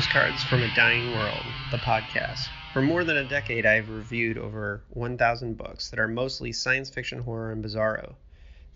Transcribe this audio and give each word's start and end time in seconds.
Postcards 0.00 0.42
from 0.44 0.62
a 0.62 0.74
Dying 0.74 1.12
World, 1.12 1.44
the 1.70 1.76
podcast. 1.76 2.48
For 2.72 2.80
more 2.80 3.04
than 3.04 3.18
a 3.18 3.28
decade, 3.28 3.66
I've 3.66 3.90
reviewed 3.90 4.38
over 4.38 4.80
1,000 4.94 5.58
books 5.58 5.90
that 5.90 5.98
are 5.98 6.08
mostly 6.08 6.52
science 6.52 6.88
fiction, 6.88 7.18
horror, 7.18 7.52
and 7.52 7.62
bizarro. 7.62 8.14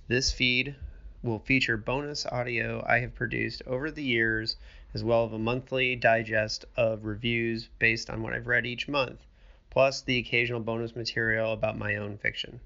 This 0.06 0.30
feed 0.30 0.74
will 1.22 1.38
feature 1.38 1.78
bonus 1.78 2.26
audio 2.26 2.84
I 2.86 2.98
have 2.98 3.14
produced 3.14 3.62
over 3.66 3.90
the 3.90 4.02
years, 4.02 4.56
as 4.92 5.02
well 5.02 5.24
as 5.24 5.32
a 5.32 5.38
monthly 5.38 5.96
digest 5.96 6.66
of 6.76 7.06
reviews 7.06 7.70
based 7.78 8.10
on 8.10 8.22
what 8.22 8.34
I've 8.34 8.46
read 8.46 8.66
each 8.66 8.86
month, 8.86 9.24
plus 9.70 10.02
the 10.02 10.18
occasional 10.18 10.60
bonus 10.60 10.94
material 10.94 11.54
about 11.54 11.78
my 11.78 11.96
own 11.96 12.18
fiction. 12.18 12.60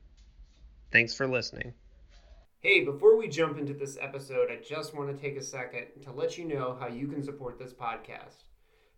Thanks 0.90 1.14
for 1.14 1.28
listening. 1.28 1.74
Hey, 2.58 2.84
before 2.84 3.16
we 3.16 3.28
jump 3.28 3.56
into 3.56 3.72
this 3.72 3.96
episode, 4.00 4.50
I 4.50 4.56
just 4.56 4.96
want 4.96 5.14
to 5.14 5.22
take 5.22 5.36
a 5.36 5.44
second 5.44 6.02
to 6.02 6.10
let 6.10 6.36
you 6.36 6.44
know 6.44 6.76
how 6.80 6.88
you 6.88 7.06
can 7.06 7.22
support 7.22 7.56
this 7.56 7.72
podcast. 7.72 8.47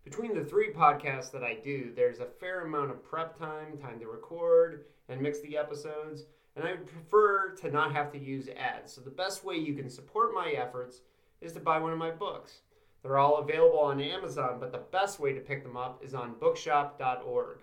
Between 0.03 0.33
the 0.33 0.43
three 0.43 0.73
podcasts 0.73 1.31
that 1.31 1.43
I 1.43 1.55
do, 1.63 1.91
there's 1.95 2.19
a 2.19 2.25
fair 2.25 2.61
amount 2.61 2.89
of 2.89 3.03
prep 3.03 3.37
time, 3.37 3.77
time 3.77 3.99
to 3.99 4.07
record 4.07 4.85
and 5.09 5.21
mix 5.21 5.39
the 5.41 5.57
episodes, 5.57 6.23
and 6.55 6.65
I 6.65 6.73
prefer 6.73 7.55
to 7.57 7.69
not 7.69 7.93
have 7.93 8.11
to 8.13 8.19
use 8.19 8.49
ads. 8.57 8.91
So 8.93 9.01
the 9.01 9.11
best 9.11 9.45
way 9.45 9.55
you 9.55 9.75
can 9.75 9.89
support 9.89 10.33
my 10.33 10.49
efforts 10.51 11.01
is 11.39 11.53
to 11.53 11.59
buy 11.59 11.77
one 11.77 11.93
of 11.93 11.99
my 11.99 12.09
books. 12.09 12.61
They're 13.03 13.17
all 13.17 13.37
available 13.37 13.79
on 13.79 14.01
Amazon, 14.01 14.57
but 14.59 14.71
the 14.71 14.79
best 14.91 15.19
way 15.19 15.33
to 15.33 15.39
pick 15.39 15.63
them 15.63 15.77
up 15.77 16.03
is 16.03 16.13
on 16.13 16.35
bookshop.org. 16.39 17.59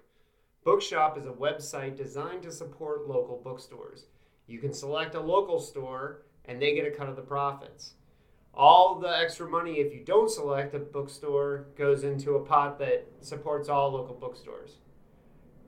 Bookshop 0.65 1.19
is 1.19 1.27
a 1.27 1.31
website 1.31 1.97
designed 1.97 2.43
to 2.45 2.53
support 2.53 3.09
local 3.09 3.41
bookstores. 3.43 4.07
You 4.47 4.59
can 4.59 4.73
select 4.73 5.15
a 5.15 5.21
local 5.21 5.61
store 5.61 6.23
and 6.45 6.61
they 6.61 6.75
get 6.75 6.87
a 6.87 6.91
cut 6.91 7.09
of 7.09 7.17
the 7.17 7.23
profits. 7.23 7.95
All 8.59 8.99
the 8.99 9.17
extra 9.17 9.49
money, 9.49 9.75
if 9.75 9.95
you 9.95 10.01
don't 10.05 10.29
select 10.29 10.75
a 10.75 10.81
bookstore, 10.81 11.67
goes 11.77 12.03
into 12.03 12.35
a 12.35 12.45
pot 12.45 12.77
that 12.81 13.07
supports 13.21 13.69
all 13.69 13.93
local 13.93 14.17
bookstores. 14.17 14.79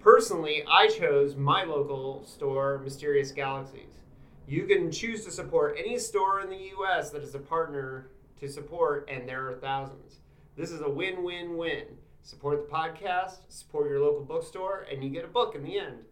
Personally, 0.01 0.65
I 0.69 0.89
chose 0.89 1.37
my 1.37 1.63
local 1.63 2.25
store, 2.25 2.81
Mysterious 2.83 3.31
Galaxies. 3.31 4.01
You 4.49 4.65
can 4.65 4.91
choose 4.91 5.25
to 5.25 5.31
support 5.31 5.77
any 5.79 6.01
store 6.01 6.41
in 6.41 6.51
the 6.51 6.73
US 6.81 7.11
that 7.11 7.23
is 7.23 7.37
a 7.37 7.39
partner 7.39 8.11
to 8.41 8.49
support, 8.49 9.09
and 9.09 9.29
there 9.29 9.49
are 9.49 9.55
thousands. 9.55 10.19
This 10.57 10.73
is 10.73 10.81
a 10.81 10.91
win 10.91 11.23
win 11.23 11.57
win. 11.57 11.85
Support 12.25 12.69
the 12.69 12.75
podcast, 12.75 13.37
support 13.51 13.89
your 13.89 14.01
local 14.01 14.25
bookstore, 14.25 14.85
and 14.91 15.05
you 15.05 15.11
get 15.11 15.25
a 15.25 15.29
book 15.29 15.55
in 15.55 15.63
the 15.63 15.79
end 15.79 16.07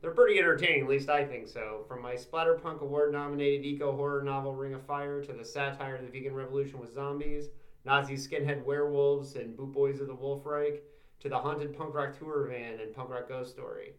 they're 0.00 0.10
pretty 0.12 0.38
entertaining, 0.38 0.82
at 0.82 0.88
least 0.88 1.10
I 1.10 1.24
think 1.24 1.48
so. 1.48 1.84
From 1.86 2.02
my 2.02 2.14
Splatterpunk 2.14 2.80
Award 2.80 3.12
nominated 3.12 3.64
eco 3.64 3.94
horror 3.94 4.22
novel 4.22 4.54
Ring 4.54 4.74
of 4.74 4.84
Fire 4.86 5.22
to 5.22 5.32
the 5.32 5.44
satire 5.44 5.96
of 5.96 6.02
the 6.02 6.08
vegan 6.10 6.34
revolution 6.34 6.80
with 6.80 6.94
zombies, 6.94 7.48
Nazi 7.84 8.14
skinhead 8.14 8.64
werewolves, 8.64 9.36
and 9.36 9.56
boot 9.56 9.72
boys 9.72 10.00
of 10.00 10.06
the 10.06 10.14
Wolf 10.14 10.44
Reich, 10.44 10.82
to 11.20 11.28
the 11.28 11.38
haunted 11.38 11.76
punk 11.76 11.94
rock 11.94 12.18
tour 12.18 12.48
van 12.50 12.80
and 12.80 12.94
punk 12.94 13.10
rock 13.10 13.28
ghost 13.28 13.50
story. 13.50 13.94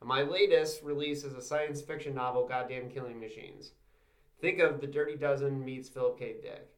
And 0.00 0.08
my 0.08 0.22
latest 0.22 0.82
release 0.82 1.24
is 1.24 1.34
a 1.34 1.42
science 1.42 1.80
fiction 1.80 2.14
novel, 2.14 2.46
Goddamn 2.46 2.90
Killing 2.90 3.18
Machines. 3.20 3.72
Think 4.40 4.58
of 4.58 4.80
The 4.80 4.86
Dirty 4.86 5.16
Dozen 5.16 5.64
meets 5.64 5.88
Philip 5.88 6.18
K. 6.18 6.34
Dick. 6.42 6.68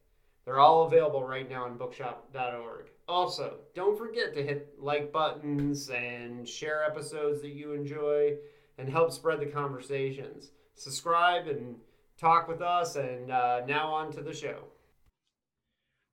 They're 0.45 0.59
all 0.59 0.85
available 0.85 1.25
right 1.25 1.49
now 1.49 1.65
on 1.65 1.77
bookshop.org. 1.77 2.89
Also, 3.07 3.57
don't 3.75 3.97
forget 3.97 4.33
to 4.33 4.43
hit 4.43 4.75
like 4.79 5.11
buttons 5.11 5.89
and 5.89 6.47
share 6.47 6.85
episodes 6.85 7.41
that 7.41 7.51
you 7.51 7.73
enjoy 7.73 8.37
and 8.77 8.89
help 8.89 9.11
spread 9.11 9.39
the 9.39 9.45
conversations. 9.45 10.51
Subscribe 10.75 11.47
and 11.47 11.75
talk 12.19 12.47
with 12.47 12.61
us. 12.61 12.95
And 12.95 13.31
uh, 13.31 13.61
now 13.67 13.91
on 13.93 14.11
to 14.13 14.21
the 14.21 14.33
show. 14.33 14.63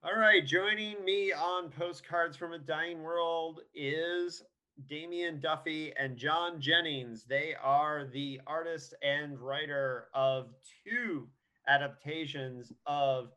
All 0.02 0.18
right, 0.18 0.44
joining 0.46 1.02
me 1.02 1.32
on 1.32 1.70
Postcards 1.70 2.36
from 2.36 2.52
a 2.52 2.58
Dying 2.58 3.02
World 3.02 3.60
is 3.74 4.42
Damian 4.86 5.40
Duffy 5.40 5.94
and 5.98 6.18
John 6.18 6.60
Jennings. 6.60 7.24
They 7.24 7.54
are 7.62 8.06
the 8.12 8.38
artist 8.46 8.94
and 9.02 9.38
writer 9.38 10.08
of 10.12 10.50
two 10.86 11.26
adaptations 11.68 12.70
of 12.84 13.30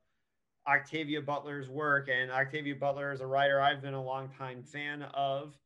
Octavia 0.68 1.22
Butler's 1.22 1.70
work. 1.70 2.10
And 2.10 2.30
Octavia 2.32 2.76
Butler 2.76 3.14
is 3.14 3.22
a 3.22 3.28
writer 3.28 3.62
I've 3.62 3.82
been 3.82 3.94
a 3.94 4.04
long 4.04 4.30
time 4.38 4.62
fan 4.64 5.04
of. 5.14 5.58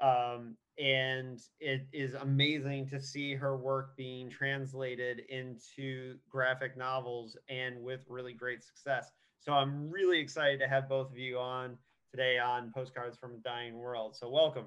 Um, 0.00 0.56
and 0.78 1.40
it 1.60 1.86
is 1.92 2.14
amazing 2.14 2.88
to 2.88 3.00
see 3.00 3.34
her 3.34 3.56
work 3.56 3.96
being 3.96 4.30
translated 4.30 5.22
into 5.28 6.16
graphic 6.30 6.76
novels 6.76 7.36
and 7.48 7.82
with 7.82 8.00
really 8.08 8.32
great 8.32 8.62
success. 8.62 9.10
So 9.40 9.52
I'm 9.52 9.90
really 9.90 10.20
excited 10.20 10.60
to 10.60 10.68
have 10.68 10.88
both 10.88 11.10
of 11.10 11.18
you 11.18 11.38
on 11.38 11.76
today 12.10 12.38
on 12.38 12.70
Postcards 12.74 13.18
from 13.18 13.34
a 13.34 13.38
Dying 13.38 13.76
World. 13.76 14.16
So 14.16 14.30
welcome. 14.30 14.66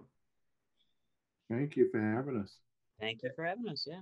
Thank 1.50 1.76
you 1.76 1.90
for 1.90 2.00
having 2.00 2.40
us. 2.42 2.58
Thank 3.00 3.24
you 3.24 3.30
for 3.36 3.46
having 3.46 3.68
us. 3.70 3.88
Yeah. 3.88 4.02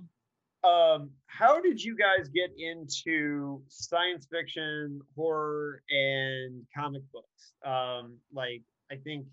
Um, 0.62 1.10
how 1.26 1.60
did 1.60 1.82
you 1.82 1.96
guys 1.96 2.28
get 2.28 2.50
into 2.58 3.62
science 3.68 4.26
fiction, 4.30 5.00
horror, 5.16 5.82
and 5.90 6.66
comic 6.76 7.02
books? 7.12 7.54
Um, 7.64 8.16
like, 8.32 8.62
I 8.92 8.96
think 8.96 9.26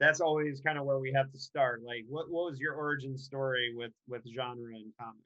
that's 0.00 0.20
always 0.20 0.60
kind 0.60 0.78
of 0.78 0.84
where 0.84 0.98
we 0.98 1.12
have 1.12 1.30
to 1.32 1.38
start. 1.38 1.82
Like, 1.84 2.04
what, 2.08 2.30
what 2.30 2.50
was 2.50 2.58
your 2.58 2.74
origin 2.74 3.16
story 3.16 3.72
with 3.74 3.92
with 4.08 4.22
genre 4.34 4.74
and 4.74 4.92
comics? 4.98 5.24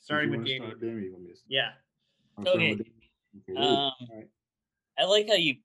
Starting 0.00 0.30
with 0.30 0.44
Damian. 0.44 0.78
Damian 0.80 1.26
yeah. 1.48 1.70
Okay. 2.40 2.72
okay. 2.72 3.60
Um, 3.60 3.92
right. 4.10 4.28
I 4.98 5.04
like 5.04 5.28
how 5.28 5.34
you. 5.34 5.56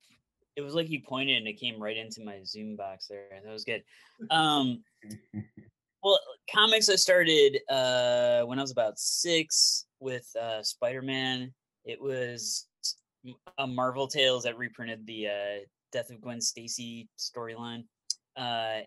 It 0.56 0.62
was 0.62 0.76
like 0.76 0.90
you 0.90 1.02
pointed 1.02 1.38
and 1.38 1.48
it 1.48 1.60
came 1.60 1.82
right 1.82 1.98
into 1.98 2.24
my 2.24 2.40
Zoom 2.44 2.76
box 2.76 3.08
there. 3.08 3.26
That 3.44 3.52
was 3.52 3.64
good. 3.64 3.84
Um, 4.30 4.84
well, 6.04 6.20
comics 6.54 6.90
I 6.90 6.96
started 6.96 7.60
uh, 7.70 8.44
when 8.44 8.60
I 8.60 8.62
was 8.62 8.72
about 8.72 9.00
six 9.00 9.86
with 10.00 10.28
uh, 10.40 10.62
Spider 10.62 11.02
Man. 11.02 11.54
It 11.86 12.02
was 12.02 12.68
a 13.58 13.66
Marvel 13.66 14.08
Tales 14.08 14.44
that 14.44 14.58
reprinted 14.58 15.06
the 15.08 15.28
uh, 15.28 15.60
death 15.94 16.10
of 16.10 16.20
Gwen 16.20 16.42
Stacy 16.42 17.08
storyline. 17.18 17.86
Uh, 18.36 18.80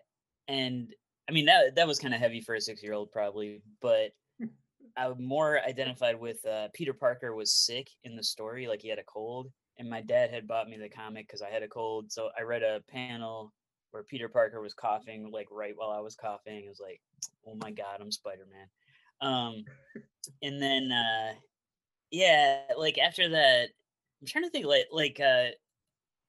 and 0.47 0.93
I 1.29 1.31
mean 1.31 1.45
that 1.45 1.75
that 1.75 1.87
was 1.87 1.99
kind 1.99 2.13
of 2.13 2.19
heavy 2.19 2.41
for 2.41 2.55
a 2.55 2.61
six 2.61 2.83
year 2.83 2.93
old 2.93 3.11
probably, 3.11 3.61
but 3.81 4.11
I 4.97 5.11
more 5.17 5.59
identified 5.61 6.19
with 6.19 6.45
uh, 6.45 6.67
Peter 6.73 6.93
Parker 6.93 7.33
was 7.33 7.53
sick 7.53 7.89
in 8.03 8.15
the 8.15 8.23
story, 8.23 8.67
like 8.67 8.81
he 8.81 8.89
had 8.89 8.99
a 8.99 9.03
cold, 9.03 9.49
and 9.79 9.89
my 9.89 10.01
dad 10.01 10.31
had 10.31 10.47
bought 10.47 10.69
me 10.69 10.77
the 10.77 10.89
comic 10.89 11.27
because 11.27 11.41
I 11.41 11.49
had 11.49 11.63
a 11.63 11.67
cold. 11.67 12.11
So 12.11 12.29
I 12.37 12.43
read 12.43 12.63
a 12.63 12.81
panel 12.89 13.53
where 13.91 14.03
Peter 14.03 14.29
Parker 14.29 14.61
was 14.61 14.73
coughing, 14.73 15.31
like 15.31 15.47
right 15.51 15.73
while 15.75 15.91
I 15.91 15.99
was 15.99 16.15
coughing. 16.15 16.65
It 16.65 16.69
was 16.69 16.81
like, 16.81 17.01
oh 17.47 17.55
my 17.61 17.71
god, 17.71 17.99
I'm 18.01 18.11
Spider 18.11 18.47
Man. 18.51 18.67
Um, 19.21 19.65
and 20.41 20.61
then 20.61 20.91
uh, 20.91 21.33
yeah, 22.11 22.61
like 22.77 22.97
after 22.97 23.29
that, 23.29 23.69
I'm 24.21 24.27
trying 24.27 24.45
to 24.45 24.49
think 24.49 24.65
like 24.65 24.87
like 24.91 25.19
uh, 25.19 25.49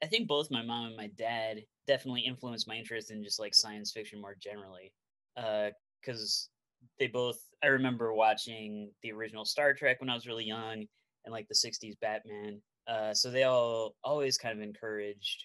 I 0.02 0.06
think 0.06 0.28
both 0.28 0.50
my 0.50 0.62
mom 0.62 0.86
and 0.86 0.96
my 0.96 1.08
dad 1.08 1.64
definitely 1.86 2.20
influenced 2.22 2.68
my 2.68 2.76
interest 2.76 3.10
in 3.10 3.22
just 3.22 3.40
like 3.40 3.54
science 3.54 3.92
fiction 3.92 4.20
more 4.20 4.36
generally. 4.40 4.92
Because 5.34 6.50
uh, 6.50 6.86
they 6.98 7.08
both, 7.08 7.38
I 7.62 7.68
remember 7.68 8.14
watching 8.14 8.90
the 9.02 9.12
original 9.12 9.44
Star 9.44 9.74
Trek 9.74 10.00
when 10.00 10.10
I 10.10 10.14
was 10.14 10.26
really 10.26 10.44
young 10.44 10.86
and 11.24 11.32
like 11.32 11.48
the 11.48 11.54
60s 11.54 11.98
Batman. 12.00 12.60
Uh, 12.86 13.12
so 13.12 13.30
they 13.30 13.42
all 13.42 13.96
always 14.04 14.38
kind 14.38 14.56
of 14.56 14.62
encouraged 14.62 15.44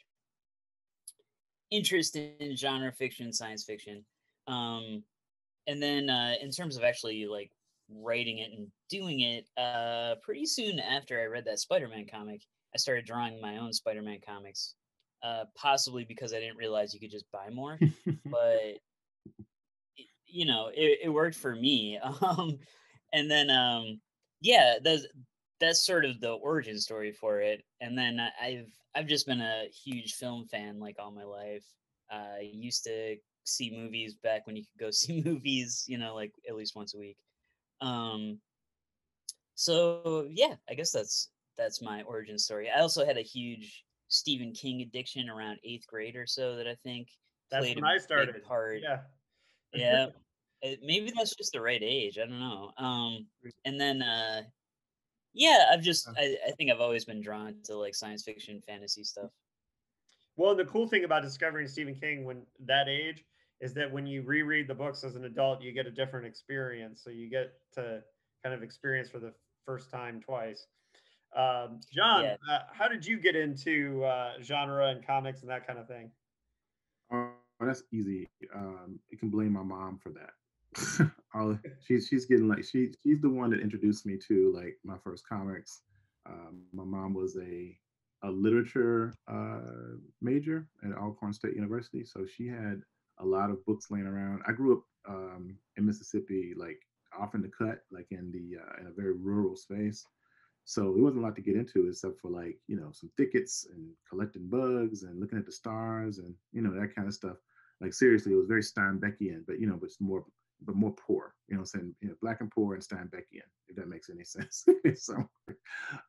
interest 1.72 2.16
in 2.16 2.56
genre 2.56 2.92
fiction, 2.92 3.34
science 3.34 3.64
fiction. 3.64 4.06
Um, 4.48 5.04
and 5.68 5.82
then 5.82 6.10
uh, 6.10 6.36
in 6.42 6.52
terms 6.52 6.78
of 6.78 6.84
actually 6.84 7.26
like 7.26 7.52
writing 7.90 8.38
it 8.38 8.52
and 8.52 8.68
doing 8.90 9.22
it, 9.22 9.50
uh, 9.58 10.16
pretty 10.22 10.46
soon 10.46 10.80
after 10.80 11.20
I 11.20 11.26
read 11.26 11.46
that 11.46 11.60
Spider 11.60 11.88
Man 11.88 12.06
comic, 12.10 12.42
I 12.74 12.78
started 12.78 13.06
drawing 13.06 13.40
my 13.42 13.58
own 13.58 13.72
Spider-Man 13.74 14.20
comics, 14.26 14.76
uh, 15.24 15.46
possibly 15.56 16.06
because 16.06 16.34
I 16.34 16.40
didn't 16.40 16.58
realize 16.58 16.94
you 16.94 17.00
could 17.00 17.12
just 17.12 17.32
buy 17.32 17.50
more, 17.50 17.80
but 18.26 18.80
you 20.26 20.46
know, 20.46 20.72
it, 20.74 21.00
it 21.04 21.10
worked 21.10 21.36
for 21.36 21.56
me. 21.56 22.00
Um, 22.22 22.58
and 23.14 23.30
then, 23.30 23.52
um, 23.52 24.02
yeah, 24.42 24.78
that's 24.84 25.06
that's 25.60 25.86
sort 25.86 26.04
of 26.04 26.20
the 26.20 26.32
origin 26.32 26.80
story 26.80 27.12
for 27.12 27.40
it. 27.42 27.64
And 27.80 27.98
then 27.98 28.20
I've 28.42 28.72
I've 28.96 29.08
just 29.08 29.28
been 29.28 29.42
a 29.42 29.66
huge 29.86 30.16
film 30.16 30.46
fan 30.46 30.80
like 30.80 30.96
all 31.00 31.12
my 31.12 31.24
life. 31.24 31.66
I 32.12 32.50
used 32.52 32.84
to 32.86 33.18
see 33.44 33.72
movies 33.72 34.16
back 34.16 34.46
when 34.46 34.56
you 34.56 34.64
could 34.64 34.86
go 34.86 34.92
see 34.92 35.22
movies, 35.24 35.86
you 35.88 35.98
know, 35.98 36.16
like 36.16 36.34
at 36.50 36.56
least 36.56 36.76
once 36.76 36.94
a 36.96 37.00
week. 37.00 37.18
Um, 37.82 38.40
so 39.56 40.28
yeah, 40.32 40.56
I 40.70 40.74
guess 40.74 40.92
that's 40.92 41.30
that's 41.58 41.82
my 41.82 42.02
origin 42.04 42.38
story. 42.38 42.70
I 42.70 42.82
also 42.82 43.06
had 43.06 43.18
a 43.18 43.22
huge 43.22 43.84
Stephen 44.08 44.54
King 44.54 44.82
addiction 44.82 45.30
around 45.30 45.60
eighth 45.64 45.88
grade 45.88 46.16
or 46.16 46.28
so 46.28 46.56
that 46.56 46.68
I 46.68 46.76
think 46.84 47.08
that's 47.52 47.66
played 47.66 47.78
when 47.78 47.86
I 47.86 47.98
started. 47.98 48.44
Part. 48.44 48.82
Yeah, 48.82 49.00
yeah. 49.74 50.08
Maybe 50.82 51.12
that's 51.16 51.36
just 51.36 51.52
the 51.52 51.62
right 51.62 51.82
age. 51.84 52.18
I 52.18 52.26
don't 52.26 52.40
know. 52.40 52.72
Um, 52.78 53.28
and 53.66 53.80
then, 53.80 54.02
uh, 54.02 54.44
yeah, 55.34 55.66
I've 55.72 55.82
just 55.82 56.08
I, 56.18 56.38
I 56.48 56.52
think 56.52 56.72
I've 56.72 56.80
always 56.80 57.06
been 57.06 57.22
drawn 57.22 57.56
to 57.66 57.76
like 57.76 57.96
science 57.96 58.24
fiction, 58.24 58.62
fantasy 58.66 59.04
stuff. 59.04 59.30
Well, 60.38 60.56
the 60.56 60.66
cool 60.66 60.88
thing 60.88 61.04
about 61.04 61.22
discovering 61.22 61.68
Stephen 61.68 61.96
King 61.96 62.24
when 62.24 62.44
that 62.66 62.88
age 62.88 63.24
is 63.62 63.74
that 63.74 63.92
when 63.92 64.08
you 64.08 64.22
reread 64.24 64.68
the 64.68 64.74
books 64.74 65.04
as 65.04 65.16
an 65.16 65.26
adult, 65.26 65.62
you 65.62 65.72
get 65.72 65.86
a 65.86 65.92
different 65.92 66.26
experience. 66.26 67.02
So 67.04 67.10
you 67.10 67.30
get 67.30 67.52
to 67.74 68.02
kind 68.44 68.56
of 68.56 68.64
experience 68.64 69.10
for 69.10 69.20
the 69.20 69.34
first 69.66 69.92
time 69.92 70.22
twice. 70.22 70.66
Um, 71.36 71.80
John, 71.92 72.24
yeah. 72.24 72.36
uh, 72.52 72.60
how 72.72 72.88
did 72.88 73.06
you 73.06 73.20
get 73.20 73.36
into 73.36 74.04
uh, 74.04 74.34
genre 74.42 74.88
and 74.88 75.06
comics 75.06 75.42
and 75.42 75.50
that 75.50 75.66
kind 75.66 75.80
of 75.80 75.88
thing? 75.88 76.12
Oh, 77.12 77.30
that's 77.60 77.84
easy. 77.92 78.30
Um, 78.56 79.00
you 79.10 79.18
can 79.18 79.30
blame 79.30 79.54
my 79.54 79.64
mom 79.64 80.00
for 80.02 80.12
that. 80.12 80.32
she's 81.88 82.08
she's 82.08 82.26
getting 82.26 82.48
like 82.48 82.64
she 82.64 82.94
she's 83.04 83.22
the 83.22 83.30
one 83.30 83.50
that 83.52 83.62
introduced 83.62 84.06
me 84.06 84.18
to 84.28 84.54
like 84.56 84.78
my 84.84 84.98
first 85.04 85.28
comics. 85.28 85.82
Um, 86.28 86.62
my 86.72 86.84
mom 86.84 87.14
was 87.14 87.38
a 87.38 87.78
a 88.24 88.30
literature 88.30 89.14
uh, 89.28 89.98
major 90.22 90.68
at 90.86 90.98
Alcorn 90.98 91.34
State 91.34 91.56
University, 91.56 92.06
so 92.06 92.26
she 92.26 92.48
had 92.48 92.82
a 93.20 93.26
lot 93.26 93.50
of 93.50 93.64
books 93.66 93.88
laying 93.92 94.08
around. 94.08 94.42
I 94.48 94.54
grew 94.54 94.78
up 94.78 94.84
um, 95.10 95.58
in 95.78 95.86
Mississippi, 95.86 96.54
like 96.56 96.80
off 97.20 97.36
in 97.36 97.42
the 97.42 97.50
cut, 97.50 97.82
like 97.92 98.08
in 98.12 98.32
the 98.32 98.60
uh, 98.60 98.82
in 98.82 98.88
a 98.88 98.92
very 98.92 99.14
rural 99.14 99.56
space. 99.56 100.06
So 100.66 100.90
it 100.90 101.00
wasn't 101.00 101.24
a 101.24 101.26
lot 101.26 101.36
to 101.36 101.42
get 101.42 101.56
into 101.56 101.88
except 101.88 102.20
for 102.20 102.32
like 102.32 102.58
you 102.68 102.78
know 102.78 102.90
some 102.92 103.12
thickets 103.18 103.68
and 103.74 103.90
collecting 104.10 104.48
bugs 104.48 105.04
and 105.04 105.20
looking 105.20 105.38
at 105.38 105.46
the 105.46 105.52
stars 105.52 106.20
and 106.20 106.34
you 106.52 106.62
know 106.62 106.74
that 106.74 106.96
kind 106.96 107.08
of 107.08 107.14
stuff. 107.14 107.38
Like 107.82 107.94
seriously, 107.94 108.32
it 108.32 108.38
was 108.38 108.48
very 108.48 108.62
Steinbeckian, 108.62 109.46
but 109.46 109.60
you 109.60 109.68
know, 109.68 109.76
but 109.76 109.88
it's 109.88 110.00
more 110.00 110.24
but 110.66 110.76
more 110.76 110.94
poor. 110.94 111.36
You 111.50 111.56
know, 111.56 111.62
I'm 111.62 111.66
saying 111.66 111.96
you 112.02 112.10
know, 112.10 112.16
black 112.22 112.40
and 112.40 112.50
poor 112.50 112.76
and 112.76 112.84
Steinbeckian, 112.84 113.48
if 113.68 113.76
that 113.76 113.90
makes 113.90 114.10
any 114.10 114.24
sense. 114.24 114.66
so, 114.96 115.16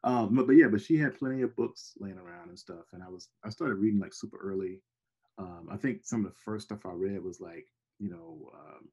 um, 0.04 0.34
but, 0.34 0.46
but 0.46 0.52
yeah, 0.52 0.68
but 0.68 0.80
she 0.80 0.96
had 0.96 1.18
plenty 1.18 1.42
of 1.42 1.56
books 1.56 1.94
laying 1.98 2.18
around 2.18 2.48
and 2.48 2.58
stuff, 2.58 2.84
and 2.92 3.02
I 3.02 3.08
was 3.08 3.28
I 3.44 3.50
started 3.50 3.76
reading 3.76 4.00
like 4.00 4.14
super 4.14 4.38
early. 4.40 4.80
Um, 5.36 5.68
I 5.68 5.76
think 5.76 6.04
some 6.04 6.24
of 6.24 6.32
the 6.32 6.38
first 6.38 6.66
stuff 6.66 6.86
I 6.86 6.92
read 6.92 7.24
was 7.24 7.40
like 7.40 7.66
you 7.98 8.10
know 8.10 8.52
um, 8.54 8.88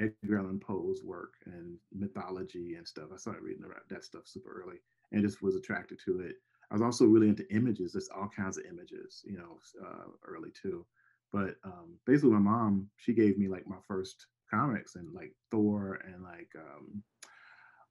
Edgar 0.00 0.40
Allan 0.40 0.60
Poe's 0.60 1.02
work 1.02 1.32
and 1.46 1.78
mythology 1.94 2.74
and 2.74 2.86
stuff. 2.86 3.08
I 3.12 3.16
started 3.16 3.42
reading 3.42 3.64
that 3.88 4.04
stuff 4.04 4.24
super 4.26 4.62
early 4.62 4.80
and 5.12 5.22
just 5.22 5.42
was 5.42 5.56
attracted 5.56 5.98
to 6.04 6.20
it. 6.20 6.36
I 6.70 6.74
was 6.74 6.82
also 6.82 7.06
really 7.06 7.28
into 7.28 7.50
images. 7.54 7.92
There's 7.92 8.10
all 8.14 8.28
kinds 8.34 8.58
of 8.58 8.64
images, 8.66 9.22
you 9.24 9.38
know, 9.38 9.58
uh, 9.84 10.10
early 10.26 10.50
too. 10.50 10.84
But 11.32 11.56
um, 11.64 11.98
basically, 12.06 12.30
my 12.30 12.38
mom 12.38 12.88
she 12.96 13.12
gave 13.12 13.38
me 13.38 13.48
like 13.48 13.66
my 13.66 13.76
first 13.86 14.26
comics 14.50 14.96
and 14.96 15.12
like 15.12 15.32
Thor 15.50 16.00
and 16.06 16.22
like 16.22 16.50
um, 16.56 17.02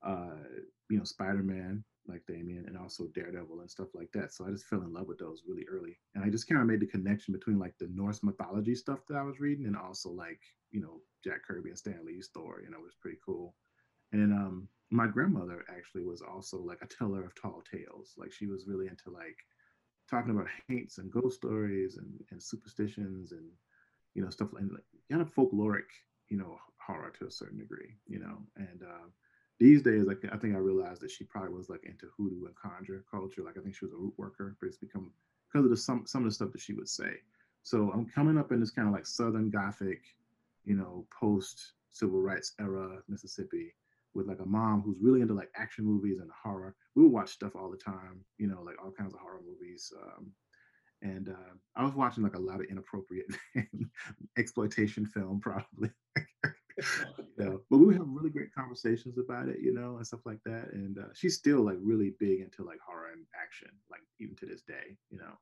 uh, 0.04 0.60
you 0.90 0.98
know 0.98 1.04
Spider 1.04 1.44
Man, 1.44 1.84
like 2.08 2.24
Damian, 2.28 2.66
and 2.68 2.78
also 2.78 3.08
Daredevil 3.14 3.60
and 3.60 3.70
stuff 3.70 3.90
like 3.94 4.12
that. 4.14 4.34
So 4.34 4.46
I 4.46 4.52
just 4.52 4.66
fell 4.66 4.82
in 4.82 4.94
love 4.94 5.08
with 5.08 5.20
those 5.20 5.44
really 5.48 5.66
early, 5.72 5.98
and 6.16 6.24
I 6.24 6.30
just 6.30 6.48
kind 6.48 6.62
of 6.62 6.68
made 6.68 6.80
the 6.80 6.88
connection 6.88 7.34
between 7.34 7.60
like 7.60 7.78
the 7.80 7.90
Norse 7.94 8.24
mythology 8.24 8.76
stuff 8.76 9.00
that 9.08 9.18
I 9.18 9.24
was 9.24 9.40
reading, 9.40 9.68
and 9.68 9.78
also 9.78 10.10
like 10.10 10.42
you 10.72 10.82
know 10.82 11.02
Jack 11.24 11.44
Kirby 11.48 11.70
and 11.70 11.78
Stan 11.78 12.00
Lee's 12.06 12.30
Thor. 12.34 12.62
You 12.64 12.72
know, 12.72 12.80
it 12.80 12.84
was 12.84 12.98
pretty 13.00 13.18
cool. 13.24 13.56
And 14.14 14.32
um, 14.34 14.68
my 14.90 15.08
grandmother 15.08 15.66
actually 15.70 16.04
was 16.04 16.22
also 16.22 16.58
like 16.58 16.82
a 16.82 16.88
teller 16.88 17.26
of 17.26 17.36
tall 17.36 17.64
tales. 17.70 18.14
Like 18.18 18.32
she 18.32 18.48
was 18.48 18.68
really 18.68 18.88
into 18.88 19.10
like 19.10 19.38
talking 20.10 20.32
about 20.32 20.48
haints 20.68 20.98
and 20.98 21.12
ghost 21.12 21.38
stories 21.38 21.98
and, 21.98 22.24
and 22.32 22.42
superstitions 22.42 23.32
and 23.32 23.50
you 24.14 24.24
know 24.24 24.30
stuff 24.30 24.50
like 24.54 24.64
kind 25.12 25.22
of 25.22 25.34
folkloric 25.34 25.90
you 26.30 26.38
know 26.38 26.58
horror 26.78 27.12
to 27.20 27.28
a 27.28 27.32
certain 27.32 27.58
degree 27.58 27.96
you 28.08 28.20
know? 28.20 28.38
And 28.56 28.84
uh, 28.84 29.08
these 29.60 29.82
days 29.82 30.06
like 30.06 30.24
i 30.32 30.38
think 30.38 30.56
i 30.56 30.60
realized 30.60 31.02
that 31.02 31.12
she 31.12 31.24
probably 31.24 31.54
was 31.54 31.70
like 31.70 31.84
into 31.84 32.08
hoodoo 32.16 32.46
and 32.46 32.56
conjure 32.56 33.04
culture. 33.10 33.44
Like 33.44 33.58
i 33.58 33.62
think 33.62 33.76
she 33.76 33.86
was 33.86 33.94
a 33.94 33.98
root 33.98 34.14
worker 34.18 34.56
but 34.60 34.68
it's 34.68 34.78
become 34.78 35.12
because 35.52 35.66
of 35.66 35.72
the 35.72 35.78
some 35.78 36.06
some 36.06 36.24
of 36.24 36.30
the 36.30 36.34
stuff 36.34 36.52
that 36.52 36.62
she 36.62 36.74
would 36.74 36.90
say. 36.90 37.12
So 37.64 37.92
i'm 37.94 38.06
coming 38.06 38.38
up 38.38 38.52
in 38.52 38.60
this 38.60 38.72
kind 38.72 38.88
of 38.88 38.94
like 38.94 39.06
southern 39.06 39.50
gothic 39.50 40.02
you 40.64 40.76
know 40.76 41.06
post 41.18 41.74
civil 41.92 42.22
rights 42.22 42.54
era 42.60 43.00
mississippi 43.08 43.74
with 44.18 44.28
like 44.28 44.40
a 44.40 44.46
mom 44.46 44.82
who's 44.82 44.98
really 45.02 45.22
into 45.22 45.34
like 45.34 45.50
action 45.56 45.86
movies 45.86 46.20
and 46.20 46.30
horror 46.44 46.76
we 46.96 47.04
would 47.04 47.12
watch 47.12 47.30
stuff 47.30 47.56
all 47.56 47.70
the 47.70 47.78
time 47.78 48.20
you 48.38 48.48
know 48.48 48.62
like 48.64 48.76
all 48.84 48.92
kinds 48.92 49.14
of 49.14 49.20
horror 49.20 49.42
movies 49.48 49.94
um, 50.02 50.32
and 51.02 51.30
uh, 51.30 51.54
I 51.76 51.84
was 51.84 51.94
watching 51.94 52.24
like 52.24 52.36
a 52.36 52.40
lot 52.40 52.60
of 52.60 52.68
inappropriate 52.70 53.28
exploitation 54.38 55.06
film, 55.06 55.40
probably. 55.40 55.92
you 56.18 57.46
know, 57.46 57.62
but 57.70 57.78
we 57.78 57.86
would 57.86 57.98
have 57.98 58.08
really 58.08 58.30
great 58.30 58.54
conversations 58.54 59.18
about 59.18 59.48
it, 59.48 59.58
you 59.62 59.74
know, 59.74 59.98
and 59.98 60.08
stuff 60.08 60.26
like 60.26 60.40
that. 60.46 60.70
And 60.74 60.98
uh, 60.98 61.14
she's 61.14 61.36
still 61.36 61.62
like 61.62 61.78
really 61.82 62.14
big 62.20 62.42
into 62.42 62.64
like 62.64 62.80
horror 62.86 63.12
and 63.14 63.26
action, 63.40 63.70
like 63.92 64.02
even 64.20 64.36
to 64.38 64.46
this 64.46 64.62
day, 64.62 64.98
you 65.12 65.18
know. 65.18 65.34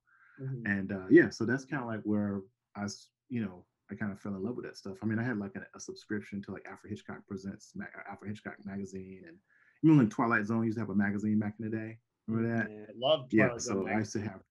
Mm-hmm. 0.42 0.66
And 0.66 0.92
uh, 0.92 1.08
yeah, 1.10 1.30
so 1.30 1.46
that's 1.46 1.66
kind 1.66 1.82
of 1.82 1.88
like 1.88 2.02
where 2.04 2.42
I, 2.76 2.88
you 3.30 3.42
know, 3.42 3.66
I 3.92 3.96
kind 3.96 4.12
of 4.12 4.20
fell 4.20 4.36
in 4.36 4.44
love 4.44 4.56
with 4.56 4.66
that 4.66 4.78
stuff. 4.78 4.98
I 5.04 5.06
mean, 5.06 5.20
I 5.20 5.24
had 5.24 5.38
like 5.38 5.56
a, 5.56 5.78
a 5.78 5.80
subscription 5.80 6.42
to 6.44 6.52
like 6.52 6.66
Alfred 6.70 6.90
Hitchcock 6.90 7.20
Presents, 7.28 7.74
uh, 7.80 7.86
Alfred 8.10 8.30
Hitchcock 8.30 8.56
magazine, 8.66 9.24
and 9.28 9.38
you 9.82 9.92
know, 9.92 10.02
like 10.02 10.10
Twilight 10.10 10.46
Zone 10.46 10.66
used 10.66 10.78
to 10.78 10.82
have 10.82 10.90
a 10.90 10.96
magazine 10.96 11.40
back 11.40 11.56
in 11.60 11.70
the 11.70 11.76
day. 11.76 11.98
Remember 12.28 12.58
that? 12.58 12.72
Yeah, 12.72 12.86
I 12.90 12.94
loved 12.98 13.32
Twilight 13.32 13.52
yeah, 13.52 13.58
so 13.58 13.88
I 13.88 13.98
used 13.98 14.14
to 14.14 14.22
have 14.22 14.42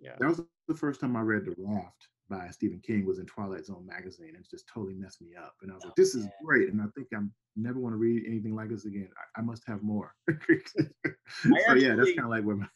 yeah. 0.00 0.12
That 0.18 0.28
was 0.28 0.42
the 0.66 0.74
first 0.74 1.00
time 1.00 1.16
I 1.16 1.20
read 1.20 1.44
The 1.44 1.54
Raft 1.58 2.08
by 2.28 2.48
Stephen 2.50 2.80
King 2.80 3.06
was 3.06 3.18
in 3.18 3.26
Twilight 3.26 3.64
Zone 3.64 3.86
magazine 3.86 4.34
and 4.34 4.44
it 4.44 4.50
just 4.50 4.68
totally 4.68 4.94
messed 4.94 5.22
me 5.22 5.30
up. 5.36 5.54
And 5.62 5.70
I 5.70 5.74
was 5.74 5.84
like, 5.84 5.96
this 5.96 6.14
is 6.14 6.28
great. 6.44 6.68
And 6.68 6.80
I 6.80 6.84
think 6.94 7.08
I'm 7.14 7.32
never 7.56 7.80
want 7.80 7.94
to 7.94 7.96
read 7.96 8.24
anything 8.26 8.54
like 8.54 8.68
this 8.68 8.84
again. 8.84 9.08
I, 9.16 9.40
I 9.40 9.42
must 9.42 9.66
have 9.66 9.82
more. 9.82 10.14
so 10.28 10.34
actually, 11.56 11.86
yeah, 11.86 11.94
that's 11.96 12.10
kind 12.10 12.24
of 12.24 12.30
like 12.30 12.44
where 12.44 12.56
my 12.56 12.66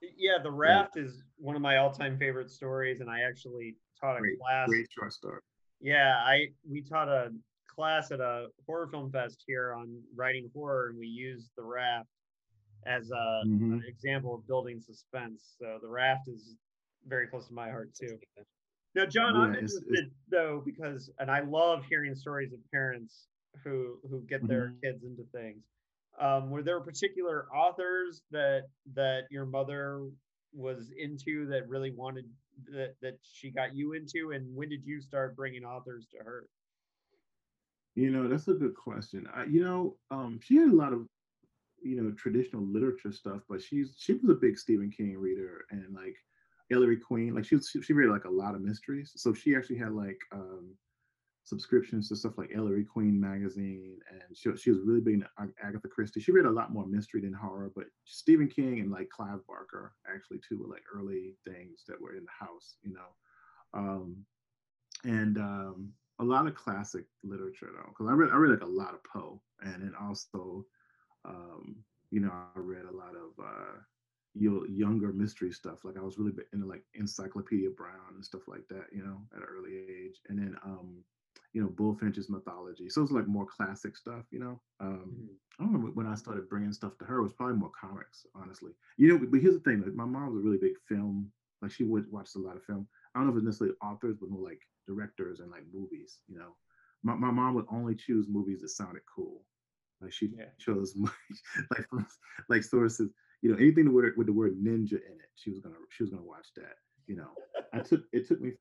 yeah, 0.00 0.38
The 0.42 0.50
Raft 0.50 0.96
yeah. 0.96 1.02
is 1.04 1.22
one 1.38 1.56
of 1.56 1.62
my 1.62 1.78
all-time 1.78 2.18
favorite 2.18 2.50
stories, 2.50 3.00
and 3.00 3.10
I 3.10 3.20
actually 3.22 3.76
taught 4.00 4.16
a 4.16 4.20
great, 4.20 4.38
class. 4.38 4.68
Great 4.68 4.86
short 4.90 5.12
story. 5.12 5.40
Yeah, 5.80 6.14
I 6.24 6.48
we 6.68 6.82
taught 6.82 7.08
a 7.08 7.30
class 7.66 8.10
at 8.10 8.20
a 8.20 8.48
horror 8.66 8.88
film 8.88 9.10
fest 9.10 9.44
here 9.46 9.72
on 9.72 10.00
writing 10.14 10.50
horror, 10.54 10.88
and 10.88 10.98
we 10.98 11.06
used 11.06 11.50
The 11.56 11.62
Raft 11.64 12.08
as 12.86 13.10
a, 13.10 13.42
mm-hmm. 13.46 13.74
an 13.74 13.84
example 13.86 14.34
of 14.34 14.46
building 14.46 14.80
suspense. 14.80 15.56
So 15.60 15.78
The 15.80 15.88
Raft 15.88 16.28
is 16.28 16.56
very 17.06 17.26
close 17.26 17.46
to 17.48 17.54
my 17.54 17.70
heart 17.70 17.90
too. 17.94 18.18
Now, 18.94 19.06
John, 19.06 19.34
yeah, 19.34 19.40
I'm 19.42 19.54
interested 19.54 19.84
it's, 19.88 20.00
it's, 20.00 20.14
though 20.30 20.62
because, 20.64 21.10
and 21.18 21.30
I 21.30 21.40
love 21.40 21.84
hearing 21.88 22.14
stories 22.14 22.52
of 22.52 22.58
parents 22.72 23.26
who 23.64 23.98
who 24.10 24.22
get 24.28 24.46
their 24.46 24.68
mm-hmm. 24.68 24.80
kids 24.82 25.04
into 25.04 25.24
things. 25.32 25.62
Um, 26.20 26.50
were 26.50 26.62
there 26.62 26.80
particular 26.80 27.46
authors 27.54 28.22
that 28.30 28.64
that 28.94 29.22
your 29.30 29.46
mother 29.46 30.08
was 30.52 30.90
into 30.98 31.46
that 31.46 31.68
really 31.68 31.90
wanted 31.90 32.24
that 32.70 32.94
that 33.02 33.18
she 33.22 33.50
got 33.50 33.74
you 33.74 33.92
into, 33.92 34.32
and 34.32 34.54
when 34.54 34.68
did 34.68 34.84
you 34.84 35.00
start 35.00 35.36
bringing 35.36 35.64
authors 35.64 36.06
to 36.12 36.18
her? 36.18 36.46
You 37.94 38.10
know, 38.10 38.28
that's 38.28 38.48
a 38.48 38.54
good 38.54 38.74
question. 38.74 39.28
I, 39.34 39.44
you 39.44 39.62
know, 39.62 39.96
um, 40.10 40.38
she 40.42 40.56
had 40.56 40.68
a 40.68 40.76
lot 40.76 40.92
of 40.92 41.06
you 41.82 42.00
know 42.00 42.10
traditional 42.12 42.62
literature 42.62 43.12
stuff, 43.12 43.42
but 43.48 43.62
she's 43.62 43.94
she 43.98 44.14
was 44.14 44.30
a 44.30 44.34
big 44.34 44.58
Stephen 44.58 44.90
King 44.90 45.16
reader, 45.16 45.64
and 45.70 45.94
like 45.94 46.16
Ellery 46.72 46.96
Queen. 46.96 47.34
Like 47.34 47.44
she, 47.44 47.58
she 47.60 47.92
read 47.92 48.10
like 48.10 48.24
a 48.24 48.30
lot 48.30 48.54
of 48.54 48.60
mysteries. 48.60 49.12
So 49.16 49.32
she 49.32 49.56
actually 49.56 49.78
had 49.78 49.92
like 49.92 50.18
um, 50.32 50.74
subscriptions 51.48 52.08
to 52.08 52.16
stuff 52.16 52.36
like 52.36 52.50
Ellery 52.54 52.84
Queen 52.84 53.18
magazine, 53.18 53.98
and 54.10 54.36
she, 54.36 54.54
she 54.56 54.70
was 54.70 54.80
really 54.84 55.00
big 55.00 55.14
into 55.14 55.28
Agatha 55.62 55.88
Christie. 55.88 56.20
She 56.20 56.32
read 56.32 56.44
a 56.44 56.50
lot 56.50 56.72
more 56.72 56.86
mystery 56.86 57.20
than 57.20 57.32
horror, 57.32 57.72
but 57.74 57.86
Stephen 58.04 58.48
King 58.48 58.80
and 58.80 58.90
like 58.90 59.08
Clive 59.08 59.46
Barker 59.46 59.94
actually 60.12 60.40
too 60.46 60.58
were 60.60 60.68
like 60.68 60.82
early 60.94 61.36
things 61.46 61.84
that 61.88 62.00
were 62.00 62.14
in 62.14 62.24
the 62.24 62.46
house, 62.46 62.76
you 62.82 62.92
know. 62.92 63.10
Um, 63.74 64.24
and 65.04 65.38
um, 65.38 65.92
a 66.18 66.24
lot 66.24 66.46
of 66.46 66.54
classic 66.54 67.04
literature 67.22 67.70
though, 67.74 67.88
because 67.88 68.10
I 68.10 68.12
read 68.12 68.30
I 68.32 68.36
read 68.36 68.50
like 68.50 68.62
a 68.62 68.66
lot 68.66 68.94
of 68.94 69.04
Poe, 69.04 69.40
and 69.62 69.82
then 69.82 69.94
also, 70.00 70.66
um, 71.24 71.76
you 72.10 72.20
know, 72.20 72.30
I 72.30 72.58
read 72.58 72.84
a 72.84 72.96
lot 72.96 73.14
of 73.14 73.44
uh, 73.44 73.78
your 74.34 74.68
younger 74.68 75.12
mystery 75.12 75.52
stuff. 75.52 75.84
Like 75.84 75.96
I 75.96 76.02
was 76.02 76.18
really 76.18 76.32
into 76.52 76.66
like 76.66 76.84
Encyclopedia 76.94 77.70
Brown 77.70 78.14
and 78.14 78.24
stuff 78.24 78.48
like 78.48 78.66
that, 78.68 78.86
you 78.92 79.02
know, 79.02 79.18
at 79.32 79.38
an 79.38 79.46
early 79.48 79.76
age. 79.76 80.20
And 80.28 80.38
then, 80.38 80.56
um, 80.64 81.04
you 81.58 81.64
know, 81.64 81.70
Bulfinch's 81.70 82.30
mythology. 82.30 82.88
So 82.88 83.02
it's 83.02 83.10
like 83.10 83.26
more 83.26 83.44
classic 83.44 83.96
stuff, 83.96 84.24
you 84.30 84.38
know. 84.38 84.60
Um, 84.78 85.10
mm-hmm. 85.10 85.24
I 85.58 85.64
don't 85.64 85.72
remember 85.72 85.90
when 85.92 86.06
I 86.06 86.14
started 86.14 86.48
bringing 86.48 86.72
stuff 86.72 86.96
to 86.98 87.04
her. 87.04 87.18
It 87.18 87.24
was 87.24 87.32
probably 87.32 87.56
more 87.56 87.72
comics, 87.78 88.24
honestly. 88.32 88.70
You 88.96 89.08
know, 89.08 89.26
but 89.28 89.40
here's 89.40 89.54
the 89.54 89.60
thing: 89.60 89.82
like 89.82 89.92
my 89.92 90.04
mom 90.04 90.32
was 90.32 90.36
a 90.36 90.46
really 90.46 90.58
big 90.58 90.78
film. 90.88 91.32
Like 91.60 91.72
she 91.72 91.82
would 91.82 92.06
watch 92.12 92.28
a 92.36 92.38
lot 92.38 92.54
of 92.54 92.62
film. 92.62 92.86
I 93.12 93.18
don't 93.18 93.26
know 93.26 93.32
if 93.32 93.38
it's 93.38 93.46
necessarily 93.46 93.74
authors, 93.82 94.16
but 94.20 94.30
more 94.30 94.48
like 94.48 94.60
directors 94.86 95.40
and 95.40 95.50
like 95.50 95.64
movies. 95.74 96.18
You 96.28 96.38
know, 96.38 96.54
my 97.02 97.16
my 97.16 97.32
mom 97.32 97.54
would 97.54 97.66
only 97.72 97.96
choose 97.96 98.28
movies 98.28 98.60
that 98.60 98.68
sounded 98.68 99.02
cool. 99.12 99.42
Like 100.00 100.12
she 100.12 100.30
yeah. 100.38 100.44
chose 100.60 100.96
like 101.72 101.88
like 102.48 102.62
sources 102.62 103.10
you 103.42 103.50
know, 103.50 103.56
anything 103.56 103.92
with, 103.92 104.16
with 104.16 104.26
the 104.26 104.32
word 104.32 104.56
ninja 104.62 104.92
in 104.92 105.18
it, 105.18 105.30
she 105.34 105.50
was 105.50 105.60
gonna 105.60 105.76
she 105.90 106.02
was 106.02 106.10
gonna 106.10 106.22
watch 106.22 106.46
that. 106.56 106.76
You 107.06 107.16
know, 107.16 107.28
I 107.72 107.80
took 107.80 108.02
it 108.12 108.28
took 108.28 108.40
me 108.40 108.52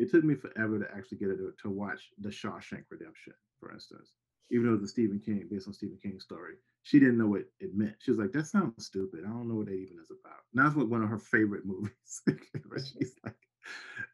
it 0.00 0.10
took 0.10 0.24
me 0.24 0.34
forever 0.34 0.78
to 0.78 0.86
actually 0.96 1.18
get 1.18 1.28
to, 1.28 1.52
to 1.62 1.70
watch 1.70 2.08
The 2.18 2.30
Shawshank 2.30 2.84
Redemption, 2.90 3.34
for 3.58 3.72
instance. 3.72 4.12
Even 4.50 4.66
though 4.66 4.74
it's 4.74 4.84
a 4.84 4.88
Stephen 4.88 5.20
King, 5.20 5.46
based 5.50 5.68
on 5.68 5.74
Stephen 5.74 5.98
King's 6.02 6.24
story, 6.24 6.54
she 6.82 6.98
didn't 6.98 7.18
know 7.18 7.26
what 7.26 7.42
it 7.60 7.76
meant. 7.76 7.94
She 8.00 8.10
was 8.10 8.18
like, 8.18 8.32
"That 8.32 8.46
sounds 8.46 8.84
stupid. 8.84 9.20
I 9.24 9.28
don't 9.28 9.48
know 9.48 9.56
what 9.56 9.66
that 9.66 9.74
even 9.74 9.98
is 10.00 10.10
about." 10.10 10.40
Now 10.54 10.66
it's 10.66 10.74
one 10.74 11.02
of 11.02 11.08
her 11.08 11.18
favorite 11.18 11.64
movies. 11.66 12.22
she's 12.26 13.14
like, 13.24 13.36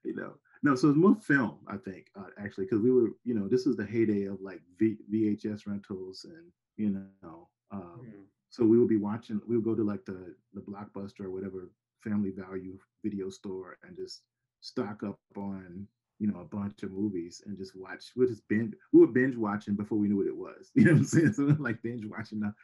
you 0.04 0.14
know, 0.14 0.34
no, 0.62 0.74
so 0.74 0.88
it's 0.88 0.98
more 0.98 1.14
film, 1.14 1.58
I 1.68 1.76
think, 1.76 2.06
uh, 2.18 2.30
actually, 2.38 2.64
because 2.64 2.80
we 2.80 2.90
were, 2.90 3.10
you 3.24 3.34
know, 3.34 3.48
this 3.48 3.66
is 3.66 3.76
the 3.76 3.86
heyday 3.86 4.24
of 4.24 4.40
like 4.40 4.60
v- 4.78 4.98
VHS 5.12 5.66
rentals 5.66 6.24
and 6.24 6.52
you 6.76 6.90
know, 7.22 7.48
um, 7.70 8.00
mm. 8.04 8.24
so 8.50 8.64
we 8.64 8.78
would 8.78 8.88
be 8.88 8.96
watching. 8.98 9.40
We 9.46 9.56
would 9.56 9.64
go 9.64 9.74
to 9.74 9.84
like 9.84 10.04
the 10.04 10.34
the 10.52 10.60
blockbuster 10.60 11.20
or 11.20 11.30
whatever 11.30 11.70
family 12.02 12.30
value 12.30 12.78
video 13.02 13.30
store 13.30 13.78
and 13.82 13.96
just 13.96 14.22
stock 14.66 15.02
up 15.02 15.18
on 15.36 15.86
you 16.18 16.26
know 16.26 16.40
a 16.40 16.44
bunch 16.44 16.82
of 16.82 16.92
movies 16.92 17.42
and 17.46 17.56
just 17.56 17.76
watch. 17.76 18.12
We'll 18.16 18.28
just 18.28 18.46
binge. 18.48 18.74
We 18.92 19.00
were 19.00 19.06
binge 19.06 19.36
watching 19.36 19.74
before 19.74 19.98
we 19.98 20.08
knew 20.08 20.16
what 20.16 20.26
it 20.26 20.36
was. 20.36 20.70
You 20.74 20.84
know 20.84 20.92
what 20.92 20.98
I'm 20.98 21.04
saying? 21.04 21.32
So 21.34 21.42
like 21.58 21.82
binge 21.82 22.04
watching 22.06 22.40
the 22.40 22.54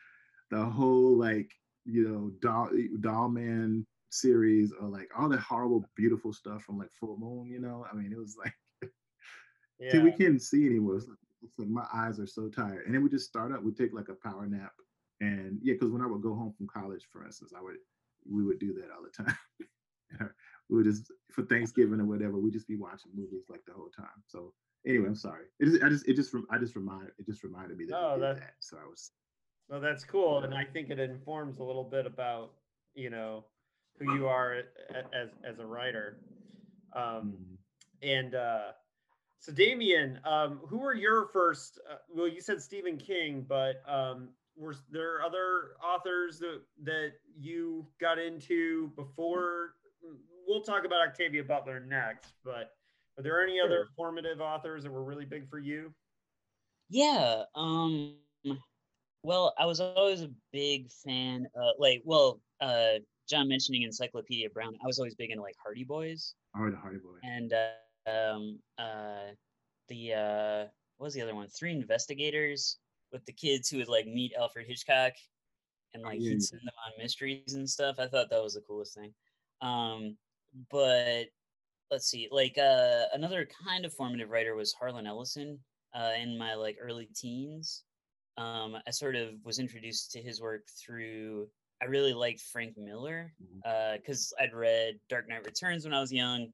the 0.51 0.65
whole 0.65 1.17
like 1.17 1.51
you 1.85 2.07
know 2.09 2.31
doll 2.41 2.71
doll 3.01 3.29
man 3.29 3.87
series 4.11 4.73
or 4.79 4.89
like 4.89 5.09
all 5.19 5.29
the 5.29 5.39
horrible 5.39 5.85
beautiful 5.97 6.33
stuff 6.33 6.63
from 6.63 6.79
like 6.79 6.93
full 6.93 7.17
moon 7.17 7.51
you 7.51 7.59
know 7.59 7.87
i 7.91 7.97
mean 7.97 8.13
it 8.13 8.19
was 8.19 8.37
like 8.39 8.53
yeah. 9.81 10.03
we 10.03 10.13
can't 10.13 10.43
see 10.43 10.67
anymore 10.67 10.97
it's 10.97 11.09
like, 11.09 11.17
it's 11.43 11.59
like 11.59 11.69
my 11.69 11.87
eyes 11.95 12.21
are 12.21 12.27
so 12.27 12.49
tired 12.49 12.85
and 12.85 12.95
then 12.95 13.03
we 13.03 13.09
just 13.09 13.27
start 13.27 13.53
up 13.53 13.63
we 13.63 13.73
take 13.73 13.95
like 13.95 14.11
a 14.11 14.29
power 14.29 14.47
nap 14.47 14.73
and 15.23 15.59
yeah 15.63 15.73
because 15.73 15.91
when 15.91 16.03
i 16.03 16.07
would 16.07 16.21
go 16.21 16.35
home 16.35 16.53
from 16.57 16.67
college 16.67 17.07
for 17.11 17.25
instance 17.25 17.53
i 17.57 17.63
would 17.63 17.77
we 18.31 18.45
would 18.45 18.59
do 18.59 18.75
that 18.75 18.91
all 18.95 19.03
the 19.03 19.25
time 19.25 19.37
we 20.73 20.79
would 20.79 20.87
just 20.87 21.13
for 21.31 21.43
thanksgiving 21.43 22.01
or 22.01 22.07
whatever 22.07 22.39
we 22.39 22.51
just 22.51 22.67
be 22.67 22.77
watching 22.77 23.13
movies 23.15 23.45
like 23.49 23.61
the 23.67 23.73
whole 23.73 23.91
time 23.97 24.23
so 24.27 24.53
anyway 24.87 25.07
i'm 25.07 25.15
sorry 25.15 25.45
it 25.61 25.67
just 25.67 25.83
i 25.85 25.89
just 25.89 26.09
it 26.09 26.17
just 26.17 26.35
i 26.51 26.59
just 26.59 26.75
reminded 26.75 27.11
it 27.19 27.27
just 27.27 27.45
reminded 27.45 27.77
me 27.77 27.85
that, 27.85 27.97
oh, 27.97 28.19
that 28.19 28.55
so 28.59 28.77
i 28.77 28.89
was 28.89 29.13
well, 29.73 29.81
that's 29.81 30.05
cool, 30.05 30.45
and 30.45 30.55
I 30.55 30.65
think 30.65 30.91
it 30.91 30.99
informs 30.99 31.59
a 31.59 31.65
little 31.65 31.85
bit 31.85 32.05
about 32.05 32.53
you 32.95 33.09
know 33.09 33.47
who 33.99 34.15
you 34.15 34.27
are 34.27 34.65
as 35.15 35.31
as 35.45 35.59
a 35.61 35.65
writer. 35.65 36.19
Um, 36.95 37.03
mm-hmm. 37.03 38.07
and 38.07 38.35
uh, 38.35 38.73
so, 39.39 39.51
Damian, 39.51 40.21
um, 40.27 40.61
who 40.69 40.79
were 40.79 40.95
your 40.95 41.27
first? 41.29 41.81
Uh, 41.91 41.97
well, 42.15 42.29
you 42.29 42.43
said 42.43 42.61
Stephen 42.61 42.99
King, 42.99 43.47
but 43.49 43.83
um, 43.89 44.29
were 44.57 44.77
there 44.91 45.23
other 45.23 45.71
authors 45.83 46.39
that 46.41 46.61
that 46.83 47.13
you 47.35 47.87
got 47.99 48.19
into 48.19 48.89
before? 48.95 49.75
We'll 50.47 50.63
talk 50.63 50.85
about 50.85 51.09
Octavia 51.09 51.45
Butler 51.45 51.81
next, 51.81 52.35
but 52.45 52.71
are 53.19 53.23
there 53.23 53.43
any 53.43 53.61
other 53.61 53.89
formative 53.97 54.41
authors 54.41 54.83
that 54.85 54.93
were 54.93 55.05
really 55.05 55.25
big 55.25 55.49
for 55.49 55.59
you? 55.59 55.93
Yeah. 56.89 57.45
Um, 57.55 58.17
well, 59.23 59.55
I 59.59 59.67
was 59.67 59.81
always 59.81 60.23
a 60.23 60.31
big 60.53 60.91
fan. 60.91 61.47
Uh, 61.57 61.73
like, 61.79 62.03
well, 62.05 62.41
uh, 62.61 62.99
John 63.29 63.49
mentioning 63.49 63.83
Encyclopedia 63.83 64.51
Brown, 64.51 64.75
I 64.83 64.87
was 64.87 64.99
always 64.99 65.15
big 65.15 65.31
into 65.31 65.43
like 65.43 65.57
Hardy 65.63 65.85
Boys. 65.85 66.35
Oh, 66.57 66.71
the 66.71 66.77
Hardy 66.77 66.99
Boys. 66.99 67.21
And 67.23 67.53
uh, 67.53 68.11
um, 68.11 68.59
uh, 68.79 69.33
the 69.89 70.15
uh, 70.15 70.65
what 70.99 71.07
was 71.07 71.15
the 71.15 71.23
other 71.23 71.35
one? 71.35 71.49
Three 71.49 71.73
Investigators 71.73 72.79
with 73.13 73.25
the 73.27 73.33
kids 73.33 73.69
who 73.69 73.79
would 73.79 73.89
like 73.89 74.07
meet 74.07 74.33
Alfred 74.39 74.67
Hitchcock, 74.67 75.13
and 75.95 76.03
like 76.03 76.19
yeah. 76.21 76.31
he'd 76.31 76.43
send 76.43 76.63
them 76.63 76.75
on 76.87 77.03
mysteries 77.03 77.55
and 77.55 77.69
stuff. 77.69 77.97
I 77.99 78.07
thought 78.07 78.31
that 78.31 78.43
was 78.43 78.55
the 78.55 78.61
coolest 78.63 78.95
thing. 78.95 79.13
Um, 79.61 80.17
but 80.71 81.25
let's 81.91 82.07
see, 82.07 82.29
like 82.31 82.57
uh, 82.59 83.05
another 83.13 83.47
kind 83.67 83.85
of 83.85 83.93
formative 83.93 84.31
writer 84.31 84.55
was 84.55 84.73
Harlan 84.73 85.07
Ellison. 85.07 85.59
Uh, 85.95 86.13
in 86.19 86.39
my 86.39 86.55
like 86.55 86.79
early 86.81 87.09
teens, 87.15 87.83
um, 88.39 88.77
I 88.87 88.91
sort 88.91 89.15
of 89.15 89.35
was 89.45 89.59
introduced 89.59 90.11
to 90.13 90.23
his 90.23 90.41
work 90.41 90.63
through. 90.83 91.49
I 91.83 91.85
really 91.85 92.15
liked 92.15 92.41
Frank 92.41 92.79
Miller 92.79 93.35
because 93.97 94.33
mm-hmm. 94.33 94.43
uh, 94.43 94.45
I'd 94.45 94.55
read 94.55 94.95
Dark 95.11 95.29
Knight 95.29 95.45
Returns 95.45 95.85
when 95.85 95.93
I 95.93 96.01
was 96.01 96.13
young, 96.13 96.49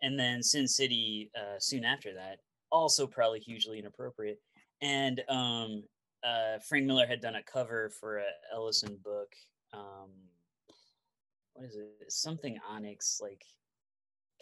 and 0.00 0.18
then 0.18 0.42
Sin 0.42 0.68
City 0.68 1.30
uh, 1.36 1.58
soon 1.58 1.84
after 1.84 2.14
that. 2.14 2.38
Also, 2.70 3.06
probably 3.06 3.40
hugely 3.40 3.78
inappropriate. 3.78 4.38
And 4.80 5.22
um, 5.28 5.82
uh, 6.22 6.58
Frank 6.68 6.86
Miller 6.86 7.06
had 7.06 7.20
done 7.20 7.36
a 7.36 7.42
cover 7.42 7.90
for 7.98 8.18
a 8.18 8.26
Ellison 8.54 8.98
book. 9.02 9.32
Um, 9.72 10.10
what 11.58 11.68
is 11.68 11.76
it? 11.76 12.12
Something 12.12 12.58
Onyx, 12.68 13.20
like 13.20 13.42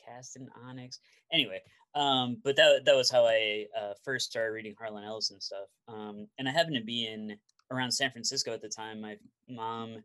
cast 0.05 0.37
in 0.37 0.49
Onyx. 0.69 1.01
Anyway, 1.33 1.61
um, 1.95 2.39
but 2.45 2.57
that 2.57 2.85
that 2.85 2.95
was 2.95 3.11
how 3.11 3.27
I 3.27 3.67
uh, 3.79 3.95
first 4.05 4.31
started 4.31 4.53
reading 4.53 4.75
Harlan 4.79 5.05
Ellison 5.05 5.41
stuff. 5.41 5.69
Um, 5.89 6.27
and 6.39 6.49
I 6.49 6.53
happened 6.53 6.77
to 6.77 6.85
be 6.85 7.07
in 7.07 7.37
around 7.71 7.91
San 7.91 8.11
Francisco 8.11 8.53
at 8.53 8.61
the 8.61 8.69
time. 8.69 9.01
My 9.01 9.17
mom 9.49 10.03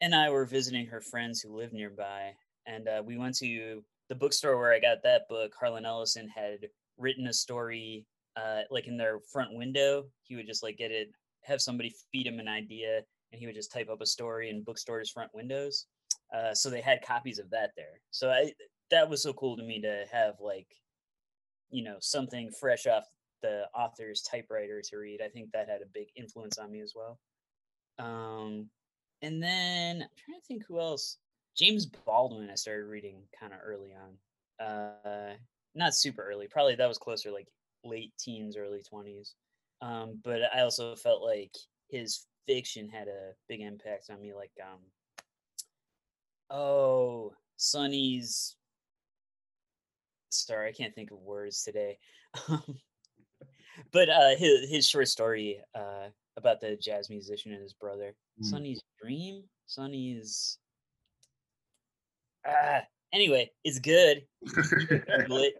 and 0.00 0.14
I 0.14 0.30
were 0.30 0.44
visiting 0.44 0.86
her 0.86 1.00
friends 1.00 1.40
who 1.40 1.56
lived 1.56 1.72
nearby, 1.72 2.32
and 2.66 2.88
uh, 2.88 3.02
we 3.04 3.18
went 3.18 3.36
to 3.38 3.82
the 4.08 4.14
bookstore 4.14 4.58
where 4.58 4.72
I 4.72 4.80
got 4.80 5.02
that 5.02 5.28
book. 5.28 5.52
Harlan 5.58 5.86
Ellison 5.86 6.28
had 6.28 6.68
written 6.98 7.26
a 7.26 7.32
story, 7.32 8.06
uh, 8.36 8.60
like 8.70 8.86
in 8.86 8.96
their 8.96 9.18
front 9.32 9.52
window. 9.52 10.04
He 10.22 10.36
would 10.36 10.46
just 10.46 10.62
like 10.62 10.78
get 10.78 10.92
it, 10.92 11.08
have 11.42 11.60
somebody 11.60 11.92
feed 12.12 12.28
him 12.28 12.38
an 12.38 12.48
idea, 12.48 13.00
and 13.32 13.40
he 13.40 13.46
would 13.46 13.56
just 13.56 13.72
type 13.72 13.88
up 13.90 14.00
a 14.00 14.06
story 14.06 14.50
in 14.50 14.62
bookstores' 14.62 15.10
front 15.10 15.34
windows. 15.34 15.86
Uh, 16.34 16.52
so 16.52 16.68
they 16.68 16.80
had 16.80 17.00
copies 17.02 17.38
of 17.38 17.48
that 17.50 17.70
there. 17.76 18.00
So 18.10 18.30
I 18.30 18.52
that 18.90 19.08
was 19.08 19.22
so 19.22 19.32
cool 19.32 19.56
to 19.56 19.62
me 19.62 19.80
to 19.80 20.04
have 20.10 20.34
like 20.40 20.66
you 21.70 21.84
know 21.84 21.96
something 22.00 22.50
fresh 22.50 22.86
off 22.86 23.04
the 23.42 23.64
author's 23.74 24.22
typewriter 24.22 24.82
to 24.82 24.96
read. 24.96 25.20
I 25.22 25.28
think 25.28 25.52
that 25.52 25.68
had 25.68 25.82
a 25.82 25.86
big 25.92 26.08
influence 26.16 26.58
on 26.58 26.72
me 26.72 26.80
as 26.80 26.94
well. 26.94 27.18
Um 27.98 28.68
and 29.22 29.42
then 29.42 30.02
i'm 30.02 30.08
trying 30.16 30.40
to 30.40 30.46
think 30.46 30.64
who 30.66 30.80
else. 30.80 31.18
James 31.56 31.86
baldwin 31.86 32.50
i 32.50 32.56
started 32.56 32.86
reading 32.86 33.22
kind 33.38 33.52
of 33.52 33.60
early 33.64 33.94
on. 33.94 34.66
Uh 34.66 35.34
not 35.74 35.94
super 35.94 36.22
early 36.22 36.46
probably 36.48 36.74
that 36.74 36.88
was 36.88 36.98
closer 36.98 37.30
like 37.30 37.48
late 37.84 38.12
teens 38.18 38.56
early 38.56 38.82
20s 38.92 39.34
um 39.82 40.18
but 40.22 40.40
i 40.54 40.60
also 40.60 40.94
felt 40.94 41.22
like 41.22 41.52
his 41.88 42.26
fiction 42.46 42.88
had 42.88 43.08
a 43.08 43.32
big 43.48 43.60
impact 43.60 44.08
on 44.10 44.20
me 44.20 44.32
like 44.32 44.52
um 44.62 44.78
oh 46.50 47.32
sonny's 47.56 48.56
sorry, 50.34 50.68
I 50.68 50.72
can't 50.72 50.94
think 50.94 51.10
of 51.10 51.18
words 51.18 51.62
today. 51.62 51.98
but 53.92 54.08
uh, 54.08 54.36
his 54.36 54.68
his 54.68 54.88
short 54.88 55.08
story 55.08 55.60
uh, 55.74 56.08
about 56.36 56.60
the 56.60 56.76
jazz 56.76 57.08
musician 57.10 57.52
and 57.52 57.62
his 57.62 57.72
brother, 57.72 58.14
mm. 58.40 58.44
Sonny's 58.44 58.82
Dream. 59.00 59.44
Sonny's 59.66 60.58
ah. 62.46 62.82
Anyway, 63.12 63.50
it's 63.64 63.78
good. 63.78 64.22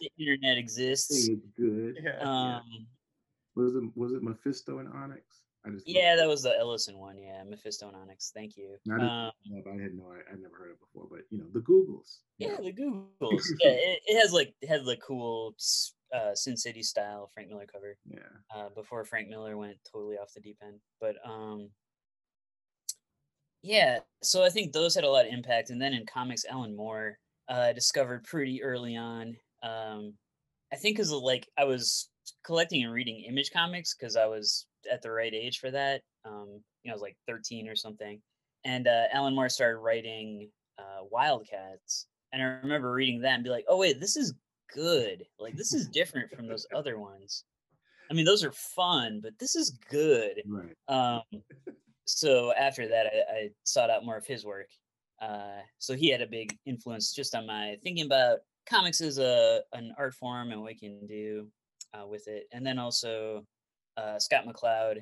The 0.00 0.10
internet 0.18 0.56
exists. 0.56 1.28
It's 1.28 1.46
good. 1.58 1.96
Um, 2.22 2.62
was 3.54 3.74
it 3.74 3.82
was 3.94 4.12
it 4.14 4.22
Mephisto 4.22 4.78
and 4.78 4.88
Onyx? 4.88 5.22
I 5.66 5.70
just 5.70 5.86
yeah, 5.86 6.16
that 6.16 6.26
was 6.26 6.42
the 6.42 6.56
Ellison 6.58 6.96
one. 6.98 7.18
Yeah, 7.18 7.42
Mephisto 7.46 7.88
and 7.88 7.96
Onyx. 7.96 8.32
Thank 8.34 8.56
you. 8.56 8.76
I, 8.90 8.94
um, 8.94 9.32
I 9.46 9.82
had 9.82 9.94
no, 9.94 10.06
I, 10.10 10.32
I 10.32 10.36
never 10.36 10.56
heard 10.56 10.70
it 10.70 10.80
before, 10.80 11.06
but 11.10 11.20
you 11.30 11.38
know 11.38 11.44
the 11.52 11.60
Googles. 11.60 12.20
Yeah, 12.38 12.56
the 12.56 12.72
Googles. 13.20 13.42
yeah, 13.60 13.70
it, 13.70 14.00
it, 14.06 14.20
has 14.20 14.32
like 14.32 14.54
it 14.62 14.68
has 14.68 14.84
the 14.84 14.96
cool 14.96 15.54
uh, 16.14 16.34
Sin 16.34 16.56
City 16.56 16.82
style 16.82 17.30
Frank 17.34 17.50
Miller 17.50 17.66
cover. 17.70 17.98
Yeah. 18.06 18.20
Uh, 18.54 18.68
before 18.74 19.04
Frank 19.04 19.28
Miller 19.28 19.56
went 19.56 19.76
totally 19.92 20.16
off 20.16 20.32
the 20.34 20.40
deep 20.40 20.56
end, 20.62 20.80
but 20.98 21.16
um, 21.28 21.68
yeah. 23.62 23.98
So 24.22 24.42
I 24.42 24.48
think 24.48 24.72
those 24.72 24.94
had 24.94 25.04
a 25.04 25.10
lot 25.10 25.26
of 25.26 25.32
impact, 25.32 25.68
and 25.68 25.80
then 25.80 25.92
in 25.92 26.06
comics, 26.06 26.46
Alan 26.50 26.74
Moore 26.74 27.18
uh, 27.48 27.74
discovered 27.74 28.24
pretty 28.24 28.62
early 28.62 28.96
on. 28.96 29.36
Um, 29.62 30.14
I 30.72 30.76
think 30.76 30.96
because 30.96 31.10
like 31.12 31.46
I 31.58 31.64
was 31.64 32.08
collecting 32.44 32.84
and 32.84 32.92
reading 32.92 33.24
image 33.28 33.50
comics 33.52 33.94
because 33.94 34.16
I 34.16 34.26
was 34.26 34.66
at 34.90 35.02
the 35.02 35.10
right 35.10 35.32
age 35.32 35.58
for 35.58 35.70
that. 35.70 36.02
Um, 36.24 36.60
you 36.82 36.88
know, 36.88 36.92
I 36.92 36.94
was 36.94 37.02
like 37.02 37.16
13 37.26 37.68
or 37.68 37.76
something. 37.76 38.20
And 38.64 38.86
uh, 38.86 39.04
Alan 39.12 39.34
Moore 39.34 39.48
started 39.48 39.78
writing 39.78 40.50
uh, 40.78 41.04
Wildcats. 41.10 42.06
And 42.32 42.42
I 42.42 42.46
remember 42.62 42.92
reading 42.92 43.20
that 43.22 43.34
and 43.34 43.44
be 43.44 43.50
like, 43.50 43.64
oh, 43.68 43.78
wait, 43.78 44.00
this 44.00 44.16
is 44.16 44.34
good. 44.74 45.24
Like, 45.38 45.56
this 45.56 45.72
is 45.72 45.88
different 45.88 46.30
from 46.30 46.46
those 46.46 46.66
other 46.74 46.98
ones. 46.98 47.44
I 48.10 48.14
mean, 48.14 48.24
those 48.24 48.44
are 48.44 48.52
fun, 48.52 49.20
but 49.22 49.38
this 49.38 49.54
is 49.54 49.78
good. 49.88 50.42
Right. 50.46 50.74
Um, 50.88 51.22
so 52.04 52.52
after 52.54 52.88
that, 52.88 53.06
I, 53.06 53.32
I, 53.32 53.48
sought 53.64 53.90
out 53.90 54.04
more 54.04 54.16
of 54.16 54.26
his 54.26 54.44
work. 54.44 54.66
Uh, 55.22 55.60
so 55.78 55.94
he 55.94 56.08
had 56.08 56.22
a 56.22 56.26
big 56.26 56.56
influence 56.66 57.12
just 57.12 57.34
on 57.34 57.46
my 57.46 57.76
thinking 57.82 58.06
about 58.06 58.38
comics 58.68 59.00
as 59.00 59.18
a 59.18 59.60
an 59.74 59.92
art 59.98 60.14
form 60.14 60.50
and 60.50 60.60
what 60.60 60.68
we 60.68 60.74
can 60.74 61.06
do 61.06 61.46
uh, 61.94 62.06
with 62.06 62.26
it. 62.26 62.46
And 62.52 62.66
then 62.66 62.78
also 62.78 63.44
uh, 63.96 64.18
Scott 64.18 64.44
McCloud. 64.46 64.98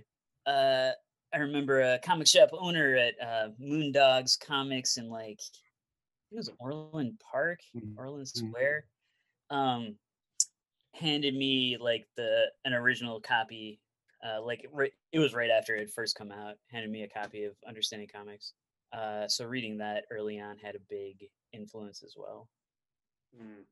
Uh, 0.47 0.92
I 1.35 1.38
remember 1.38 1.80
a 1.80 1.99
comic 1.99 2.26
shop 2.26 2.50
owner 2.52 2.97
at 2.97 3.14
uh, 3.21 3.49
Moondogs 3.61 4.38
Comics 4.38 4.97
in 4.97 5.09
like 5.09 5.40
it 6.30 6.37
was 6.37 6.50
Orland 6.59 7.21
Park, 7.30 7.61
mm-hmm. 7.76 7.99
Orland 7.99 8.26
mm-hmm. 8.26 8.49
Square. 8.49 8.85
Um, 9.50 9.97
handed 10.95 11.35
me 11.35 11.76
like 11.80 12.07
the 12.16 12.47
an 12.64 12.73
original 12.73 13.21
copy. 13.21 13.80
Uh, 14.26 14.42
like 14.42 14.66
right, 14.73 14.92
it 15.12 15.18
was 15.18 15.35
right 15.35 15.50
after 15.50 15.76
it 15.76 15.80
had 15.80 15.90
first 15.90 16.16
come 16.16 16.33
out. 16.33 16.54
Handed 16.71 16.90
me 16.90 17.02
a 17.02 17.09
copy 17.09 17.45
of 17.45 17.54
Understanding 17.66 18.09
Comics. 18.12 18.52
Uh, 18.92 19.28
so 19.28 19.45
reading 19.45 19.78
that 19.78 20.04
early 20.11 20.40
on 20.40 20.57
had 20.59 20.75
a 20.75 20.80
big 20.88 21.28
influence 21.52 22.02
as 22.02 22.14
well. 22.16 22.49
Mm. 23.37 23.64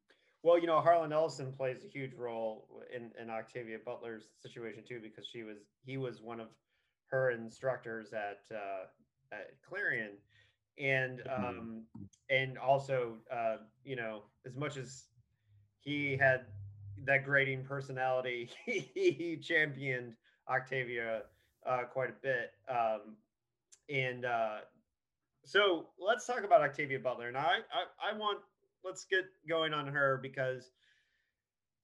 Well, 0.47 0.61
you 0.61 0.69
know, 0.69 0.81
Harlan 0.81 1.13
Ellison 1.13 1.53
plays 1.53 1.79
a 1.85 1.89
huge 1.89 2.15
role 2.15 2.69
in, 2.95 3.11
in 3.21 3.31
Octavia 3.31 3.79
Butler's 3.85 4.23
situation 4.41 4.85
too, 4.89 5.01
because 5.03 5.27
she 5.27 5.43
was 5.43 5.57
he 5.85 5.97
was 5.97 6.23
one 6.23 6.39
of 6.39 6.47
her 7.11 7.33
instructors 7.33 8.13
at 8.13 8.39
uh, 8.55 8.85
at 9.33 9.61
Clarion, 9.69 10.13
and 10.79 11.19
mm-hmm. 11.19 11.45
um, 11.45 11.83
and 12.31 12.59
also 12.59 13.15
uh, 13.29 13.57
you 13.85 13.97
know 13.97 14.23
as 14.47 14.55
much 14.55 14.77
as 14.77 15.07
he 15.81 16.17
had 16.17 16.43
that 17.07 17.25
grading 17.25 17.65
personality, 17.65 18.49
he, 18.67 19.41
championed 19.43 20.15
Octavia 20.49 21.23
uh, 21.69 21.83
quite 21.93 22.11
a 22.11 22.23
bit, 22.23 22.53
um, 22.71 23.17
and 23.93 24.25
uh, 24.25 24.59
so 25.45 25.87
let's 25.99 26.25
talk 26.25 26.45
about 26.45 26.63
Octavia 26.63 27.01
Butler. 27.01 27.33
Now, 27.33 27.41
I, 27.41 27.59
I, 27.73 28.13
I 28.13 28.17
want 28.17 28.39
let's 28.85 29.05
get 29.05 29.25
going 29.49 29.73
on 29.73 29.87
her 29.87 30.19
because 30.23 30.71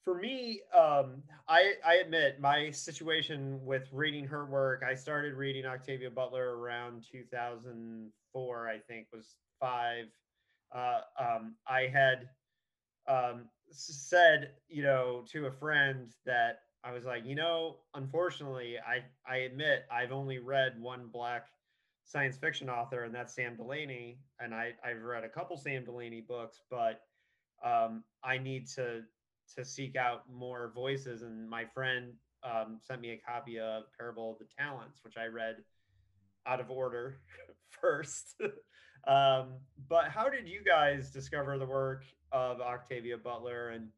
for 0.05 0.15
me, 0.17 0.61
um, 0.77 1.23
I, 1.49 1.75
I 1.87 1.95
admit 1.97 2.41
my 2.41 2.71
situation 2.71 3.61
with 3.65 3.89
reading 3.93 4.27
her 4.27 4.45
work, 4.45 4.83
I 4.87 4.95
started 4.95 5.35
reading 5.35 5.65
Octavia 5.65 6.11
Butler 6.11 6.59
around 6.59 7.05
2004, 7.11 8.69
I 8.69 8.79
think 8.79 9.07
was 9.13 9.37
five. 9.61 10.07
Uh, 10.75 11.01
um, 11.21 11.55
I 11.69 11.83
had 11.83 12.29
um, 13.07 13.45
said, 13.71 14.53
you 14.69 14.83
know, 14.83 15.25
to 15.31 15.47
a 15.47 15.53
friend 15.53 16.11
that 16.27 16.61
I 16.85 16.93
was 16.93 17.05
like, 17.05 17.25
you 17.25 17.37
know, 17.37 17.77
unfortunately, 17.95 18.77
I, 18.79 19.05
I 19.31 19.39
admit 19.39 19.85
I've 19.91 20.13
only 20.13 20.39
read 20.39 20.81
one 20.81 21.09
black 21.13 21.47
science 22.05 22.37
fiction 22.37 22.69
author, 22.69 23.05
and 23.05 23.15
that's 23.15 23.35
Sam 23.35 23.57
Delany. 23.57 24.19
And 24.41 24.55
I, 24.55 24.73
I've 24.85 25.03
read 25.03 25.25
a 25.25 25.29
couple 25.29 25.57
Sam 25.57 25.85
Delany 25.85 26.21
books, 26.21 26.61
but 26.71 27.01
um, 27.65 28.05
I 28.25 28.39
need 28.39 28.69
to 28.77 29.03
to 29.57 29.65
seek 29.65 29.97
out 29.97 30.23
more 30.33 30.73
voices. 30.75 31.23
And 31.23 31.49
my 31.49 31.65
friend 31.65 32.13
um, 32.45 32.79
sent 32.81 33.01
me 33.01 33.11
a 33.11 33.17
copy 33.19 33.59
of 33.59 33.85
Parable 33.99 34.33
of 34.33 34.39
the 34.39 34.47
Talents, 34.59 35.01
which 35.05 35.17
I 35.17 35.27
read 35.27 35.57
out 36.47 36.61
of 36.61 36.71
order 36.71 37.21
first. 37.69 38.35
um, 39.07 39.55
but 39.89 40.09
how 40.09 40.29
did 40.29 40.49
you 40.49 40.63
guys 40.65 41.11
discover 41.11 41.59
the 41.59 41.67
work 41.67 42.05
of 42.33 42.61
Octavia 42.61 43.17
Butler? 43.19 43.71
And 43.71 43.89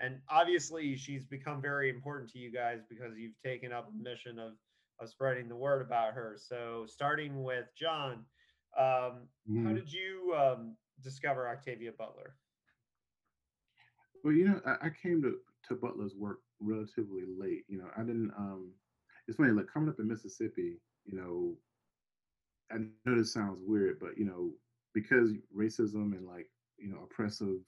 and 0.00 0.18
obviously 0.30 0.96
she's 0.96 1.24
become 1.24 1.60
very 1.60 1.90
important 1.90 2.30
to 2.32 2.38
you 2.38 2.50
guys 2.50 2.78
because 2.88 3.18
you've 3.18 3.38
taken 3.44 3.70
up 3.70 3.88
a 3.88 4.02
mission 4.02 4.38
of 4.38 4.52
of 5.00 5.08
spreading 5.08 5.48
the 5.48 5.56
word 5.56 5.82
about 5.82 6.14
her. 6.14 6.36
So 6.38 6.84
starting 6.86 7.42
with 7.42 7.66
John, 7.78 8.24
um, 8.78 9.28
mm. 9.50 9.66
how 9.66 9.72
did 9.72 9.92
you 9.92 10.34
um, 10.36 10.76
discover 11.02 11.48
Octavia 11.48 11.92
Butler? 11.96 12.36
Well, 14.22 14.34
you 14.34 14.48
know, 14.48 14.60
I, 14.66 14.86
I, 14.86 14.90
came 15.02 15.22
to, 15.22 15.36
to 15.68 15.74
Butler's 15.74 16.14
work 16.14 16.40
relatively 16.60 17.22
late. 17.38 17.64
You 17.68 17.78
know, 17.78 17.88
I 17.96 18.02
didn't. 18.02 18.32
Um, 18.36 18.72
it's 19.26 19.36
funny, 19.36 19.52
like 19.52 19.72
coming 19.72 19.88
up 19.88 19.98
in 19.98 20.08
Mississippi. 20.08 20.78
You 21.06 21.16
know, 21.16 21.54
I 22.70 22.78
know 23.06 23.16
this 23.16 23.32
sounds 23.32 23.60
weird, 23.64 23.98
but 23.98 24.18
you 24.18 24.26
know, 24.26 24.50
because 24.94 25.32
racism 25.56 26.16
and 26.16 26.26
like 26.26 26.48
you 26.78 26.90
know 26.90 26.98
oppressive 27.04 27.58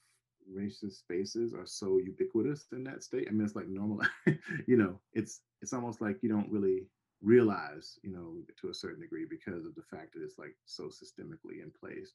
racist 0.51 0.99
spaces 0.99 1.53
are 1.53 1.65
so 1.65 1.97
ubiquitous 1.97 2.67
in 2.71 2.83
that 2.83 3.03
state. 3.03 3.27
I 3.27 3.31
mean, 3.31 3.45
it's 3.45 3.55
like 3.55 3.67
normal. 3.67 4.01
you 4.67 4.77
know, 4.77 4.99
it's 5.13 5.41
it's 5.61 5.73
almost 5.73 6.01
like 6.01 6.17
you 6.21 6.29
don't 6.29 6.51
really 6.51 6.85
realize, 7.23 7.97
you 8.03 8.11
know, 8.11 8.35
to 8.61 8.69
a 8.69 8.73
certain 8.73 9.01
degree 9.01 9.25
because 9.29 9.65
of 9.65 9.75
the 9.75 9.81
fact 9.81 10.13
that 10.13 10.23
it's 10.23 10.37
like 10.37 10.55
so 10.65 10.85
systemically 10.85 11.63
in 11.63 11.71
place. 11.79 12.13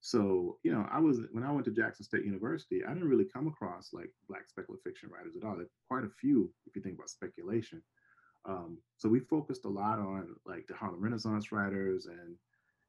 So, 0.00 0.58
you 0.62 0.72
know, 0.72 0.86
I 0.90 1.00
was 1.00 1.20
when 1.32 1.44
I 1.44 1.52
went 1.52 1.64
to 1.66 1.72
Jackson 1.72 2.04
State 2.04 2.24
University, 2.24 2.84
I 2.84 2.92
didn't 2.92 3.08
really 3.08 3.24
come 3.24 3.48
across 3.48 3.90
like 3.92 4.10
black 4.28 4.48
speculative 4.48 4.82
fiction 4.82 5.10
writers 5.10 5.34
at 5.36 5.46
all. 5.46 5.56
There 5.56 5.66
quite 5.88 6.04
a 6.04 6.10
few, 6.20 6.52
if 6.66 6.76
you 6.76 6.82
think 6.82 6.96
about 6.96 7.10
speculation. 7.10 7.82
Um, 8.44 8.78
so 8.96 9.08
we 9.08 9.20
focused 9.20 9.64
a 9.64 9.68
lot 9.68 9.98
on 9.98 10.36
like 10.46 10.66
the 10.68 10.74
Harlem 10.74 11.00
Renaissance 11.00 11.50
writers 11.50 12.06
and 12.06 12.36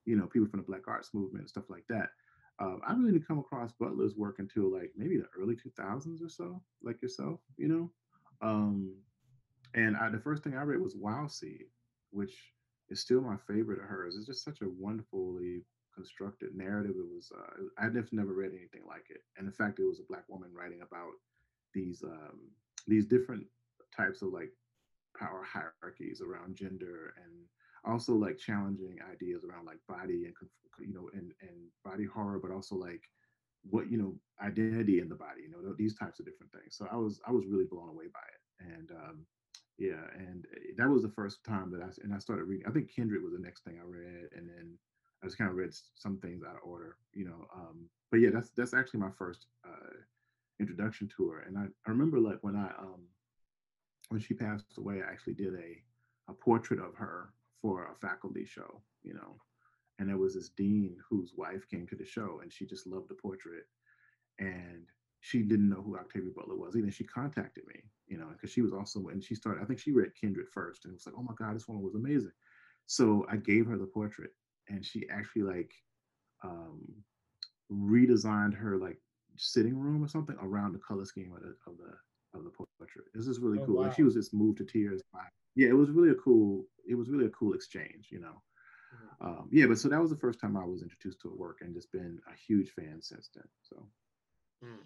you 0.05 0.15
know 0.15 0.27
people 0.27 0.47
from 0.47 0.59
the 0.59 0.65
Black 0.65 0.87
Arts 0.87 1.13
movement 1.13 1.41
and 1.41 1.49
stuff 1.49 1.69
like 1.69 1.85
that. 1.89 2.09
Um, 2.59 2.81
I 2.85 2.93
really 2.93 3.13
didn't 3.13 3.27
come 3.27 3.39
across 3.39 3.71
Butler's 3.71 4.15
work 4.15 4.39
until 4.39 4.71
like 4.71 4.91
maybe 4.95 5.17
the 5.17 5.29
early 5.39 5.55
2000s 5.55 6.23
or 6.23 6.29
so, 6.29 6.61
like 6.83 7.01
yourself, 7.01 7.39
you 7.57 7.69
know. 7.69 7.91
Um, 8.41 8.95
and 9.73 9.97
I, 9.97 10.09
the 10.09 10.19
first 10.19 10.43
thing 10.43 10.55
I 10.55 10.63
read 10.63 10.81
was 10.81 10.95
Wild 10.95 11.31
Seed, 11.31 11.65
which 12.11 12.35
is 12.89 12.99
still 12.99 13.21
my 13.21 13.37
favorite 13.47 13.79
of 13.79 13.85
hers. 13.85 14.15
It's 14.15 14.25
just 14.25 14.43
such 14.43 14.61
a 14.61 14.69
wonderfully 14.69 15.63
constructed 15.93 16.55
narrative. 16.55 16.95
It 16.97 17.13
was 17.13 17.31
uh, 17.37 17.63
I've 17.77 17.95
never 18.11 18.33
read 18.33 18.51
anything 18.51 18.81
like 18.87 19.05
it, 19.09 19.21
and 19.37 19.45
in 19.47 19.53
fact, 19.53 19.79
it 19.79 19.87
was 19.87 19.99
a 19.99 20.07
black 20.07 20.23
woman 20.29 20.49
writing 20.53 20.81
about 20.81 21.11
these 21.73 22.03
um, 22.03 22.51
these 22.87 23.05
different 23.05 23.45
types 23.95 24.21
of 24.21 24.29
like 24.29 24.51
power 25.17 25.43
hierarchies 25.43 26.21
around 26.21 26.55
gender 26.55 27.13
and 27.17 27.33
also 27.85 28.13
like 28.13 28.37
challenging 28.37 28.97
ideas 29.11 29.43
around 29.43 29.65
like 29.65 29.79
body 29.87 30.25
and 30.25 30.33
you 30.79 30.93
know 30.93 31.09
and 31.13 31.31
and 31.41 31.67
body 31.83 32.05
horror, 32.05 32.39
but 32.39 32.51
also 32.51 32.75
like 32.75 33.03
what 33.69 33.91
you 33.91 33.97
know 33.97 34.15
identity 34.41 34.99
in 34.99 35.09
the 35.09 35.15
body, 35.15 35.41
you 35.43 35.51
know 35.51 35.73
these 35.77 35.97
types 35.97 36.19
of 36.19 36.25
different 36.25 36.51
things. 36.51 36.75
So 36.75 36.87
I 36.91 36.95
was 36.95 37.19
I 37.27 37.31
was 37.31 37.45
really 37.45 37.65
blown 37.69 37.89
away 37.89 38.05
by 38.13 38.19
it, 38.19 38.73
and 38.73 38.91
um, 38.91 39.25
yeah, 39.79 40.03
and 40.17 40.45
eh, 40.53 40.73
that 40.77 40.89
was 40.89 41.01
the 41.03 41.09
first 41.09 41.43
time 41.45 41.71
that 41.71 41.81
I 41.81 41.87
and 42.03 42.13
I 42.13 42.19
started 42.19 42.43
reading. 42.43 42.67
I 42.67 42.71
think 42.71 42.93
Kindred 42.93 43.23
was 43.23 43.31
the 43.31 43.39
next 43.39 43.63
thing 43.63 43.79
I 43.81 43.87
read, 43.87 44.29
and 44.35 44.47
then 44.47 44.77
I 45.23 45.25
just 45.25 45.37
kind 45.37 45.49
of 45.49 45.55
read 45.55 45.73
some 45.95 46.17
things 46.17 46.43
out 46.43 46.57
of 46.57 46.63
order, 46.63 46.97
you 47.13 47.25
know. 47.25 47.47
Um, 47.55 47.85
but 48.11 48.19
yeah, 48.19 48.29
that's 48.33 48.49
that's 48.49 48.73
actually 48.73 48.99
my 48.99 49.11
first 49.17 49.47
uh, 49.65 49.95
introduction 50.59 51.09
to 51.15 51.29
her. 51.29 51.39
And 51.41 51.57
I, 51.57 51.63
I 51.87 51.91
remember 51.91 52.19
like 52.19 52.39
when 52.41 52.57
I 52.57 52.67
um, 52.77 53.07
when 54.09 54.19
she 54.19 54.33
passed 54.33 54.77
away, 54.77 55.01
I 55.01 55.09
actually 55.09 55.35
did 55.35 55.55
a 55.55 55.81
a 56.29 56.33
portrait 56.33 56.79
of 56.79 56.95
her 56.95 57.33
for 57.61 57.85
a 57.85 57.95
faculty 57.95 58.45
show, 58.45 58.81
you 59.01 59.13
know. 59.13 59.37
And 59.97 60.09
there 60.09 60.17
was 60.17 60.35
this 60.35 60.49
dean 60.49 60.97
whose 61.09 61.33
wife 61.35 61.67
came 61.69 61.87
to 61.87 61.95
the 61.95 62.05
show, 62.05 62.39
and 62.41 62.51
she 62.51 62.65
just 62.65 62.85
loved 62.85 63.09
the 63.09 63.15
portrait, 63.15 63.63
and 64.39 64.85
she 65.21 65.41
didn't 65.41 65.69
know 65.69 65.81
who 65.81 65.97
Octavia 65.97 66.31
Butler 66.35 66.55
was. 66.55 66.75
Even 66.75 66.91
she 66.91 67.03
contacted 67.03 67.65
me, 67.67 67.81
you 68.07 68.17
know, 68.17 68.27
because 68.31 68.51
she 68.51 68.61
was 68.61 68.73
also 68.73 69.07
and 69.07 69.23
she 69.23 69.35
started. 69.35 69.61
I 69.61 69.65
think 69.65 69.79
she 69.79 69.91
read 69.91 70.15
Kindred 70.19 70.47
first, 70.53 70.85
and 70.85 70.93
was 70.93 71.05
like, 71.05 71.15
oh 71.17 71.23
my 71.23 71.33
god, 71.37 71.55
this 71.55 71.67
one 71.67 71.81
was 71.81 71.95
amazing. 71.95 72.31
So 72.85 73.25
I 73.29 73.37
gave 73.37 73.65
her 73.67 73.77
the 73.77 73.85
portrait, 73.85 74.31
and 74.67 74.83
she 74.85 75.07
actually 75.09 75.43
like 75.43 75.71
um, 76.43 76.81
redesigned 77.71 78.55
her 78.55 78.77
like 78.77 78.97
sitting 79.37 79.77
room 79.77 80.03
or 80.03 80.07
something 80.07 80.35
around 80.41 80.73
the 80.73 80.79
color 80.79 81.05
scheme 81.05 81.33
of 81.35 81.41
the 81.41 81.55
of 81.69 81.77
the 81.77 82.37
of 82.37 82.43
the 82.43 82.51
portrait. 82.51 83.05
This 83.13 83.27
is 83.27 83.39
really 83.39 83.59
oh, 83.59 83.65
cool. 83.65 83.83
Wow. 83.83 83.91
She 83.91 84.03
was 84.03 84.13
just 84.13 84.33
moved 84.33 84.57
to 84.59 84.65
tears 84.65 85.01
by. 85.13 85.23
Yeah, 85.55 85.69
it 85.69 85.77
was 85.77 85.89
really 85.89 86.11
a 86.11 86.15
cool. 86.15 86.65
It 86.87 86.95
was 86.95 87.09
really 87.09 87.25
a 87.25 87.29
cool 87.29 87.53
exchange, 87.53 88.09
you 88.11 88.19
know. 88.19 88.41
Mm-hmm. 88.95 89.27
Um, 89.27 89.49
yeah, 89.51 89.65
but 89.65 89.77
so 89.77 89.89
that 89.89 90.01
was 90.01 90.09
the 90.09 90.17
first 90.17 90.39
time 90.39 90.57
I 90.57 90.65
was 90.65 90.81
introduced 90.81 91.21
to 91.21 91.29
her 91.29 91.35
work, 91.35 91.59
and 91.61 91.73
just 91.73 91.91
been 91.91 92.19
a 92.31 92.35
huge 92.35 92.71
fan 92.71 93.01
since 93.01 93.29
then. 93.35 93.45
So, 93.61 93.75
mm. 94.63 94.77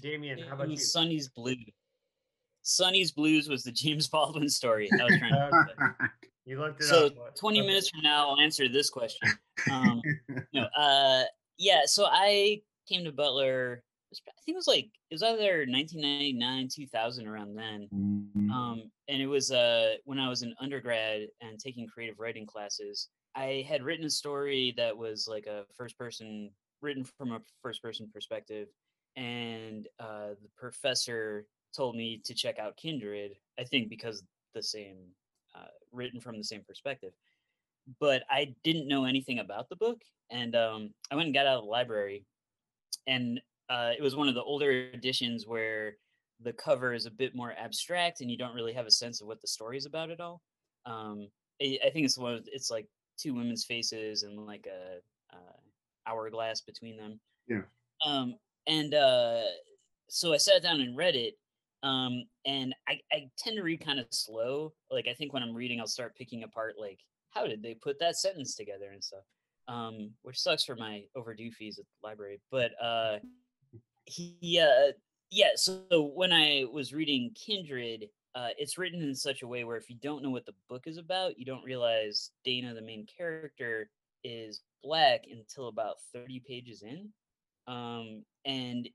Damian, 0.00 0.38
how 0.38 0.54
about 0.54 0.70
you? 0.70 0.76
Sonny's 0.76 1.28
Blue. 1.28 1.56
Sonny's 2.62 3.12
Blues 3.12 3.48
was 3.48 3.62
the 3.62 3.72
James 3.72 4.08
Baldwin 4.12 4.48
story. 4.48 4.90
I 4.92 5.04
was 5.04 5.18
trying 5.18 5.32
to. 5.32 6.10
You 6.48 6.60
looked 6.60 6.80
it 6.80 6.86
so 6.86 7.06
up. 7.06 7.12
So 7.34 7.40
20 7.40 7.62
minutes 7.62 7.90
from 7.90 8.02
now, 8.02 8.30
I'll 8.30 8.40
answer 8.40 8.68
this 8.68 8.88
question. 8.88 9.28
Um, 9.72 10.00
no, 10.52 10.66
uh, 10.78 11.24
yeah. 11.58 11.80
So 11.86 12.06
I 12.08 12.60
came 12.86 13.04
to 13.04 13.10
Butler. 13.10 13.82
I 14.12 14.30
think 14.44 14.54
it 14.54 14.54
was 14.54 14.68
like 14.68 14.84
it 15.10 15.14
was 15.14 15.22
either 15.22 15.64
1999, 15.66 16.68
2000, 16.68 17.26
around 17.26 17.56
then. 17.56 17.88
Mm-hmm. 17.92 18.50
Um, 18.50 18.90
and 19.08 19.20
it 19.20 19.26
was 19.26 19.50
uh, 19.50 19.94
when 20.04 20.20
I 20.20 20.28
was 20.28 20.42
an 20.42 20.54
undergrad 20.60 21.22
and 21.40 21.58
taking 21.58 21.88
creative 21.88 22.20
writing 22.20 22.46
classes. 22.46 23.08
I 23.34 23.64
had 23.66 23.82
written 23.82 24.04
a 24.04 24.10
story 24.10 24.72
that 24.76 24.96
was 24.96 25.26
like 25.26 25.46
a 25.46 25.64
first 25.76 25.98
person, 25.98 26.50
written 26.82 27.02
from 27.02 27.32
a 27.32 27.40
first 27.62 27.82
person 27.82 28.08
perspective, 28.12 28.68
and 29.16 29.88
uh, 29.98 30.30
the 30.42 30.48
professor 30.56 31.46
told 31.74 31.96
me 31.96 32.20
to 32.24 32.34
check 32.34 32.58
out 32.58 32.76
Kindred. 32.76 33.32
I 33.58 33.64
think 33.64 33.88
because 33.88 34.22
the 34.54 34.62
same 34.62 34.96
uh, 35.54 35.68
written 35.92 36.20
from 36.20 36.36
the 36.36 36.44
same 36.44 36.62
perspective. 36.66 37.12
But 38.00 38.24
I 38.28 38.54
didn't 38.64 38.88
know 38.88 39.04
anything 39.04 39.38
about 39.38 39.68
the 39.68 39.76
book, 39.76 40.02
and 40.30 40.56
um, 40.56 40.90
I 41.10 41.14
went 41.14 41.26
and 41.26 41.34
got 41.34 41.46
out 41.46 41.58
of 41.58 41.64
the 41.64 41.70
library, 41.70 42.24
and 43.06 43.40
uh, 43.70 43.92
it 43.96 44.02
was 44.02 44.16
one 44.16 44.28
of 44.28 44.34
the 44.34 44.42
older 44.42 44.70
editions 44.92 45.46
where 45.46 45.96
the 46.40 46.52
cover 46.52 46.92
is 46.92 47.06
a 47.06 47.10
bit 47.10 47.34
more 47.34 47.54
abstract, 47.56 48.20
and 48.20 48.30
you 48.30 48.36
don't 48.36 48.54
really 48.54 48.72
have 48.72 48.86
a 48.86 48.90
sense 48.90 49.20
of 49.20 49.28
what 49.28 49.40
the 49.40 49.46
story 49.46 49.76
is 49.76 49.86
about 49.86 50.10
at 50.10 50.20
all. 50.20 50.42
Um, 50.84 51.28
I, 51.62 51.78
I, 51.84 51.90
think 51.90 52.06
it's 52.06 52.18
one. 52.18 52.34
Of, 52.34 52.48
it's 52.52 52.70
like 52.70 52.86
two 53.16 53.34
women's 53.34 53.64
faces 53.64 54.24
and 54.24 54.46
like 54.46 54.66
a 54.66 54.98
uh, 55.34 56.10
hourglass 56.10 56.60
between 56.60 56.96
them. 56.96 57.20
Yeah. 57.48 57.62
Um, 58.04 58.34
and 58.66 58.94
uh, 58.94 59.42
so 60.08 60.32
I 60.32 60.36
sat 60.36 60.62
down 60.62 60.80
and 60.80 60.96
read 60.96 61.16
it, 61.16 61.34
um, 61.82 62.24
and 62.44 62.74
I, 62.88 63.00
I 63.12 63.28
tend 63.38 63.56
to 63.56 63.62
read 63.62 63.84
kind 63.84 63.98
of 63.98 64.06
slow. 64.10 64.72
Like 64.90 65.08
I 65.08 65.14
think 65.14 65.32
when 65.32 65.42
I'm 65.42 65.54
reading, 65.54 65.80
I'll 65.80 65.86
start 65.86 66.16
picking 66.16 66.42
apart 66.42 66.74
like 66.78 67.00
how 67.30 67.46
did 67.46 67.62
they 67.62 67.74
put 67.74 67.98
that 68.00 68.16
sentence 68.16 68.54
together 68.54 68.90
and 68.92 69.02
stuff. 69.02 69.24
Um, 69.68 70.10
which 70.22 70.38
sucks 70.38 70.64
for 70.64 70.76
my 70.76 71.02
overdue 71.16 71.50
fees 71.50 71.80
at 71.80 71.84
the 71.84 72.06
library. 72.06 72.40
But 72.52 72.70
uh, 72.80 73.18
he 74.06 74.60
uh 74.60 74.92
yeah 75.30 75.50
so 75.56 76.12
when 76.14 76.32
i 76.32 76.64
was 76.72 76.94
reading 76.94 77.30
kindred 77.34 78.06
uh 78.34 78.48
it's 78.56 78.78
written 78.78 79.02
in 79.02 79.14
such 79.14 79.42
a 79.42 79.46
way 79.46 79.64
where 79.64 79.76
if 79.76 79.90
you 79.90 79.96
don't 80.00 80.22
know 80.22 80.30
what 80.30 80.46
the 80.46 80.54
book 80.68 80.86
is 80.86 80.96
about 80.96 81.38
you 81.38 81.44
don't 81.44 81.64
realize 81.64 82.30
dana 82.44 82.72
the 82.72 82.80
main 82.80 83.06
character 83.16 83.90
is 84.22 84.62
black 84.82 85.24
until 85.30 85.68
about 85.68 85.96
30 86.12 86.40
pages 86.46 86.82
in 86.82 87.08
um 87.66 88.22
and 88.44 88.88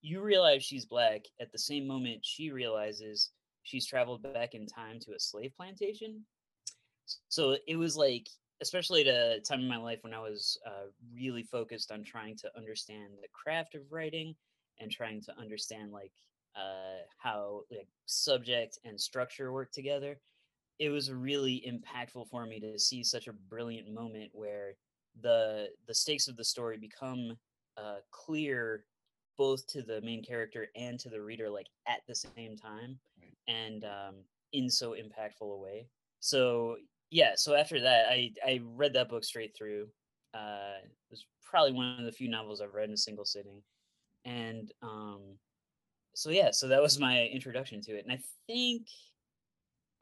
you 0.00 0.20
realize 0.20 0.62
she's 0.62 0.86
black 0.86 1.22
at 1.40 1.50
the 1.52 1.58
same 1.58 1.86
moment 1.86 2.24
she 2.24 2.50
realizes 2.50 3.30
she's 3.68 3.86
traveled 3.86 4.22
back 4.22 4.54
in 4.54 4.66
time 4.66 4.98
to 5.00 5.12
a 5.12 5.20
slave 5.20 5.52
plantation. 5.56 6.24
So 7.28 7.56
it 7.66 7.76
was 7.76 7.96
like 7.96 8.28
especially 8.60 9.06
at 9.06 9.14
a 9.14 9.40
time 9.40 9.60
in 9.60 9.68
my 9.68 9.76
life 9.76 10.00
when 10.02 10.12
i 10.12 10.18
was 10.18 10.58
uh, 10.66 10.88
really 11.14 11.44
focused 11.44 11.92
on 11.92 12.02
trying 12.02 12.36
to 12.36 12.50
understand 12.56 13.10
the 13.22 13.28
craft 13.32 13.76
of 13.76 13.82
writing 13.90 14.34
and 14.80 14.90
trying 14.90 15.20
to 15.22 15.32
understand 15.38 15.92
like 15.92 16.12
uh, 16.56 17.04
how 17.18 17.62
like 17.70 17.86
subject 18.06 18.80
and 18.84 19.00
structure 19.00 19.52
work 19.52 19.70
together 19.70 20.18
it 20.80 20.88
was 20.88 21.12
really 21.12 21.62
impactful 21.68 22.28
for 22.28 22.46
me 22.46 22.58
to 22.58 22.78
see 22.78 23.04
such 23.04 23.28
a 23.28 23.32
brilliant 23.32 23.92
moment 23.92 24.30
where 24.32 24.74
the 25.22 25.68
the 25.86 25.94
stakes 25.94 26.26
of 26.26 26.36
the 26.36 26.44
story 26.44 26.78
become 26.78 27.36
uh, 27.78 27.96
clear 28.10 28.84
both 29.36 29.66
to 29.68 29.82
the 29.82 30.00
main 30.02 30.22
character 30.22 30.66
and 30.74 30.98
to 30.98 31.08
the 31.08 31.20
reader 31.20 31.48
like 31.48 31.68
at 31.86 32.00
the 32.08 32.14
same 32.14 32.56
time 32.56 32.98
right. 33.20 33.32
and 33.46 33.84
um, 33.84 34.16
in 34.52 34.68
so 34.68 34.92
impactful 34.92 35.54
a 35.54 35.56
way. 35.56 35.86
So 36.20 36.76
yeah 37.10 37.32
so 37.34 37.54
after 37.54 37.80
that 37.80 38.04
i 38.10 38.30
i 38.46 38.60
read 38.76 38.92
that 38.92 39.08
book 39.08 39.24
straight 39.24 39.56
through. 39.56 39.86
Uh 40.34 40.80
it 40.84 41.10
was 41.10 41.24
probably 41.42 41.72
one 41.72 41.98
of 41.98 42.04
the 42.04 42.12
few 42.12 42.28
novels 42.28 42.60
i've 42.60 42.74
read 42.74 42.88
in 42.88 42.94
a 42.94 42.98
single 42.98 43.24
sitting. 43.24 43.62
And 44.24 44.70
um 44.82 45.20
so 46.14 46.30
yeah 46.30 46.50
so 46.50 46.68
that 46.68 46.82
was 46.82 46.98
my 46.98 47.26
introduction 47.26 47.80
to 47.82 47.96
it. 47.96 48.04
And 48.04 48.12
i 48.12 48.20
think 48.46 48.86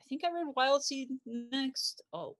i 0.00 0.04
think 0.08 0.24
i 0.24 0.32
read 0.32 0.52
wild 0.56 0.82
seed 0.82 1.08
next. 1.26 2.02
Oh. 2.12 2.36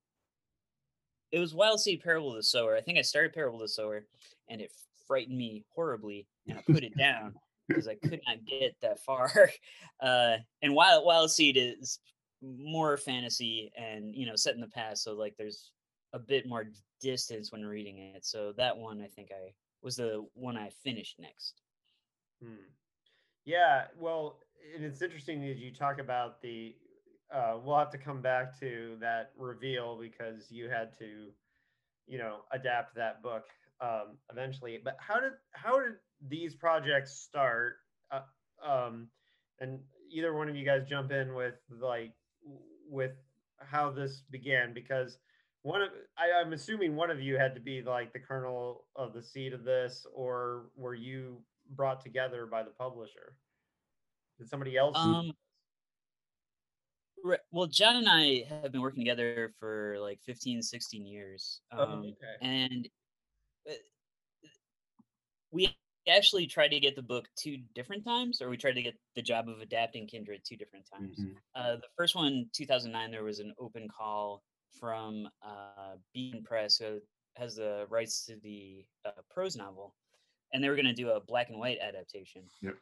It 1.32 1.40
was 1.40 1.54
wild 1.54 1.80
seed 1.80 2.02
parable 2.02 2.30
of 2.30 2.36
the 2.36 2.42
sower. 2.42 2.76
I 2.76 2.80
think 2.80 2.98
i 2.98 3.02
started 3.02 3.34
parable 3.34 3.58
of 3.58 3.62
the 3.62 3.68
sower 3.68 4.06
and 4.48 4.60
it 4.60 4.72
frightened 5.06 5.36
me 5.36 5.64
horribly 5.74 6.26
and 6.48 6.58
i 6.58 6.62
put 6.62 6.84
it 6.84 6.96
down 6.96 7.34
because 7.68 7.88
i 7.88 7.94
could 7.94 8.20
not 8.26 8.44
get 8.44 8.74
that 8.80 8.98
far 9.00 9.50
uh 10.00 10.36
and 10.62 10.74
wild 10.74 11.04
wild 11.04 11.30
seed 11.30 11.56
is 11.56 11.98
more 12.42 12.96
fantasy 12.96 13.72
and 13.76 14.14
you 14.14 14.26
know 14.26 14.36
set 14.36 14.54
in 14.54 14.60
the 14.60 14.68
past 14.68 15.02
so 15.02 15.14
like 15.14 15.34
there's 15.38 15.72
a 16.12 16.18
bit 16.18 16.46
more 16.46 16.66
distance 17.00 17.50
when 17.50 17.64
reading 17.64 17.98
it 17.98 18.24
so 18.24 18.52
that 18.56 18.76
one 18.76 19.00
i 19.00 19.06
think 19.06 19.30
i 19.32 19.52
was 19.82 19.96
the 19.96 20.24
one 20.34 20.56
i 20.56 20.70
finished 20.82 21.18
next 21.18 21.62
Hmm. 22.42 22.66
Yeah, 23.44 23.84
well, 23.98 24.40
and 24.74 24.84
it's 24.84 25.02
interesting 25.02 25.40
that 25.42 25.56
you 25.56 25.72
talk 25.72 25.98
about 26.00 26.42
the. 26.42 26.74
Uh, 27.32 27.58
we'll 27.62 27.78
have 27.78 27.90
to 27.90 27.98
come 27.98 28.22
back 28.22 28.58
to 28.60 28.96
that 29.00 29.32
reveal 29.36 29.98
because 29.98 30.50
you 30.50 30.68
had 30.68 30.96
to, 30.96 31.32
you 32.06 32.18
know, 32.18 32.42
adapt 32.52 32.94
that 32.94 33.20
book 33.20 33.46
um, 33.80 34.16
eventually. 34.30 34.78
But 34.82 34.96
how 34.98 35.20
did 35.20 35.32
how 35.52 35.78
did 35.78 35.94
these 36.28 36.54
projects 36.54 37.12
start? 37.12 37.76
Uh, 38.10 38.20
um, 38.66 39.08
and 39.60 39.80
either 40.10 40.34
one 40.34 40.48
of 40.48 40.56
you 40.56 40.64
guys 40.64 40.82
jump 40.88 41.10
in 41.12 41.34
with 41.34 41.54
like 41.80 42.12
with 42.88 43.12
how 43.58 43.90
this 43.90 44.22
began 44.30 44.72
because 44.74 45.18
one 45.62 45.82
of 45.82 45.88
I, 46.16 46.40
I'm 46.40 46.52
assuming 46.52 46.94
one 46.94 47.10
of 47.10 47.20
you 47.20 47.36
had 47.36 47.54
to 47.54 47.60
be 47.60 47.82
like 47.82 48.12
the 48.12 48.20
kernel 48.20 48.84
of 48.94 49.12
the 49.12 49.22
seed 49.22 49.52
of 49.52 49.64
this, 49.64 50.06
or 50.14 50.66
were 50.76 50.94
you 50.94 51.38
brought 51.70 52.00
together 52.00 52.46
by 52.46 52.62
the 52.62 52.70
publisher? 52.70 53.34
Did 54.38 54.48
somebody 54.48 54.76
else? 54.76 54.96
Um, 54.96 55.32
well, 57.50 57.66
John 57.66 57.96
and 57.96 58.08
I 58.08 58.44
have 58.62 58.70
been 58.70 58.82
working 58.82 59.02
together 59.02 59.52
for 59.58 59.96
like 59.98 60.20
15, 60.24 60.62
16 60.62 61.06
years. 61.06 61.60
Oh, 61.72 61.82
um, 61.82 61.98
okay. 62.00 62.14
And 62.40 62.88
we 65.50 65.76
actually 66.08 66.46
tried 66.46 66.68
to 66.68 66.80
get 66.80 66.94
the 66.94 67.02
book 67.02 67.26
two 67.36 67.58
different 67.74 68.04
times, 68.04 68.40
or 68.40 68.48
we 68.48 68.56
tried 68.56 68.74
to 68.74 68.82
get 68.82 68.94
the 69.14 69.22
job 69.22 69.48
of 69.48 69.60
adapting 69.60 70.06
Kindred 70.06 70.42
two 70.44 70.56
different 70.56 70.86
times. 70.92 71.18
Mm-hmm. 71.18 71.32
Uh, 71.54 71.76
the 71.76 71.88
first 71.96 72.14
one, 72.14 72.46
2009, 72.52 73.10
there 73.10 73.24
was 73.24 73.40
an 73.40 73.52
open 73.58 73.88
call 73.88 74.42
from 74.78 75.28
uh, 75.44 75.96
Beacon 76.12 76.42
Press, 76.42 76.76
who 76.76 77.00
has 77.36 77.56
the 77.56 77.86
rights 77.90 78.24
to 78.26 78.36
the 78.42 78.84
uh, 79.04 79.10
prose 79.30 79.56
novel 79.56 79.94
and 80.52 80.62
they 80.62 80.68
were 80.68 80.74
going 80.74 80.86
to 80.86 80.92
do 80.92 81.10
a 81.10 81.20
black 81.20 81.50
and 81.50 81.58
white 81.58 81.78
adaptation. 81.80 82.42
Yep. 82.62 82.76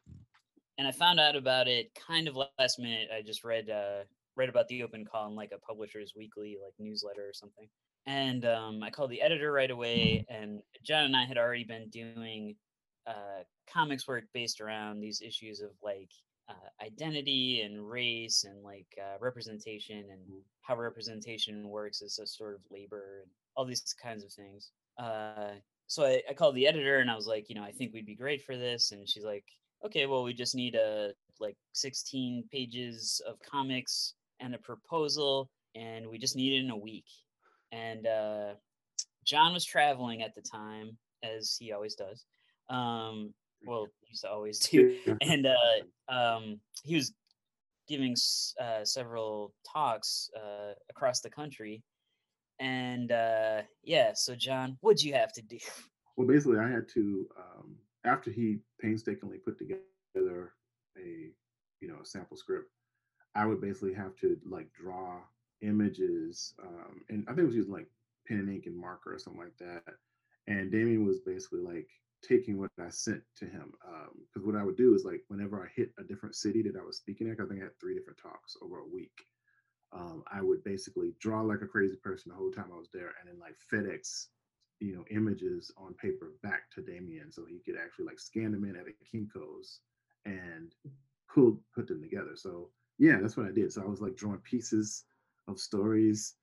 And 0.79 0.89
I 0.89 0.93
found 0.93 1.21
out 1.21 1.37
about 1.37 1.69
it 1.69 1.91
kind 1.95 2.29
of 2.29 2.37
last 2.37 2.79
minute. 2.79 3.09
I 3.15 3.23
just 3.23 3.45
read 3.45 3.71
uh, 3.71 4.05
read 4.37 4.49
about 4.49 4.69
the 4.69 4.83
open 4.83 5.05
call 5.05 5.29
in 5.29 5.35
like 5.35 5.53
a 5.53 5.59
publisher's 5.59 6.13
weekly 6.17 6.57
like 6.63 6.75
newsletter 6.79 7.29
or 7.29 7.33
something. 7.33 7.69
And 8.07 8.45
um, 8.45 8.83
I 8.83 8.91
called 8.91 9.11
the 9.11 9.23
editor 9.23 9.53
right 9.53 9.71
away. 9.71 10.27
And 10.29 10.61
John 10.83 11.05
and 11.05 11.17
I 11.17 11.25
had 11.25 11.39
already 11.39 11.65
been 11.65 11.89
doing 11.89 12.57
uh, 13.07 13.43
comics 13.73 14.07
work 14.07 14.25
based 14.33 14.61
around 14.61 15.01
these 15.01 15.23
issues 15.23 15.61
of 15.61 15.71
like 15.83 16.11
uh, 16.49 16.85
identity 16.85 17.63
and 17.63 17.89
race 17.89 18.45
and 18.45 18.63
like 18.63 18.87
uh, 19.01 19.17
representation 19.21 19.99
and 20.11 20.21
mm-hmm. 20.21 20.39
how 20.63 20.77
representation 20.77 21.69
works 21.69 22.03
as 22.03 22.19
a 22.19 22.27
sort 22.27 22.55
of 22.55 22.61
labor 22.71 23.23
and 23.23 23.31
all 23.57 23.65
these 23.65 23.95
kinds 24.03 24.25
of 24.25 24.33
things. 24.33 24.71
Uh, 24.99 25.53
so 25.87 26.05
I, 26.05 26.23
I 26.29 26.35
called 26.35 26.55
the 26.55 26.67
editor 26.67 26.99
and 26.99 27.11
I 27.11 27.17
was 27.17 27.27
like, 27.27 27.49
you 27.49 27.55
know, 27.55 27.65
I 27.65 27.73
think 27.73 27.93
we'd 27.93 28.07
be 28.07 28.15
great 28.15 28.43
for 28.43 28.57
this. 28.57 28.93
And 28.93 29.09
she's 29.09 29.25
like, 29.25 29.45
okay, 29.85 30.07
well, 30.07 30.25
we 30.25 30.33
just 30.33 30.55
need 30.55 30.75
a 30.75 31.13
like 31.41 31.57
16 31.73 32.45
pages 32.51 33.21
of 33.27 33.37
comics 33.41 34.15
and 34.41 34.55
a 34.55 34.59
proposal, 34.59 35.51
and 35.75 36.07
we 36.07 36.19
just 36.19 36.37
need 36.37 36.55
it 36.55 36.65
in 36.65 36.71
a 36.71 36.77
week. 36.77 37.07
And 37.75 38.07
uh, 38.07 38.55
John 39.25 39.53
was 39.53 39.65
traveling 39.65 40.23
at 40.23 40.35
the 40.35 40.43
time, 40.43 40.97
as 41.23 41.57
he 41.59 41.73
always 41.73 41.95
does. 41.95 42.25
Um, 42.71 43.35
well, 43.67 43.87
he 44.03 44.13
used 44.13 44.23
to 44.23 44.31
always 44.31 44.59
do. 44.61 44.97
And 45.23 45.47
uh, 45.47 46.13
um, 46.13 46.61
he 46.85 46.95
was 46.95 47.13
giving 47.89 48.15
uh, 48.61 48.85
several 48.85 49.53
talks 49.71 50.31
uh, 50.37 50.75
across 50.89 51.21
the 51.21 51.31
country 51.31 51.83
and 52.61 53.11
uh, 53.11 53.63
yeah, 53.83 54.13
so 54.15 54.35
John, 54.35 54.79
what'd 54.81 55.03
you 55.03 55.15
have 55.15 55.33
to 55.33 55.43
do? 55.43 55.59
Well, 56.17 56.29
basically, 56.29 56.59
I 56.59 56.69
had 56.69 56.89
to 56.91 57.27
um, 57.37 57.75
after 58.05 58.31
he 58.31 58.59
painstakingly 58.81 59.39
put 59.39 59.59
together 59.59 60.53
a 60.97 61.31
you 61.81 61.89
know 61.89 61.97
a 62.03 62.07
sample 62.07 62.37
script. 62.37 62.71
I 63.35 63.47
would 63.47 63.61
basically 63.61 63.95
have 63.95 64.15
to 64.21 64.39
like 64.49 64.73
draw 64.73 65.19
images, 65.63 66.55
um, 66.63 67.03
and 67.09 67.25
I 67.27 67.33
think 67.33 67.41
it 67.41 67.47
was 67.47 67.57
using 67.57 67.73
like 67.73 67.89
pen 68.27 68.39
and 68.39 68.51
ink 68.51 68.67
and 68.67 68.77
marker 68.77 69.15
or 69.15 69.19
something 69.19 69.43
like 69.43 69.57
that. 69.59 69.95
And 70.47 70.71
Damian 70.71 71.07
was 71.07 71.21
basically 71.21 71.61
like 71.61 71.89
taking 72.27 72.59
what 72.59 72.71
I 72.79 72.89
sent 72.91 73.23
to 73.37 73.45
him. 73.47 73.73
Because 74.33 74.43
um, 74.43 74.47
what 74.47 74.57
I 74.57 74.65
would 74.65 74.77
do 74.77 74.95
is 74.95 75.05
like 75.05 75.23
whenever 75.29 75.63
I 75.63 75.69
hit 75.75 75.93
a 75.99 76.05
different 76.05 76.35
city 76.35 76.63
that 76.63 76.77
I 76.77 76.85
was 76.85 76.97
speaking 76.97 77.29
at, 77.29 77.41
I 77.41 77.47
think 77.47 77.61
I 77.61 77.65
had 77.65 77.81
three 77.81 77.95
different 77.95 78.19
talks 78.19 78.57
over 78.63 78.79
a 78.79 78.87
week 78.87 79.27
um, 79.95 80.25
I 80.33 80.43
would 80.43 80.65
basically 80.65 81.15
draw 81.21 81.41
like 81.43 81.63
a 81.63 81.67
crazy 81.67 81.97
person 81.97 82.31
the 82.31 82.37
whole 82.37 82.51
time 82.51 82.71
I 82.73 82.79
was 82.79 82.91
there, 82.93 83.15
and 83.21 83.29
then 83.29 83.39
like 83.39 83.57
FedEx, 83.73 84.27
you 84.81 84.95
know, 84.95 85.05
images 85.11 85.71
on 85.77 85.95
paper 85.95 86.33
back 86.43 86.71
to 86.73 86.83
Damian, 86.83 87.31
so 87.31 87.45
he 87.49 87.61
could 87.61 87.81
actually 87.81 88.07
like 88.07 88.19
scan 88.19 88.53
them 88.53 88.65
in 88.65 88.77
at 88.77 88.87
a 88.89 89.17
Kinko's 89.17 89.81
and 90.25 90.75
pull 91.33 91.61
put 91.75 91.87
them 91.87 92.03
together. 92.03 92.33
So 92.35 92.71
yeah, 92.99 93.19
that's 93.21 93.37
what 93.37 93.47
I 93.47 93.53
did. 93.53 93.73
So 93.73 93.83
I 93.83 93.87
was 93.87 94.01
like 94.01 94.17
drawing 94.17 94.39
pieces 94.39 95.05
of 95.49 95.59
stories 95.59 96.35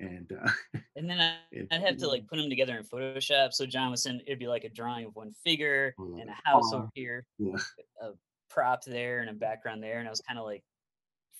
and 0.00 0.32
uh, 0.32 0.50
and 0.96 1.08
then 1.08 1.20
I, 1.20 1.36
would 1.52 1.82
have 1.82 1.96
to 1.98 2.08
like 2.08 2.26
put 2.26 2.36
them 2.36 2.48
together 2.48 2.76
in 2.76 2.84
Photoshop. 2.84 3.52
So 3.52 3.66
John 3.66 3.90
was 3.90 4.02
saying 4.02 4.22
it'd 4.26 4.38
be 4.38 4.48
like 4.48 4.64
a 4.64 4.68
drawing 4.68 5.06
of 5.06 5.14
one 5.14 5.32
figure 5.44 5.94
like 5.98 6.22
and 6.22 6.30
a 6.30 6.48
house 6.48 6.72
over 6.72 6.88
here, 6.94 7.26
yeah. 7.38 7.56
a 8.02 8.10
prop 8.48 8.84
there 8.84 9.20
and 9.20 9.30
a 9.30 9.34
background 9.34 9.82
there, 9.82 9.98
and 9.98 10.08
I 10.08 10.10
was 10.10 10.22
kind 10.22 10.38
of 10.38 10.44
like 10.44 10.64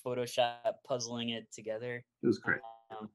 Photoshop 0.05 0.73
puzzling 0.87 1.29
it 1.29 1.51
together. 1.51 2.03
It 2.23 2.27
was 2.27 2.39
great. 2.39 2.59
Um, 2.91 3.09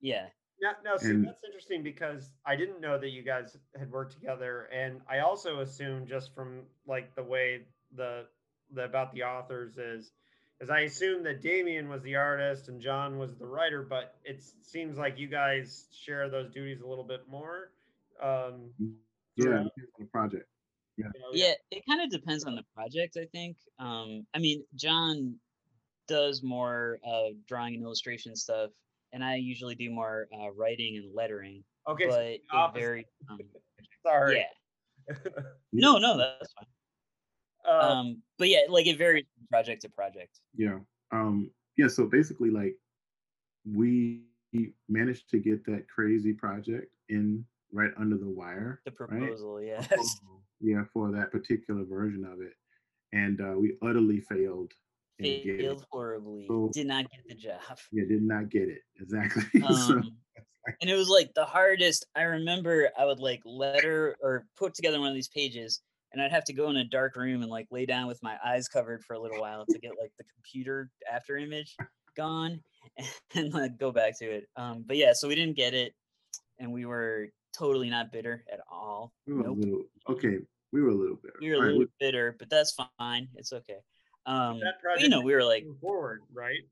yeah. 0.00 0.26
Now, 0.60 0.72
now 0.84 0.96
see, 0.96 1.10
and, 1.10 1.26
that's 1.26 1.44
interesting 1.44 1.82
because 1.82 2.30
I 2.46 2.56
didn't 2.56 2.80
know 2.80 2.98
that 2.98 3.10
you 3.10 3.22
guys 3.22 3.56
had 3.78 3.90
worked 3.90 4.14
together, 4.14 4.68
and 4.74 5.00
I 5.08 5.18
also 5.18 5.60
assumed 5.60 6.08
just 6.08 6.34
from 6.34 6.62
like 6.86 7.14
the 7.14 7.22
way 7.22 7.62
the 7.94 8.24
the 8.72 8.84
about 8.84 9.12
the 9.12 9.22
authors 9.22 9.76
is, 9.76 10.12
is 10.60 10.70
I 10.70 10.80
assumed 10.80 11.26
that 11.26 11.42
Damian 11.42 11.88
was 11.88 12.02
the 12.02 12.16
artist 12.16 12.68
and 12.68 12.80
John 12.80 13.18
was 13.18 13.34
the 13.36 13.46
writer, 13.46 13.82
but 13.82 14.14
it 14.24 14.42
seems 14.62 14.96
like 14.96 15.18
you 15.18 15.28
guys 15.28 15.86
share 15.92 16.30
those 16.30 16.50
duties 16.52 16.80
a 16.80 16.86
little 16.86 17.04
bit 17.04 17.28
more. 17.28 17.70
Um, 18.22 18.70
yeah, 19.36 19.48
on 19.48 19.70
the 19.98 20.06
project. 20.06 20.46
Yeah. 20.96 21.08
yeah, 21.32 21.52
it 21.70 21.84
kind 21.86 22.00
of 22.00 22.10
depends 22.10 22.44
on 22.44 22.54
the 22.54 22.62
project. 22.74 23.18
I 23.20 23.26
think. 23.26 23.58
Um, 23.78 24.26
I 24.34 24.38
mean, 24.38 24.64
John 24.74 25.36
does 26.08 26.42
more 26.42 26.98
uh, 27.06 27.34
drawing 27.46 27.74
and 27.74 27.82
illustration 27.82 28.34
stuff, 28.34 28.70
and 29.12 29.22
I 29.22 29.36
usually 29.36 29.74
do 29.74 29.90
more 29.90 30.26
uh, 30.32 30.50
writing 30.56 30.96
and 30.96 31.14
lettering. 31.14 31.64
Okay, 31.86 32.06
but 32.06 32.14
so 32.14 32.66
it 32.66 32.74
very 32.74 33.06
um, 33.28 33.38
sorry. 34.06 34.38
Yeah. 34.38 35.14
no, 35.72 35.98
no, 35.98 36.16
that's 36.16 36.52
fine. 36.54 36.66
Uh, 37.66 37.78
um, 37.78 38.22
but 38.38 38.48
yeah, 38.48 38.60
like 38.68 38.86
it 38.86 38.98
varies 38.98 39.24
from 39.36 39.46
project 39.48 39.82
to 39.82 39.88
project. 39.88 40.40
Yeah. 40.56 40.78
Um, 41.12 41.50
yeah. 41.76 41.88
So 41.88 42.06
basically, 42.06 42.50
like 42.50 42.76
we 43.64 44.22
managed 44.88 45.28
to 45.30 45.38
get 45.38 45.64
that 45.66 45.88
crazy 45.88 46.32
project 46.32 46.92
in 47.08 47.44
right 47.72 47.90
under 47.98 48.16
the 48.16 48.28
wire. 48.28 48.80
The 48.84 48.90
proposal, 48.90 49.56
right? 49.56 49.66
yes. 49.66 50.20
Yeah, 50.60 50.84
for 50.92 51.10
that 51.12 51.30
particular 51.30 51.84
version 51.84 52.24
of 52.24 52.40
it, 52.40 52.54
and 53.12 53.40
uh, 53.40 53.58
we 53.58 53.76
utterly 53.82 54.20
failed. 54.20 54.72
Failed 55.20 55.86
horribly. 55.90 56.46
So, 56.46 56.70
did 56.72 56.86
not 56.86 57.10
get 57.10 57.20
the 57.28 57.34
job. 57.34 57.60
Yeah, 57.92 58.04
did 58.06 58.22
not 58.22 58.50
get 58.50 58.68
it 58.68 58.82
exactly. 59.00 59.62
Um, 59.62 59.74
so, 59.74 60.02
and 60.80 60.90
it 60.90 60.94
was 60.94 61.08
like 61.08 61.32
the 61.34 61.44
hardest. 61.44 62.06
I 62.14 62.22
remember 62.22 62.90
I 62.98 63.04
would 63.04 63.20
like 63.20 63.40
letter 63.44 64.16
or 64.20 64.46
put 64.56 64.74
together 64.74 64.98
one 64.98 65.08
of 65.08 65.14
these 65.14 65.28
pages, 65.28 65.80
and 66.16 66.24
I'd 66.24 66.32
have 66.32 66.44
to 66.44 66.54
go 66.54 66.70
in 66.70 66.76
a 66.76 66.84
dark 66.84 67.14
room 67.14 67.42
and 67.42 67.50
like 67.50 67.66
lay 67.70 67.84
down 67.84 68.06
with 68.06 68.22
my 68.22 68.38
eyes 68.42 68.68
covered 68.68 69.04
for 69.04 69.12
a 69.12 69.20
little 69.20 69.38
while 69.38 69.66
to 69.66 69.78
get 69.78 69.92
like 70.00 70.12
the 70.16 70.24
computer 70.34 70.90
after 71.12 71.36
image 71.36 71.76
gone 72.16 72.60
and 73.34 73.52
like 73.52 73.78
go 73.78 73.92
back 73.92 74.18
to 74.20 74.24
it. 74.24 74.48
Um, 74.56 74.82
but 74.86 74.96
yeah, 74.96 75.12
so 75.12 75.28
we 75.28 75.34
didn't 75.34 75.58
get 75.58 75.74
it, 75.74 75.94
and 76.58 76.72
we 76.72 76.86
were 76.86 77.28
totally 77.56 77.90
not 77.90 78.12
bitter 78.12 78.44
at 78.50 78.60
all. 78.72 79.12
We 79.26 79.34
were 79.34 79.42
nope. 79.42 79.58
a 79.58 79.60
little 79.60 79.82
okay. 80.08 80.38
We 80.72 80.80
were 80.80 80.88
a 80.88 80.94
little 80.94 81.16
bitter. 81.16 81.36
We 81.38 81.50
were 81.50 81.56
a 81.56 81.58
little 81.58 81.80
right. 81.80 81.88
bitter, 82.00 82.34
but 82.38 82.48
that's 82.48 82.74
fine. 82.98 83.28
It's 83.34 83.52
okay. 83.52 83.80
Um, 84.24 84.58
that 84.60 84.80
project 84.80 85.02
you 85.02 85.10
know, 85.10 85.20
we 85.20 85.34
were 85.34 85.44
like 85.44 85.66
forward, 85.82 86.22
right? 86.32 86.62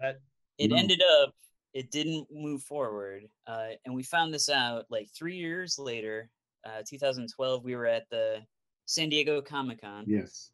That 0.00 0.20
it 0.58 0.70
no. 0.70 0.76
ended 0.76 1.02
up 1.22 1.34
it 1.72 1.92
didn't 1.92 2.26
move 2.32 2.64
forward, 2.64 3.28
uh, 3.46 3.68
and 3.84 3.94
we 3.94 4.02
found 4.02 4.34
this 4.34 4.48
out 4.48 4.86
like 4.90 5.08
three 5.16 5.36
years 5.36 5.78
later. 5.78 6.28
Uh, 6.64 6.80
2012, 6.88 7.64
we 7.64 7.74
were 7.74 7.86
at 7.86 8.08
the 8.08 8.38
San 8.86 9.08
Diego 9.08 9.40
Comic 9.40 9.80
Con. 9.80 10.04
Yes. 10.06 10.50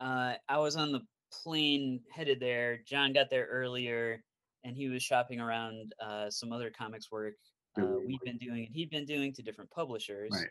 Uh, 0.00 0.34
I 0.48 0.58
was 0.58 0.76
on 0.76 0.92
the 0.92 1.00
plane 1.32 2.00
headed 2.10 2.40
there. 2.40 2.80
John 2.86 3.12
got 3.12 3.30
there 3.30 3.46
earlier, 3.46 4.22
and 4.64 4.76
he 4.76 4.88
was 4.88 5.02
shopping 5.02 5.40
around 5.40 5.94
uh, 6.02 6.30
some 6.30 6.52
other 6.52 6.70
comics 6.70 7.10
work 7.10 7.34
uh, 7.78 7.96
we've 8.06 8.20
been 8.20 8.38
doing 8.38 8.66
and 8.66 8.74
he'd 8.74 8.90
been 8.90 9.04
doing 9.04 9.32
to 9.34 9.42
different 9.42 9.70
publishers. 9.70 10.30
Right. 10.32 10.48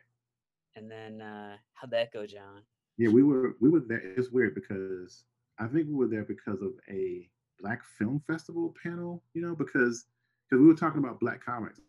And 0.76 0.90
then 0.90 1.22
uh, 1.22 1.58
how'd 1.74 1.92
that 1.92 2.14
go, 2.14 2.26
John? 2.26 2.64
Yeah, 2.98 3.10
we 3.10 3.24
were 3.24 3.56
we 3.60 3.70
were 3.70 3.82
there. 3.82 4.02
It's 4.18 4.30
weird 4.30 4.56
because 4.56 5.26
I 5.58 5.68
think 5.68 5.88
we 5.88 5.96
were 5.96 6.08
there 6.08 6.24
because 6.24 6.62
of 6.62 6.72
a 6.90 7.30
Black 7.60 7.82
Film 7.98 8.22
Festival 8.28 8.74
panel. 8.82 9.24
You 9.34 9.42
know, 9.42 9.56
because 9.56 10.06
because 10.50 10.62
we 10.62 10.68
were 10.68 10.76
talking 10.76 11.00
about 11.00 11.20
Black 11.20 11.44
comics. 11.44 11.80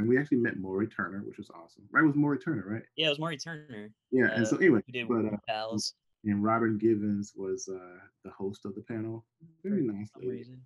And 0.00 0.08
we 0.08 0.18
actually 0.18 0.38
met 0.38 0.56
Morrie 0.56 0.90
Turner, 0.90 1.22
which 1.26 1.36
was 1.36 1.50
awesome. 1.50 1.84
Right? 1.90 2.02
It 2.02 2.06
was 2.06 2.16
Morrie 2.16 2.42
Turner, 2.42 2.64
right? 2.66 2.82
Yeah, 2.96 3.08
it 3.08 3.10
was 3.10 3.18
Morrie 3.18 3.42
Turner. 3.42 3.90
Yeah, 4.10 4.30
and 4.32 4.46
so 4.46 4.56
uh, 4.56 4.60
anyway, 4.60 4.80
we 4.86 4.92
did 4.92 5.08
but, 5.08 5.26
uh, 5.26 5.36
pals. 5.46 5.92
And 6.24 6.42
Robin 6.42 6.78
Givens 6.78 7.34
was 7.36 7.68
uh, 7.68 7.98
the 8.24 8.30
host 8.30 8.64
of 8.64 8.74
the 8.74 8.80
panel. 8.80 9.26
Very 9.62 9.82
nice 9.82 10.08
lady. 10.16 10.56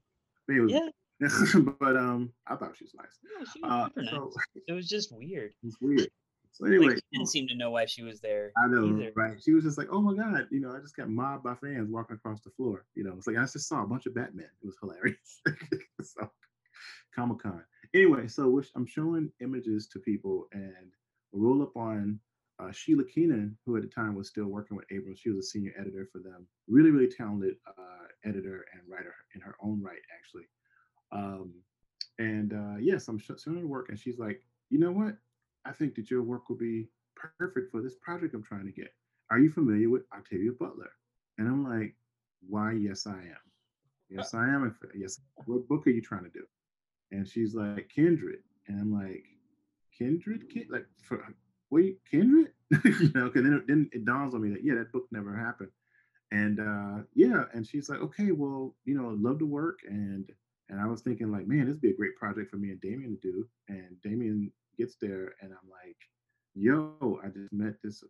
Was, 0.49 0.73
yeah, 0.73 0.89
but 1.81 1.97
um, 1.97 2.33
I 2.47 2.55
thought 2.55 2.77
she 2.77 2.85
was 2.85 2.95
nice. 2.95 3.19
No, 3.25 3.45
she 3.53 3.61
was 3.61 3.91
uh, 3.97 4.11
so, 4.11 4.25
nice. 4.25 4.63
It 4.69 4.73
was 4.73 4.89
just 4.89 5.13
weird. 5.13 5.53
It's 5.65 5.81
weird. 5.81 6.09
So 6.53 6.67
anyway, 6.67 6.95
like, 6.95 7.01
didn't 7.13 7.27
seem 7.27 7.49
to 7.49 7.57
know 7.57 7.71
why 7.71 7.85
she 7.85 8.05
was 8.05 8.21
there. 8.21 8.53
I 8.57 8.69
know, 8.69 8.87
either. 8.87 9.11
right? 9.17 9.43
She 9.43 9.51
was 9.51 9.65
just 9.65 9.77
like, 9.77 9.89
"Oh 9.91 10.01
my 10.01 10.15
god," 10.15 10.47
you 10.53 10.61
know. 10.61 10.71
I 10.71 10.79
just 10.79 10.95
got 10.95 11.11
mobbed 11.11 11.43
by 11.43 11.57
fans 11.57 11.91
walking 11.91 12.15
across 12.15 12.43
the 12.43 12.51
floor. 12.51 12.85
You 12.95 13.03
know, 13.03 13.15
it's 13.17 13.27
like 13.27 13.37
I 13.37 13.41
just 13.41 13.67
saw 13.67 13.83
a 13.83 13.87
bunch 13.89 14.07
of 14.07 14.15
Batman. 14.15 14.47
It 14.63 14.65
was 14.65 14.77
hilarious. 14.81 15.41
so, 16.01 16.31
Comic 17.13 17.41
Con. 17.41 17.65
Anyway, 17.95 18.27
so 18.27 18.61
I'm 18.75 18.87
showing 18.87 19.31
images 19.41 19.87
to 19.89 20.01
people, 20.01 20.49
and 20.53 20.93
roll 21.33 21.63
up 21.63 21.77
on 21.77 22.19
uh, 22.61 22.73
Sheila 22.73 23.05
Keenan, 23.05 23.57
who 23.65 23.77
at 23.77 23.83
the 23.83 23.89
time 23.89 24.15
was 24.17 24.29
still 24.29 24.47
working 24.47 24.77
with 24.77 24.87
Abrams. 24.91 25.21
She 25.21 25.31
was 25.31 25.47
a 25.47 25.49
senior 25.49 25.73
editor 25.79 26.09
for 26.13 26.19
them. 26.19 26.47
Really, 26.69 26.91
really 26.91 27.11
talented 27.11 27.55
uh, 27.67 28.07
editor 28.25 28.65
and 28.73 28.83
writer 28.89 29.15
in 29.35 29.41
her 29.41 29.57
own 29.63 29.81
right, 29.83 30.03
actually. 30.17 30.49
Um, 31.13 31.53
and 32.19 32.53
uh, 32.53 32.79
yes, 32.81 33.09
I'm 33.09 33.19
showing 33.19 33.61
her 33.61 33.67
work, 33.67 33.91
and 33.91 33.99
she's 33.99 34.19
like, 34.19 34.43
you 34.71 34.79
know 34.79 34.93
what? 34.93 35.17
I 35.65 35.73
think 35.73 35.95
that 35.95 36.11
your 36.11 36.23
work 36.23 36.49
will 36.49 36.57
be 36.57 36.89
perfect 37.17 37.71
for 37.71 37.81
this 37.81 37.95
project 38.03 38.35
I'm 38.35 38.43
trying 38.43 38.67
to 38.67 38.73
get. 38.73 38.93
Are 39.31 39.39
you 39.39 39.51
familiar 39.51 39.89
with 39.89 40.03
Octavia 40.13 40.51
Butler? 40.59 40.91
And 41.39 41.49
I'm 41.49 41.65
like, 41.65 41.95
why? 42.49 42.73
Yes, 42.73 43.07
I 43.07 43.13
am. 43.13 43.45
Yes, 44.11 44.35
I 44.35 44.45
am. 44.45 44.75
Yes. 44.95 45.21
What 45.47 45.67
book 45.69 45.87
are 45.87 45.91
you 45.91 46.03
trying 46.03 46.25
to 46.25 46.31
do? 46.31 46.45
And 47.15 47.29
she's 47.29 47.55
like, 47.55 47.89
Kindred. 47.89 48.41
And 48.67 48.81
I'm 48.81 48.93
like, 48.93 49.25
Kindred? 49.97 50.53
Kind- 50.53 50.67
like, 50.69 50.87
for 51.01 51.25
wait, 51.71 51.99
Kindred? 52.11 52.49
you 52.85 53.13
know, 53.15 53.27
because 53.27 53.43
then, 53.43 53.63
then 53.69 53.89
it 53.93 54.05
dawns 54.05 54.35
on 54.35 54.43
me 54.43 54.51
that, 54.51 54.65
yeah, 54.65 54.75
that 54.75 54.93
book 54.93 55.07
never 55.13 55.35
happened. 55.37 55.71
And 56.33 56.59
uh, 56.59 57.05
yeah, 57.15 57.45
and 57.53 57.65
she's 57.65 57.89
like, 57.89 58.01
okay, 58.01 58.33
well, 58.33 58.75
you 58.85 58.97
know, 59.01 59.17
love 59.17 59.39
to 59.39 59.47
work. 59.47 59.79
And 59.89 60.29
and 60.69 60.81
I 60.81 60.87
was 60.87 61.03
thinking 61.03 61.31
like, 61.31 61.47
man, 61.47 61.67
this 61.67 61.75
would 61.75 61.83
be 61.83 61.91
a 61.91 61.97
great 61.97 62.17
project 62.17 62.51
for 62.51 62.57
me 62.57 62.71
and 62.71 62.81
Damian 62.81 63.17
to 63.17 63.21
do. 63.21 63.47
And 63.69 63.97
Damian 64.03 64.51
gets 64.77 64.97
there 65.01 65.35
and 65.41 65.53
I'm 65.53 65.71
like, 65.71 65.97
yo, 66.55 67.21
I 67.23 67.29
just 67.29 67.53
met 67.53 67.75
this 67.85 68.03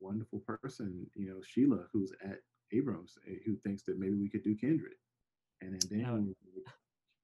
wonderful 0.00 0.40
person, 0.40 1.06
you 1.16 1.30
know, 1.30 1.40
Sheila, 1.44 1.86
who's 1.92 2.12
at 2.22 2.40
Abrams, 2.72 3.18
eh, 3.26 3.36
who 3.44 3.56
thinks 3.56 3.82
that 3.84 3.98
maybe 3.98 4.14
we 4.14 4.28
could 4.28 4.44
do 4.44 4.54
Kindred. 4.54 4.92
And 5.62 5.72
then 5.72 5.98
Damian, 5.98 6.36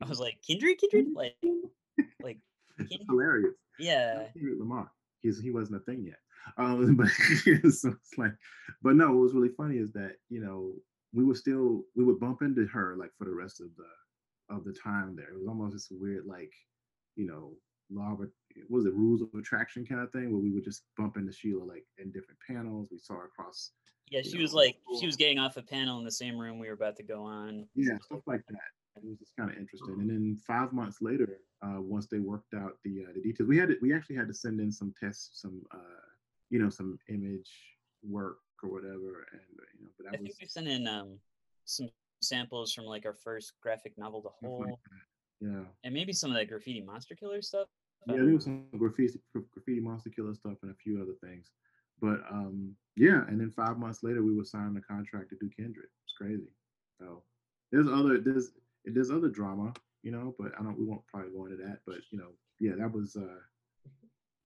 I 0.03 0.09
was 0.09 0.21
like, 0.21 0.39
Kindred, 0.47 0.79
Kindred, 0.79 1.15
like, 1.15 1.37
like 2.23 2.39
Kindred? 2.79 3.07
hilarious. 3.09 3.55
Yeah, 3.79 4.25
Kendrick 4.33 4.59
Lamar. 4.59 4.91
He's 5.21 5.41
he 5.41 5.51
wasn't 5.51 5.83
a 5.83 5.85
thing 5.85 6.05
yet. 6.05 6.19
Um, 6.57 6.97
but 6.97 7.09
so 7.73 7.91
it's 7.91 8.19
like, 8.19 8.33
but 8.83 8.97
no, 8.97 9.09
what 9.09 9.21
was 9.21 9.35
really 9.35 9.55
funny 9.57 9.77
is 9.77 9.93
that 9.93 10.17
you 10.29 10.41
know 10.41 10.73
we 11.13 11.25
were 11.25 11.35
still 11.35 11.83
we 11.97 12.05
would 12.05 12.21
bump 12.21 12.43
into 12.43 12.67
her 12.67 12.97
like 12.97 13.11
for 13.19 13.25
the 13.25 13.35
rest 13.35 13.61
of 13.61 13.69
the 13.77 14.55
of 14.55 14.65
the 14.65 14.73
time 14.73 15.15
there. 15.17 15.29
It 15.29 15.39
was 15.39 15.47
almost 15.49 15.75
this 15.75 15.89
weird, 15.91 16.27
like, 16.27 16.53
you 17.17 17.27
know, 17.27 17.53
law 17.91 18.13
of 18.13 18.29
was 18.69 18.87
it 18.87 18.95
rules 18.95 19.23
of 19.23 19.29
attraction 19.39 19.87
kind 19.87 20.01
of 20.01 20.11
thing 20.13 20.33
where 20.33 20.43
we 20.43 20.51
would 20.51 20.65
just 20.65 20.83
bump 20.97 21.17
into 21.17 21.33
Sheila 21.33 21.65
like 21.65 21.85
in 21.99 22.11
different 22.11 22.39
panels. 22.47 22.89
We 22.91 22.99
saw 22.99 23.15
her 23.15 23.27
across. 23.27 23.71
Yeah, 24.11 24.23
she 24.23 24.35
know, 24.35 24.43
was 24.43 24.53
like 24.53 24.77
she 24.99 25.07
was 25.07 25.17
getting 25.17 25.39
off 25.39 25.57
a 25.57 25.63
panel 25.63 25.99
in 25.99 26.05
the 26.05 26.11
same 26.11 26.37
room 26.37 26.59
we 26.59 26.67
were 26.67 26.75
about 26.75 26.97
to 26.97 27.03
go 27.03 27.23
on. 27.23 27.67
Yeah, 27.75 27.97
stuff 28.03 28.21
like 28.27 28.43
that. 28.49 28.59
It 29.03 29.09
was 29.09 29.19
just 29.19 29.37
kind 29.37 29.51
of 29.51 29.57
interesting. 29.57 29.95
And 29.99 30.11
then 30.11 30.39
five 30.47 30.73
months 30.73 30.99
later, 31.01 31.39
uh, 31.63 31.81
once 31.81 32.07
they 32.07 32.19
worked 32.19 32.55
out 32.55 32.79
the 32.85 33.05
uh, 33.09 33.13
the 33.15 33.21
details, 33.21 33.49
we 33.49 33.59
had 33.59 33.69
to, 33.69 33.77
we 33.83 33.95
actually 33.95 34.17
had 34.17 34.29
to 34.29 34.35
send 34.35 34.61
in 34.61 34.73
some 34.73 34.95
tests, 34.99 35.41
some 35.41 35.63
uh, 35.73 36.07
you 36.51 36.59
know, 36.59 36.71
some 36.71 36.99
image 37.09 37.51
work 38.03 38.39
or 38.63 38.71
whatever, 38.71 39.27
and 39.33 39.41
you 39.79 39.85
know, 39.85 39.91
but 39.99 40.07
I 40.07 40.11
was, 40.11 40.21
think 40.21 40.37
we 40.41 40.47
sent 40.47 40.69
in 40.69 40.87
um, 40.87 41.19
some 41.65 41.89
samples 42.21 42.73
from 42.73 42.85
like 42.85 43.07
our 43.07 43.15
first 43.15 43.53
graphic 43.63 43.97
novel, 43.97 44.21
The 44.23 44.47
Hole. 44.47 44.65
Like 44.67 44.75
yeah. 45.41 45.65
And 45.85 45.95
maybe 45.95 46.13
some 46.13 46.31
of 46.31 46.37
that 46.37 46.49
graffiti 46.49 46.83
monster 46.83 47.15
killer 47.15 47.43
stuff. 47.43 47.69
Yeah, 48.07 48.17
there 48.17 48.35
was 48.35 48.45
some 48.45 48.65
graffiti 48.77 49.19
graffiti 49.53 49.81
monster 49.81 50.11
killer 50.11 50.35
stuff 50.35 50.59
and 50.63 50.71
a 50.71 50.75
few 50.75 51.01
other 51.03 51.15
things. 51.23 51.51
But 52.01 52.21
um 52.31 52.75
yeah, 52.97 53.23
and 53.29 53.41
then 53.41 53.51
five 53.51 53.79
months 53.79 54.03
later 54.03 54.23
we 54.23 54.35
were 54.35 54.45
signing 54.45 54.77
a 54.77 54.81
contract 54.81 55.31
to 55.31 55.37
do 55.41 55.51
Kindred. 55.55 55.89
It's 56.05 56.15
crazy. 56.17 56.53
So 56.99 57.23
there's 57.73 57.89
other 57.89 58.19
there's 58.19 58.51
there's 58.85 59.11
other 59.11 59.29
drama, 59.29 59.73
you 60.03 60.12
know, 60.12 60.35
but 60.38 60.53
I 60.59 60.62
don't 60.62 60.79
we 60.79 60.85
won't 60.85 61.07
probably 61.07 61.31
go 61.31 61.45
into 61.47 61.57
that. 61.59 61.79
But 61.87 61.97
you 62.11 62.19
know, 62.19 62.29
yeah, 62.59 62.73
that 62.79 62.93
was 62.93 63.16
uh 63.16 63.40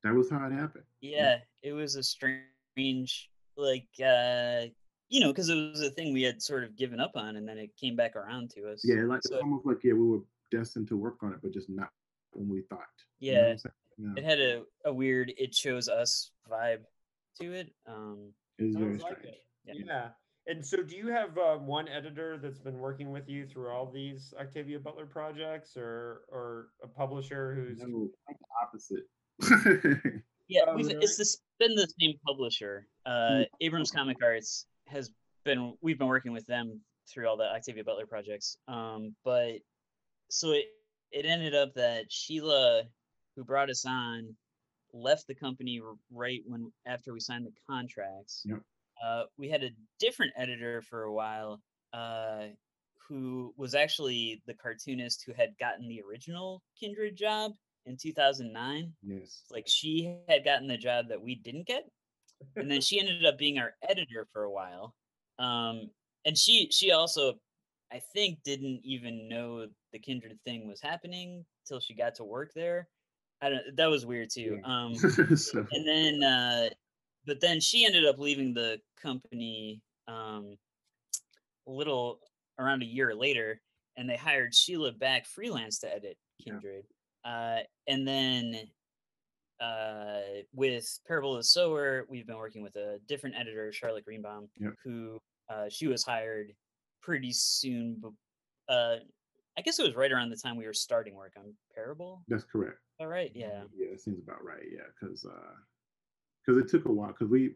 that 0.02 0.14
was 0.14 0.30
how 0.30 0.44
it 0.46 0.52
happened. 0.52 0.84
Yeah, 1.00 1.38
it 1.62 1.72
was 1.72 1.96
a 1.96 2.02
strange 2.02 3.30
like 3.56 3.88
uh 4.04 4.66
you 5.10 5.20
know, 5.20 5.28
because 5.28 5.48
it 5.48 5.54
was 5.54 5.80
a 5.80 5.90
thing 5.90 6.12
we 6.12 6.22
had 6.22 6.42
sort 6.42 6.64
of 6.64 6.76
given 6.76 6.98
up 6.98 7.12
on, 7.14 7.36
and 7.36 7.46
then 7.46 7.58
it 7.58 7.70
came 7.76 7.94
back 7.94 8.16
around 8.16 8.50
to 8.50 8.68
us. 8.70 8.80
Yeah, 8.84 9.04
like 9.04 9.20
so, 9.22 9.38
almost 9.38 9.66
like 9.66 9.84
yeah, 9.84 9.92
we 9.92 10.06
were 10.06 10.22
destined 10.50 10.88
to 10.88 10.96
work 10.96 11.22
on 11.22 11.32
it, 11.32 11.38
but 11.42 11.52
just 11.52 11.68
not 11.70 11.90
when 12.32 12.48
we 12.48 12.62
thought. 12.62 12.80
Yeah, 13.20 13.54
you 13.96 14.08
know 14.08 14.14
it 14.16 14.24
had 14.24 14.40
a, 14.40 14.62
a 14.84 14.92
weird 14.92 15.32
"it 15.36 15.54
shows 15.54 15.88
us" 15.88 16.30
vibe 16.50 16.80
to 17.40 17.52
it. 17.52 17.72
Um, 17.86 18.32
it 18.58 18.64
was 18.64 18.76
very 18.76 18.98
strange. 18.98 19.24
Like 19.24 19.36
yeah. 19.66 19.74
yeah. 19.86 20.08
And 20.46 20.64
so, 20.64 20.82
do 20.82 20.96
you 20.96 21.08
have 21.08 21.38
uh, 21.38 21.56
one 21.56 21.88
editor 21.88 22.38
that's 22.38 22.58
been 22.58 22.78
working 22.78 23.10
with 23.10 23.28
you 23.28 23.46
through 23.46 23.70
all 23.70 23.90
these 23.90 24.34
Octavia 24.38 24.78
Butler 24.78 25.06
projects, 25.06 25.76
or 25.76 26.22
or 26.28 26.68
a 26.82 26.88
publisher 26.88 27.54
who's 27.54 27.80
no, 27.80 28.10
like 28.28 28.36
the 28.38 28.46
opposite? 28.62 30.22
yeah, 30.48 30.62
oh, 30.66 30.74
really? 30.74 30.96
it's 30.96 31.16
this, 31.16 31.38
been 31.58 31.74
the 31.74 31.88
same 31.98 32.14
publisher, 32.26 32.86
uh, 33.06 33.38
hmm. 33.38 33.42
Abrams 33.62 33.90
Comic 33.90 34.18
Arts 34.22 34.66
has 34.86 35.10
been 35.44 35.74
we've 35.80 35.98
been 35.98 36.08
working 36.08 36.32
with 36.32 36.46
them 36.46 36.80
through 37.08 37.28
all 37.28 37.36
the 37.36 37.44
Octavia 37.44 37.84
Butler 37.84 38.06
projects. 38.06 38.56
Um, 38.68 39.14
but 39.24 39.54
so 40.30 40.52
it 40.52 40.66
it 41.10 41.26
ended 41.26 41.54
up 41.54 41.74
that 41.74 42.10
Sheila, 42.10 42.82
who 43.36 43.44
brought 43.44 43.70
us 43.70 43.84
on, 43.86 44.34
left 44.92 45.26
the 45.26 45.34
company 45.34 45.80
right 46.12 46.42
when 46.46 46.72
after 46.86 47.12
we 47.12 47.20
signed 47.20 47.46
the 47.46 47.52
contracts. 47.68 48.42
Yep. 48.44 48.60
Uh, 49.02 49.24
we 49.38 49.48
had 49.48 49.62
a 49.62 49.70
different 49.98 50.32
editor 50.36 50.82
for 50.82 51.04
a 51.04 51.12
while, 51.12 51.60
uh, 51.92 52.44
who 53.08 53.52
was 53.56 53.74
actually 53.74 54.42
the 54.46 54.54
cartoonist 54.54 55.24
who 55.26 55.32
had 55.34 55.50
gotten 55.58 55.88
the 55.88 56.02
original 56.08 56.62
Kindred 56.78 57.16
job 57.16 57.52
in 57.86 57.96
2009. 57.96 58.92
Yes. 59.02 59.42
Like 59.50 59.64
she 59.66 60.16
had 60.28 60.44
gotten 60.44 60.66
the 60.66 60.78
job 60.78 61.08
that 61.08 61.20
we 61.20 61.34
didn't 61.34 61.66
get 61.66 61.84
and 62.56 62.70
then 62.70 62.80
she 62.80 63.00
ended 63.00 63.24
up 63.24 63.38
being 63.38 63.58
our 63.58 63.74
editor 63.88 64.26
for 64.32 64.44
a 64.44 64.50
while. 64.50 64.94
Um, 65.38 65.90
and 66.24 66.36
she 66.36 66.68
she 66.70 66.92
also, 66.92 67.34
I 67.92 68.00
think, 68.12 68.38
didn't 68.44 68.80
even 68.84 69.28
know 69.28 69.66
the 69.92 69.98
kindred 69.98 70.38
thing 70.44 70.66
was 70.68 70.80
happening 70.80 71.44
till 71.66 71.80
she 71.80 71.94
got 71.94 72.14
to 72.16 72.24
work 72.24 72.52
there. 72.54 72.88
I 73.42 73.50
don't. 73.50 73.76
That 73.76 73.90
was 73.90 74.06
weird 74.06 74.30
too. 74.30 74.60
Um, 74.64 74.94
so. 75.36 75.66
and 75.70 75.86
then, 75.86 76.22
uh, 76.22 76.68
but 77.26 77.40
then 77.40 77.60
she 77.60 77.84
ended 77.84 78.04
up 78.04 78.18
leaving 78.18 78.54
the 78.54 78.80
company 79.00 79.80
um, 80.08 80.56
a 81.66 81.70
little 81.70 82.20
around 82.58 82.82
a 82.82 82.86
year 82.86 83.14
later, 83.14 83.60
and 83.96 84.08
they 84.08 84.16
hired 84.16 84.54
Sheila 84.54 84.92
back 84.92 85.26
freelance 85.26 85.78
to 85.80 85.94
edit 85.94 86.16
Kindred. 86.42 86.84
Yeah. 87.24 87.30
Uh, 87.30 87.62
and 87.88 88.06
then 88.06 88.56
uh, 89.60 90.20
with 90.54 90.98
Parable 91.06 91.32
of 91.32 91.38
the 91.38 91.44
Sower, 91.44 92.04
we've 92.08 92.26
been 92.26 92.36
working 92.36 92.62
with 92.62 92.76
a 92.76 92.98
different 93.08 93.36
editor, 93.36 93.72
Charlotte 93.72 94.04
Greenbaum, 94.04 94.48
who 94.82 95.18
uh, 95.48 95.66
she 95.68 95.86
was 95.86 96.04
hired 96.04 96.52
pretty 97.02 97.32
soon. 97.32 98.00
Uh, 98.68 98.96
I 99.56 99.62
guess 99.62 99.78
it 99.78 99.86
was 99.86 99.94
right 99.94 100.10
around 100.10 100.30
the 100.30 100.36
time 100.36 100.56
we 100.56 100.66
were 100.66 100.74
starting 100.74 101.14
work 101.14 101.34
on 101.38 101.54
Parable. 101.74 102.22
That's 102.28 102.44
correct. 102.44 102.78
All 103.00 103.06
right. 103.06 103.30
Yeah. 103.34 103.62
Yeah, 103.76 103.88
it 103.92 104.00
seems 104.00 104.18
about 104.18 104.44
right. 104.44 104.64
Yeah, 104.70 104.82
because 105.00 105.24
because 106.44 106.62
it 106.62 106.68
took 106.68 106.86
a 106.86 106.92
while 106.92 107.08
because 107.08 107.28
we 107.28 107.54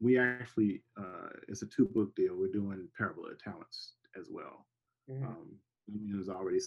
we 0.00 0.18
actually 0.18 0.82
uh, 0.98 1.30
it's 1.48 1.62
a 1.62 1.66
two 1.66 1.86
book 1.86 2.14
deal. 2.14 2.36
We're 2.36 2.52
doing 2.52 2.88
Parable 2.96 3.26
of 3.26 3.42
Talents 3.42 3.92
as 4.18 4.28
well. 4.30 4.66
Mm-hmm. 5.10 5.24
Um, 5.24 5.46
it 5.88 6.16
was 6.16 6.28
already 6.28 6.58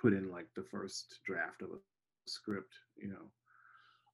put 0.00 0.12
in 0.12 0.30
like 0.30 0.46
the 0.56 0.64
first 0.64 1.20
draft 1.26 1.62
of 1.62 1.70
a 1.70 1.78
script, 2.26 2.74
you 2.96 3.08
know. 3.08 3.30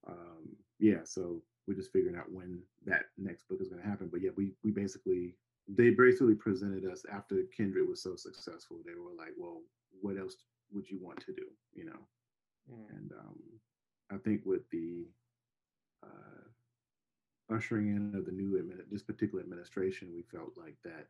Um, 0.08 0.56
yeah, 0.78 1.04
so 1.04 1.42
we're 1.66 1.74
just 1.74 1.92
figuring 1.92 2.16
out 2.16 2.32
when 2.32 2.60
that 2.86 3.04
next 3.16 3.48
book 3.48 3.60
is 3.60 3.68
going 3.68 3.82
to 3.82 3.88
happen. 3.88 4.08
But 4.10 4.22
yeah, 4.22 4.30
we 4.36 4.52
we 4.64 4.70
basically 4.70 5.36
they 5.68 5.90
basically 5.90 6.34
presented 6.34 6.84
us 6.86 7.04
after 7.12 7.42
Kindred 7.54 7.88
was 7.88 8.02
so 8.02 8.16
successful. 8.16 8.78
They 8.84 8.94
were 8.94 9.12
like, 9.16 9.34
well, 9.36 9.60
what 10.00 10.16
else 10.16 10.36
would 10.72 10.88
you 10.90 10.98
want 11.00 11.20
to 11.26 11.32
do, 11.32 11.46
you 11.74 11.84
know? 11.84 12.00
Mm. 12.72 12.96
And 12.96 13.12
um, 13.12 13.38
I 14.10 14.16
think 14.16 14.42
with 14.44 14.68
the 14.70 15.06
uh, 16.02 16.48
ushering 17.50 17.88
in 17.88 18.14
of 18.18 18.26
the 18.26 18.32
new 18.32 18.60
admin- 18.60 18.90
this 18.90 19.02
particular 19.02 19.42
administration, 19.42 20.12
we 20.14 20.22
felt 20.22 20.52
like 20.56 20.76
that 20.84 21.06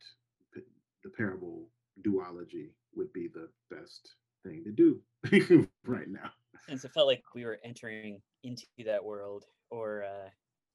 the 1.03 1.09
parable 1.09 1.67
duology 2.01 2.69
would 2.95 3.11
be 3.13 3.27
the 3.27 3.49
best 3.73 4.15
thing 4.43 4.63
to 4.63 4.71
do 4.71 5.01
right 5.85 6.07
now. 6.07 6.29
Since 6.67 6.85
it 6.85 6.91
felt 6.93 7.07
like 7.07 7.23
we 7.33 7.45
were 7.45 7.59
entering 7.63 8.21
into 8.43 8.65
that 8.85 9.03
world 9.03 9.45
or 9.69 10.03
uh, 10.03 10.29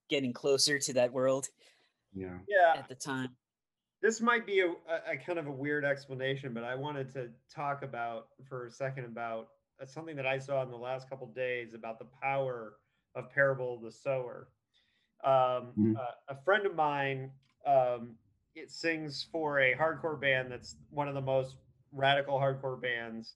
getting 0.09 0.33
closer 0.33 0.79
to 0.79 0.93
that 0.95 1.13
world. 1.13 1.49
Yeah. 2.13 2.39
Yeah. 2.49 2.79
At 2.79 2.89
the 2.89 2.95
time. 2.95 3.31
This 4.03 4.21
might 4.21 4.47
be 4.47 4.61
a, 4.61 4.71
a 5.11 5.17
kind 5.17 5.39
of 5.39 5.47
a 5.47 5.51
weird 5.51 5.85
explanation, 5.85 6.53
but 6.53 6.63
I 6.63 6.75
wanted 6.75 7.13
to 7.15 7.31
talk 7.55 7.83
about 7.83 8.29
for 8.47 8.67
a 8.67 8.71
second 8.71 9.07
about 9.07 9.49
uh, 9.81 9.87
something 9.87 10.15
that 10.17 10.27
I 10.27 10.39
saw 10.39 10.63
in 10.63 10.71
the 10.71 10.77
last 10.77 11.09
couple 11.09 11.27
days 11.29 11.73
about 11.73 11.99
the 11.99 12.07
power 12.23 12.75
of 13.15 13.31
Parable 13.31 13.77
of 13.77 13.83
the 13.83 13.91
Sower. 13.91 14.49
Um, 15.25 15.73
mm-hmm. 15.79 15.97
uh, 15.97 16.35
a 16.35 16.37
friend 16.45 16.67
of 16.67 16.75
mine 16.75 17.31
um, 17.67 18.17
it 18.55 18.71
sings 18.71 19.27
for 19.33 19.61
a 19.61 19.75
hardcore 19.75 20.21
band 20.21 20.53
that's 20.53 20.77
one 20.91 21.09
of 21.09 21.15
the 21.15 21.21
most 21.21 21.57
radical 21.93 22.39
hardcore 22.39 22.81
bands 22.81 23.35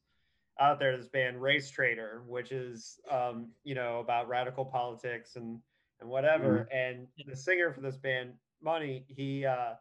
out 0.61 0.79
there. 0.79 0.97
This 0.97 1.09
band 1.09 1.37
Racetraitor, 1.37 2.25
which 2.27 2.53
is 2.53 3.01
um, 3.11 3.49
you 3.65 3.75
know 3.75 4.01
about 4.01 4.29
radical 4.29 4.65
politics 4.65 5.37
and 5.37 5.59
and 6.01 6.09
whatever. 6.09 6.69
Mm-hmm. 6.73 6.77
And 6.77 7.07
the 7.27 7.37
singer 7.37 7.73
for 7.73 7.81
this 7.81 7.97
band, 7.97 8.33
Money, 8.63 9.05
he 9.09 9.45
uh, 9.45 9.75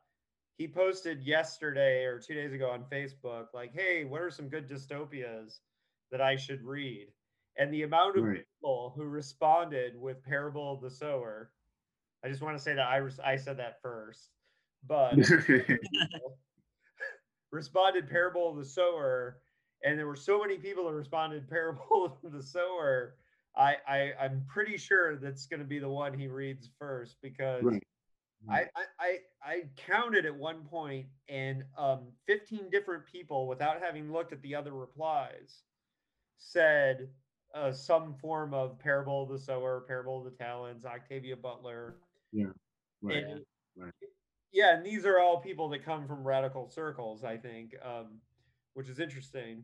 he 0.57 0.67
posted 0.67 1.23
yesterday 1.23 2.05
or 2.05 2.19
two 2.19 2.33
days 2.33 2.53
ago 2.53 2.69
on 2.69 2.85
Facebook, 2.91 3.47
like, 3.53 3.73
"Hey, 3.73 4.05
what 4.05 4.21
are 4.21 4.31
some 4.31 4.49
good 4.49 4.69
dystopias 4.69 5.59
that 6.11 6.21
I 6.21 6.35
should 6.35 6.63
read?" 6.63 7.07
And 7.59 7.73
the 7.73 7.83
amount 7.83 8.17
of 8.17 8.23
right. 8.23 8.45
people 8.61 8.93
who 8.95 9.05
responded 9.05 9.99
with 9.99 10.23
Parable 10.23 10.73
of 10.73 10.81
the 10.81 10.91
Sower, 10.91 11.49
I 12.23 12.29
just 12.29 12.41
want 12.41 12.57
to 12.57 12.63
say 12.63 12.73
that 12.73 12.87
I 12.87 13.01
I 13.23 13.35
said 13.35 13.57
that 13.57 13.81
first 13.81 14.29
but 14.85 15.15
responded 17.51 18.09
parable 18.09 18.49
of 18.49 18.57
the 18.57 18.65
sower 18.65 19.39
and 19.83 19.97
there 19.97 20.07
were 20.07 20.15
so 20.15 20.39
many 20.39 20.57
people 20.57 20.85
that 20.85 20.93
responded 20.93 21.49
parable 21.49 22.17
of 22.23 22.31
the 22.31 22.43
sower 22.43 23.15
I, 23.55 23.77
I 23.87 24.13
i'm 24.21 24.43
pretty 24.47 24.77
sure 24.77 25.15
that's 25.15 25.47
going 25.47 25.61
to 25.61 25.65
be 25.65 25.79
the 25.79 25.89
one 25.89 26.17
he 26.17 26.27
reads 26.27 26.69
first 26.79 27.17
because 27.21 27.63
right. 27.63 27.83
I, 28.49 28.65
I 28.99 29.17
I 29.43 29.63
counted 29.75 30.25
at 30.25 30.35
one 30.35 30.63
point 30.63 31.07
and 31.27 31.63
um, 31.77 32.09
15 32.27 32.69
different 32.71 33.03
people 33.05 33.47
without 33.47 33.81
having 33.81 34.13
looked 34.13 34.31
at 34.31 34.41
the 34.43 34.53
other 34.53 34.73
replies 34.73 35.63
said 36.37 37.09
uh, 37.55 37.71
some 37.71 38.13
form 38.13 38.53
of 38.53 38.77
parable 38.77 39.23
of 39.23 39.29
the 39.29 39.39
sower, 39.39 39.83
parable 39.87 40.19
of 40.19 40.25
the 40.25 40.37
talents, 40.37 40.85
Octavia 40.85 41.35
Butler. 41.35 41.95
Yeah. 42.37 42.51
Right. 43.01 43.23
And 43.23 43.41
right 43.77 43.91
yeah, 44.51 44.75
and 44.75 44.85
these 44.85 45.05
are 45.05 45.19
all 45.19 45.39
people 45.39 45.69
that 45.69 45.83
come 45.83 46.07
from 46.07 46.23
radical 46.23 46.67
circles, 46.69 47.23
I 47.23 47.37
think, 47.37 47.75
um, 47.83 48.19
which 48.73 48.89
is 48.89 48.99
interesting. 48.99 49.63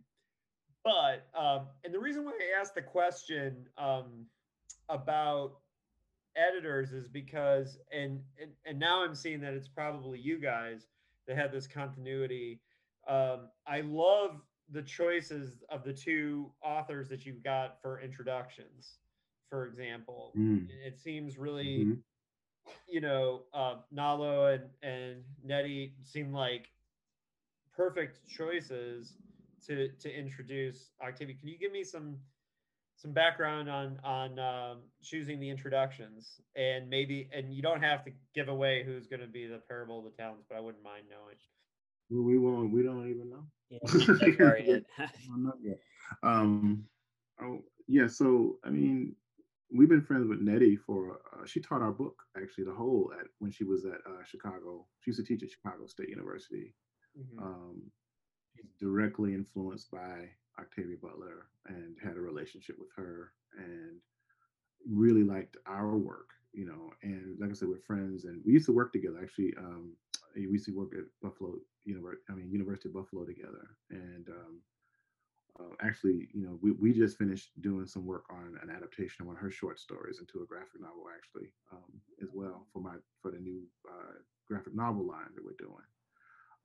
But 0.84 1.28
um, 1.36 1.68
and 1.84 1.94
the 1.94 2.00
reason 2.00 2.26
why 2.26 2.32
I 2.32 2.60
asked 2.60 2.76
the 2.76 2.82
question 2.82 3.66
um, 3.78 4.26
about 4.90 5.54
editors 6.36 6.92
is 6.92 7.08
because 7.08 7.80
and, 7.92 8.20
and 8.40 8.52
and 8.66 8.80
now 8.80 9.04
I'm 9.04 9.16
seeing 9.16 9.40
that 9.42 9.54
it's 9.54 9.68
probably 9.68 10.20
you 10.20 10.40
guys 10.40 10.88
that 11.28 11.38
have 11.38 11.52
this 11.52 11.68
continuity. 11.68 12.60
Um, 13.08 13.50
I 13.66 13.82
love 13.82 14.42
the 14.70 14.82
choices 14.82 15.64
of 15.70 15.84
the 15.84 15.94
two 15.94 16.52
authors 16.62 17.08
that 17.10 17.26
you've 17.26 17.44
got 17.44 17.82
for 17.82 18.02
introductions. 18.02 18.98
For 19.50 19.66
example, 19.66 20.34
mm. 20.38 20.68
it 20.86 21.00
seems 21.00 21.38
really 21.38 21.80
mm-hmm 21.80 21.94
you 22.88 23.02
know, 23.02 23.42
uh, 23.54 23.76
Nalo 23.96 24.54
and, 24.54 24.64
and 24.82 25.24
Nnedi 25.48 25.92
seem 26.04 26.34
like 26.34 26.70
perfect 27.76 28.20
choices 28.30 29.14
to 29.68 29.90
to 30.00 30.14
introduce 30.14 30.92
Octavia. 31.02 31.36
Can 31.40 31.50
you 31.50 31.58
give 31.58 31.72
me 31.72 31.84
some 31.84 32.18
some 32.96 33.12
background 33.12 33.70
on 33.70 34.00
on 34.04 34.40
um, 34.40 34.78
choosing 35.02 35.40
the 35.40 35.50
introductions 35.50 36.42
and 36.56 36.90
maybe 36.90 37.30
and 37.34 37.54
you 37.54 37.62
don't 37.62 37.82
have 37.82 38.04
to 38.06 38.12
give 38.34 38.48
away 38.48 38.84
who's 38.84 39.08
going 39.08 39.22
to 39.22 39.28
be 39.28 39.48
the 39.48 39.60
parable 39.68 40.00
of 40.00 40.06
the 40.06 40.12
talents, 40.12 40.46
but 40.48 40.58
I 40.58 40.62
wouldn't 40.62 40.84
mind 40.84 41.06
knowing. 41.10 41.36
We 42.10 42.38
won't. 42.38 42.72
We 42.72 42.84
don't 42.84 43.10
even 43.10 43.30
know. 43.30 43.46
Yeah, 43.70 43.80
not 45.38 45.56
yet. 45.62 45.80
Um. 46.22 46.86
Oh 47.42 47.64
yeah. 47.88 48.08
So 48.08 48.58
I 48.64 48.70
mean, 48.70 49.16
we've 49.74 49.90
been 49.90 50.02
friends 50.02 50.28
with 50.28 50.46
Nnedi 50.46 50.78
for. 50.86 51.20
Uh, 51.34 51.46
she 51.46 51.60
taught 51.60 51.82
our 51.82 51.92
book 51.92 52.22
actually 52.42 52.66
the 52.66 52.74
whole 52.74 53.12
at 53.20 53.28
when 53.40 53.52
she 53.52 53.64
was 53.64 53.86
at 53.86 54.00
uh, 54.08 54.24
Chicago. 54.26 54.86
She 55.02 55.12
used 55.12 55.20
to 55.20 55.26
teach 55.26 55.44
at 55.44 55.50
Chicago 55.50 55.88
State 55.88 56.10
University. 56.10 56.74
Mm-hmm. 57.20 57.44
Um, 57.44 57.82
she's 58.56 58.72
directly 58.80 59.34
influenced 59.34 59.92
by 59.92 60.30
Octavia 60.60 60.98
Butler 61.02 61.48
and 61.68 61.96
had 62.04 62.18
a 62.18 62.22
relationship 62.22 62.78
with 62.80 62.90
her 62.96 63.34
and 63.58 64.00
really 64.90 65.24
liked 65.24 65.58
our 65.66 65.98
work. 65.98 66.30
You 66.54 66.68
know, 66.68 66.94
and 67.02 67.40
like 67.40 67.50
I 67.50 67.54
said, 67.54 67.68
we're 67.68 67.80
friends 67.80 68.26
and 68.26 68.42
we 68.46 68.54
used 68.54 68.68
to 68.68 68.74
work 68.74 68.94
together. 68.94 69.18
Actually, 69.22 69.56
um, 69.58 69.94
we 70.36 70.44
used 70.44 70.66
to 70.66 70.76
work 70.76 70.94
at 70.94 71.06
Buffalo 71.22 71.56
University. 71.84 72.24
I 72.30 72.34
mean, 72.34 72.52
University 72.52 72.90
of 72.90 72.94
Buffalo 72.94 73.26
together, 73.26 73.76
and 73.90 74.30
um, 74.30 74.60
uh, 75.60 75.76
actually, 75.82 76.28
you 76.34 76.44
know, 76.44 76.58
we, 76.62 76.72
we 76.72 76.94
just 76.94 77.18
finished 77.18 77.50
doing 77.62 77.86
some 77.86 78.06
work 78.06 78.26
on 78.30 78.58
an 78.64 78.70
adaptation 78.70 79.22
of 79.22 79.28
one 79.28 79.36
of 79.36 79.42
her 79.42 79.52
short 79.52 79.80
stories 79.80 80.20
into 80.20 80.42
a 80.42 80.48
graphic 80.48 80.82
novel, 80.82 81.06
actually, 81.16 81.52
um, 81.72 82.02
as 82.22 82.30
well 82.34 82.66
for 82.74 82.82
my 82.82 82.96
for 83.22 83.32
the 83.32 83.40
new 83.40 83.62
uh, 83.90 84.14
graphic 84.48 84.76
novel 84.76 85.06
line 85.06 85.30
that 85.36 85.44
we're 85.46 85.54
doing. 85.60 85.86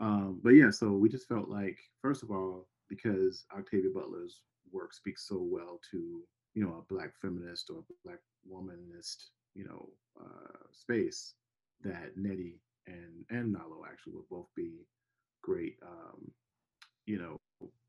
Um, 0.00 0.40
but 0.42 0.50
yeah, 0.50 0.70
so 0.70 0.92
we 0.92 1.08
just 1.08 1.28
felt 1.28 1.48
like, 1.48 1.78
first 2.00 2.22
of 2.22 2.30
all, 2.30 2.66
because 2.88 3.44
Octavia 3.56 3.90
Butler's 3.92 4.42
work 4.72 4.94
speaks 4.94 5.26
so 5.26 5.38
well 5.40 5.80
to 5.90 6.22
you 6.54 6.64
know 6.64 6.78
a 6.78 6.92
black 6.92 7.10
feminist 7.20 7.70
or 7.70 7.84
black 8.04 8.18
womanist 8.50 9.30
you 9.54 9.64
know 9.64 9.88
uh, 10.20 10.58
space, 10.72 11.34
that 11.82 12.16
Nnedi 12.18 12.54
and 12.86 13.24
and 13.30 13.54
Nalo 13.54 13.86
actually 13.86 14.14
will 14.14 14.26
both 14.30 14.48
be 14.56 14.86
great 15.42 15.76
um, 15.82 16.30
you 17.06 17.18
know 17.18 17.38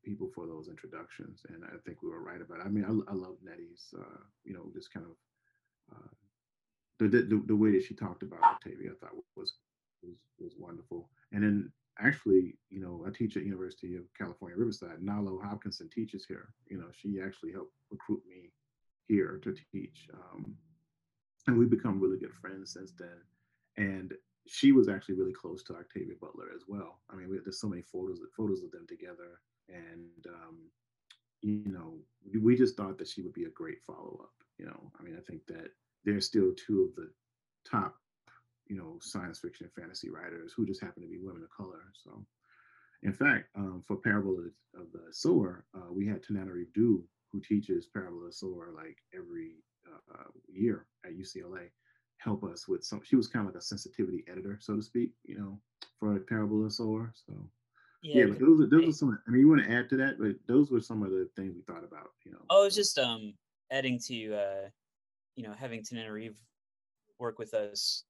people 0.04 0.30
for 0.34 0.46
those 0.46 0.68
introductions, 0.68 1.42
and 1.48 1.64
I 1.64 1.76
think 1.84 2.02
we 2.02 2.10
were 2.10 2.22
right 2.22 2.40
about 2.40 2.60
it. 2.60 2.66
I 2.66 2.68
mean, 2.68 2.84
I, 2.84 3.10
I 3.10 3.14
love 3.14 3.36
Nnedi's, 3.44 3.94
uh, 3.98 4.20
you 4.44 4.54
know, 4.54 4.70
just 4.74 4.92
kind 4.92 5.06
of 5.06 5.96
uh, 5.96 6.14
the, 6.98 7.08
the 7.08 7.42
the 7.46 7.56
way 7.56 7.72
that 7.72 7.84
she 7.84 7.94
talked 7.94 8.22
about 8.22 8.42
Octavia, 8.42 8.90
I 8.92 8.94
thought 9.00 9.14
was 9.36 9.54
was 10.02 10.16
was 10.38 10.54
wonderful. 10.58 11.08
And 11.32 11.42
then 11.42 11.72
actually, 11.98 12.56
you 12.70 12.80
know, 12.80 13.04
I 13.06 13.10
teach 13.10 13.36
at 13.36 13.44
University 13.44 13.96
of 13.96 14.04
California 14.16 14.56
Riverside. 14.56 15.00
Nalo 15.02 15.42
Hopkinson 15.42 15.88
teaches 15.90 16.24
here. 16.24 16.52
You 16.68 16.78
know, 16.78 16.88
she 16.92 17.20
actually 17.24 17.52
helped 17.52 17.74
recruit 17.90 18.22
me 18.28 18.52
here 19.08 19.40
to 19.42 19.54
teach, 19.72 20.08
um, 20.14 20.54
and 21.46 21.58
we've 21.58 21.70
become 21.70 22.00
really 22.00 22.18
good 22.18 22.34
friends 22.40 22.72
since 22.72 22.92
then. 22.98 23.20
And 23.76 24.14
she 24.46 24.72
was 24.72 24.88
actually 24.88 25.14
really 25.14 25.32
close 25.32 25.62
to 25.64 25.76
Octavia 25.76 26.14
Butler 26.20 26.48
as 26.54 26.62
well. 26.66 27.00
I 27.10 27.14
mean, 27.14 27.28
we, 27.30 27.38
there's 27.38 27.60
so 27.60 27.68
many 27.68 27.82
photos 27.82 28.20
photos 28.36 28.62
of 28.62 28.70
them 28.70 28.86
together, 28.88 29.40
and 29.72 30.26
um, 30.28 30.58
you 31.42 31.72
know, 31.72 31.94
we 32.40 32.56
just 32.56 32.76
thought 32.76 32.98
that 32.98 33.08
she 33.08 33.22
would 33.22 33.32
be 33.32 33.44
a 33.44 33.50
great 33.50 33.82
follow 33.86 34.18
up. 34.22 34.32
You 34.58 34.66
know, 34.66 34.92
I 34.98 35.02
mean, 35.02 35.16
I 35.16 35.22
think 35.22 35.46
that 35.46 35.70
they're 36.04 36.20
still 36.20 36.52
two 36.54 36.82
of 36.82 36.94
the 36.96 37.10
top, 37.68 37.96
you 38.66 38.76
know, 38.76 38.98
science 39.00 39.38
fiction 39.38 39.66
and 39.66 39.82
fantasy 39.82 40.10
writers 40.10 40.52
who 40.54 40.66
just 40.66 40.82
happen 40.82 41.02
to 41.02 41.08
be 41.08 41.18
women 41.18 41.42
of 41.42 41.50
color. 41.50 41.80
So, 42.04 42.24
in 43.02 43.12
fact, 43.12 43.48
um, 43.56 43.82
for 43.86 43.96
Parable 43.96 44.38
of 44.38 44.44
the, 44.44 44.52
the 44.92 45.12
Sower, 45.12 45.64
uh, 45.74 45.90
we 45.90 46.06
had 46.06 46.22
Tananarive 46.22 46.72
Due, 46.74 47.02
who 47.32 47.40
teaches 47.40 47.86
Parable 47.86 48.20
of 48.20 48.26
the 48.26 48.32
Sower 48.32 48.70
like 48.74 48.98
every 49.14 49.52
uh, 49.86 50.24
year 50.48 50.86
at 51.04 51.16
UCLA, 51.16 51.68
help 52.18 52.44
us 52.44 52.68
with 52.68 52.84
some. 52.84 53.00
She 53.02 53.16
was 53.16 53.28
kind 53.28 53.46
of 53.46 53.54
like 53.54 53.60
a 53.60 53.64
sensitivity 53.64 54.24
editor, 54.30 54.58
so 54.60 54.76
to 54.76 54.82
speak, 54.82 55.12
you 55.24 55.38
know, 55.38 55.58
for 55.98 56.18
Parable 56.20 56.58
of 56.58 56.64
the 56.64 56.70
Sower. 56.70 57.12
So, 57.26 57.32
yeah, 58.02 58.24
yeah 58.26 58.34
those 58.38 58.60
are 58.60 58.66
those 58.66 58.88
are 58.88 58.92
some. 58.92 59.18
I 59.26 59.30
mean, 59.30 59.40
you 59.40 59.48
want 59.48 59.64
to 59.64 59.70
add 59.70 59.88
to 59.90 59.96
that, 59.98 60.18
but 60.18 60.36
those 60.46 60.70
were 60.70 60.80
some 60.80 61.02
of 61.02 61.10
the 61.10 61.28
things 61.36 61.54
we 61.54 61.62
thought 61.62 61.84
about. 61.84 62.10
You 62.24 62.32
know. 62.32 62.38
Oh, 62.50 62.66
it's 62.66 62.76
just 62.76 62.98
um 62.98 63.34
adding 63.70 63.98
to 64.06 64.34
uh, 64.34 64.68
you 65.36 65.46
know, 65.46 65.54
having 65.58 65.82
Tananarive 65.82 66.36
work 67.18 67.38
with 67.38 67.54
us. 67.54 68.04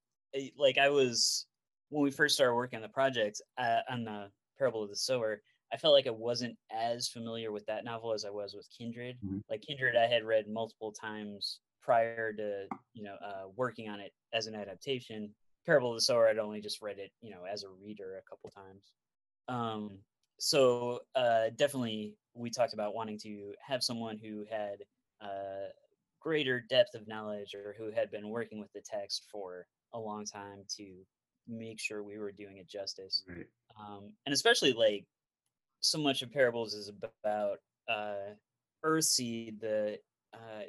Like 0.57 0.77
I 0.77 0.89
was 0.89 1.45
when 1.89 2.03
we 2.03 2.11
first 2.11 2.35
started 2.35 2.55
working 2.55 2.77
on 2.77 2.83
the 2.83 2.89
project 2.89 3.41
uh, 3.57 3.79
on 3.89 4.03
the 4.03 4.29
Parable 4.57 4.83
of 4.83 4.89
the 4.89 4.95
Sower. 4.95 5.41
I 5.73 5.77
felt 5.77 5.93
like 5.93 6.07
I 6.07 6.11
wasn't 6.11 6.57
as 6.69 7.07
familiar 7.07 7.51
with 7.51 7.65
that 7.67 7.85
novel 7.85 8.13
as 8.13 8.25
I 8.25 8.29
was 8.29 8.53
with 8.53 8.67
Kindred. 8.77 9.17
Mm-hmm. 9.25 9.39
Like 9.49 9.61
Kindred, 9.61 9.95
I 9.95 10.07
had 10.07 10.25
read 10.25 10.45
multiple 10.49 10.91
times 10.91 11.59
prior 11.81 12.33
to 12.33 12.65
you 12.93 13.03
know 13.03 13.15
uh, 13.25 13.49
working 13.55 13.89
on 13.89 13.99
it 13.99 14.13
as 14.33 14.47
an 14.47 14.55
adaptation. 14.55 15.29
Parable 15.65 15.91
of 15.91 15.97
the 15.97 16.01
Sower, 16.01 16.27
I'd 16.27 16.39
only 16.39 16.59
just 16.59 16.81
read 16.81 16.97
it, 16.97 17.11
you 17.21 17.29
know, 17.29 17.43
as 17.49 17.63
a 17.63 17.69
reader 17.83 18.17
a 18.17 18.29
couple 18.29 18.49
times. 18.49 18.93
Um, 19.47 19.99
so 20.39 21.01
uh, 21.15 21.49
definitely, 21.55 22.15
we 22.33 22.49
talked 22.49 22.73
about 22.73 22.95
wanting 22.95 23.19
to 23.19 23.53
have 23.65 23.83
someone 23.83 24.17
who 24.17 24.45
had 24.49 24.77
uh, 25.21 25.69
greater 26.19 26.61
depth 26.69 26.95
of 26.95 27.07
knowledge 27.07 27.53
or 27.53 27.75
who 27.77 27.91
had 27.91 28.11
been 28.11 28.29
working 28.29 28.59
with 28.59 28.71
the 28.73 28.81
text 28.81 29.25
for 29.31 29.67
a 29.93 29.99
long 29.99 30.25
time 30.25 30.63
to 30.77 30.93
make 31.47 31.79
sure 31.79 32.03
we 32.03 32.17
were 32.17 32.31
doing 32.31 32.57
it 32.57 32.67
justice. 32.67 33.23
Right. 33.27 33.47
Um, 33.79 34.13
and 34.25 34.33
especially 34.33 34.73
like 34.73 35.05
so 35.81 35.97
much 35.97 36.21
of 36.21 36.31
parables 36.31 36.73
is 36.73 36.91
about 37.25 37.57
uh, 37.89 38.35
Earthseed, 38.85 39.59
the 39.59 39.99
uh, 40.33 40.63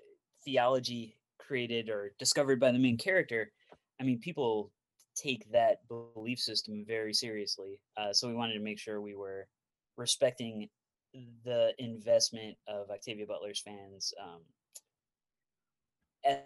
theology 0.44 1.16
created 1.38 1.88
or 1.88 2.14
discovered 2.18 2.58
by 2.58 2.72
the 2.72 2.78
main 2.78 2.96
character. 2.96 3.52
I 4.00 4.04
mean, 4.04 4.18
people 4.18 4.72
take 5.14 5.50
that 5.52 5.78
belief 5.88 6.38
system 6.38 6.84
very 6.86 7.12
seriously. 7.12 7.80
Uh, 7.96 8.12
so 8.12 8.28
we 8.28 8.34
wanted 8.34 8.54
to 8.54 8.60
make 8.60 8.78
sure 8.78 9.00
we 9.00 9.14
were 9.14 9.46
respecting 9.96 10.68
the 11.44 11.72
investment 11.78 12.56
of 12.66 12.90
Octavia 12.90 13.26
Butler's 13.26 13.60
fans 13.60 14.14
um, 14.22 14.40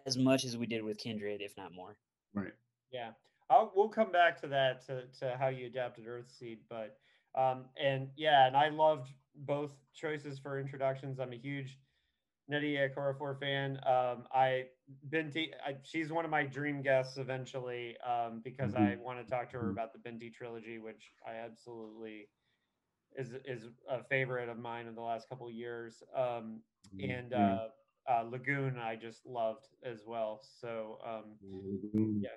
as 0.06 0.16
much 0.16 0.44
as 0.44 0.56
we 0.56 0.66
did 0.66 0.82
with 0.82 0.98
Kindred, 0.98 1.40
if 1.40 1.56
not 1.56 1.72
more. 1.72 1.96
Right. 2.34 2.52
Yeah. 2.90 3.10
I'll, 3.48 3.72
we'll 3.76 3.88
come 3.88 4.10
back 4.10 4.40
to 4.40 4.48
that 4.48 4.84
to, 4.86 5.04
to 5.20 5.36
how 5.38 5.48
you 5.48 5.66
adapted 5.66 6.06
Earthseed, 6.06 6.58
but 6.68 6.98
um, 7.36 7.66
and 7.80 8.08
yeah, 8.16 8.46
and 8.46 8.56
I 8.56 8.70
loved 8.70 9.10
both 9.36 9.70
choices 9.94 10.38
for 10.38 10.58
introductions. 10.58 11.20
I'm 11.20 11.32
a 11.32 11.36
huge 11.36 11.78
Nnedi 12.50 12.78
Okorafor 12.78 13.38
fan. 13.38 13.78
Um, 13.86 14.24
I 14.32 14.66
Binti, 15.10 15.50
I, 15.66 15.76
she's 15.82 16.12
one 16.12 16.24
of 16.24 16.30
my 16.30 16.44
dream 16.44 16.80
guests 16.80 17.16
eventually 17.16 17.96
um, 18.06 18.40
because 18.44 18.72
mm-hmm. 18.72 18.84
I 18.84 18.96
want 18.96 19.24
to 19.24 19.30
talk 19.30 19.50
to 19.50 19.56
her 19.56 19.64
mm-hmm. 19.64 19.72
about 19.72 19.92
the 19.92 19.98
Binti 19.98 20.30
trilogy, 20.30 20.78
which 20.78 21.12
I 21.26 21.36
absolutely 21.44 22.28
is 23.16 23.32
is 23.44 23.68
a 23.90 24.02
favorite 24.04 24.48
of 24.48 24.58
mine 24.58 24.86
in 24.86 24.94
the 24.94 25.00
last 25.00 25.28
couple 25.28 25.50
years. 25.50 26.02
Um, 26.14 26.60
mm-hmm. 26.94 27.10
and 27.10 27.34
uh, 27.34 27.58
uh, 28.08 28.22
Lagoon, 28.30 28.78
I 28.78 28.94
just 28.94 29.26
loved 29.26 29.66
as 29.82 30.02
well. 30.06 30.40
So 30.60 30.98
um, 31.04 32.20
yeah. 32.20 32.28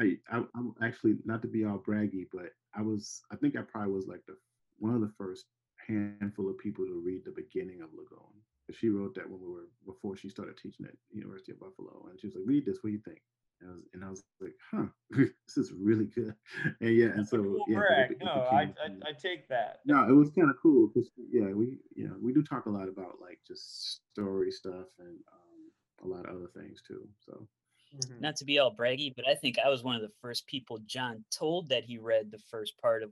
I, 0.00 0.16
I, 0.30 0.42
I'm 0.54 0.74
actually 0.82 1.16
not 1.24 1.40
to 1.42 1.48
be 1.48 1.64
all 1.64 1.78
braggy, 1.78 2.26
but 2.32 2.50
I 2.74 2.82
was 2.82 3.22
I 3.30 3.36
think 3.36 3.56
I 3.56 3.62
probably 3.62 3.92
was 3.92 4.06
like 4.06 4.24
the 4.26 4.36
one 4.78 4.94
of 4.94 5.00
the 5.00 5.12
first 5.16 5.46
handful 5.88 6.50
of 6.50 6.58
people 6.58 6.84
to 6.84 7.02
read 7.04 7.24
the 7.24 7.32
beginning 7.32 7.80
of 7.80 7.88
Lagoon 7.96 8.41
she 8.72 8.88
wrote 8.88 9.14
that 9.14 9.28
when 9.28 9.40
we 9.40 9.48
were 9.48 9.68
before 9.86 10.16
she 10.16 10.28
started 10.28 10.56
teaching 10.56 10.86
at 10.86 10.94
University 11.10 11.52
of 11.52 11.60
Buffalo, 11.60 12.06
and 12.10 12.20
she 12.20 12.26
was 12.26 12.34
like, 12.34 12.44
"Read 12.46 12.66
this. 12.66 12.78
What 12.82 12.90
do 12.90 12.94
you 12.94 13.02
think?" 13.04 13.20
And 13.60 13.70
I 13.70 13.74
was, 13.74 13.84
and 13.94 14.04
I 14.04 14.10
was 14.10 14.24
like, 14.40 14.54
"Huh, 14.70 14.86
this 15.10 15.56
is 15.56 15.72
really 15.72 16.06
good." 16.06 16.34
And 16.80 16.96
yeah, 16.96 17.06
and 17.06 17.26
so 17.26 17.38
cool 17.38 17.64
yeah, 17.68 17.80
it, 17.80 18.12
it 18.12 18.18
no, 18.24 18.48
I, 18.50 18.72
I, 18.84 18.88
I 19.08 19.12
take 19.20 19.48
that. 19.48 19.80
No, 19.84 20.08
it 20.08 20.12
was 20.12 20.30
kind 20.30 20.50
of 20.50 20.56
cool 20.62 20.88
because 20.88 21.10
yeah, 21.30 21.52
we 21.52 21.78
you 21.94 22.08
know 22.08 22.16
we 22.20 22.32
do 22.32 22.42
talk 22.42 22.66
a 22.66 22.70
lot 22.70 22.88
about 22.88 23.20
like 23.20 23.38
just 23.46 24.00
story 24.12 24.50
stuff 24.50 24.86
and 24.98 25.18
um, 25.32 26.04
a 26.04 26.14
lot 26.14 26.28
of 26.28 26.36
other 26.36 26.50
things 26.54 26.82
too. 26.86 27.08
So. 27.26 27.46
Mm-hmm. 27.94 28.22
Not 28.22 28.36
to 28.36 28.46
be 28.46 28.58
all 28.58 28.74
braggy, 28.74 29.12
but 29.14 29.28
I 29.28 29.34
think 29.34 29.58
I 29.58 29.68
was 29.68 29.82
one 29.82 29.96
of 29.96 30.00
the 30.00 30.12
first 30.22 30.46
people 30.46 30.78
John 30.86 31.22
told 31.30 31.68
that 31.68 31.84
he 31.84 31.98
read 31.98 32.30
the 32.30 32.38
first 32.50 32.80
part 32.80 33.02
of. 33.02 33.10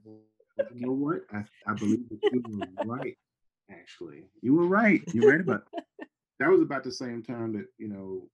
You 0.73 0.87
know 0.87 0.91
what? 0.91 1.21
I, 1.31 1.43
I 1.67 1.75
believe 1.75 2.09
that 2.09 2.19
you 2.33 2.41
were 2.47 2.95
right 2.95 3.15
actually. 3.71 4.25
You 4.41 4.55
were 4.55 4.67
right. 4.67 5.01
You 5.13 5.23
were 5.23 5.31
right 5.31 5.41
about 5.41 5.67
that. 6.39 6.49
Was 6.49 6.61
about 6.61 6.83
the 6.83 6.91
same 6.91 7.23
time 7.23 7.53
that 7.53 7.67
you 7.77 7.87
know, 7.87 8.29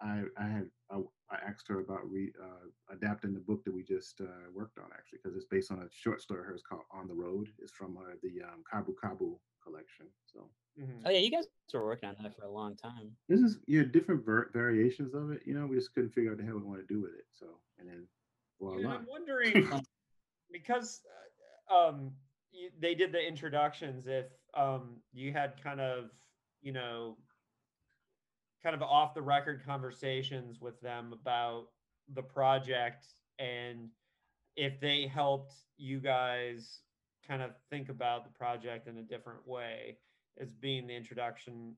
I 0.00 0.24
I 0.38 0.46
had 0.48 0.70
I, 0.90 0.98
I 1.30 1.36
asked 1.48 1.68
her 1.68 1.80
about 1.80 2.10
re 2.10 2.32
uh, 2.42 2.94
adapting 2.94 3.34
the 3.34 3.40
book 3.40 3.64
that 3.64 3.74
we 3.74 3.82
just 3.82 4.20
uh, 4.20 4.50
worked 4.54 4.78
on 4.78 4.86
actually 4.92 5.20
because 5.22 5.36
it's 5.36 5.46
based 5.46 5.70
on 5.70 5.78
a 5.78 5.88
short 5.90 6.20
story 6.20 6.40
of 6.40 6.46
hers 6.46 6.62
called 6.68 6.82
On 6.92 7.08
the 7.08 7.14
Road. 7.14 7.48
It's 7.60 7.72
from 7.72 7.96
uh, 7.96 8.14
the 8.22 8.42
um, 8.42 8.62
Kabu 8.72 8.94
Kabu 9.02 9.38
collection. 9.62 10.06
So. 10.32 10.48
Mm-hmm. 10.80 11.06
Oh 11.06 11.10
yeah, 11.10 11.20
you 11.20 11.30
guys 11.30 11.46
were 11.72 11.86
working 11.86 12.10
on 12.10 12.16
that 12.22 12.36
for 12.36 12.44
a 12.44 12.50
long 12.50 12.76
time. 12.76 13.10
This 13.30 13.40
is 13.40 13.58
yeah, 13.66 13.82
different 13.90 14.26
ver- 14.26 14.50
variations 14.52 15.14
of 15.14 15.30
it. 15.30 15.40
You 15.46 15.54
know, 15.54 15.66
we 15.66 15.76
just 15.76 15.94
couldn't 15.94 16.10
figure 16.10 16.32
out 16.32 16.36
the 16.36 16.44
hell 16.44 16.56
we 16.56 16.64
want 16.64 16.86
to 16.86 16.94
do 16.94 17.00
with 17.00 17.14
it. 17.14 17.24
So 17.32 17.46
and 17.78 17.88
then 17.88 18.06
well, 18.58 18.80
Yeah, 18.80 18.88
I'm 18.88 19.06
wondering 19.08 19.70
because 20.52 21.02
uh, 21.70 21.74
um, 21.74 22.02
you, 22.02 22.10
they 22.80 22.94
did 22.94 23.12
the 23.12 23.26
introductions. 23.26 24.06
If 24.06 24.26
um, 24.54 24.96
you 25.12 25.32
had 25.32 25.62
kind 25.62 25.80
of, 25.80 26.10
you 26.62 26.72
know, 26.72 27.16
kind 28.62 28.74
of 28.74 28.82
off 28.82 29.14
the 29.14 29.22
record 29.22 29.62
conversations 29.64 30.60
with 30.60 30.80
them 30.80 31.12
about 31.12 31.66
the 32.14 32.22
project 32.22 33.06
and 33.38 33.88
if 34.56 34.80
they 34.80 35.06
helped 35.06 35.54
you 35.76 36.00
guys 36.00 36.80
kind 37.26 37.42
of 37.42 37.50
think 37.70 37.88
about 37.88 38.24
the 38.24 38.30
project 38.30 38.88
in 38.88 38.98
a 38.98 39.02
different 39.02 39.46
way 39.46 39.98
as 40.40 40.52
being 40.52 40.86
the 40.86 40.94
introduction, 40.94 41.74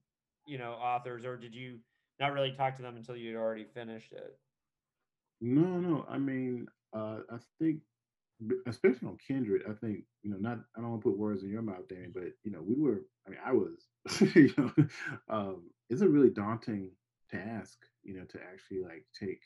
you 0.47 0.59
know, 0.59 0.73
authors, 0.73 1.25
or 1.25 1.37
did 1.37 1.55
you 1.55 1.79
not 2.21 2.33
really 2.33 2.53
talk 2.53 2.77
to 2.77 2.83
them 2.83 2.97
until 2.97 3.17
you'd 3.17 3.37
already 3.37 3.65
finished 3.75 4.13
it? 4.13 4.39
No, 5.41 5.79
no. 5.79 6.07
I 6.09 6.19
mean, 6.19 6.69
uh, 6.93 7.19
I 7.31 7.39
think 7.61 7.81
especially 8.67 9.09
on 9.09 9.19
Kindred, 9.27 9.63
I 9.69 9.73
think 9.73 10.05
you 10.23 10.31
know, 10.31 10.37
not 10.39 10.59
I 10.77 10.81
don't 10.81 10.91
want 10.91 11.03
to 11.03 11.11
put 11.11 11.19
words 11.19 11.43
in 11.43 11.51
your 11.51 11.63
mouth, 11.63 11.89
Danny, 11.89 12.09
but 12.13 12.33
you 12.45 12.51
know, 12.51 12.63
we 12.63 12.75
were. 12.77 13.03
I 13.27 13.31
mean, 13.31 13.41
I 13.45 13.53
was. 13.53 13.89
you 14.35 14.53
know, 14.57 14.73
um, 15.29 15.63
it's 15.91 16.03
a 16.03 16.09
really 16.09 16.31
daunting 16.31 16.91
task, 17.31 17.79
you 18.03 18.15
know, 18.15 18.25
to 18.25 18.39
actually 18.41 18.83
like 18.83 19.05
take, 19.19 19.43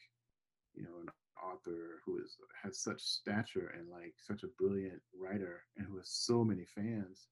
you 0.75 0.83
know, 0.83 1.01
an 1.03 1.09
author 1.43 2.01
who 2.05 2.19
is 2.19 2.37
has 2.63 2.79
such 2.79 3.01
stature 3.01 3.73
and 3.77 3.91
like 3.91 4.15
such 4.19 4.43
a 4.43 4.53
brilliant 4.59 5.01
writer 5.19 5.63
and 5.77 5.87
who 5.87 5.97
has 5.97 6.09
so 6.09 6.45
many 6.45 6.65
fans 6.75 7.27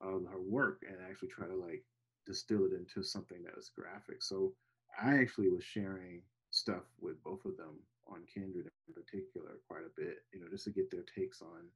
of 0.00 0.24
her 0.30 0.40
work 0.40 0.82
and 0.86 0.96
actually 1.08 1.28
try 1.28 1.46
to 1.46 1.54
like 1.54 1.84
distill 2.26 2.64
it 2.64 2.72
into 2.72 3.02
something 3.02 3.42
that 3.42 3.56
was 3.56 3.70
graphic. 3.74 4.22
So 4.22 4.52
I 5.00 5.18
actually 5.18 5.48
was 5.48 5.64
sharing 5.64 6.22
stuff 6.50 6.82
with 7.00 7.22
both 7.22 7.44
of 7.44 7.56
them 7.56 7.78
on 8.08 8.22
Kindred 8.32 8.68
in 8.88 8.94
particular 8.94 9.60
quite 9.68 9.84
a 9.84 10.00
bit, 10.00 10.18
you 10.32 10.40
know, 10.40 10.46
just 10.50 10.64
to 10.64 10.70
get 10.70 10.90
their 10.90 11.04
takes 11.14 11.42
on 11.42 11.68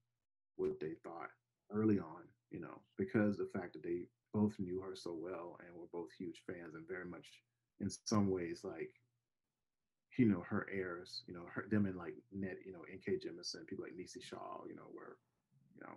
what 0.57 0.81
they 0.81 0.95
thought 1.03 1.31
early 1.73 1.99
on, 1.99 2.25
you 2.51 2.61
know, 2.61 2.81
because 2.99 3.37
the 3.37 3.51
fact 3.53 3.73
that 3.75 3.83
they 3.83 4.09
both 4.33 4.59
knew 4.59 4.81
her 4.81 4.95
so 4.95 5.15
well 5.15 5.59
and 5.61 5.77
were 5.77 5.89
both 5.93 6.09
huge 6.17 6.43
fans 6.47 6.75
and 6.75 6.89
very 6.89 7.05
much 7.05 7.27
in 7.81 7.89
some 8.07 8.31
ways 8.31 8.63
like 8.65 8.91
you 10.19 10.27
know 10.27 10.43
her 10.49 10.67
heirs 10.73 11.23
you 11.27 11.35
know 11.35 11.45
her 11.53 11.67
them 11.71 11.87
and 11.87 11.97
like 11.97 12.15
net 12.33 12.57
you 12.65 12.73
know 12.73 12.85
N.K. 12.91 13.13
Jemisin 13.13 13.67
people 13.67 13.85
like 13.85 13.97
Nisi 13.97 14.21
Shawl 14.21 14.65
you 14.69 14.75
know 14.75 14.89
were 14.95 15.17
you 15.75 15.83
know 15.83 15.95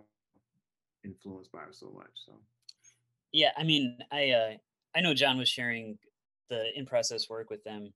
influenced 1.03 1.51
by 1.51 1.59
her 1.59 1.71
so 1.71 1.91
much 1.95 2.11
so 2.25 2.33
yeah 3.31 3.51
i 3.57 3.63
mean 3.63 3.97
i 4.11 4.29
uh 4.31 4.51
i 4.95 5.01
know 5.01 5.13
john 5.13 5.37
was 5.37 5.47
sharing 5.47 5.97
the 6.49 6.65
in 6.75 6.85
process 6.85 7.29
work 7.29 7.49
with 7.51 7.63
them 7.63 7.93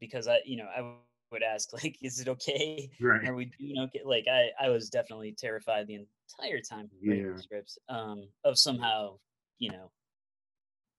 because 0.00 0.28
i 0.28 0.38
you 0.46 0.56
know 0.56 0.66
i 0.74 0.94
would 1.30 1.42
ask 1.42 1.72
like 1.82 1.96
is 2.02 2.20
it 2.20 2.28
okay 2.28 2.90
right 3.00 3.26
are 3.26 3.34
we 3.34 3.46
doing 3.58 3.78
okay 3.78 4.00
like 4.04 4.24
i 4.30 4.48
i 4.60 4.68
was 4.68 4.88
definitely 4.88 5.34
terrified 5.36 5.86
the 5.86 5.94
entire 5.94 6.60
time 6.60 6.88
writing 7.04 7.32
yeah. 7.34 7.40
scripts 7.40 7.78
um 7.88 8.24
of 8.44 8.58
somehow 8.58 9.14
you 9.58 9.70
know 9.70 9.90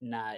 not 0.00 0.36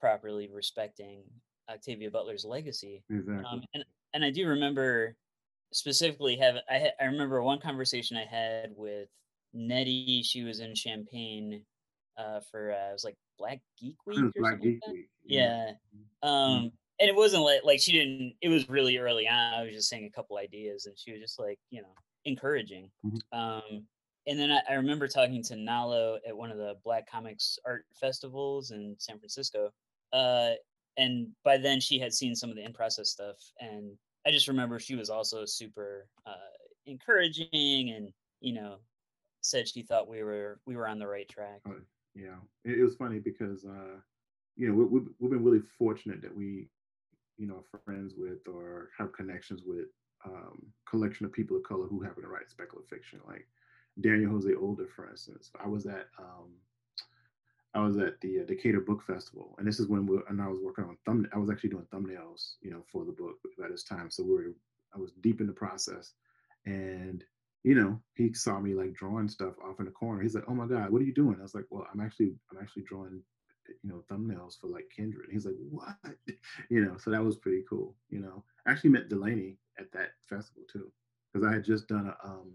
properly 0.00 0.48
respecting 0.52 1.22
octavia 1.70 2.10
butler's 2.10 2.44
legacy 2.44 3.02
exactly. 3.10 3.44
um 3.44 3.62
and 3.74 3.84
and 4.14 4.24
i 4.24 4.30
do 4.30 4.46
remember 4.46 5.16
specifically 5.72 6.36
have 6.36 6.56
I 6.68 6.90
I 7.00 7.04
remember 7.04 7.42
one 7.42 7.60
conversation 7.60 8.16
I 8.16 8.24
had 8.24 8.72
with 8.76 9.08
Nnedi. 9.56 10.24
She 10.24 10.42
was 10.42 10.60
in 10.60 10.74
Champaign 10.74 11.62
uh, 12.16 12.40
for 12.50 12.72
uh, 12.72 12.90
it 12.90 12.92
was 12.92 13.04
like 13.04 13.16
Black 13.38 13.60
Geek 13.78 13.96
Week 14.06 14.18
or 14.18 14.32
Black 14.36 14.52
something 14.52 14.72
Geek 14.72 14.80
like 14.86 14.94
Week. 14.94 15.08
Yeah. 15.24 15.72
yeah. 15.92 16.08
Um, 16.22 16.32
mm-hmm. 16.32 16.66
And 17.00 17.08
it 17.08 17.16
wasn't 17.16 17.42
like 17.42 17.60
like 17.64 17.80
she 17.80 17.92
didn't. 17.92 18.34
It 18.42 18.48
was 18.48 18.68
really 18.68 18.98
early 18.98 19.26
on. 19.26 19.54
I 19.54 19.62
was 19.62 19.72
just 19.72 19.88
saying 19.88 20.04
a 20.04 20.10
couple 20.10 20.36
ideas, 20.36 20.86
and 20.86 20.96
she 20.98 21.12
was 21.12 21.20
just 21.20 21.38
like 21.38 21.58
you 21.70 21.80
know 21.80 21.94
encouraging. 22.24 22.90
Mm-hmm. 23.04 23.38
Um, 23.38 23.84
and 24.26 24.38
then 24.38 24.50
I, 24.50 24.60
I, 24.68 24.74
remember 24.74 25.08
talking 25.08 25.42
to 25.44 25.54
Nalo 25.54 26.18
at 26.28 26.36
one 26.36 26.50
of 26.50 26.58
the 26.58 26.74
Black 26.84 27.10
Comics 27.10 27.58
art 27.66 27.86
festivals 27.98 28.70
in 28.70 28.94
San 28.98 29.18
Francisco. 29.18 29.70
Uh, 30.12 30.50
and 30.98 31.28
by 31.42 31.56
then 31.56 31.80
she 31.80 31.98
had 31.98 32.12
seen 32.12 32.34
some 32.34 32.50
of 32.50 32.56
the 32.56 32.64
in 32.64 32.74
process 32.74 33.08
stuff, 33.08 33.36
and 33.60 33.96
I 34.26 34.30
just 34.30 34.48
remember 34.48 34.78
she 34.78 34.96
was 34.96 35.08
also 35.08 35.46
super 35.46 36.06
uh, 36.26 36.52
encouraging, 36.86 37.94
and 37.96 38.10
you 38.40 38.52
know, 38.52 38.76
said 39.40 39.66
she 39.66 39.82
thought 39.82 40.08
we 40.08 40.22
were 40.22 40.60
we 40.66 40.76
were 40.76 40.86
on 40.86 40.98
the 40.98 41.06
right 41.06 41.28
track. 41.28 41.60
Yeah, 42.14 42.36
it, 42.64 42.80
it, 42.80 42.82
was 42.82 42.96
funny 42.96 43.20
because 43.20 43.64
uh, 43.64 43.96
you 44.56 44.68
know 44.68 44.74
we, 44.74 45.00
we've 45.18 45.30
been 45.30 45.44
really 45.44 45.62
fortunate 45.78 46.20
that 46.22 46.36
we 46.36 46.68
you 47.40 47.46
know 47.46 47.64
friends 47.84 48.12
with 48.16 48.46
or 48.46 48.90
have 48.96 49.12
connections 49.12 49.62
with 49.64 49.86
um, 50.24 50.62
collection 50.88 51.24
of 51.24 51.32
people 51.32 51.56
of 51.56 51.62
color 51.62 51.86
who 51.86 52.02
happen 52.02 52.22
to 52.22 52.28
write 52.28 52.50
speculative 52.50 52.88
fiction, 52.88 53.20
like 53.26 53.46
Daniel 54.00 54.30
Jose 54.32 54.54
Older, 54.54 54.86
for 54.94 55.08
instance. 55.10 55.50
I 55.62 55.66
was 55.66 55.86
at 55.86 56.08
um, 56.18 56.50
I 57.74 57.80
was 57.80 57.96
at 57.98 58.20
the 58.20 58.40
uh, 58.40 58.44
Decatur 58.44 58.80
Book 58.80 59.02
Festival, 59.02 59.54
and 59.58 59.66
this 59.66 59.80
is 59.80 59.88
when 59.88 60.06
we 60.06 60.18
and 60.28 60.40
I 60.40 60.48
was 60.48 60.60
working 60.62 60.84
on 60.84 60.98
thumb. 61.06 61.26
I 61.32 61.38
was 61.38 61.50
actually 61.50 61.70
doing 61.70 61.86
thumbnails, 61.92 62.54
you 62.60 62.70
know, 62.70 62.84
for 62.92 63.04
the 63.04 63.12
book 63.12 63.38
by 63.58 63.68
this 63.68 63.84
time. 63.84 64.10
So 64.10 64.22
we 64.22 64.34
were 64.34 64.52
I 64.94 64.98
was 64.98 65.12
deep 65.22 65.40
in 65.40 65.46
the 65.46 65.52
process, 65.52 66.12
and 66.66 67.24
you 67.62 67.74
know, 67.74 68.00
he 68.14 68.32
saw 68.32 68.58
me 68.58 68.74
like 68.74 68.94
drawing 68.94 69.28
stuff 69.28 69.54
off 69.64 69.78
in 69.80 69.86
the 69.86 69.90
corner. 69.90 70.22
He's 70.22 70.34
like, 70.34 70.44
"Oh 70.48 70.54
my 70.54 70.66
God, 70.66 70.90
what 70.90 71.00
are 71.00 71.06
you 71.06 71.14
doing?" 71.14 71.36
I 71.38 71.42
was 71.42 71.54
like, 71.54 71.66
"Well, 71.70 71.86
I'm 71.92 72.00
actually 72.00 72.34
I'm 72.50 72.58
actually 72.60 72.82
drawing, 72.82 73.22
you 73.82 73.90
know, 73.90 74.04
thumbnails 74.10 74.60
for 74.60 74.68
like 74.68 74.90
Kindred." 74.94 75.30
he's 75.30 75.46
like, 75.46 75.56
"What?" 75.70 75.96
You 76.70 76.84
know, 76.84 76.96
so 76.98 77.10
that 77.10 77.24
was 77.24 77.36
pretty 77.36 77.64
cool. 77.68 77.94
You 78.08 78.20
know, 78.20 78.44
I 78.66 78.72
actually 78.72 78.90
met 78.90 79.08
Delany 79.08 79.58
at 79.78 79.92
that 79.92 80.10
festival 80.28 80.62
too, 80.70 80.92
because 81.32 81.46
I 81.46 81.52
had 81.52 81.64
just 81.64 81.88
done 81.88 82.06
a 82.06 82.26
um 82.26 82.52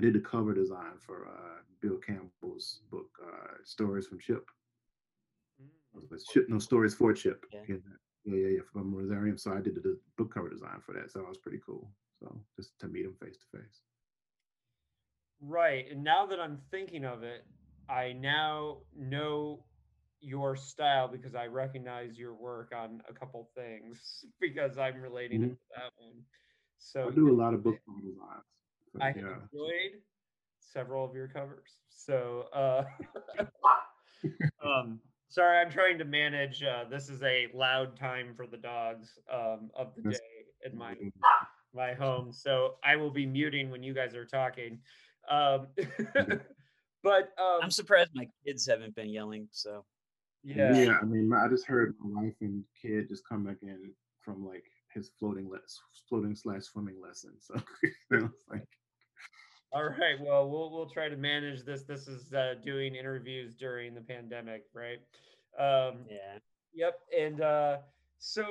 I 0.00 0.02
did 0.02 0.14
the 0.14 0.20
cover 0.20 0.54
design 0.54 0.98
for 0.98 1.28
uh, 1.28 1.60
Bill 1.82 1.98
Campbell's 1.98 2.80
book, 2.90 3.10
uh, 3.22 3.56
Stories 3.64 4.06
from 4.06 4.18
Chip. 4.18 4.50
Mm. 5.62 6.18
Chip, 6.32 6.48
no 6.48 6.58
stories 6.58 6.94
for 6.94 7.12
Chip. 7.12 7.44
Yeah. 7.52 7.60
yeah, 7.68 7.76
yeah, 8.24 8.48
yeah, 8.48 8.60
from 8.72 8.94
Rosarium. 8.94 9.38
So 9.38 9.52
I 9.52 9.60
did 9.60 9.74
the, 9.74 9.80
the 9.82 10.00
book 10.16 10.32
cover 10.32 10.48
design 10.48 10.80
for 10.80 10.94
that. 10.94 11.10
So 11.10 11.18
that 11.18 11.28
was 11.28 11.36
pretty 11.36 11.60
cool. 11.66 11.90
So 12.18 12.34
just 12.56 12.78
to 12.80 12.88
meet 12.88 13.04
him 13.04 13.14
face 13.20 13.36
to 13.36 13.58
face. 13.58 13.82
Right. 15.42 15.84
And 15.90 16.02
now 16.02 16.24
that 16.24 16.40
I'm 16.40 16.60
thinking 16.70 17.04
of 17.04 17.22
it, 17.22 17.44
I 17.90 18.12
now 18.12 18.78
know 18.96 19.64
your 20.20 20.56
style 20.56 21.08
because 21.08 21.34
I 21.34 21.46
recognize 21.46 22.18
your 22.18 22.34
work 22.34 22.72
on 22.76 23.02
a 23.08 23.12
couple 23.12 23.48
things 23.54 24.24
because 24.40 24.78
I'm 24.78 25.00
relating 25.00 25.40
mm-hmm. 25.40 25.52
it 25.52 25.58
to 25.58 25.76
that 25.76 25.92
one. 25.96 26.22
So 26.78 27.08
I 27.08 27.14
do 27.14 27.30
a 27.30 27.36
lot 27.36 27.54
of 27.54 27.62
book 27.62 27.76
cover 27.86 28.00
designs. 28.00 28.44
I 29.00 29.08
yeah. 29.08 29.34
enjoyed 29.34 30.00
several 30.60 31.04
of 31.04 31.14
your 31.14 31.28
covers. 31.28 31.70
So, 31.90 32.46
uh, 32.52 32.84
um, 34.64 35.00
sorry, 35.28 35.58
I'm 35.58 35.70
trying 35.70 35.98
to 35.98 36.04
manage. 36.04 36.62
Uh, 36.62 36.84
this 36.90 37.08
is 37.08 37.22
a 37.22 37.48
loud 37.54 37.96
time 37.96 38.34
for 38.34 38.46
the 38.46 38.56
dogs 38.56 39.18
um, 39.32 39.70
of 39.74 39.94
the 39.96 40.10
day 40.10 40.18
in 40.64 40.76
my 40.76 40.94
my 41.74 41.94
home, 41.94 42.32
so 42.32 42.76
I 42.82 42.96
will 42.96 43.10
be 43.10 43.26
muting 43.26 43.70
when 43.70 43.82
you 43.82 43.94
guys 43.94 44.14
are 44.14 44.24
talking. 44.24 44.78
Um, 45.30 45.68
but 47.02 47.32
um, 47.38 47.60
I'm 47.62 47.70
surprised 47.70 48.10
my 48.14 48.26
kids 48.44 48.66
haven't 48.66 48.94
been 48.94 49.08
yelling. 49.08 49.48
So, 49.52 49.84
yeah, 50.42 50.74
yeah. 50.74 50.98
I 51.00 51.04
mean, 51.04 51.32
I 51.32 51.48
just 51.48 51.66
heard 51.66 51.94
my 52.00 52.22
wife 52.22 52.34
and 52.40 52.64
kid 52.80 53.08
just 53.08 53.28
come 53.28 53.44
back 53.44 53.56
in 53.62 53.92
from 54.20 54.46
like 54.46 54.64
his 54.92 55.10
floating 55.18 55.48
less 55.48 55.78
floating 56.08 56.34
slash 56.34 56.62
swimming 56.62 57.00
lesson. 57.00 57.32
So, 57.38 57.54
like 58.50 58.66
all 59.72 59.84
right. 59.84 60.20
Well, 60.20 60.48
we'll 60.48 60.70
we'll 60.70 60.88
try 60.88 61.08
to 61.08 61.16
manage 61.16 61.64
this. 61.64 61.84
This 61.84 62.08
is 62.08 62.32
uh, 62.32 62.54
doing 62.64 62.96
interviews 62.96 63.54
during 63.54 63.94
the 63.94 64.00
pandemic, 64.00 64.64
right? 64.74 64.98
Um, 65.58 66.00
yeah. 66.08 66.38
Yep. 66.74 67.00
And 67.16 67.40
uh, 67.40 67.76
so, 68.18 68.44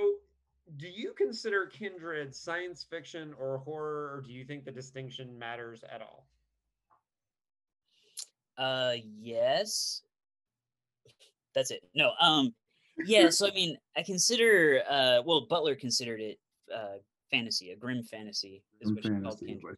do 0.78 0.88
you 0.88 1.14
consider 1.18 1.66
Kindred 1.66 2.34
science 2.34 2.86
fiction 2.90 3.34
or 3.38 3.58
horror, 3.58 4.14
or 4.14 4.24
do 4.26 4.32
you 4.32 4.46
think 4.46 4.64
the 4.64 4.72
distinction 4.72 5.38
matters 5.38 5.84
at 5.94 6.02
all? 6.02 6.26
Uh, 8.58 8.96
yes. 9.20 10.04
That's 11.56 11.72
it. 11.72 11.82
No. 11.95 12.12
Um. 12.22 12.54
Yeah. 13.06 13.30
so 13.30 13.47
I 13.47 13.52
mean, 13.52 13.78
I 13.97 14.04
consider. 14.04 14.82
Uh. 14.89 15.22
Well, 15.26 15.47
Butler 15.50 15.76
considered 15.76 16.22
it. 16.22 16.38
Uh, 16.74 16.97
fantasy, 17.32 17.72
a 17.72 17.76
grim 17.76 18.04
fantasy 18.04 18.64
is 18.82 18.91
what 18.91 19.04
she 19.04 19.10
called 19.10 19.39
Kindred 19.39 19.78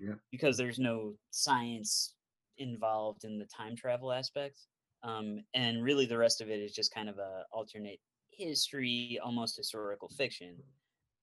yeah. 0.00 0.14
because 0.30 0.56
there's 0.56 0.78
no 0.78 1.14
science 1.30 2.14
involved 2.58 3.24
in 3.24 3.38
the 3.38 3.46
time 3.46 3.76
travel 3.76 4.12
aspect. 4.12 4.60
Um, 5.02 5.44
and 5.54 5.82
really, 5.82 6.06
the 6.06 6.18
rest 6.18 6.40
of 6.40 6.50
it 6.50 6.60
is 6.60 6.72
just 6.72 6.92
kind 6.92 7.08
of 7.08 7.18
a 7.18 7.44
alternate 7.52 8.00
history, 8.30 9.18
almost 9.22 9.56
historical 9.56 10.08
fiction. 10.08 10.56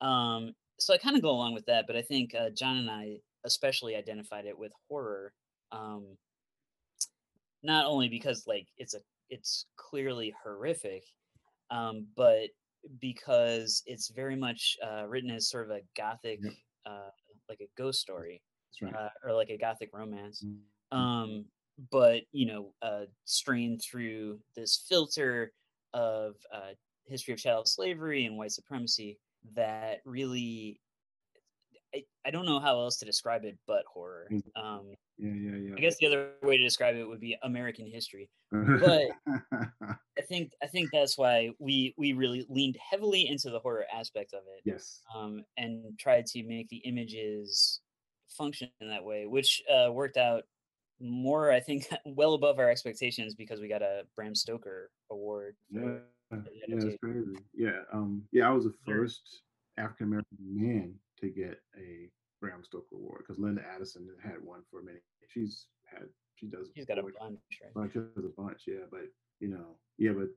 Um, 0.01 0.53
so 0.80 0.93
I 0.93 0.97
kind 0.97 1.16
of 1.16 1.22
go 1.22 1.30
along 1.32 1.53
with 1.53 1.66
that, 1.66 1.86
but 1.88 1.95
I 1.95 2.01
think 2.01 2.34
uh, 2.36 2.49
John 2.49 2.78
and 2.78 2.89
I 2.89 3.18
especially 3.45 3.95
identified 3.95 4.45
it 4.45 4.57
with 4.57 4.72
horror. 4.89 5.34
Um, 5.72 6.05
not 7.63 7.86
only 7.86 8.07
because 8.09 8.45
like 8.47 8.68
it's 8.78 8.93
a 8.93 8.99
it's 9.30 9.65
clearly 9.78 10.34
horrific, 10.43 11.03
um, 11.71 12.07
but 12.15 12.49
because 12.99 13.82
it's 13.86 14.09
very 14.09 14.36
much 14.36 14.78
uh, 14.86 15.05
written 15.07 15.32
as 15.32 15.49
sort 15.49 15.69
of 15.69 15.78
a 15.78 15.82
gothic 15.97 16.39
uh, 16.86 17.09
like 17.49 17.59
a 17.61 17.82
ghost 17.82 17.99
story 17.99 18.41
right. 18.82 18.93
uh, 18.95 19.09
or 19.23 19.34
like 19.34 19.49
a 19.49 19.57
gothic 19.57 19.89
romance 19.93 20.43
mm-hmm. 20.45 20.97
um 20.97 21.45
but 21.91 22.21
you 22.32 22.45
know 22.45 22.71
uh 22.82 23.05
strained 23.26 23.82
through 23.82 24.39
this 24.55 24.86
filter 24.88 25.51
of 25.93 26.36
uh 26.53 26.73
history 27.07 27.34
of 27.34 27.39
chattel 27.39 27.65
slavery 27.65 28.26
and 28.26 28.38
white 28.38 28.51
supremacy 28.51 29.17
that 29.55 29.99
really 30.05 30.80
I, 31.96 32.04
I 32.26 32.32
don't 32.32 32.46
know 32.46 32.60
how 32.60 32.80
else 32.80 32.98
to 32.98 33.06
describe 33.06 33.46
it 33.46 33.58
but 33.66 33.84
horror. 33.91 34.28
Mm-hmm. 34.32 34.62
um 34.62 34.93
yeah 35.18 35.32
yeah 35.34 35.58
yeah. 35.70 35.76
I 35.78 35.80
guess 35.80 35.98
the 35.98 36.08
other 36.08 36.32
way 36.43 36.58
to 36.58 36.64
describe 36.64 36.96
it 36.96 37.08
would 37.08 37.22
be 37.22 37.38
american 37.43 37.89
history. 37.89 38.30
But 38.52 39.08
i 40.18 40.22
think 40.22 40.52
i 40.62 40.68
think 40.68 40.89
that's 40.91 41.18
why 41.18 41.50
we 41.60 41.93
we 41.98 42.14
really 42.14 42.46
leaned 42.50 42.78
heavily 42.78 43.28
into 43.28 43.50
the 43.50 43.60
horror 43.60 43.86
aspect 43.93 44.34
of 44.34 44.41
it 44.58 44.62
yes. 44.66 45.02
um 45.16 45.43
and 45.58 45.84
tried 46.00 46.26
to 46.28 46.43
make 46.43 46.70
the 46.70 46.78
images 46.78 47.82
function 48.30 48.70
in 48.82 48.89
that 48.89 49.04
way 49.04 49.26
which 49.26 49.62
uh 49.74 49.91
worked 49.91 50.18
out 50.18 50.43
more 51.00 51.52
i 51.52 51.60
think 51.60 51.88
well 52.06 52.34
above 52.34 52.60
our 52.60 52.70
expectations 52.70 53.36
because 53.36 53.60
we 53.60 53.68
got 53.68 53.82
a 53.82 54.04
bram 54.16 54.36
stoker 54.36 54.89
award 55.12 55.56
yeah. 55.70 55.98
yeah 56.32 56.39
it's 56.68 56.98
crazy. 57.02 57.38
Yeah 57.54 57.82
um 57.93 58.24
yeah 58.32 58.48
i 58.48 58.52
was 58.52 58.64
the 58.64 58.74
first 58.86 59.41
african 59.78 60.08
american 60.08 60.38
man 60.39 60.93
to 61.26 61.34
get 61.34 61.61
a 61.78 62.09
Bram 62.41 62.63
Stoker 62.63 62.95
Award 62.95 63.23
because 63.26 63.39
Linda 63.39 63.61
Addison 63.73 64.07
had 64.23 64.43
one 64.43 64.61
for 64.69 64.82
many. 64.82 64.99
She's 65.28 65.67
had 65.86 66.07
she 66.36 66.47
does. 66.47 66.69
She's 66.76 66.86
got 66.86 66.99
a 66.99 67.03
bunch, 67.03 67.39
right? 67.63 67.73
Bunch 67.73 67.95
a 67.95 68.41
bunch, 68.41 68.61
yeah. 68.67 68.86
But 68.91 69.07
you 69.39 69.47
know, 69.47 69.78
yeah, 69.97 70.11
but 70.11 70.30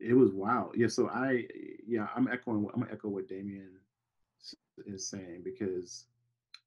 it 0.00 0.14
was 0.14 0.32
wild. 0.32 0.72
Yeah, 0.76 0.88
so 0.88 1.08
I 1.08 1.44
yeah, 1.86 2.08
I'm 2.16 2.28
echoing. 2.28 2.66
I'm 2.74 2.80
gonna 2.80 2.92
echo 2.92 3.08
what 3.08 3.28
Damian 3.28 3.72
is 4.86 5.06
saying 5.06 5.42
because 5.44 6.06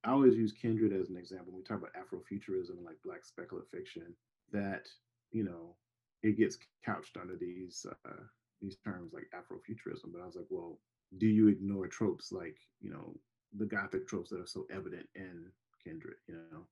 I 0.03 0.11
always 0.11 0.35
use 0.35 0.51
Kindred 0.51 0.93
as 0.93 1.09
an 1.09 1.17
example. 1.17 1.47
When 1.47 1.57
we 1.57 1.63
talk 1.63 1.79
about 1.79 1.93
Afrofuturism 1.93 2.77
and 2.77 2.85
like 2.85 2.97
Black 3.03 3.25
speculative 3.25 3.69
fiction, 3.69 4.13
that 4.51 4.87
you 5.31 5.43
know 5.43 5.75
it 6.23 6.37
gets 6.37 6.57
couched 6.85 7.17
under 7.17 7.35
these 7.35 7.85
uh, 8.05 8.23
these 8.61 8.77
terms 8.77 9.13
like 9.13 9.29
Afrofuturism. 9.35 10.11
But 10.13 10.21
I 10.21 10.25
was 10.25 10.35
like, 10.35 10.47
well, 10.49 10.79
do 11.17 11.27
you 11.27 11.47
ignore 11.47 11.87
tropes 11.87 12.31
like 12.31 12.57
you 12.81 12.91
know 12.91 13.15
the 13.57 13.65
gothic 13.65 14.07
tropes 14.07 14.29
that 14.29 14.39
are 14.39 14.47
so 14.47 14.65
evident 14.71 15.07
in 15.15 15.45
Kindred, 15.83 16.15
you 16.27 16.35
know. 16.51 16.65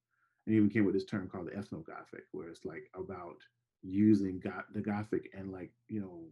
And 0.46 0.56
even 0.56 0.70
came 0.70 0.86
with 0.86 0.94
this 0.94 1.06
term 1.06 1.30
called 1.30 1.48
the 1.48 1.58
ethnogothic, 1.58 2.26
where 2.32 2.50
it's 2.50 2.66
like 2.66 2.90
about 2.96 3.38
using 3.82 4.40
got 4.40 4.66
the 4.74 4.82
gothic 4.82 5.30
and 5.38 5.52
like, 5.52 5.72
you 5.88 6.02
know, 6.02 6.24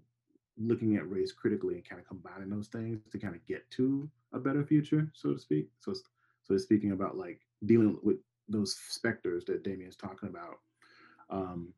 looking 0.57 0.97
at 0.97 1.09
race 1.09 1.31
critically 1.31 1.75
and 1.75 1.87
kind 1.87 2.01
of 2.01 2.07
combining 2.07 2.49
those 2.49 2.67
things 2.67 2.99
to 3.11 3.17
kind 3.17 3.35
of 3.35 3.45
get 3.45 3.69
to 3.71 4.09
a 4.33 4.39
better 4.39 4.65
future, 4.65 5.09
so 5.13 5.33
to 5.33 5.39
speak. 5.39 5.69
So 5.79 5.91
it's 5.91 6.03
so 6.43 6.55
it's 6.55 6.63
speaking 6.63 6.91
about 6.91 7.17
like 7.17 7.41
dealing 7.65 7.97
with 8.03 8.17
those 8.49 8.75
specters 8.89 9.45
that 9.45 9.63
Damian's 9.63 9.95
talking 9.95 10.29
about. 10.29 10.59
Um, 11.29 11.73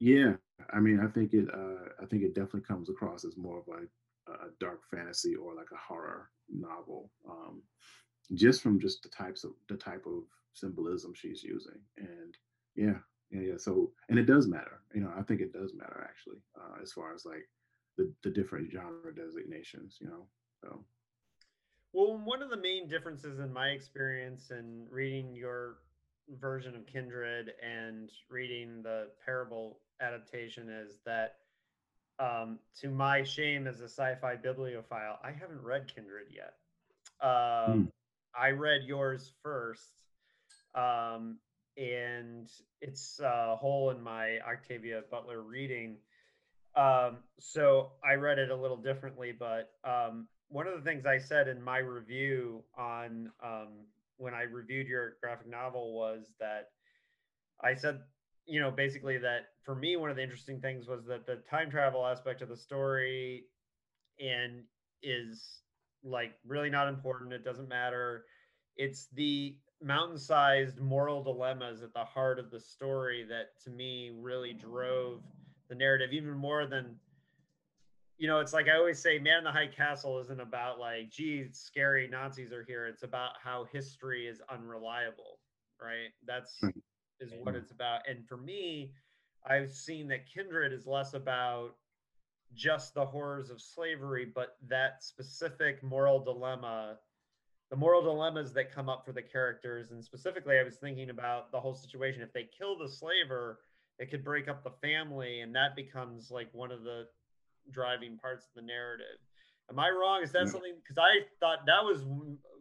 yeah, 0.00 0.34
I 0.72 0.80
mean, 0.80 1.00
I 1.00 1.08
think 1.08 1.34
it. 1.34 1.48
Uh, 1.52 1.90
I 2.00 2.06
think 2.06 2.22
it 2.22 2.34
definitely 2.34 2.62
comes 2.62 2.88
across 2.88 3.24
as 3.24 3.36
more 3.36 3.58
of 3.58 3.68
a, 3.68 3.86
a 4.28 4.50
dark 4.60 4.80
fantasy 4.90 5.34
or 5.34 5.54
like 5.54 5.70
a 5.72 5.76
horror 5.76 6.30
novel. 6.48 7.10
Um, 7.28 7.62
just 8.34 8.62
from 8.62 8.78
just 8.78 9.02
the 9.02 9.08
types 9.08 9.44
of 9.44 9.52
the 9.68 9.76
type 9.76 10.04
of 10.06 10.24
symbolism 10.52 11.12
she's 11.14 11.42
using. 11.42 11.80
And 11.96 12.36
yeah, 12.76 12.98
yeah, 13.30 13.52
yeah. 13.52 13.56
So 13.56 13.92
and 14.08 14.18
it 14.18 14.26
does 14.26 14.46
matter. 14.46 14.82
You 14.94 15.02
know, 15.02 15.12
I 15.18 15.22
think 15.22 15.40
it 15.40 15.52
does 15.52 15.72
matter 15.74 16.06
actually, 16.08 16.38
uh, 16.56 16.82
as 16.82 16.92
far 16.92 17.14
as 17.14 17.24
like 17.24 17.48
the 17.96 18.12
the 18.22 18.30
different 18.30 18.70
genre 18.70 19.14
designations. 19.14 19.98
You 20.00 20.08
know, 20.08 20.26
so. 20.62 20.84
Well, 21.94 22.20
one 22.22 22.42
of 22.42 22.50
the 22.50 22.56
main 22.56 22.86
differences 22.86 23.38
in 23.38 23.50
my 23.50 23.68
experience 23.68 24.50
in 24.50 24.86
reading 24.90 25.34
your 25.34 25.78
version 26.38 26.76
of 26.76 26.86
Kindred 26.86 27.52
and 27.62 28.10
reading 28.28 28.82
the 28.82 29.08
Parable 29.24 29.80
adaptation 30.02 30.68
is 30.68 30.98
that, 31.06 31.36
um, 32.18 32.58
to 32.80 32.88
my 32.88 33.22
shame 33.22 33.66
as 33.66 33.80
a 33.80 33.88
sci-fi 33.88 34.36
bibliophile, 34.36 35.18
I 35.22 35.30
haven't 35.30 35.62
read 35.62 35.92
Kindred 35.94 36.28
yet. 36.34 36.54
Um, 37.20 37.30
mm. 37.30 37.92
I 38.38 38.50
read 38.50 38.82
yours 38.84 39.32
first, 39.42 40.02
um, 40.74 41.38
and 41.76 42.50
it's 42.80 43.20
a 43.20 43.56
hole 43.56 43.90
in 43.90 44.02
my 44.02 44.38
Octavia 44.40 45.02
Butler 45.10 45.42
reading. 45.42 45.96
Um, 46.76 47.18
so 47.38 47.92
I 48.08 48.14
read 48.14 48.38
it 48.38 48.50
a 48.50 48.56
little 48.56 48.76
differently, 48.76 49.32
but 49.32 49.70
um, 49.84 50.28
one 50.48 50.66
of 50.66 50.74
the 50.74 50.82
things 50.82 51.06
I 51.06 51.18
said 51.18 51.48
in 51.48 51.62
my 51.62 51.78
review 51.78 52.62
on 52.76 53.30
um, 53.42 53.68
when 54.16 54.34
I 54.34 54.42
reviewed 54.42 54.86
your 54.86 55.16
graphic 55.20 55.48
novel 55.48 55.94
was 55.94 56.32
that 56.40 56.70
I 57.62 57.74
said, 57.74 58.00
you 58.48 58.60
know, 58.60 58.70
basically 58.70 59.18
that 59.18 59.48
for 59.62 59.74
me, 59.74 59.96
one 59.96 60.10
of 60.10 60.16
the 60.16 60.22
interesting 60.22 60.60
things 60.60 60.88
was 60.88 61.04
that 61.04 61.26
the 61.26 61.36
time 61.48 61.70
travel 61.70 62.06
aspect 62.06 62.40
of 62.40 62.48
the 62.48 62.56
story 62.56 63.44
and 64.18 64.62
is 65.02 65.60
like 66.02 66.32
really 66.46 66.70
not 66.70 66.88
important. 66.88 67.32
It 67.32 67.44
doesn't 67.44 67.68
matter. 67.68 68.24
It's 68.76 69.08
the 69.12 69.56
mountain 69.82 70.18
sized 70.18 70.80
moral 70.80 71.22
dilemmas 71.22 71.82
at 71.82 71.92
the 71.92 72.04
heart 72.04 72.38
of 72.38 72.50
the 72.50 72.58
story 72.58 73.24
that 73.28 73.60
to 73.64 73.70
me 73.70 74.12
really 74.18 74.54
drove 74.54 75.20
the 75.68 75.74
narrative 75.74 76.12
even 76.12 76.32
more 76.32 76.66
than 76.66 76.96
you 78.16 78.26
know, 78.26 78.40
it's 78.40 78.52
like 78.52 78.66
I 78.68 78.76
always 78.76 78.98
say, 78.98 79.20
Man 79.20 79.38
in 79.38 79.44
the 79.44 79.52
High 79.52 79.68
Castle 79.68 80.18
isn't 80.18 80.40
about 80.40 80.80
like, 80.80 81.08
gee, 81.08 81.46
scary 81.52 82.08
Nazis 82.08 82.52
are 82.52 82.64
here. 82.64 82.88
It's 82.88 83.04
about 83.04 83.30
how 83.40 83.66
history 83.72 84.26
is 84.26 84.42
unreliable, 84.50 85.38
right? 85.80 86.10
That's 86.26 86.52
hmm. 86.60 86.70
Is 87.20 87.32
what 87.42 87.54
it's 87.54 87.70
about. 87.70 88.00
And 88.08 88.26
for 88.26 88.36
me, 88.36 88.92
I've 89.46 89.72
seen 89.72 90.08
that 90.08 90.26
Kindred 90.32 90.72
is 90.72 90.86
less 90.86 91.14
about 91.14 91.74
just 92.54 92.94
the 92.94 93.04
horrors 93.04 93.50
of 93.50 93.60
slavery, 93.60 94.26
but 94.34 94.56
that 94.68 95.02
specific 95.02 95.82
moral 95.82 96.18
dilemma, 96.18 96.96
the 97.70 97.76
moral 97.76 98.02
dilemmas 98.02 98.52
that 98.54 98.74
come 98.74 98.88
up 98.88 99.04
for 99.04 99.12
the 99.12 99.22
characters. 99.22 99.90
And 99.90 100.02
specifically, 100.02 100.58
I 100.58 100.62
was 100.62 100.76
thinking 100.76 101.10
about 101.10 101.52
the 101.52 101.60
whole 101.60 101.74
situation. 101.74 102.22
If 102.22 102.32
they 102.32 102.48
kill 102.56 102.78
the 102.78 102.88
slaver, 102.88 103.60
it 103.98 104.10
could 104.10 104.24
break 104.24 104.48
up 104.48 104.62
the 104.64 104.72
family, 104.82 105.40
and 105.40 105.54
that 105.54 105.76
becomes 105.76 106.30
like 106.30 106.48
one 106.52 106.72
of 106.72 106.84
the 106.84 107.06
driving 107.70 108.16
parts 108.16 108.46
of 108.46 108.54
the 108.54 108.66
narrative. 108.66 109.18
Am 109.70 109.78
I 109.78 109.90
wrong? 109.90 110.22
Is 110.22 110.32
that 110.32 110.48
something? 110.48 110.74
Because 110.82 110.96
I 110.98 111.26
thought 111.40 111.66
that 111.66 111.84
was 111.84 112.02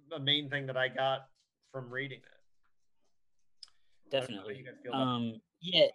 the 0.10 0.20
main 0.20 0.50
thing 0.50 0.66
that 0.68 0.76
I 0.76 0.90
got 0.90 1.28
from 1.72 1.90
reading 1.90 2.20
it. 2.20 2.37
Definitely. 4.10 4.66
Um, 4.94 5.42
yeah, 5.62 5.88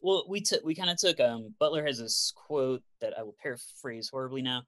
well 0.00 0.24
we 0.28 0.40
took 0.40 0.64
we 0.64 0.74
kind 0.74 0.90
of 0.90 0.96
took 0.96 1.20
um 1.20 1.54
butler 1.58 1.84
has 1.84 1.98
this 1.98 2.32
quote 2.36 2.82
that 3.00 3.18
i 3.18 3.22
will 3.22 3.36
paraphrase 3.42 4.08
horribly 4.08 4.42
now 4.42 4.62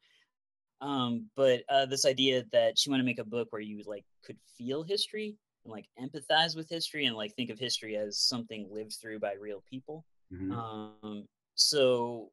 um 0.80 1.26
but 1.36 1.62
uh 1.68 1.86
this 1.86 2.04
idea 2.04 2.44
that 2.52 2.78
she 2.78 2.90
wanted 2.90 3.02
to 3.02 3.06
make 3.06 3.18
a 3.18 3.24
book 3.24 3.48
where 3.50 3.62
you 3.62 3.82
like 3.86 4.04
could 4.24 4.36
feel 4.56 4.82
history 4.82 5.36
and 5.64 5.72
like 5.72 5.86
empathize 6.00 6.56
with 6.56 6.68
history 6.68 7.06
and 7.06 7.16
like 7.16 7.34
think 7.34 7.50
of 7.50 7.58
history 7.58 7.96
as 7.96 8.18
something 8.18 8.68
lived 8.70 8.96
through 9.00 9.18
by 9.18 9.34
real 9.34 9.62
people 9.68 10.04
mm-hmm. 10.32 10.52
um 10.52 11.24
so 11.54 12.30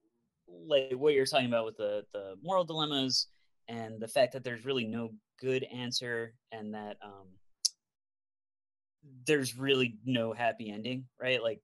like 0.66 0.94
what 0.94 1.14
you're 1.14 1.26
talking 1.26 1.48
about 1.48 1.66
with 1.66 1.78
the 1.78 2.04
the 2.14 2.36
moral 2.42 2.64
dilemmas 2.64 3.28
and 3.68 4.00
the 4.00 4.08
fact 4.08 4.32
that 4.32 4.44
there's 4.44 4.66
really 4.66 4.86
no 4.86 5.10
good 5.42 5.66
answer 5.66 6.34
and 6.54 6.74
that 6.74 6.96
um 7.04 7.28
there's 9.26 9.58
really 9.58 9.98
no 10.06 10.34
happy 10.34 10.72
ending 10.72 11.06
right 11.22 11.42
like 11.44 11.62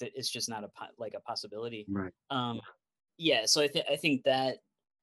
it's 0.00 0.30
just 0.30 0.48
not 0.48 0.64
a 0.64 0.68
like 0.98 1.14
a 1.16 1.20
possibility. 1.20 1.86
Right. 1.88 2.12
Um, 2.30 2.60
yeah. 3.18 3.46
So 3.46 3.62
I 3.62 3.68
think 3.68 3.86
I 3.90 3.96
think 3.96 4.24
that 4.24 4.58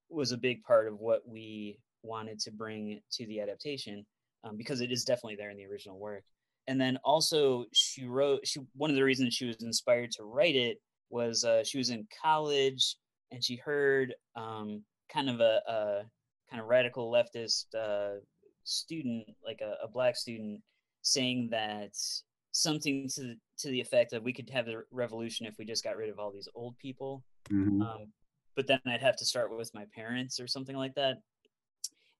was 0.10 0.32
a 0.32 0.38
big 0.38 0.64
part 0.64 0.88
of 0.88 1.00
what 1.00 1.22
we 1.28 1.80
wanted 2.04 2.40
to 2.40 2.52
bring 2.52 3.00
to 3.14 3.26
the 3.28 3.40
adaptation 3.40 4.06
um, 4.44 4.58
because 4.58 4.82
it 4.82 4.92
is 4.92 5.06
definitely 5.06 5.36
there 5.36 5.50
in 5.50 5.58
the 5.58 5.66
original 5.66 6.00
work. 6.00 6.24
And 6.68 6.80
then 6.80 6.98
also 7.04 7.66
she 7.74 8.06
wrote 8.06 8.46
she 8.46 8.60
one 8.76 8.90
of 8.90 8.96
the 8.96 9.04
reasons 9.04 9.34
she 9.34 9.46
was 9.46 9.62
inspired 9.62 10.12
to 10.12 10.24
write 10.24 10.56
it 10.56 10.78
was 11.10 11.44
uh, 11.44 11.64
she 11.64 11.78
was 11.78 11.90
in 11.90 12.08
college 12.22 12.96
and 13.32 13.44
she 13.44 13.56
heard 13.56 14.14
um, 14.36 14.84
kind 15.12 15.30
of 15.30 15.40
a, 15.40 15.62
a, 15.68 16.02
kind 16.50 16.62
of 16.62 16.68
radical 16.68 17.10
leftist 17.10 17.66
uh, 17.78 18.20
student, 18.66 19.26
like 19.44 19.62
a, 19.62 19.76
a 19.86 19.88
black 19.88 20.18
student, 20.18 20.60
saying 21.02 21.50
that 21.52 21.92
something 22.52 23.08
to 23.16 23.36
to 23.60 23.70
the 23.70 23.82
effect 23.82 24.12
that 24.12 24.24
we 24.24 24.34
could 24.34 24.50
have 24.50 24.68
a 24.68 24.82
revolution 24.92 25.46
if 25.46 25.56
we 25.58 25.66
just 25.66 25.84
got 25.84 25.98
rid 25.98 26.10
of 26.10 26.20
all 26.20 26.32
these 26.32 26.50
old 26.56 26.78
people. 26.78 27.24
Mm-hmm. 27.52 27.82
Um, 27.82 28.08
but 28.56 28.68
then 28.68 28.80
I'd 28.86 29.02
have 29.02 29.18
to 29.18 29.26
start 29.26 29.56
with 29.56 29.74
my 29.74 29.86
parents 29.96 30.40
or 30.40 30.48
something 30.48 30.76
like 30.76 30.96
that. 30.96 31.18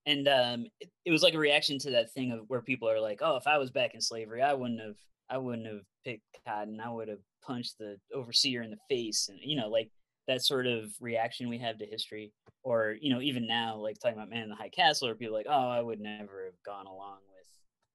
And 0.06 0.26
um, 0.28 0.66
it, 0.80 0.90
it, 1.04 1.10
was 1.12 1.22
like 1.22 1.34
a 1.34 1.38
reaction 1.38 1.78
to 1.80 1.90
that 1.92 2.12
thing 2.12 2.32
of 2.32 2.40
where 2.48 2.62
people 2.62 2.88
are 2.88 3.00
like, 3.00 3.20
"Oh, 3.22 3.36
if 3.36 3.46
I 3.46 3.58
was 3.58 3.70
back 3.70 3.94
in 3.94 4.00
slavery, 4.00 4.42
I 4.42 4.54
wouldn't 4.54 4.80
have, 4.80 4.96
I 5.30 5.38
wouldn't 5.38 5.66
have 5.66 5.82
picked 6.04 6.24
cotton. 6.46 6.80
I 6.80 6.90
would 6.90 7.08
have 7.08 7.20
punched 7.46 7.78
the 7.78 7.96
overseer 8.12 8.62
in 8.62 8.70
the 8.70 8.78
face." 8.88 9.28
And 9.28 9.38
you 9.40 9.56
know, 9.56 9.68
like 9.68 9.90
that 10.26 10.42
sort 10.42 10.66
of 10.66 10.90
reaction 11.00 11.48
we 11.48 11.58
have 11.58 11.78
to 11.78 11.86
history, 11.86 12.32
or 12.64 12.96
you 13.00 13.14
know, 13.14 13.20
even 13.20 13.46
now, 13.46 13.76
like 13.76 14.00
talking 14.00 14.16
about 14.16 14.30
Man 14.30 14.42
in 14.42 14.48
the 14.48 14.56
High 14.56 14.70
Castle, 14.70 15.06
or 15.06 15.14
people 15.14 15.34
like, 15.34 15.46
"Oh, 15.48 15.68
I 15.68 15.80
would 15.80 16.00
never 16.00 16.46
have 16.46 16.60
gone 16.66 16.86
along 16.86 17.18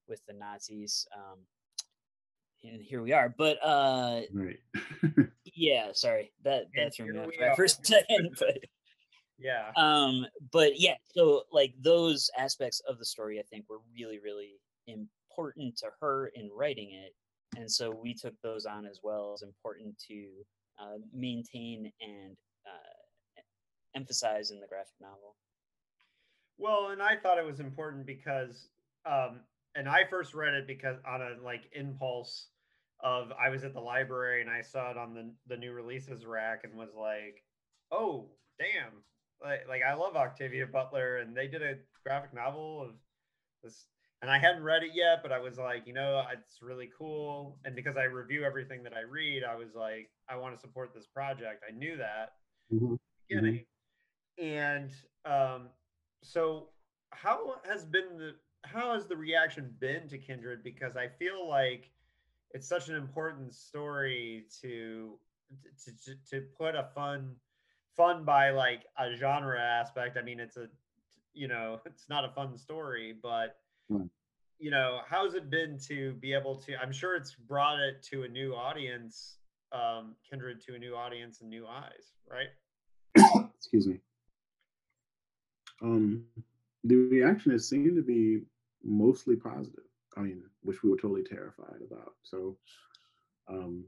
with 0.08 0.18
with 0.18 0.26
the 0.28 0.34
Nazis." 0.34 1.08
Um, 1.16 1.40
and 2.64 2.82
here 2.82 3.02
we 3.02 3.14
are. 3.14 3.34
But 3.38 3.58
uh 3.64 4.22
right. 4.34 4.60
yeah, 5.46 5.90
sorry. 5.94 6.32
That 6.44 6.66
that 6.76 6.96
threw 6.96 7.14
me 7.14 7.20
off 7.20 7.30
right 7.40 7.56
for 7.56 7.66
a 7.66 7.70
second. 7.70 8.36
But 8.40 8.60
yeah. 9.38 9.72
Um, 9.76 10.26
but 10.52 10.80
yeah, 10.80 10.96
so 11.14 11.44
like 11.52 11.74
those 11.80 12.30
aspects 12.38 12.82
of 12.88 12.98
the 12.98 13.06
story 13.06 13.40
I 13.40 13.44
think 13.44 13.66
were 13.70 13.82
really, 13.94 14.20
really 14.20 14.60
important 14.88 15.78
to 15.78 15.88
her 16.00 16.32
in 16.34 16.50
writing 16.54 16.92
it. 16.92 17.14
And 17.58 17.72
so 17.72 17.92
we 17.92 18.14
took 18.14 18.34
those 18.42 18.66
on 18.66 18.86
as 18.86 19.00
well 19.04 19.34
as 19.34 19.42
important 19.42 19.98
to 20.08 20.26
uh, 20.80 20.98
maintain 21.14 21.92
and 22.02 22.36
uh, 22.66 23.42
emphasize 23.96 24.52
in 24.52 24.60
the 24.60 24.68
graphic 24.68 24.96
novel. 25.00 25.36
Well, 26.58 26.90
and 26.90 27.02
I 27.02 27.16
thought 27.16 27.38
it 27.38 27.46
was 27.46 27.60
important 27.60 28.06
because 28.06 28.70
um, 29.06 29.42
and 29.76 29.88
I 29.88 30.04
first 30.10 30.34
read 30.34 30.54
it 30.54 30.68
because 30.68 30.98
on 31.08 31.22
a 31.22 31.36
like 31.44 31.70
impulse 31.74 32.48
of 33.04 33.32
I 33.32 33.50
was 33.50 33.64
at 33.64 33.74
the 33.74 33.80
library 33.80 34.42
and 34.42 34.50
I 34.50 34.62
saw 34.62 34.92
it 34.92 34.98
on 34.98 35.14
the 35.14 35.32
the 35.48 35.58
new 35.58 35.72
releases 35.72 36.26
rack 36.26 36.62
and 36.64 36.74
was 36.74 36.96
like, 37.00 37.44
oh 37.92 38.30
damn, 38.60 39.04
like 39.44 39.68
like 39.68 39.82
I 39.88 39.94
love 39.94 40.16
Octavia 40.16 40.66
Butler 40.66 41.18
and 41.18 41.36
they 41.36 41.48
did 41.48 41.62
a 41.62 41.76
graphic 42.06 42.34
novel 42.34 42.82
of 42.82 42.96
this 43.64 43.86
and 44.22 44.32
I 44.32 44.40
hadn't 44.40 44.64
read 44.64 44.82
it 44.82 44.92
yet, 44.96 45.20
but 45.22 45.32
I 45.32 45.40
was 45.40 45.60
like, 45.60 45.86
you 45.86 45.94
know, 45.94 46.24
it's 46.34 46.60
really 46.62 46.90
cool. 46.98 47.60
And 47.66 47.76
because 47.76 47.98
I 47.98 48.04
review 48.06 48.44
everything 48.44 48.82
that 48.84 48.94
I 48.94 49.02
read, 49.02 49.44
I 49.44 49.56
was 49.56 49.76
like, 49.76 50.10
I 50.28 50.36
want 50.38 50.56
to 50.56 50.60
support 50.60 50.92
this 50.94 51.06
project. 51.06 51.64
I 51.68 51.78
knew 51.78 51.98
that 51.98 52.34
mm-hmm. 52.74 52.96
beginning. 53.28 53.66
Mm-hmm. 54.40 54.44
And 54.44 54.92
um, 55.26 55.68
so 56.24 56.70
how 57.12 57.56
has 57.70 57.86
been 57.86 58.18
the 58.18 58.36
how 58.64 58.94
has 58.94 59.08
the 59.08 59.16
reaction 59.16 59.74
been 59.80 60.08
to 60.10 60.18
Kindred? 60.18 60.64
Because 60.64 60.96
I 60.96 61.08
feel 61.08 61.48
like 61.48 61.92
it's 62.52 62.68
such 62.68 62.90
an 62.90 62.96
important 62.96 63.54
story 63.54 64.46
to 64.62 65.18
to 65.86 66.16
to, 66.30 66.42
put 66.58 66.76
a 66.76 66.90
fun 66.96 67.36
fun 67.96 68.26
by 68.26 68.52
like 68.52 68.86
a 68.98 69.16
genre 69.16 69.60
aspect. 69.60 70.18
I 70.18 70.22
mean, 70.22 70.40
it's 70.40 70.58
a 70.58 70.68
you 71.34 71.48
know, 71.48 71.80
it's 71.86 72.10
not 72.10 72.26
a 72.26 72.30
fun 72.30 72.58
story, 72.58 73.16
but 73.22 73.58
mm. 73.92 74.10
you 74.60 74.72
know, 74.72 75.00
how's 75.08 75.36
it 75.36 75.50
been 75.50 75.78
to 75.88 76.14
be 76.14 76.34
able 76.34 76.56
to? 76.62 76.76
I'm 76.82 76.92
sure 76.92 77.16
it's 77.16 77.36
brought 77.36 77.80
it 77.80 78.04
to 78.12 78.24
a 78.24 78.28
new 78.28 78.54
audience, 78.54 79.38
um, 79.72 80.16
Kindred 80.30 80.62
to 80.68 80.76
a 80.76 80.80
new 80.80 80.96
audience 80.96 81.42
and 81.42 81.50
new 81.50 81.66
eyes, 81.68 82.14
right? 82.30 82.50
Excuse 83.58 83.88
me. 83.88 84.00
Um, 85.82 86.26
the 86.88 86.96
reaction 86.96 87.52
has 87.52 87.68
seemed 87.68 87.96
to 87.96 88.02
be 88.02 88.42
mostly 88.84 89.36
positive. 89.36 89.84
I 90.16 90.22
mean, 90.22 90.44
which 90.64 90.82
we 90.84 90.90
were 90.90 90.98
totally 90.98 91.24
terrified 91.24 91.82
about. 91.86 92.14
So 92.24 92.58
um, 93.48 93.86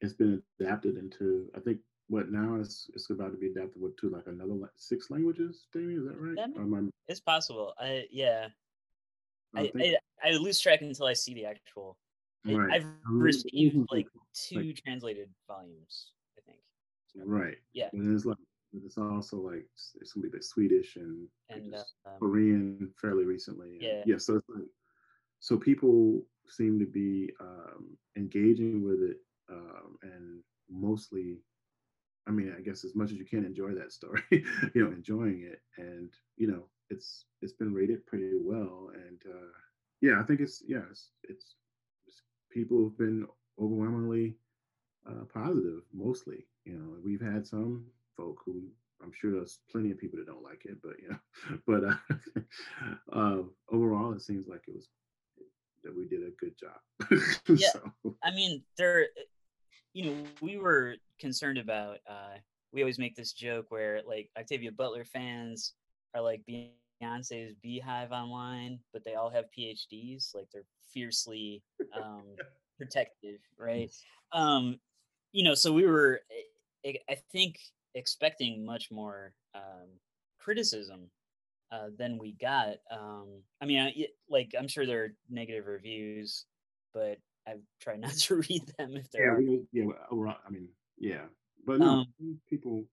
it's 0.00 0.12
been 0.12 0.42
adapted 0.60 0.96
into, 0.96 1.50
I 1.56 1.60
think, 1.60 1.78
what 2.08 2.30
now 2.30 2.56
is 2.56 2.90
it's 2.94 3.10
about 3.10 3.32
to 3.32 3.38
be 3.38 3.48
adapted 3.48 3.82
to 4.00 4.10
like 4.10 4.26
another 4.26 4.54
six 4.76 5.10
languages. 5.10 5.66
Damian, 5.72 6.00
is 6.00 6.06
that 6.06 6.20
right? 6.20 6.36
That, 6.36 6.90
it's 7.08 7.20
possible. 7.20 7.72
I 7.78 8.06
yeah. 8.10 8.48
I, 9.54 9.70
I, 9.76 9.96
I 10.24 10.30
lose 10.32 10.60
track 10.60 10.82
until 10.82 11.06
I 11.06 11.12
see 11.12 11.34
the 11.34 11.46
actual. 11.46 11.96
Right. 12.44 12.72
I've 12.72 12.86
received 13.08 13.76
like 13.90 14.06
two 14.34 14.60
like, 14.60 14.82
translated 14.84 15.28
volumes. 15.48 16.12
I 16.38 16.40
think. 16.46 16.58
Right. 17.24 17.56
Yeah. 17.72 17.88
And 17.92 18.14
it's 18.14 18.24
like 18.24 18.38
it's 18.72 18.96
also 18.98 19.36
like 19.36 19.66
it's 20.00 20.12
gonna 20.12 20.28
be 20.28 20.36
the 20.36 20.42
Swedish 20.42 20.96
and, 20.96 21.26
and 21.50 21.74
uh, 21.74 21.78
um, 22.06 22.18
Korean 22.18 22.90
fairly 23.00 23.24
recently. 23.24 23.78
Yeah. 23.80 24.02
Yeah. 24.04 24.18
So 24.18 24.36
it's 24.36 24.48
like 24.48 24.68
so 25.40 25.56
people 25.56 26.22
seem 26.48 26.78
to 26.78 26.86
be 26.86 27.30
um, 27.40 27.96
engaging 28.16 28.84
with 28.84 29.00
it 29.02 29.18
um, 29.50 29.98
and 30.02 30.42
mostly 30.70 31.38
I 32.26 32.30
mean, 32.30 32.54
I 32.56 32.60
guess 32.60 32.84
as 32.84 32.94
much 32.94 33.10
as 33.12 33.18
you 33.18 33.24
can 33.24 33.44
enjoy 33.44 33.72
that 33.74 33.92
story, 33.92 34.22
you 34.30 34.84
know, 34.84 34.90
enjoying 34.92 35.42
it, 35.50 35.60
and 35.78 36.12
you 36.36 36.48
know, 36.48 36.64
it's 36.90 37.26
it's 37.42 37.52
been 37.52 37.72
rated 37.74 38.06
pretty 38.06 38.28
well, 38.32 38.82
and 38.94 39.14
uh, 39.18 39.42
yeah, 40.00 40.20
I 40.20 40.22
think 40.24 40.40
it's 40.40 40.62
yeah, 40.66 40.82
it's, 40.90 41.10
it's, 41.24 41.54
it's 42.06 42.22
people 42.50 42.84
have 42.84 42.98
been 42.98 43.26
overwhelmingly 43.60 44.36
uh, 45.08 45.24
positive, 45.32 45.82
mostly. 45.92 46.46
You 46.64 46.74
know, 46.78 46.96
we've 47.04 47.20
had 47.20 47.46
some 47.46 47.86
folk 48.20 48.42
who 48.44 48.62
I'm 49.02 49.12
sure 49.18 49.32
there's 49.32 49.60
plenty 49.70 49.90
of 49.90 49.98
people 49.98 50.18
that 50.18 50.26
don't 50.26 50.42
like 50.42 50.64
it, 50.64 50.76
but 50.82 50.92
you 51.00 51.08
know, 51.08 51.58
but 51.66 51.84
uh, 51.84 53.18
uh, 53.18 53.42
overall, 53.72 54.12
it 54.12 54.22
seems 54.22 54.46
like 54.46 54.62
it 54.68 54.74
was 54.74 54.88
that 55.82 55.96
we 55.96 56.06
did 56.06 56.20
a 56.22 56.30
good 56.38 56.54
job. 56.58 57.20
yeah, 57.48 57.68
so. 57.72 58.16
I 58.22 58.30
mean, 58.32 58.62
there, 58.76 59.06
you 59.94 60.04
know, 60.04 60.16
we 60.42 60.58
were 60.58 60.96
concerned 61.18 61.58
about. 61.58 61.98
Uh, 62.08 62.36
we 62.72 62.82
always 62.82 62.98
make 62.98 63.16
this 63.16 63.32
joke 63.32 63.66
where 63.70 64.00
like 64.06 64.30
Octavia 64.38 64.70
Butler 64.70 65.04
fans 65.04 65.72
are 66.14 66.20
like 66.20 66.42
Beyonce's 66.48 67.56
Beyhive 67.64 68.12
online, 68.12 68.78
but 68.92 69.02
they 69.04 69.14
all 69.14 69.30
have 69.30 69.46
PhDs. 69.58 70.34
Like 70.34 70.46
they're 70.52 70.62
fiercely 70.92 71.62
um, 71.96 72.22
protective, 72.78 73.40
right? 73.58 73.90
Um, 74.32 74.78
you 75.32 75.42
know, 75.42 75.54
so 75.54 75.72
we 75.72 75.86
were, 75.86 76.20
I 76.86 77.16
think, 77.32 77.58
expecting 77.94 78.64
much 78.64 78.90
more 78.90 79.34
um, 79.54 79.88
criticism 80.38 81.10
uh, 81.72 81.88
than 81.96 82.18
we 82.18 82.32
got. 82.40 82.76
Um, 82.90 83.42
I 83.60 83.66
mean, 83.66 83.80
I, 83.80 84.06
like 84.28 84.54
I'm 84.58 84.68
sure 84.68 84.86
there 84.86 85.04
are 85.04 85.14
negative 85.28 85.66
reviews, 85.66 86.44
but 86.92 87.18
I 87.46 87.54
try 87.80 87.96
not 87.96 88.12
to 88.12 88.36
read 88.36 88.62
them 88.78 88.96
if 88.96 89.10
there 89.10 89.26
yeah, 89.26 89.32
are. 89.32 89.38
We, 89.38 89.62
yeah, 89.72 89.84
overall, 90.10 90.36
I 90.46 90.50
mean, 90.50 90.68
yeah, 90.98 91.24
but 91.66 91.78
no, 91.78 92.04
um, 92.20 92.40
people 92.48 92.84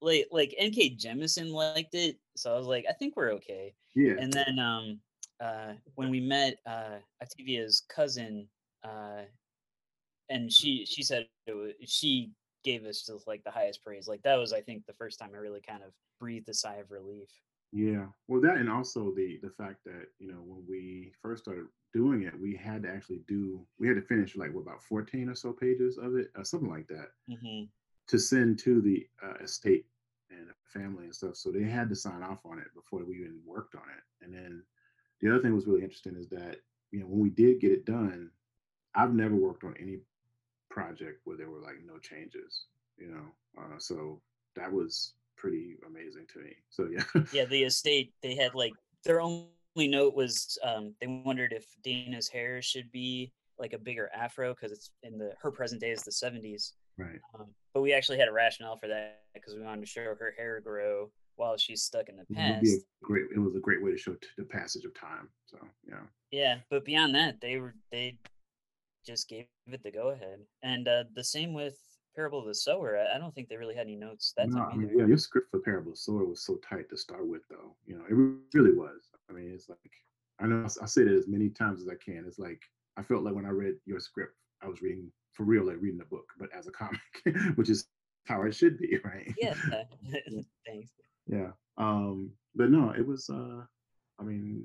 like 0.00 0.28
like 0.30 0.54
NK 0.62 0.98
Jemisin 0.98 1.50
liked 1.52 1.94
it, 1.94 2.16
so 2.36 2.54
I 2.54 2.56
was 2.56 2.66
like, 2.66 2.84
I 2.88 2.92
think 2.92 3.16
we're 3.16 3.32
okay. 3.32 3.74
Yeah. 3.94 4.14
And 4.18 4.32
then 4.32 4.58
um 4.58 5.00
uh 5.40 5.72
when 5.94 6.10
we 6.10 6.20
met 6.20 6.58
uh 6.66 6.98
Octavia's 7.22 7.84
cousin, 7.88 8.48
uh 8.84 9.22
and 10.28 10.52
she 10.52 10.86
she 10.86 11.02
said 11.02 11.26
it 11.46 11.54
was, 11.54 11.72
she 11.86 12.30
gave 12.70 12.84
us 12.84 13.02
just 13.02 13.26
like 13.26 13.44
the 13.44 13.50
highest 13.50 13.84
praise. 13.84 14.08
Like 14.08 14.22
that 14.22 14.36
was 14.36 14.52
I 14.52 14.60
think 14.60 14.86
the 14.86 14.92
first 14.92 15.18
time 15.18 15.30
I 15.34 15.38
really 15.38 15.60
kind 15.60 15.82
of 15.82 15.92
breathed 16.20 16.48
a 16.48 16.54
sigh 16.54 16.76
of 16.76 16.90
relief. 16.90 17.28
Yeah. 17.72 18.06
Well 18.28 18.40
that 18.42 18.56
and 18.56 18.70
also 18.70 19.12
the 19.14 19.38
the 19.42 19.50
fact 19.50 19.84
that, 19.84 20.06
you 20.18 20.28
know, 20.28 20.42
when 20.44 20.64
we 20.68 21.12
first 21.22 21.44
started 21.44 21.66
doing 21.92 22.22
it, 22.22 22.38
we 22.40 22.56
had 22.56 22.82
to 22.82 22.88
actually 22.90 23.20
do 23.26 23.66
we 23.78 23.88
had 23.88 23.96
to 23.96 24.02
finish 24.02 24.36
like 24.36 24.54
what, 24.54 24.62
about 24.62 24.82
14 24.82 25.28
or 25.28 25.34
so 25.34 25.52
pages 25.52 25.98
of 25.98 26.16
it, 26.16 26.28
or 26.36 26.44
something 26.44 26.70
like 26.70 26.88
that. 26.88 27.08
Mm-hmm 27.30 27.64
to 28.08 28.18
send 28.18 28.58
to 28.58 28.80
the 28.80 29.06
uh, 29.22 29.34
estate 29.44 29.86
and 30.30 30.48
family 30.64 31.04
and 31.04 31.14
stuff. 31.14 31.36
So 31.36 31.50
they 31.50 31.64
had 31.64 31.88
to 31.90 31.94
sign 31.94 32.22
off 32.22 32.44
on 32.44 32.58
it 32.58 32.66
before 32.74 33.04
we 33.04 33.16
even 33.16 33.38
worked 33.46 33.74
on 33.74 33.82
it. 33.82 34.24
And 34.24 34.34
then 34.34 34.62
the 35.20 35.30
other 35.30 35.42
thing 35.42 35.54
was 35.54 35.66
really 35.66 35.82
interesting 35.82 36.16
is 36.16 36.28
that 36.30 36.56
you 36.90 37.00
know 37.00 37.06
when 37.06 37.20
we 37.20 37.30
did 37.30 37.60
get 37.60 37.72
it 37.72 37.84
done, 37.84 38.30
I've 38.94 39.14
never 39.14 39.36
worked 39.36 39.64
on 39.64 39.74
any 39.80 39.98
project 40.82 41.20
where 41.24 41.36
there 41.36 41.50
were 41.50 41.60
like 41.60 41.76
no 41.84 41.98
changes. 41.98 42.66
You 42.96 43.08
know, 43.08 43.62
uh, 43.62 43.78
so 43.78 44.20
that 44.56 44.72
was 44.72 45.14
pretty 45.36 45.76
amazing 45.86 46.26
to 46.32 46.40
me. 46.40 46.56
So 46.70 46.88
yeah. 46.90 47.22
yeah, 47.32 47.44
the 47.44 47.62
estate 47.64 48.12
they 48.22 48.34
had 48.34 48.54
like 48.54 48.72
their 49.04 49.20
only 49.20 49.48
note 49.76 50.14
was 50.14 50.58
um, 50.64 50.94
they 51.00 51.06
wondered 51.06 51.52
if 51.52 51.66
Dana's 51.82 52.28
hair 52.28 52.60
should 52.60 52.90
be 52.90 53.32
like 53.58 53.72
a 53.72 53.78
bigger 53.78 54.10
afro 54.14 54.54
because 54.54 54.72
it's 54.72 54.90
in 55.02 55.18
the 55.18 55.32
her 55.40 55.50
present 55.50 55.80
day 55.80 55.90
is 55.90 56.02
the 56.02 56.10
70s 56.10 56.72
Right. 56.98 57.20
Um, 57.38 57.46
but 57.72 57.82
we 57.82 57.92
actually 57.92 58.18
had 58.18 58.28
a 58.28 58.32
rationale 58.32 58.76
for 58.76 58.88
that 58.88 59.22
because 59.32 59.54
we 59.54 59.62
wanted 59.62 59.82
to 59.82 59.86
show 59.86 60.02
her 60.02 60.34
hair 60.36 60.60
grow 60.60 61.10
while 61.36 61.56
she's 61.56 61.82
stuck 61.82 62.08
in 62.08 62.16
the 62.16 62.34
past. 62.34 62.66
It, 62.66 62.82
great. 63.02 63.26
It 63.34 63.38
was 63.38 63.54
a 63.54 63.60
great 63.60 63.82
way 63.82 63.92
to 63.92 63.96
show 63.96 64.14
t- 64.14 64.26
the 64.36 64.44
passage 64.44 64.84
of 64.84 64.92
time. 64.98 65.28
So 65.46 65.58
yeah. 65.88 66.00
Yeah, 66.32 66.56
but 66.70 66.84
beyond 66.84 67.14
that, 67.14 67.40
they 67.40 67.58
were 67.58 67.74
they 67.92 68.18
just 69.06 69.28
gave 69.28 69.46
it 69.66 69.82
the 69.82 69.90
go 69.90 70.10
ahead, 70.10 70.40
and 70.62 70.88
uh, 70.88 71.04
the 71.14 71.24
same 71.24 71.52
with 71.52 71.78
Parable 72.14 72.40
of 72.40 72.46
the 72.46 72.54
Sower. 72.54 72.98
I, 72.98 73.16
I 73.16 73.18
don't 73.18 73.34
think 73.34 73.48
they 73.48 73.56
really 73.56 73.74
had 73.74 73.86
any 73.86 73.96
notes 73.96 74.32
that 74.36 74.48
no. 74.48 74.62
I 74.62 74.74
mean, 74.74 74.90
yeah, 74.96 75.06
your 75.06 75.18
script 75.18 75.50
for 75.50 75.60
Parable 75.60 75.92
of 75.92 75.94
the 75.94 76.00
Sower 76.00 76.24
was 76.24 76.44
so 76.44 76.56
tight 76.56 76.88
to 76.90 76.96
start 76.96 77.26
with, 77.26 77.42
though. 77.48 77.76
You 77.86 77.96
know, 77.96 78.04
it 78.08 78.56
really 78.56 78.74
was. 78.74 79.10
I 79.30 79.32
mean, 79.32 79.52
it's 79.54 79.68
like 79.68 79.78
I 80.40 80.46
know 80.46 80.66
I 80.82 80.86
say 80.86 81.04
that 81.04 81.12
as 81.14 81.28
many 81.28 81.48
times 81.48 81.80
as 81.80 81.88
I 81.88 81.94
can. 81.94 82.24
It's 82.26 82.38
like 82.38 82.62
I 82.96 83.02
felt 83.02 83.22
like 83.22 83.34
when 83.34 83.46
I 83.46 83.50
read 83.50 83.74
your 83.86 84.00
script, 84.00 84.34
I 84.62 84.68
was 84.68 84.82
reading 84.82 85.10
for 85.32 85.44
real, 85.44 85.64
like 85.64 85.76
reading 85.80 86.00
a 86.00 86.04
book, 86.04 86.26
but 86.38 86.48
as 86.56 86.66
a 86.66 86.72
comic, 86.72 87.00
which 87.54 87.70
is 87.70 87.86
how 88.26 88.42
it 88.42 88.54
should 88.54 88.78
be, 88.78 88.98
right? 89.04 89.32
Yeah. 89.38 89.54
Thanks. 90.66 90.90
Yeah. 91.26 91.50
Um, 91.76 92.32
but 92.54 92.70
no, 92.70 92.90
it 92.90 93.06
was. 93.06 93.30
Uh, 93.30 93.62
I 94.20 94.24
mean, 94.24 94.64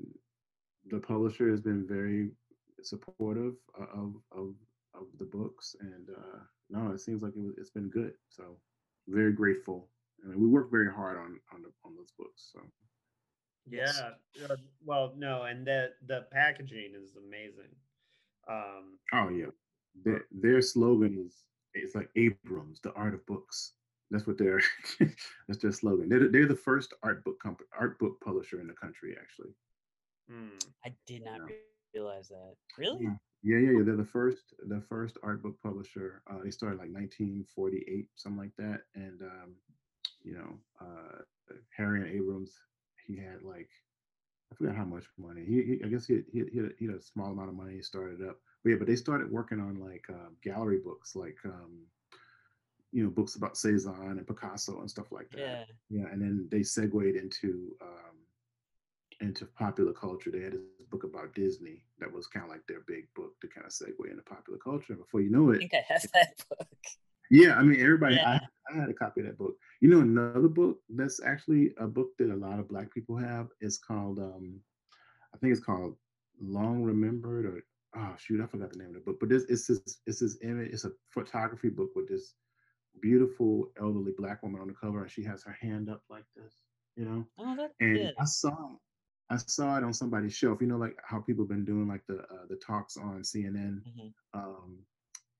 the 0.90 0.98
publisher 0.98 1.48
has 1.50 1.60
been 1.60 1.86
very 1.86 2.30
supportive 2.86 3.54
of 3.78 4.14
of 4.32 4.54
of 4.94 5.06
the 5.18 5.24
books, 5.24 5.74
and 5.80 6.08
uh, 6.10 6.38
no, 6.70 6.92
it 6.92 7.00
seems 7.00 7.22
like 7.22 7.32
it 7.36 7.42
was, 7.42 7.54
it's 7.58 7.70
been 7.70 7.88
good. 7.88 8.12
So 8.28 8.56
very 9.08 9.32
grateful. 9.32 9.88
I 10.24 10.28
mean, 10.28 10.40
we 10.40 10.48
worked 10.48 10.70
very 10.70 10.92
hard 10.92 11.18
on 11.18 11.40
on 11.52 11.62
the, 11.62 11.70
on 11.84 11.94
those 11.96 12.12
books. 12.18 12.50
So. 12.52 12.60
Yeah. 13.66 13.92
Uh, 14.44 14.56
well, 14.84 15.14
no, 15.16 15.44
and 15.44 15.66
the 15.66 15.92
the 16.06 16.26
packaging 16.30 16.92
is 16.94 17.16
amazing. 17.16 17.74
Um, 18.46 18.98
oh 19.14 19.30
yeah 19.30 19.46
their, 20.02 20.24
their 20.30 20.62
slogan 20.62 21.24
is 21.24 21.44
it's 21.74 21.94
like 21.94 22.08
Abrams, 22.16 22.80
the 22.80 22.92
art 22.92 23.14
of 23.14 23.26
books. 23.26 23.72
That's 24.10 24.26
what 24.26 24.38
their 24.38 24.60
that's 25.48 25.60
their 25.60 25.72
slogan. 25.72 26.08
They're, 26.08 26.28
they're 26.28 26.46
the 26.46 26.54
first 26.54 26.94
art 27.02 27.24
book 27.24 27.40
company, 27.42 27.68
art 27.78 27.98
book 27.98 28.20
publisher 28.24 28.60
in 28.60 28.68
the 28.68 28.74
country, 28.74 29.16
actually. 29.20 29.50
Mm. 30.30 30.64
I 30.84 30.94
did 31.06 31.24
not 31.24 31.40
yeah. 31.48 31.56
Realize 31.94 32.28
that. 32.28 32.54
Really? 32.78 33.04
Yeah. 33.04 33.14
yeah, 33.42 33.58
yeah, 33.58 33.78
yeah. 33.78 33.84
They're 33.84 33.96
the 33.96 34.04
first, 34.04 34.54
the 34.66 34.82
first 34.88 35.18
art 35.22 35.42
book 35.42 35.56
publisher. 35.62 36.22
Uh, 36.30 36.38
they 36.42 36.50
started 36.50 36.78
like 36.78 36.92
1948, 36.92 38.08
something 38.16 38.38
like 38.38 38.56
that. 38.58 38.82
And 38.94 39.22
um, 39.22 39.54
you 40.22 40.34
know, 40.34 40.58
uh, 40.80 41.22
Harry 41.76 42.00
and 42.00 42.10
Abrams, 42.10 42.52
he 43.06 43.16
had 43.16 43.42
like 43.42 43.68
I 44.52 44.56
forget 44.56 44.76
how 44.76 44.84
much 44.84 45.04
money. 45.18 45.44
He, 45.46 45.62
he 45.62 45.80
I 45.84 45.88
guess 45.88 46.06
he, 46.06 46.20
he, 46.32 46.44
he, 46.52 46.58
had, 46.58 46.72
he 46.78 46.86
had 46.86 46.96
a 46.96 47.02
small 47.02 47.32
amount 47.32 47.48
of 47.48 47.54
money. 47.54 47.74
He 47.74 47.82
started 47.82 48.20
up 48.26 48.38
but 48.64 48.70
yeah, 48.70 48.76
but 48.76 48.86
they 48.86 48.96
started 48.96 49.30
working 49.30 49.60
on 49.60 49.78
like 49.78 50.06
uh, 50.08 50.30
gallery 50.42 50.78
books, 50.82 51.14
like 51.14 51.36
um, 51.44 51.82
you 52.92 53.04
know, 53.04 53.10
books 53.10 53.34
about 53.34 53.58
Cezanne 53.58 54.16
and 54.16 54.26
Picasso 54.26 54.80
and 54.80 54.90
stuff 54.90 55.12
like 55.12 55.28
that. 55.32 55.38
Yeah. 55.38 55.64
Yeah, 55.90 56.06
and 56.10 56.22
then 56.22 56.48
they 56.50 56.62
segued 56.62 57.16
into 57.16 57.76
um, 57.82 58.13
into 59.20 59.46
popular 59.46 59.92
culture. 59.92 60.30
They 60.30 60.40
had 60.40 60.52
this 60.52 60.86
book 60.90 61.04
about 61.04 61.34
Disney 61.34 61.84
that 61.98 62.12
was 62.12 62.26
kind 62.26 62.44
of 62.44 62.50
like 62.50 62.66
their 62.66 62.82
big 62.86 63.06
book 63.14 63.32
to 63.40 63.48
kind 63.48 63.66
of 63.66 63.72
segue 63.72 64.10
into 64.10 64.22
popular 64.22 64.58
culture. 64.58 64.94
Before 64.94 65.20
you 65.20 65.30
know 65.30 65.50
it, 65.50 65.56
I 65.56 65.58
think 65.58 65.74
I 65.74 65.92
have 65.92 66.06
that 66.14 66.34
book. 66.48 66.68
Yeah, 67.30 67.54
I 67.54 67.62
mean, 67.62 67.80
everybody. 67.80 68.16
Yeah. 68.16 68.38
I, 68.38 68.72
I 68.72 68.80
had 68.80 68.90
a 68.90 68.94
copy 68.94 69.20
of 69.20 69.26
that 69.26 69.38
book. 69.38 69.54
You 69.80 69.88
know, 69.88 70.00
another 70.00 70.48
book 70.48 70.78
that's 70.88 71.20
actually 71.24 71.74
a 71.78 71.86
book 71.86 72.08
that 72.18 72.30
a 72.30 72.36
lot 72.36 72.58
of 72.58 72.68
Black 72.68 72.92
people 72.92 73.16
have 73.16 73.48
is 73.60 73.78
called. 73.78 74.18
Um, 74.18 74.60
I 75.34 75.38
think 75.38 75.52
it's 75.52 75.64
called 75.64 75.96
Long 76.40 76.82
Remembered 76.82 77.46
or 77.46 77.64
oh 77.96 78.14
shoot, 78.18 78.40
I 78.40 78.46
forgot 78.46 78.72
the 78.72 78.78
name 78.78 78.88
of 78.88 78.94
the 78.94 79.00
book, 79.00 79.18
but 79.20 79.28
this 79.28 79.44
it's 79.48 79.66
this 79.66 79.98
it's 80.06 80.20
this 80.20 80.38
image. 80.42 80.72
It's 80.72 80.84
a 80.84 80.92
photography 81.10 81.68
book 81.68 81.90
with 81.94 82.08
this 82.08 82.34
beautiful 83.00 83.70
elderly 83.80 84.12
black 84.16 84.42
woman 84.42 84.60
on 84.60 84.68
the 84.68 84.74
cover, 84.74 85.02
and 85.02 85.10
she 85.10 85.22
has 85.24 85.42
her 85.44 85.56
hand 85.60 85.90
up 85.90 86.02
like 86.08 86.24
this, 86.36 86.54
you 86.96 87.04
know. 87.04 87.24
Oh, 87.38 87.56
that's 87.56 87.74
and 87.80 87.96
good. 87.96 88.14
I 88.18 88.24
saw 88.24 88.54
I 89.30 89.36
saw 89.36 89.76
it 89.78 89.84
on 89.84 89.92
somebody's 89.94 90.34
shelf. 90.34 90.60
You 90.60 90.66
know, 90.66 90.76
like 90.76 90.96
how 91.04 91.20
people 91.20 91.44
have 91.44 91.48
been 91.48 91.64
doing 91.64 91.88
like 91.88 92.02
the 92.06 92.18
uh, 92.18 92.46
the 92.48 92.56
talks 92.56 92.96
on 92.96 93.22
CNN, 93.22 93.80
mm-hmm. 93.80 94.08
um, 94.38 94.78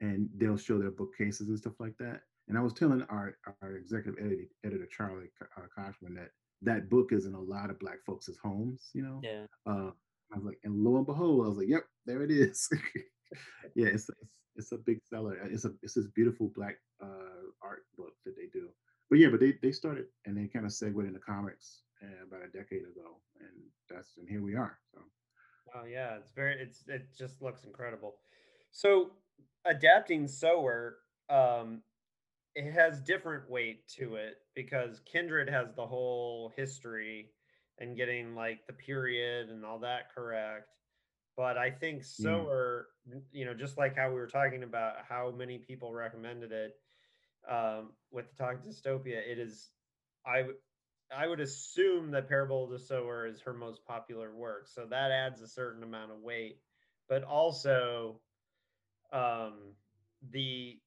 and 0.01 0.28
they'll 0.37 0.57
show 0.57 0.78
their 0.78 0.91
bookcases 0.91 1.49
and 1.49 1.59
stuff 1.59 1.74
like 1.78 1.97
that. 1.99 2.22
And 2.49 2.57
I 2.57 2.61
was 2.61 2.72
telling 2.72 3.03
our 3.11 3.37
our 3.62 3.76
executive 3.76 4.18
editor, 4.18 4.45
editor 4.64 4.87
Charlie 4.87 5.30
uh, 5.41 5.62
Kochman 5.78 6.14
that 6.16 6.30
that 6.62 6.89
book 6.89 7.12
is 7.12 7.26
in 7.26 7.35
a 7.35 7.41
lot 7.41 7.70
of 7.70 7.78
black 7.78 7.99
folks' 8.07 8.30
homes. 8.43 8.91
You 8.95 9.03
know, 9.03 9.20
yeah. 9.22 9.45
Uh, 9.66 9.91
I 10.32 10.37
was 10.37 10.45
like, 10.45 10.59
and 10.64 10.82
lo 10.82 10.97
and 10.97 11.07
behold, 11.07 11.45
I 11.45 11.49
was 11.49 11.59
like, 11.59 11.68
yep, 11.68 11.85
there 12.07 12.22
it 12.22 12.30
is. 12.30 12.68
yeah, 13.74 13.89
it's, 13.89 14.09
it's 14.22 14.35
it's 14.57 14.72
a 14.72 14.78
big 14.78 15.01
seller. 15.05 15.37
It's 15.45 15.64
a 15.64 15.72
it's 15.82 15.95
this 15.95 16.07
beautiful 16.14 16.51
black 16.55 16.76
uh, 17.03 17.51
art 17.62 17.85
book 17.97 18.14
that 18.24 18.37
they 18.37 18.47
do. 18.53 18.68
But 19.11 19.18
yeah, 19.18 19.28
but 19.28 19.41
they 19.41 19.55
they 19.62 19.72
started 19.72 20.07
and 20.24 20.37
they 20.37 20.49
kind 20.49 20.64
of 20.64 20.72
segued 20.72 21.07
into 21.07 21.20
comics 21.20 21.82
about 22.27 22.45
a 22.45 22.49
decade 22.49 22.83
ago, 22.83 23.19
and 23.41 23.51
that's 23.89 24.17
and 24.19 24.29
here 24.29 24.43
we 24.43 24.55
are. 24.55 24.79
So 24.93 25.01
Oh 25.75 25.85
yeah, 25.85 26.17
it's 26.17 26.31
very 26.31 26.57
it's 26.61 26.85
it 26.89 27.09
just 27.17 27.43
looks 27.43 27.65
incredible. 27.65 28.15
So 28.71 29.11
adapting 29.65 30.29
Sower, 30.29 30.99
um, 31.29 31.83
it 32.55 32.73
has 32.73 33.01
different 33.01 33.51
weight 33.51 33.89
to 33.97 34.15
it 34.17 34.37
because 34.55 35.01
Kindred 35.11 35.49
has 35.49 35.75
the 35.75 35.87
whole 35.87 36.53
history 36.57 37.31
and 37.79 37.97
getting 37.97 38.35
like 38.35 38.67
the 38.67 38.73
period 38.73 39.49
and 39.49 39.65
all 39.65 39.81
that 39.81 40.15
correct. 40.15 40.69
But 41.37 41.59
I 41.59 41.71
think 41.71 42.05
Sower, 42.05 42.87
mm. 43.09 43.21
you 43.33 43.45
know, 43.45 43.55
just 43.55 43.77
like 43.77 43.97
how 43.97 44.09
we 44.09 44.15
were 44.15 44.29
talking 44.29 44.63
about 44.63 44.95
how 45.09 45.33
many 45.37 45.59
people 45.59 45.93
recommended 45.93 46.53
it 46.53 46.75
um, 47.51 47.91
with 48.13 48.27
the 48.31 48.45
Talk 48.45 48.63
Dystopia, 48.63 49.19
it 49.29 49.39
is 49.39 49.71
I 50.25 50.45
I 51.17 51.27
would 51.27 51.41
assume 51.41 52.11
that 52.13 52.29
Parable 52.29 52.65
of 52.65 52.71
the 52.71 52.79
Sower 52.79 53.27
is 53.27 53.41
her 53.43 53.53
most 53.53 53.85
popular 53.85 54.35
work, 54.35 54.69
so 54.69 54.87
that 54.87 55.11
adds 55.11 55.41
a 55.41 55.49
certain 55.49 55.83
amount 55.83 56.13
of 56.13 56.19
weight. 56.19 56.59
But 57.09 57.25
also, 57.25 58.21
um, 59.13 59.75
the 60.31 60.79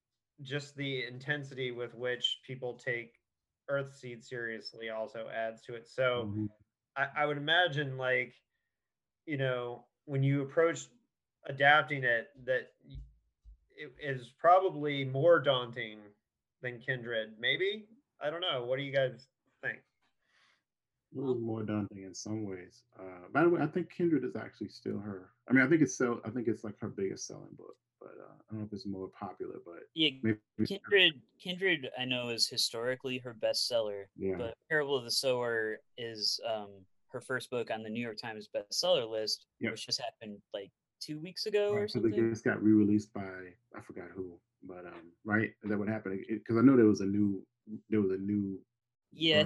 just 0.41 0.75
the 0.75 1.05
intensity 1.05 1.71
with 1.71 1.95
which 1.95 2.39
people 2.45 2.73
take 2.73 3.13
Earthseed 3.69 4.23
seriously 4.23 4.89
also 4.89 5.27
adds 5.33 5.61
to 5.63 5.75
it. 5.75 5.87
So, 5.87 6.27
mm-hmm. 6.27 6.45
I, 6.95 7.23
I 7.23 7.25
would 7.25 7.37
imagine, 7.37 7.97
like, 7.97 8.33
you 9.25 9.37
know, 9.37 9.85
when 10.05 10.23
you 10.23 10.41
approach 10.41 10.87
adapting 11.47 12.03
it, 12.03 12.27
that 12.45 12.71
it 13.77 13.93
is 14.01 14.29
probably 14.39 15.05
more 15.05 15.39
daunting 15.39 15.99
than 16.61 16.79
Kindred. 16.79 17.33
Maybe 17.39 17.85
I 18.21 18.29
don't 18.29 18.41
know. 18.41 18.65
What 18.65 18.77
do 18.77 18.83
you 18.83 18.91
guys 18.91 19.11
think? 19.11 19.21
It 21.17 21.23
was 21.23 21.39
more 21.39 21.63
daunting 21.63 22.03
in 22.03 22.13
some 22.13 22.45
ways. 22.45 22.83
Uh, 22.99 23.27
by 23.33 23.41
the 23.43 23.49
way, 23.49 23.61
I 23.61 23.67
think 23.67 23.89
Kindred 23.89 24.23
is 24.23 24.35
actually 24.35 24.69
still 24.69 24.99
her. 24.99 25.31
I 25.49 25.53
mean, 25.53 25.65
I 25.65 25.67
think 25.67 25.81
it's 25.81 25.95
still. 25.95 26.21
I 26.25 26.29
think 26.29 26.47
it's 26.47 26.63
like 26.63 26.75
her 26.79 26.89
biggest 26.89 27.25
selling 27.27 27.55
book. 27.57 27.75
But 27.99 28.13
uh, 28.21 28.33
I 28.33 28.51
don't 28.51 28.59
know 28.59 28.67
if 28.67 28.73
it's 28.73 28.85
more 28.85 29.09
popular. 29.09 29.55
But 29.65 29.87
yeah, 29.95 30.09
Kindred. 30.65 31.13
Kindred, 31.41 31.89
I 31.99 32.05
know 32.05 32.29
is 32.29 32.47
historically 32.47 33.17
her 33.19 33.35
bestseller. 33.39 34.03
Yeah. 34.15 34.35
But 34.37 34.53
Parable 34.69 34.95
of 34.95 35.05
the 35.05 35.11
Sower 35.11 35.79
is 35.97 36.39
um, 36.47 36.69
her 37.09 37.21
first 37.21 37.49
book 37.49 37.71
on 37.71 37.81
the 37.81 37.89
New 37.89 38.01
York 38.01 38.17
Times 38.17 38.47
bestseller 38.55 39.09
list, 39.09 39.47
yep. 39.59 39.71
which 39.71 39.87
just 39.87 39.99
happened 40.01 40.37
like 40.53 40.71
two 40.99 41.19
weeks 41.19 41.47
ago 41.47 41.73
right, 41.73 41.83
or 41.83 41.87
something. 41.87 42.11
So 42.13 42.29
just 42.29 42.43
got 42.43 42.61
re-released 42.61 43.13
by 43.13 43.21
I 43.75 43.81
forgot 43.81 44.09
who, 44.15 44.39
but 44.63 44.85
um, 44.85 45.11
right? 45.25 45.49
Is 45.63 45.69
that 45.69 45.79
what 45.79 45.87
happened? 45.87 46.23
Because 46.29 46.57
I 46.57 46.61
know 46.61 46.75
there 46.75 46.85
was 46.85 47.01
a 47.01 47.05
new, 47.05 47.43
there 47.89 48.01
was 48.01 48.11
a 48.11 48.17
new. 48.17 48.59
Yeah, 49.13 49.45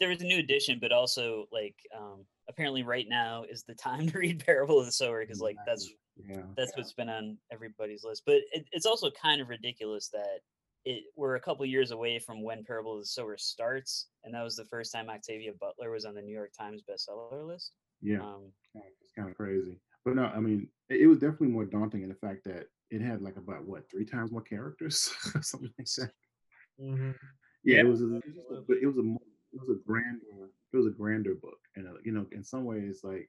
there 0.00 0.08
was 0.08 0.22
a 0.22 0.24
new 0.24 0.38
edition, 0.38 0.78
but 0.80 0.92
also 0.92 1.46
like 1.52 1.76
um, 1.96 2.24
apparently 2.48 2.82
right 2.82 3.06
now 3.08 3.44
is 3.48 3.62
the 3.62 3.74
time 3.74 4.06
to 4.10 4.18
read 4.18 4.44
Parable 4.44 4.80
of 4.80 4.86
the 4.86 4.92
Sower 4.92 5.20
because 5.20 5.40
like 5.40 5.56
that's 5.66 5.88
yeah. 6.28 6.42
that's 6.56 6.76
what's 6.76 6.92
been 6.92 7.08
on 7.08 7.38
everybody's 7.52 8.02
list. 8.02 8.22
But 8.26 8.36
it, 8.52 8.66
it's 8.72 8.86
also 8.86 9.10
kind 9.10 9.40
of 9.40 9.48
ridiculous 9.48 10.08
that 10.12 10.40
it 10.84 11.04
we're 11.16 11.36
a 11.36 11.40
couple 11.40 11.64
years 11.66 11.90
away 11.90 12.18
from 12.18 12.42
when 12.42 12.64
Parable 12.64 12.94
of 12.94 13.00
the 13.00 13.06
Sower 13.06 13.36
starts, 13.36 14.08
and 14.24 14.34
that 14.34 14.42
was 14.42 14.56
the 14.56 14.64
first 14.64 14.92
time 14.92 15.10
Octavia 15.10 15.52
Butler 15.60 15.90
was 15.90 16.04
on 16.04 16.14
the 16.14 16.22
New 16.22 16.34
York 16.34 16.52
Times 16.58 16.82
bestseller 16.82 17.46
list. 17.46 17.72
Yeah, 18.00 18.22
um, 18.22 18.50
it's 18.74 19.12
kind 19.16 19.28
of 19.28 19.36
crazy. 19.36 19.78
But 20.04 20.16
no, 20.16 20.24
I 20.24 20.40
mean, 20.40 20.68
it, 20.88 21.02
it 21.02 21.06
was 21.06 21.18
definitely 21.18 21.48
more 21.48 21.66
daunting 21.66 22.02
in 22.02 22.08
the 22.08 22.14
fact 22.14 22.44
that 22.44 22.66
it 22.90 23.02
had 23.02 23.20
like 23.20 23.36
about 23.36 23.66
what 23.66 23.90
three 23.90 24.06
times 24.06 24.32
more 24.32 24.40
characters, 24.40 25.12
something 25.42 25.70
like 25.78 25.86
that. 25.98 26.10
Mm-hmm. 26.80 27.10
Yeah, 27.62 27.74
yeah, 27.74 27.80
it 27.80 27.86
was. 27.86 28.00
A, 28.00 28.16
it 28.16 28.22
was 28.48 28.64
a, 28.68 28.72
it 28.72 28.86
was 28.86 28.96
a 28.96 29.02
more 29.02 29.20
it 29.52 29.60
was 29.60 29.70
a 29.70 29.80
grander 29.86 30.50
it 30.72 30.76
was 30.76 30.86
a 30.86 30.90
grander 30.90 31.34
book 31.34 31.58
and 31.76 31.86
uh, 31.86 31.92
you 32.04 32.12
know 32.12 32.26
in 32.32 32.42
some 32.44 32.64
ways 32.64 33.00
like 33.04 33.28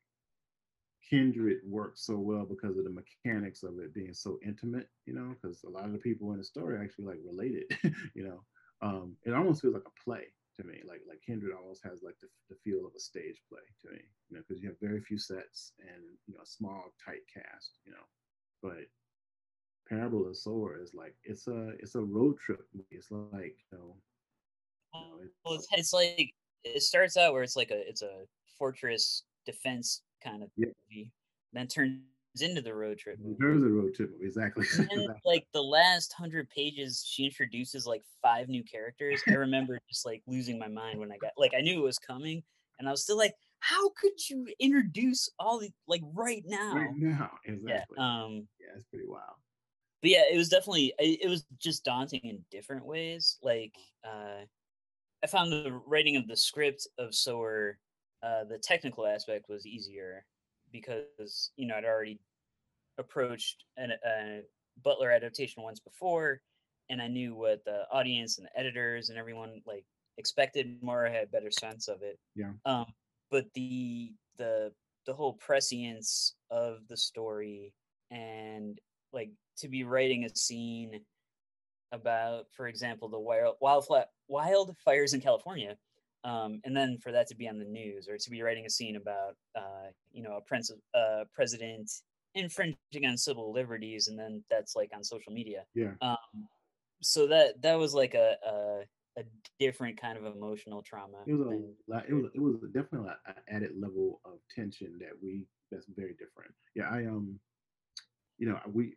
kindred 1.09 1.57
works 1.67 2.05
so 2.05 2.17
well 2.17 2.45
because 2.45 2.77
of 2.77 2.85
the 2.85 2.89
mechanics 2.89 3.63
of 3.63 3.79
it 3.79 3.93
being 3.93 4.13
so 4.13 4.39
intimate 4.45 4.89
you 5.05 5.13
know 5.13 5.35
because 5.41 5.63
a 5.63 5.69
lot 5.69 5.85
of 5.85 5.91
the 5.91 5.97
people 5.97 6.31
in 6.31 6.37
the 6.37 6.43
story 6.43 6.79
actually 6.79 7.05
like 7.05 7.19
related 7.25 7.65
you 8.15 8.23
know? 8.23 8.43
Um 8.81 9.15
it 9.25 9.33
almost 9.33 9.61
feels 9.61 9.73
like 9.73 9.87
a 9.87 10.03
play 10.03 10.25
to 10.57 10.63
me 10.63 10.81
like 10.87 11.01
like 11.07 11.21
kindred 11.25 11.53
almost 11.53 11.83
has 11.83 12.01
like 12.03 12.15
the, 12.21 12.27
the 12.49 12.55
feel 12.63 12.85
of 12.85 12.93
a 12.95 12.99
stage 12.99 13.41
play 13.49 13.61
to 13.81 13.91
me 13.91 14.01
you 14.29 14.35
know 14.37 14.43
because 14.47 14.61
you 14.61 14.69
have 14.69 14.79
very 14.79 15.01
few 15.01 15.17
sets 15.17 15.73
and 15.79 16.01
you 16.27 16.33
know 16.33 16.41
a 16.43 16.45
small 16.45 16.93
tight 17.03 17.21
cast 17.33 17.79
you 17.85 17.91
know? 17.91 18.05
But 18.61 18.87
parable 19.89 20.27
of 20.27 20.37
sower 20.37 20.79
is 20.81 20.93
like 20.93 21.15
it's 21.23 21.47
a 21.47 21.69
it's 21.79 21.95
a 21.95 22.01
road 22.01 22.37
trip. 22.39 22.65
It's 22.89 23.11
like 23.11 23.57
you 23.71 23.77
know 23.77 23.95
well, 24.93 25.55
it's, 25.55 25.67
it's 25.71 25.93
like 25.93 26.33
it 26.63 26.81
starts 26.81 27.17
out 27.17 27.33
where 27.33 27.43
it's 27.43 27.55
like 27.55 27.71
a 27.71 27.87
it's 27.87 28.01
a 28.01 28.25
fortress 28.57 29.23
defense 29.45 30.01
kind 30.23 30.43
of 30.43 30.49
yeah. 30.55 30.67
movie, 30.89 31.11
then 31.53 31.67
turns 31.67 32.01
into 32.39 32.61
the 32.61 32.73
road 32.73 32.97
trip 32.97 33.17
movie. 33.21 33.35
There's 33.39 33.63
a 33.63 33.67
road 33.67 33.93
trip 33.93 34.11
movie, 34.11 34.25
exactly. 34.25 34.65
And 34.77 35.07
like 35.25 35.45
the 35.53 35.61
last 35.61 36.13
hundred 36.13 36.49
pages, 36.49 37.03
she 37.05 37.25
introduces 37.25 37.85
like 37.85 38.03
five 38.21 38.47
new 38.47 38.63
characters. 38.63 39.21
I 39.27 39.33
remember 39.33 39.79
just 39.89 40.05
like 40.05 40.21
losing 40.27 40.59
my 40.59 40.67
mind 40.67 40.99
when 40.99 41.11
I 41.11 41.17
got 41.17 41.31
like 41.37 41.53
I 41.57 41.61
knew 41.61 41.79
it 41.79 41.83
was 41.83 41.99
coming, 41.99 42.43
and 42.79 42.87
I 42.87 42.91
was 42.91 43.03
still 43.03 43.17
like, 43.17 43.33
how 43.59 43.89
could 43.89 44.29
you 44.29 44.47
introduce 44.59 45.29
all 45.39 45.59
the 45.59 45.71
like 45.87 46.01
right 46.13 46.43
now? 46.45 46.75
Right 46.75 46.95
now, 46.95 47.31
exactly. 47.45 47.97
Yeah, 47.97 48.23
um, 48.23 48.47
yeah, 48.59 48.77
it's 48.77 48.87
pretty 48.89 49.07
wild. 49.07 49.37
But 50.01 50.11
yeah, 50.11 50.23
it 50.31 50.37
was 50.37 50.49
definitely 50.49 50.93
it 50.97 51.29
was 51.29 51.45
just 51.59 51.85
daunting 51.85 52.21
in 52.23 52.43
different 52.49 52.85
ways. 52.85 53.37
Like, 53.43 53.75
uh, 54.03 54.45
I 55.23 55.27
found 55.27 55.51
the 55.51 55.79
writing 55.85 56.15
of 56.15 56.27
the 56.27 56.35
script 56.35 56.87
of 56.97 57.13
Sower, 57.13 57.77
uh, 58.23 58.43
the 58.43 58.57
technical 58.57 59.05
aspect 59.05 59.49
was 59.49 59.65
easier 59.65 60.25
because 60.71 61.51
you 61.57 61.67
know 61.67 61.75
I'd 61.75 61.85
already 61.85 62.19
approached 62.97 63.65
an, 63.77 63.91
a 64.05 64.41
Butler 64.83 65.11
adaptation 65.11 65.63
once 65.63 65.79
before, 65.79 66.41
and 66.89 67.01
I 67.01 67.07
knew 67.07 67.35
what 67.35 67.63
the 67.65 67.83
audience 67.91 68.37
and 68.37 68.47
the 68.47 68.59
editors 68.59 69.09
and 69.09 69.17
everyone 69.17 69.61
like 69.65 69.85
expected. 70.17 70.81
Mara 70.81 71.11
had 71.11 71.23
a 71.23 71.27
better 71.27 71.51
sense 71.51 71.87
of 71.87 72.01
it. 72.01 72.19
Yeah. 72.35 72.51
Um, 72.65 72.85
but 73.29 73.45
the 73.53 74.13
the 74.37 74.71
the 75.05 75.13
whole 75.13 75.33
prescience 75.33 76.35
of 76.49 76.87
the 76.87 76.97
story 76.97 77.73
and 78.11 78.79
like 79.13 79.31
to 79.57 79.67
be 79.67 79.83
writing 79.83 80.25
a 80.25 80.35
scene 80.35 81.01
about, 81.91 82.45
for 82.51 82.67
example, 82.67 83.09
the 83.09 83.19
wild 83.19 83.55
wildfire 83.61 84.05
wildfires 84.29 85.13
in 85.13 85.21
California, 85.21 85.75
um, 86.23 86.61
and 86.63 86.75
then 86.75 86.97
for 87.01 87.11
that 87.11 87.27
to 87.27 87.35
be 87.35 87.47
on 87.47 87.59
the 87.59 87.65
news 87.65 88.07
or 88.07 88.17
to 88.17 88.29
be 88.29 88.41
writing 88.41 88.65
a 88.65 88.69
scene 88.69 88.95
about, 88.95 89.35
uh, 89.55 89.89
you 90.11 90.21
know, 90.23 90.37
a 90.37 90.41
prince, 90.41 90.71
uh, 90.93 91.23
president 91.33 91.91
infringing 92.35 93.05
on 93.05 93.17
civil 93.17 93.51
liberties, 93.51 94.07
and 94.07 94.17
then 94.17 94.43
that's 94.49 94.75
like 94.75 94.91
on 94.95 95.03
social 95.03 95.33
media. 95.33 95.63
Yeah. 95.73 95.91
Um, 96.01 96.47
so 97.01 97.27
that 97.27 97.61
that 97.61 97.77
was 97.77 97.93
like 97.93 98.13
a, 98.13 98.35
a 98.47 98.81
a 99.19 99.23
different 99.59 99.99
kind 99.99 100.17
of 100.17 100.25
emotional 100.25 100.81
trauma. 100.81 101.17
It 101.25 101.33
was 101.33 101.47
a 101.47 101.97
it 102.07 102.13
was 102.13 102.31
it 102.33 102.39
was 102.39 102.55
definitely 102.73 103.09
an 103.25 103.35
added 103.49 103.71
level 103.77 104.21
of 104.23 104.39
tension 104.53 104.97
that 104.99 105.11
we 105.21 105.45
that's 105.71 105.85
very 105.95 106.13
different. 106.13 106.53
Yeah, 106.75 106.89
I 106.89 107.05
um, 107.05 107.39
you 108.37 108.47
know, 108.47 108.59
we 108.71 108.95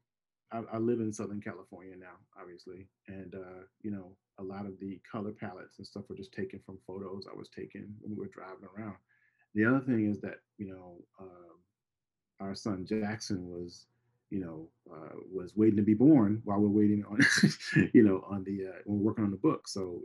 I, 0.54 0.76
I, 0.76 0.78
live 0.78 1.00
in 1.00 1.12
Southern 1.12 1.40
California 1.40 1.96
now, 1.98 2.16
obviously, 2.40 2.86
and 3.08 3.34
uh, 3.34 3.64
you 3.82 3.90
know, 3.90 4.16
a 4.38 4.42
lot 4.42 4.66
of 4.66 4.78
the 4.78 5.00
color 5.10 5.32
palettes 5.32 5.78
and 5.78 5.86
stuff 5.86 6.04
were 6.08 6.16
just 6.16 6.32
taken 6.32 6.60
from 6.64 6.78
photos 6.86 7.26
I 7.30 7.36
was 7.36 7.48
taking 7.48 7.92
when 8.00 8.14
we 8.14 8.20
were 8.20 8.30
driving 8.32 8.68
around. 8.76 8.96
The 9.54 9.64
other 9.64 9.80
thing 9.80 10.08
is 10.10 10.20
that 10.20 10.38
you 10.58 10.68
know, 10.68 10.96
um, 11.20 11.58
our 12.40 12.54
son 12.54 12.86
Jackson 12.86 13.48
was, 13.50 13.86
you 14.30 14.40
know, 14.40 14.68
uh, 14.92 15.16
was 15.32 15.56
waiting 15.56 15.76
to 15.76 15.82
be 15.82 15.94
born 15.94 16.40
while 16.44 16.60
we're 16.60 16.68
waiting 16.68 17.04
on, 17.10 17.18
you 17.92 18.04
know, 18.04 18.24
on 18.28 18.44
the 18.44 18.68
uh, 18.68 18.78
when 18.84 18.98
we're 18.98 19.06
working 19.06 19.24
on 19.24 19.32
the 19.32 19.36
book. 19.36 19.66
So, 19.66 20.02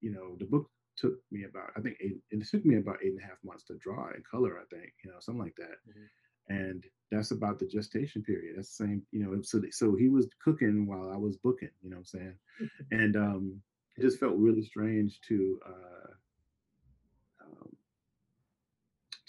you 0.00 0.10
know, 0.10 0.36
the 0.38 0.44
book 0.44 0.68
took 0.96 1.14
me 1.30 1.44
about 1.44 1.70
I 1.76 1.80
think 1.80 1.98
eight, 2.00 2.16
it 2.30 2.44
took 2.48 2.64
me 2.64 2.76
about 2.78 2.98
eight 3.02 3.12
and 3.12 3.20
a 3.20 3.26
half 3.26 3.38
months 3.44 3.64
to 3.64 3.76
draw 3.76 4.08
and 4.08 4.24
color. 4.28 4.58
I 4.58 4.74
think 4.74 4.92
you 5.04 5.10
know 5.10 5.18
something 5.20 5.42
like 5.42 5.56
that. 5.56 5.78
Mm-hmm 5.88 6.04
and 6.48 6.84
that's 7.10 7.30
about 7.30 7.58
the 7.58 7.66
gestation 7.66 8.22
period. 8.22 8.54
That's 8.56 8.76
the 8.76 8.84
same, 8.84 9.02
you 9.12 9.24
know. 9.24 9.40
So 9.42 9.62
so 9.70 9.94
he 9.94 10.08
was 10.08 10.28
cooking 10.42 10.86
while 10.86 11.10
I 11.12 11.16
was 11.16 11.36
booking, 11.36 11.70
you 11.82 11.90
know 11.90 11.96
what 11.96 12.08
I'm 12.14 12.20
saying? 12.20 12.34
and 12.90 13.16
um, 13.16 13.62
it 13.96 14.02
just 14.02 14.18
felt 14.18 14.34
really 14.36 14.62
strange 14.62 15.20
to 15.28 15.60
uh, 15.66 16.10
um, 17.44 17.76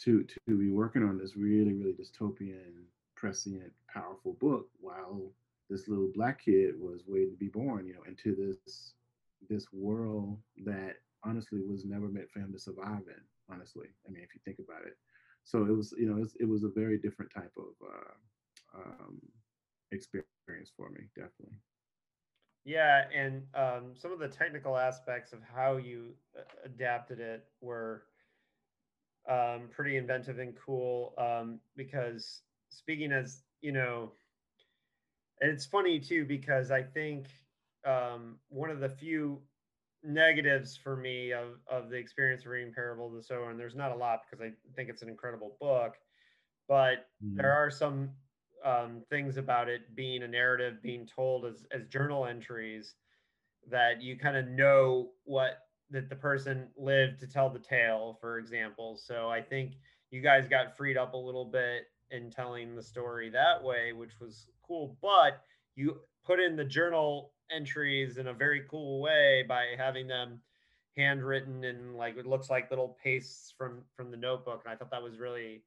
to 0.03 0.23
to 0.23 0.57
be 0.57 0.69
working 0.69 1.03
on 1.03 1.17
this 1.17 1.35
really 1.35 1.73
really 1.73 1.93
dystopian, 1.93 2.83
prescient, 3.15 3.71
powerful 3.93 4.33
book 4.39 4.67
while 4.79 5.31
this 5.69 5.87
little 5.87 6.11
black 6.13 6.43
kid 6.43 6.75
was 6.79 7.01
waiting 7.07 7.31
to 7.31 7.37
be 7.37 7.47
born, 7.47 7.87
you 7.87 7.93
know, 7.93 8.03
into 8.07 8.35
this 8.35 8.93
this 9.49 9.67
world 9.71 10.37
that 10.63 10.95
honestly 11.23 11.61
was 11.61 11.85
never 11.85 12.07
meant 12.07 12.29
for 12.31 12.39
him 12.39 12.51
to 12.53 12.59
survive 12.59 13.03
in. 13.07 13.21
Honestly, 13.51 13.87
I 14.07 14.11
mean, 14.11 14.23
if 14.23 14.33
you 14.33 14.41
think 14.43 14.57
about 14.59 14.85
it 14.87 14.97
so 15.45 15.63
it 15.65 15.75
was 15.75 15.93
you 15.97 16.07
know 16.07 16.17
it 16.17 16.19
was, 16.19 16.35
it 16.41 16.49
was 16.49 16.63
a 16.63 16.69
very 16.69 16.97
different 16.97 17.31
type 17.33 17.53
of 17.57 17.87
uh, 17.87 18.79
um, 18.81 19.21
experience 19.91 20.71
for 20.75 20.89
me 20.89 21.05
definitely. 21.15 21.57
Yeah 22.65 23.03
and 23.15 23.43
um, 23.53 23.93
some 23.95 24.11
of 24.11 24.19
the 24.19 24.27
technical 24.27 24.75
aspects 24.75 25.31
of 25.31 25.39
how 25.55 25.77
you 25.77 26.15
uh, 26.37 26.41
adapted 26.65 27.19
it 27.19 27.45
were 27.61 28.03
um, 29.29 29.69
pretty 29.71 29.97
inventive 29.97 30.39
and 30.39 30.55
cool 30.55 31.13
um, 31.17 31.59
because 31.75 32.41
speaking 32.69 33.11
as 33.11 33.43
you 33.61 33.71
know, 33.71 34.11
and 35.41 35.51
it's 35.51 35.65
funny 35.65 35.99
too 35.99 36.25
because 36.25 36.71
I 36.71 36.83
think 36.83 37.27
um, 37.85 38.37
one 38.49 38.69
of 38.69 38.79
the 38.79 38.89
few 38.89 39.41
negatives 40.05 40.77
for 40.77 40.95
me 40.95 41.31
of 41.31 41.59
of 41.69 41.89
the 41.89 41.97
experience 41.97 42.43
of 42.43 42.51
reading 42.51 42.73
Parable 42.73 43.07
of 43.07 43.13
the 43.13 43.23
Sower, 43.23 43.49
and 43.49 43.59
there's 43.59 43.75
not 43.75 43.91
a 43.91 43.95
lot 43.95 44.21
because 44.29 44.43
I 44.43 44.51
think 44.75 44.89
it's 44.89 45.01
an 45.01 45.09
incredible 45.09 45.57
book, 45.59 45.95
but 46.67 47.07
mm. 47.23 47.35
there 47.35 47.51
are 47.51 47.69
some 47.69 48.09
um, 48.63 49.03
things 49.09 49.37
about 49.37 49.69
it 49.69 49.95
being 49.95 50.23
a 50.23 50.27
narrative 50.27 50.81
being 50.81 51.07
told 51.07 51.45
as 51.45 51.65
as 51.71 51.85
journal 51.87 52.25
entries 52.25 52.95
that 53.69 54.01
you 54.01 54.17
kind 54.17 54.37
of 54.37 54.47
know 54.47 55.09
what 55.23 55.59
that 55.91 56.09
the 56.09 56.15
person 56.15 56.67
lived 56.77 57.19
to 57.19 57.27
tell 57.27 57.49
the 57.49 57.59
tale, 57.59 58.17
for 58.19 58.37
example. 58.37 58.97
So 58.97 59.29
I 59.29 59.41
think 59.41 59.73
you 60.11 60.21
guys 60.21 60.47
got 60.47 60.75
freed 60.77 60.97
up 60.97 61.13
a 61.13 61.17
little 61.17 61.45
bit 61.45 61.83
in 62.11 62.31
telling 62.31 62.75
the 62.75 62.83
story 62.83 63.29
that 63.29 63.63
way, 63.63 63.93
which 63.93 64.19
was 64.19 64.49
cool. 64.65 64.97
But 65.01 65.41
you 65.75 65.99
put 66.25 66.39
in 66.39 66.55
the 66.55 66.65
journal 66.65 67.31
entries 67.51 68.17
in 68.17 68.27
a 68.27 68.33
very 68.33 68.63
cool 68.69 69.01
way 69.01 69.43
by 69.47 69.75
having 69.77 70.07
them 70.07 70.39
handwritten 70.97 71.65
and 71.65 71.95
like 71.95 72.17
it 72.17 72.25
looks 72.25 72.49
like 72.49 72.69
little 72.69 72.97
pastes 73.03 73.53
from 73.57 73.81
from 73.95 74.11
the 74.11 74.17
notebook. 74.17 74.61
And 74.65 74.73
i 74.73 74.75
thought 74.75 74.91
that 74.91 75.03
was 75.03 75.19
really 75.19 75.63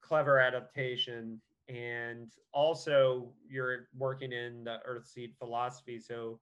clever 0.00 0.40
adaptation. 0.40 1.40
And 1.68 2.32
also 2.52 3.32
you're 3.48 3.88
working 3.96 4.32
in 4.32 4.64
the 4.64 4.78
earthseed 4.88 5.36
philosophy. 5.38 5.98
So 5.98 6.40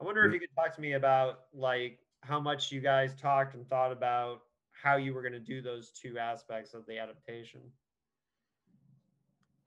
i 0.00 0.04
wonder 0.04 0.24
if 0.24 0.32
you 0.32 0.40
could 0.40 0.54
talk 0.54 0.74
to 0.74 0.80
me 0.80 0.94
about 0.94 1.40
like 1.54 1.98
how 2.22 2.40
much 2.40 2.72
you 2.72 2.80
guys 2.80 3.14
talked 3.14 3.54
and 3.54 3.66
thought 3.68 3.92
about 3.92 4.40
how 4.72 4.96
you 4.96 5.14
were 5.14 5.22
going 5.22 5.32
to 5.32 5.38
do 5.38 5.62
those 5.62 5.90
two 5.90 6.18
aspects 6.18 6.74
of 6.74 6.84
the 6.86 6.98
adaptation. 6.98 7.60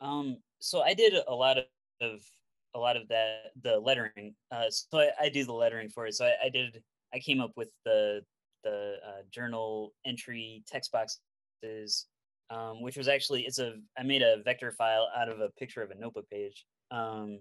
Um 0.01 0.37
so 0.59 0.81
i 0.81 0.93
did 0.93 1.13
a 1.27 1.33
lot 1.33 1.57
of 2.01 2.19
a 2.75 2.79
lot 2.79 2.97
of 2.97 3.07
that 3.09 3.51
the 3.61 3.79
lettering. 3.79 4.35
Uh, 4.51 4.69
so 4.69 4.99
I, 4.99 5.09
I, 5.21 5.29
do 5.29 5.45
the 5.45 5.53
lettering 5.53 5.89
for 5.89 6.07
it. 6.07 6.15
So 6.15 6.25
I, 6.25 6.45
I 6.45 6.49
did. 6.49 6.81
I 7.13 7.19
came 7.19 7.39
up 7.39 7.51
with 7.55 7.71
the 7.85 8.21
the 8.63 8.95
uh, 9.05 9.21
journal 9.31 9.93
entry 10.05 10.63
text 10.67 10.91
boxes, 10.91 12.07
um, 12.49 12.81
which 12.81 12.97
was 12.97 13.07
actually 13.07 13.43
it's 13.43 13.59
a 13.59 13.75
I 13.97 14.03
made 14.03 14.21
a 14.21 14.41
vector 14.43 14.71
file 14.71 15.07
out 15.15 15.29
of 15.29 15.39
a 15.39 15.49
picture 15.59 15.81
of 15.81 15.91
a 15.91 15.95
notebook 15.95 16.29
page. 16.29 16.65
Um, 16.91 17.39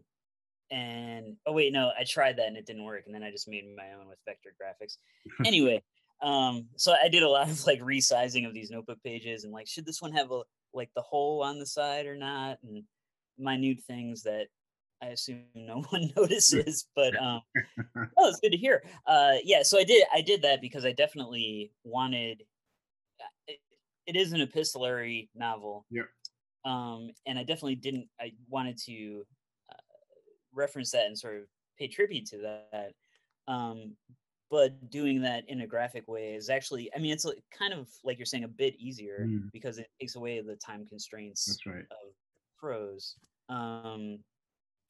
and 0.71 1.37
oh 1.47 1.53
wait, 1.53 1.73
no, 1.73 1.93
I 1.99 2.05
tried 2.05 2.37
that 2.39 2.47
and 2.47 2.57
it 2.57 2.67
didn't 2.67 2.85
work, 2.85 3.05
and 3.07 3.15
then 3.15 3.23
I 3.23 3.31
just 3.31 3.49
made 3.49 3.65
my 3.77 3.93
own 3.99 4.09
with 4.09 4.19
vector 4.27 4.55
graphics. 4.61 4.97
anyway, 5.47 5.83
um, 6.23 6.67
so 6.77 6.95
I 7.03 7.09
did 7.09 7.23
a 7.23 7.29
lot 7.29 7.51
of 7.51 7.67
like 7.67 7.81
resizing 7.81 8.47
of 8.47 8.55
these 8.55 8.71
notebook 8.71 8.99
pages 9.05 9.45
and 9.45 9.53
like 9.53 9.69
should 9.69 9.87
this 9.87 10.03
one 10.03 10.13
have 10.13 10.31
a 10.31 10.43
like 10.75 10.91
the 10.97 11.03
hole 11.03 11.43
on 11.43 11.59
the 11.59 11.67
side 11.67 12.07
or 12.07 12.17
not, 12.17 12.59
and 12.63 12.85
minute 13.39 13.81
things 13.87 14.23
that 14.23 14.47
I 15.03 15.07
assume 15.07 15.43
no 15.55 15.83
one 15.91 16.11
notices, 16.17 16.87
but 16.95 17.21
um, 17.21 17.41
oh, 18.17 18.29
it's 18.29 18.41
good 18.41 18.53
to 18.53 18.57
hear. 18.57 18.83
Uh, 19.07 19.35
yeah, 19.45 19.63
so 19.63 19.79
I 19.79 19.85
did 19.85 20.05
I 20.15 20.21
did 20.21 20.43
that 20.43 20.61
because 20.61 20.85
I 20.85 20.93
definitely 20.93 21.73
wanted. 21.85 22.43
Uh, 23.21 23.25
it, 23.49 23.59
it 24.07 24.17
is 24.17 24.33
an 24.33 24.41
epistolary 24.41 25.29
novel. 25.35 25.87
Yeah. 25.91 26.03
Um, 26.65 27.11
and 27.27 27.39
I 27.39 27.43
definitely 27.43 27.75
didn't. 27.75 28.09
I 28.21 28.33
wanted 28.49 28.79
to 28.87 29.25
uh, 29.71 29.77
reference 30.55 30.93
that 30.93 31.07
and 31.07 31.19
sort 31.19 31.37
of 31.37 31.43
pay 31.79 31.89
tribute 31.89 32.27
to 32.27 32.61
that. 32.69 32.93
Um, 33.49 33.97
but 34.51 34.91
doing 34.91 35.23
that 35.23 35.45
in 35.49 35.63
a 35.63 35.67
graphic 35.67 36.07
way 36.07 36.35
is 36.35 36.51
actually, 36.51 36.91
I 36.95 36.99
mean, 36.99 37.11
it's 37.11 37.27
kind 37.59 37.73
of 37.73 37.89
like 38.05 38.19
you're 38.19 38.27
saying, 38.27 38.45
a 38.45 38.49
bit 38.49 38.75
easier 38.79 39.27
mm. 39.27 39.51
because 39.51 39.79
it 39.79 39.89
takes 39.99 40.15
away 40.15 40.43
the 40.43 40.57
time 40.57 40.85
constraints 40.87 41.59
right. 41.67 41.87
of 41.91 42.13
prose. 42.59 43.17
Um, 43.49 44.19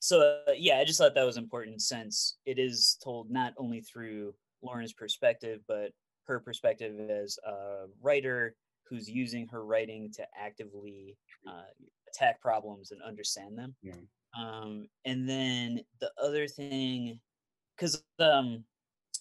so 0.02 0.34
uh, 0.48 0.52
yeah, 0.56 0.78
I 0.78 0.84
just 0.84 0.98
thought 0.98 1.14
that 1.14 1.24
was 1.24 1.36
important 1.36 1.80
since 1.80 2.38
it 2.44 2.58
is 2.58 2.98
told 3.04 3.30
not 3.30 3.52
only 3.56 3.82
through 3.82 4.34
Lauren's 4.60 4.92
perspective, 4.92 5.60
but 5.68 5.92
her 6.26 6.40
perspective 6.40 7.08
as 7.08 7.38
a 7.46 7.86
writer 8.02 8.56
who's 8.90 9.08
using 9.08 9.46
her 9.46 9.64
writing 9.64 10.10
to 10.16 10.26
actively 10.36 11.16
uh, 11.48 11.62
attack 12.08 12.40
problems 12.40 12.90
and 12.90 13.00
understand 13.00 13.56
them. 13.56 13.76
Yeah. 13.80 13.94
Um, 14.36 14.88
and 15.04 15.28
then 15.28 15.82
the 16.00 16.10
other 16.20 16.48
thing, 16.48 17.20
because 17.76 18.02
um, 18.18 18.64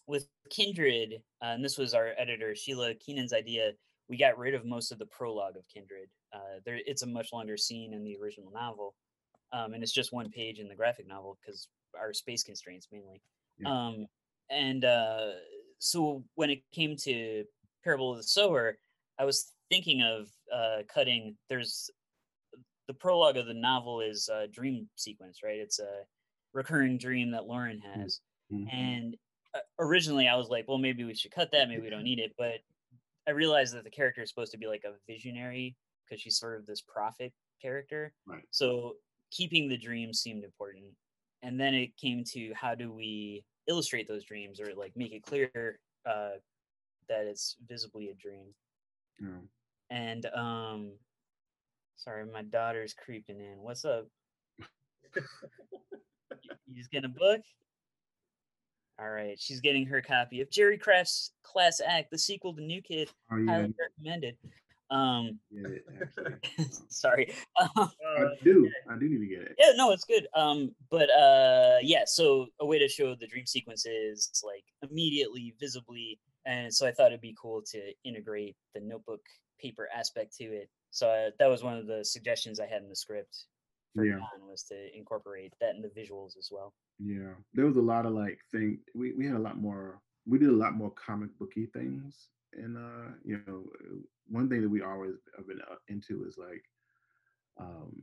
with 0.07 0.25
Kindred, 0.49 1.21
uh, 1.43 1.49
and 1.49 1.63
this 1.63 1.77
was 1.77 1.93
our 1.93 2.13
editor 2.17 2.55
Sheila 2.55 2.95
Keenan's 2.95 3.33
idea, 3.33 3.73
we 4.09 4.17
got 4.17 4.35
rid 4.35 4.55
of 4.55 4.65
most 4.65 4.91
of 4.91 4.97
the 4.97 5.05
prologue 5.05 5.57
of 5.57 5.63
Kindred. 5.71 6.09
Uh, 6.33 6.59
there, 6.65 6.79
it's 6.87 7.03
a 7.03 7.07
much 7.07 7.31
longer 7.31 7.55
scene 7.55 7.93
in 7.93 8.03
the 8.03 8.17
original 8.19 8.49
novel, 8.51 8.95
um, 9.53 9.73
and 9.73 9.83
it's 9.83 9.91
just 9.91 10.13
one 10.13 10.29
page 10.29 10.59
in 10.59 10.67
the 10.67 10.75
graphic 10.75 11.07
novel 11.07 11.37
because 11.41 11.67
our 11.99 12.13
space 12.13 12.43
constraints 12.43 12.87
mainly. 12.91 13.21
Yeah. 13.59 13.69
Um, 13.69 14.07
and 14.49 14.85
uh, 14.85 15.31
so 15.79 16.23
when 16.35 16.49
it 16.49 16.61
came 16.73 16.95
to 17.03 17.43
Parable 17.83 18.11
of 18.11 18.17
the 18.17 18.23
Sower, 18.23 18.77
I 19.19 19.25
was 19.25 19.51
thinking 19.69 20.01
of 20.01 20.27
uh, 20.53 20.83
cutting. 20.93 21.35
There's 21.49 21.89
the 22.87 22.93
prologue 22.93 23.37
of 23.37 23.45
the 23.45 23.53
novel 23.53 24.01
is 24.01 24.29
a 24.31 24.47
dream 24.47 24.89
sequence, 24.95 25.39
right? 25.43 25.57
It's 25.57 25.79
a 25.79 26.03
recurring 26.53 26.97
dream 26.97 27.31
that 27.31 27.45
Lauren 27.45 27.81
mm, 27.85 28.01
has, 28.01 28.19
mm-hmm. 28.51 28.67
and 28.75 29.15
uh, 29.55 29.59
originally 29.79 30.27
I 30.27 30.35
was 30.35 30.49
like, 30.49 30.65
well, 30.67 30.77
maybe 30.77 31.03
we 31.03 31.15
should 31.15 31.31
cut 31.31 31.51
that. 31.51 31.69
Maybe 31.69 31.81
we 31.81 31.89
don't 31.89 32.03
need 32.03 32.19
it, 32.19 32.33
but 32.37 32.55
I 33.27 33.31
realized 33.31 33.75
that 33.75 33.83
the 33.83 33.89
character 33.89 34.21
is 34.21 34.29
supposed 34.29 34.51
to 34.51 34.57
be 34.57 34.67
like 34.67 34.83
a 34.85 34.93
visionary 35.11 35.75
because 36.05 36.21
she's 36.21 36.37
sort 36.37 36.59
of 36.59 36.65
this 36.65 36.81
prophet 36.81 37.31
character. 37.61 38.13
Right. 38.25 38.43
So 38.51 38.95
keeping 39.31 39.67
the 39.67 39.77
dreams 39.77 40.19
seemed 40.19 40.43
important. 40.43 40.85
And 41.41 41.59
then 41.59 41.73
it 41.73 41.97
came 41.97 42.23
to 42.33 42.53
how 42.53 42.75
do 42.75 42.91
we 42.91 43.43
illustrate 43.67 44.07
those 44.07 44.23
dreams 44.25 44.59
or 44.59 44.73
like 44.75 44.91
make 44.95 45.13
it 45.13 45.23
clear 45.23 45.79
uh, 46.05 46.31
that 47.09 47.25
it's 47.25 47.55
visibly 47.67 48.09
a 48.09 48.13
dream. 48.13 48.53
Yeah. 49.19 49.27
and 49.91 50.25
um 50.35 50.93
sorry 51.95 52.25
my 52.25 52.41
daughter's 52.41 52.93
creeping 52.93 53.39
in. 53.39 53.57
What's 53.61 53.85
up? 53.85 54.07
You 56.67 56.77
just 56.77 56.89
getting 56.89 57.11
a 57.11 57.19
book? 57.19 57.41
All 58.99 59.09
right 59.09 59.37
she's 59.37 59.59
getting 59.59 59.85
her 59.87 60.01
copy 60.01 60.41
of 60.41 60.49
jerry 60.49 60.77
craft's 60.77 61.33
class 61.43 61.81
act 61.85 62.09
the 62.11 62.17
sequel 62.17 62.55
to 62.55 62.61
new 62.61 62.81
kid. 62.81 63.09
Oh, 63.31 63.37
yeah. 63.37 63.51
highly 63.51 63.73
recommended 63.79 64.37
um, 64.91 65.39
it, 65.51 65.85
sorry. 66.89 67.33
I 67.57 67.87
do. 68.43 68.69
I 68.89 68.97
do 68.99 69.09
need 69.09 69.19
to 69.19 69.25
get 69.25 69.41
it. 69.41 69.55
Yeah, 69.57 69.71
no, 69.75 69.91
it's 69.91 70.03
good. 70.03 70.27
Um, 70.35 70.75
but 70.89 71.09
uh, 71.09 71.77
yeah. 71.81 72.03
So 72.05 72.47
a 72.59 72.65
way 72.65 72.77
to 72.77 72.87
show 72.87 73.15
the 73.15 73.27
dream 73.27 73.45
sequences 73.45 74.29
like 74.45 74.65
immediately, 74.89 75.55
visibly, 75.59 76.19
and 76.45 76.73
so 76.73 76.85
I 76.85 76.91
thought 76.91 77.07
it'd 77.07 77.21
be 77.21 77.35
cool 77.41 77.61
to 77.71 77.91
integrate 78.03 78.57
the 78.75 78.81
notebook 78.81 79.21
paper 79.59 79.87
aspect 79.95 80.35
to 80.37 80.43
it. 80.43 80.69
So 80.91 81.07
uh, 81.07 81.29
that 81.39 81.49
was 81.49 81.63
one 81.63 81.77
of 81.77 81.87
the 81.87 82.03
suggestions 82.03 82.59
I 82.59 82.67
had 82.67 82.81
in 82.81 82.89
the 82.89 82.95
script 82.95 83.45
for 83.95 84.05
yeah. 84.05 84.15
John 84.15 84.49
was 84.49 84.63
to 84.63 84.97
incorporate 84.97 85.53
that 85.61 85.75
in 85.75 85.81
the 85.81 85.87
visuals 85.87 86.37
as 86.37 86.49
well. 86.51 86.73
Yeah, 86.99 87.33
there 87.53 87.65
was 87.65 87.77
a 87.77 87.81
lot 87.81 88.05
of 88.05 88.11
like 88.11 88.39
thing. 88.51 88.79
We 88.93 89.13
we 89.13 89.25
had 89.25 89.37
a 89.37 89.39
lot 89.39 89.57
more. 89.57 90.01
We 90.27 90.37
did 90.37 90.49
a 90.49 90.53
lot 90.53 90.75
more 90.75 90.91
comic 90.91 91.29
booky 91.39 91.67
things 91.67 92.27
and 92.53 92.77
uh, 92.77 93.11
you 93.23 93.39
know, 93.47 93.63
one 94.27 94.49
thing 94.49 94.61
that 94.61 94.69
we 94.69 94.81
always 94.81 95.15
have 95.35 95.47
been 95.47 95.61
uh, 95.61 95.75
into 95.87 96.25
is 96.25 96.37
like 96.37 96.63
um, 97.59 98.01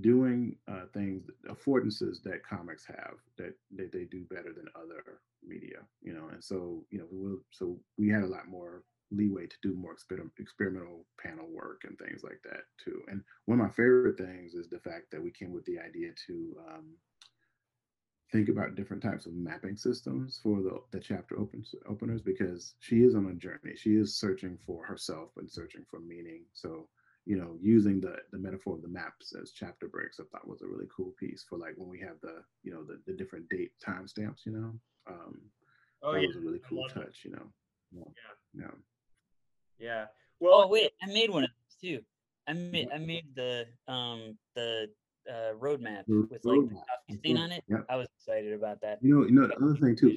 doing 0.00 0.56
uh, 0.68 0.86
things, 0.92 1.22
affordances 1.48 2.22
that 2.22 2.46
comics 2.46 2.84
have 2.86 3.14
that, 3.36 3.54
that 3.76 3.92
they 3.92 4.04
do 4.04 4.24
better 4.30 4.52
than 4.52 4.68
other 4.74 5.20
media, 5.46 5.78
you 6.02 6.12
know. 6.12 6.28
And 6.32 6.42
so, 6.42 6.84
you 6.90 6.98
know, 6.98 7.06
we 7.10 7.18
will, 7.18 7.38
so 7.50 7.78
we 7.98 8.08
had 8.08 8.22
a 8.22 8.26
lot 8.28 8.48
more 8.48 8.82
leeway 9.10 9.46
to 9.46 9.56
do 9.62 9.74
more 9.74 9.94
exper- 9.94 10.30
experimental 10.38 11.04
panel 11.22 11.46
work 11.50 11.82
and 11.84 11.98
things 11.98 12.22
like 12.24 12.40
that 12.44 12.62
too. 12.82 13.02
And 13.08 13.22
one 13.46 13.60
of 13.60 13.66
my 13.66 13.72
favorite 13.72 14.18
things 14.18 14.54
is 14.54 14.68
the 14.68 14.80
fact 14.80 15.10
that 15.12 15.22
we 15.22 15.30
came 15.30 15.52
with 15.52 15.64
the 15.66 15.78
idea 15.78 16.10
to 16.26 16.56
um, 16.68 16.84
think 18.34 18.48
about 18.48 18.74
different 18.74 19.00
types 19.00 19.26
of 19.26 19.32
mapping 19.32 19.76
systems 19.76 20.40
for 20.42 20.60
the, 20.60 20.80
the 20.90 20.98
chapter 20.98 21.38
opens, 21.38 21.72
openers 21.88 22.20
because 22.20 22.74
she 22.80 23.04
is 23.04 23.14
on 23.14 23.26
a 23.26 23.34
journey. 23.34 23.76
She 23.76 23.90
is 23.90 24.16
searching 24.16 24.58
for 24.66 24.84
herself 24.84 25.30
and 25.36 25.48
searching 25.48 25.84
for 25.88 26.00
meaning. 26.00 26.42
So, 26.52 26.88
you 27.26 27.36
know, 27.36 27.56
using 27.62 28.00
the 28.00 28.16
the 28.32 28.38
metaphor 28.38 28.74
of 28.74 28.82
the 28.82 28.88
maps 28.88 29.34
as 29.40 29.52
chapter 29.52 29.86
breaks, 29.86 30.18
I 30.18 30.24
thought 30.24 30.48
was 30.48 30.62
a 30.62 30.66
really 30.66 30.88
cool 30.94 31.14
piece 31.18 31.44
for 31.48 31.56
like 31.58 31.74
when 31.76 31.88
we 31.88 32.00
have 32.00 32.16
the, 32.22 32.42
you 32.64 32.72
know, 32.72 32.82
the, 32.82 33.00
the 33.06 33.16
different 33.16 33.48
date 33.50 33.70
timestamps, 33.80 34.44
you 34.44 34.52
know. 34.52 34.72
Um, 35.08 35.40
oh, 36.02 36.12
that 36.12 36.20
yeah. 36.20 36.26
was 36.26 36.36
a 36.36 36.40
really 36.40 36.60
cool 36.68 36.88
touch, 36.88 37.20
you 37.24 37.30
know. 37.30 37.46
Yeah. 37.92 38.10
Yeah. 38.58 38.74
Yeah. 39.78 40.04
Well, 40.40 40.64
oh, 40.64 40.66
wait, 40.66 40.90
I 41.00 41.06
made 41.06 41.30
one 41.30 41.44
of 41.44 41.50
those 41.50 41.76
too. 41.80 42.04
I 42.48 42.52
made 42.52 42.88
I 42.92 42.98
made 42.98 43.34
the 43.36 43.66
um 43.86 44.36
the 44.56 44.90
uh, 45.30 45.54
roadmap 45.58 46.04
with 46.06 46.44
like 46.44 46.68
the 46.68 46.74
coffee 46.74 47.18
stain 47.18 47.36
on 47.36 47.52
it. 47.52 47.64
I 47.88 47.96
was 47.96 48.08
excited 48.18 48.52
about 48.52 48.80
that. 48.82 48.98
You 49.02 49.14
know, 49.14 49.26
you 49.26 49.32
know, 49.32 49.46
the 49.46 49.56
other 49.56 49.76
thing 49.76 49.96
too. 49.96 50.16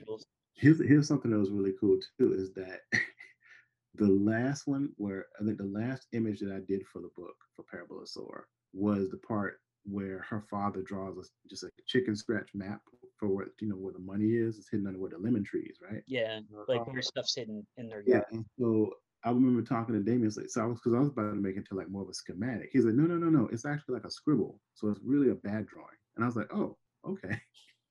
Here's 0.53 0.79
here's 0.79 1.07
something 1.07 1.31
that 1.31 1.37
was 1.37 1.51
really 1.51 1.73
cool 1.79 1.99
too 2.19 2.33
is 2.33 2.51
that 2.53 2.81
the 3.95 4.07
last 4.07 4.67
one 4.67 4.89
where 4.97 5.25
I 5.39 5.45
think 5.45 5.57
the 5.57 5.65
last 5.65 6.07
image 6.13 6.39
that 6.39 6.51
I 6.51 6.59
did 6.67 6.85
for 6.91 6.99
the 6.99 7.09
book 7.15 7.35
for 7.55 7.63
Parable 7.69 8.01
of 8.01 8.09
Sower 8.09 8.47
was 8.73 9.09
the 9.09 9.17
part 9.17 9.59
where 9.85 10.25
her 10.29 10.43
father 10.49 10.81
draws 10.81 11.17
a, 11.17 11.21
just 11.49 11.63
a 11.63 11.69
chicken 11.85 12.15
scratch 12.15 12.49
map 12.53 12.81
for 13.17 13.29
what 13.29 13.47
you 13.61 13.69
know 13.69 13.75
where 13.75 13.93
the 13.93 13.99
money 13.99 14.31
is. 14.31 14.57
It's 14.57 14.69
hidden 14.69 14.87
under 14.87 14.99
where 14.99 15.11
the 15.11 15.17
lemon 15.17 15.43
trees, 15.43 15.77
right? 15.81 16.01
Yeah, 16.07 16.39
like 16.67 16.85
where 16.87 17.01
stuff's 17.01 17.35
hidden 17.35 17.65
in 17.77 17.87
their 17.87 18.01
yard. 18.01 18.25
Yeah, 18.29 18.37
and 18.37 18.45
so 18.59 18.91
I 19.23 19.29
remember 19.29 19.61
talking 19.61 19.95
to 19.95 20.01
Damian. 20.01 20.31
Like, 20.35 20.49
so 20.49 20.61
I 20.61 20.65
was 20.65 20.79
because 20.79 20.93
I 20.93 20.99
was 20.99 21.09
about 21.09 21.31
to 21.31 21.35
make 21.35 21.57
it 21.57 21.67
to 21.69 21.75
like 21.75 21.89
more 21.89 22.03
of 22.03 22.09
a 22.09 22.13
schematic. 22.13 22.69
He's 22.71 22.85
like, 22.85 22.95
no, 22.95 23.03
no, 23.03 23.15
no, 23.15 23.29
no. 23.29 23.49
It's 23.51 23.65
actually 23.65 23.95
like 23.95 24.05
a 24.05 24.11
scribble. 24.11 24.59
So 24.75 24.89
it's 24.89 24.99
really 25.03 25.31
a 25.31 25.35
bad 25.35 25.65
drawing. 25.65 25.97
And 26.15 26.23
I 26.23 26.27
was 26.27 26.35
like, 26.35 26.53
oh, 26.53 26.77
okay. 27.05 27.39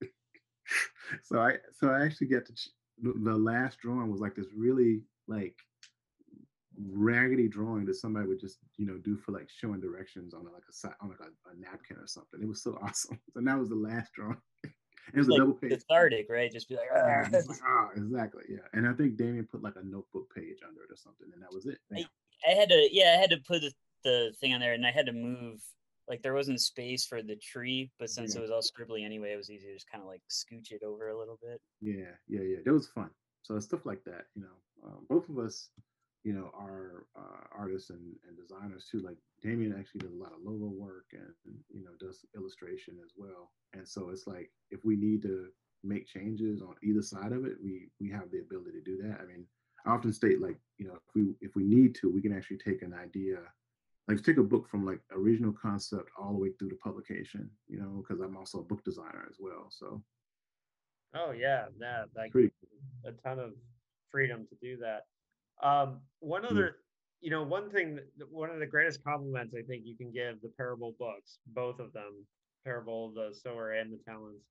so 1.22 1.40
I 1.40 1.56
so 1.78 1.90
I 1.90 2.04
actually 2.04 2.28
get 2.28 2.46
to 2.46 2.52
the 3.02 3.36
last 3.36 3.78
drawing 3.78 4.10
was 4.10 4.20
like 4.20 4.34
this 4.34 4.46
really 4.56 5.02
like 5.28 5.56
raggedy 6.78 7.48
drawing 7.48 7.86
that 7.86 7.94
somebody 7.94 8.26
would 8.26 8.40
just 8.40 8.58
you 8.76 8.86
know 8.86 8.98
do 8.98 9.16
for 9.16 9.32
like 9.32 9.48
showing 9.48 9.80
directions 9.80 10.34
on 10.34 10.44
like 10.44 10.62
a 10.68 10.88
on 11.02 11.08
like 11.08 11.20
a, 11.20 11.50
a 11.50 11.54
napkin 11.58 11.96
or 11.96 12.06
something. 12.06 12.40
It 12.40 12.48
was 12.48 12.62
so 12.62 12.78
awesome. 12.82 13.20
And 13.34 13.46
that 13.46 13.58
was 13.58 13.68
the 13.68 13.74
last 13.74 14.12
drawing. 14.12 14.40
It 15.14 15.18
was 15.18 15.28
like 15.28 15.36
a 15.36 15.40
double 15.40 15.54
page. 15.54 15.70
Cathartic, 15.70 16.26
right? 16.28 16.50
Just 16.50 16.68
be 16.68 16.76
like, 16.76 16.88
ah. 16.94 17.28
ah, 17.66 17.88
exactly, 17.96 18.44
yeah. 18.48 18.66
And 18.72 18.86
I 18.86 18.92
think 18.92 19.16
Damian 19.16 19.46
put 19.50 19.62
like 19.62 19.76
a 19.76 19.84
notebook 19.84 20.34
page 20.34 20.58
under 20.66 20.82
it 20.82 20.92
or 20.92 20.96
something, 20.96 21.28
and 21.32 21.42
that 21.42 21.52
was 21.52 21.66
it. 21.66 21.78
I, 21.92 22.04
I, 22.48 22.54
had 22.54 22.68
to, 22.70 22.88
yeah, 22.90 23.14
I 23.16 23.20
had 23.20 23.30
to 23.30 23.38
put 23.46 23.62
the, 23.62 23.72
the 24.04 24.32
thing 24.40 24.52
on 24.54 24.60
there, 24.60 24.74
and 24.74 24.86
I 24.86 24.90
had 24.90 25.06
to 25.06 25.12
move. 25.12 25.60
Like 26.08 26.22
there 26.22 26.34
wasn't 26.34 26.60
space 26.60 27.04
for 27.04 27.20
the 27.20 27.34
tree, 27.34 27.90
but 27.98 28.10
since 28.10 28.34
yeah. 28.34 28.40
it 28.40 28.42
was 28.42 28.50
all 28.52 28.60
scribbly 28.60 29.04
anyway, 29.04 29.32
it 29.32 29.36
was 29.36 29.50
easy 29.50 29.66
to 29.66 29.74
just 29.74 29.90
kind 29.90 30.02
of 30.02 30.08
like 30.08 30.22
scooch 30.30 30.70
it 30.70 30.84
over 30.84 31.08
a 31.08 31.18
little 31.18 31.38
bit. 31.42 31.60
Yeah, 31.80 32.14
yeah, 32.28 32.42
yeah. 32.42 32.58
That 32.64 32.72
was 32.72 32.86
fun. 32.86 33.10
So 33.42 33.58
stuff 33.58 33.84
like 33.84 34.04
that, 34.04 34.26
you 34.36 34.42
know, 34.42 34.86
um, 34.86 35.06
both 35.08 35.28
of 35.28 35.38
us 35.38 35.70
you 36.26 36.32
know, 36.32 36.50
our 36.58 37.06
uh, 37.16 37.44
artists 37.56 37.90
and, 37.90 38.00
and 38.26 38.36
designers 38.36 38.88
too. 38.90 38.98
Like 38.98 39.16
Damian 39.44 39.76
actually 39.78 40.00
does 40.00 40.12
a 40.12 40.22
lot 40.22 40.32
of 40.32 40.42
logo 40.44 40.66
work 40.74 41.06
and, 41.12 41.54
you 41.72 41.84
know, 41.84 41.92
does 42.00 42.24
illustration 42.34 42.94
as 43.04 43.12
well. 43.16 43.52
And 43.74 43.86
so 43.86 44.10
it's 44.10 44.26
like, 44.26 44.50
if 44.72 44.80
we 44.84 44.96
need 44.96 45.22
to 45.22 45.46
make 45.84 46.08
changes 46.08 46.62
on 46.62 46.74
either 46.82 47.00
side 47.00 47.30
of 47.30 47.44
it, 47.44 47.52
we, 47.62 47.90
we 48.00 48.10
have 48.10 48.28
the 48.32 48.40
ability 48.40 48.72
to 48.72 48.80
do 48.80 48.96
that. 49.02 49.20
I 49.22 49.24
mean, 49.24 49.46
I 49.86 49.90
often 49.90 50.12
state 50.12 50.42
like, 50.42 50.58
you 50.78 50.88
know, 50.88 50.94
if 50.94 51.14
we, 51.14 51.22
if 51.40 51.54
we 51.54 51.62
need 51.62 51.94
to, 52.00 52.10
we 52.10 52.20
can 52.20 52.36
actually 52.36 52.58
take 52.58 52.82
an 52.82 52.92
idea, 52.92 53.36
like 54.08 54.20
take 54.24 54.38
a 54.38 54.42
book 54.42 54.68
from 54.68 54.84
like 54.84 54.98
original 55.12 55.52
concept 55.52 56.10
all 56.20 56.32
the 56.32 56.40
way 56.40 56.48
through 56.58 56.70
to 56.70 56.76
publication, 56.82 57.48
you 57.68 57.78
know, 57.78 58.02
because 58.02 58.20
I'm 58.20 58.36
also 58.36 58.58
a 58.58 58.64
book 58.64 58.82
designer 58.84 59.28
as 59.30 59.36
well. 59.38 59.68
So. 59.70 60.02
Oh 61.14 61.30
yeah, 61.30 61.66
yeah, 61.80 62.02
like 62.16 62.32
Pretty. 62.32 62.50
a 63.04 63.12
ton 63.12 63.38
of 63.38 63.52
freedom 64.10 64.44
to 64.50 64.56
do 64.60 64.76
that. 64.78 65.04
Um, 65.62 66.00
one 66.20 66.42
hmm. 66.42 66.52
other, 66.52 66.76
you 67.20 67.30
know, 67.30 67.42
one 67.42 67.70
thing, 67.70 67.98
one 68.30 68.50
of 68.50 68.58
the 68.58 68.66
greatest 68.66 69.02
compliments 69.02 69.54
I 69.56 69.62
think 69.62 69.82
you 69.84 69.96
can 69.96 70.12
give 70.12 70.40
the 70.42 70.50
parable 70.56 70.94
books, 70.98 71.38
both 71.48 71.78
of 71.80 71.92
them, 71.92 72.26
parable, 72.64 73.12
the 73.12 73.34
sower, 73.34 73.72
and 73.72 73.92
the 73.92 73.98
talents, 74.04 74.44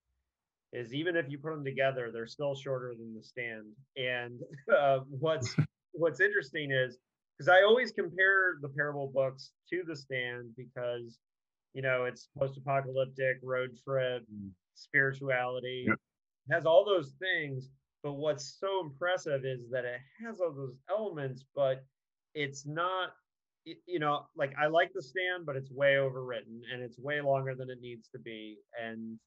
is 0.74 0.94
even 0.94 1.16
if 1.16 1.30
you 1.30 1.38
put 1.38 1.52
them 1.52 1.64
together, 1.64 2.10
they're 2.12 2.28
still 2.28 2.56
shorter 2.56 2.94
than 2.98 3.14
the 3.16 3.24
stand. 3.24 3.66
And 3.98 4.40
uh, 4.78 5.00
what's 5.10 5.56
what's 5.94 6.20
interesting 6.20 6.72
is 6.72 6.98
because 7.38 7.50
I 7.50 7.64
always 7.64 7.92
compare 7.92 8.58
the 8.62 8.70
parable 8.70 9.12
books 9.14 9.52
to 9.72 9.84
the 9.86 9.96
stand 9.96 10.52
because 10.58 11.20
you 11.74 11.82
know 11.82 12.06
it's 12.06 12.30
post-apocalyptic, 12.38 13.38
road 13.44 13.72
trip, 13.84 14.24
hmm. 14.24 14.48
spirituality, 14.74 15.86
yep. 15.88 15.98
has 16.52 16.66
all 16.66 16.84
those 16.86 17.14
things 17.20 17.70
but 18.06 18.18
what's 18.18 18.60
so 18.60 18.82
impressive 18.82 19.46
is 19.46 19.68
that 19.72 19.84
it 19.84 20.00
has 20.24 20.40
all 20.40 20.52
those 20.52 20.78
elements, 20.92 21.44
but 21.56 21.84
it's 22.36 22.64
not, 22.64 23.10
you 23.66 23.98
know, 23.98 24.28
like 24.38 24.54
I 24.62 24.68
like 24.68 24.92
the 24.94 25.02
stand, 25.02 25.44
but 25.44 25.56
it's 25.56 25.72
way 25.72 25.96
overwritten 25.96 26.60
and 26.72 26.84
it's 26.84 27.00
way 27.00 27.20
longer 27.20 27.56
than 27.56 27.72
it 27.72 27.82
needs 27.82 28.08
to 28.10 28.20
be. 28.20 28.58
And, 28.80 29.18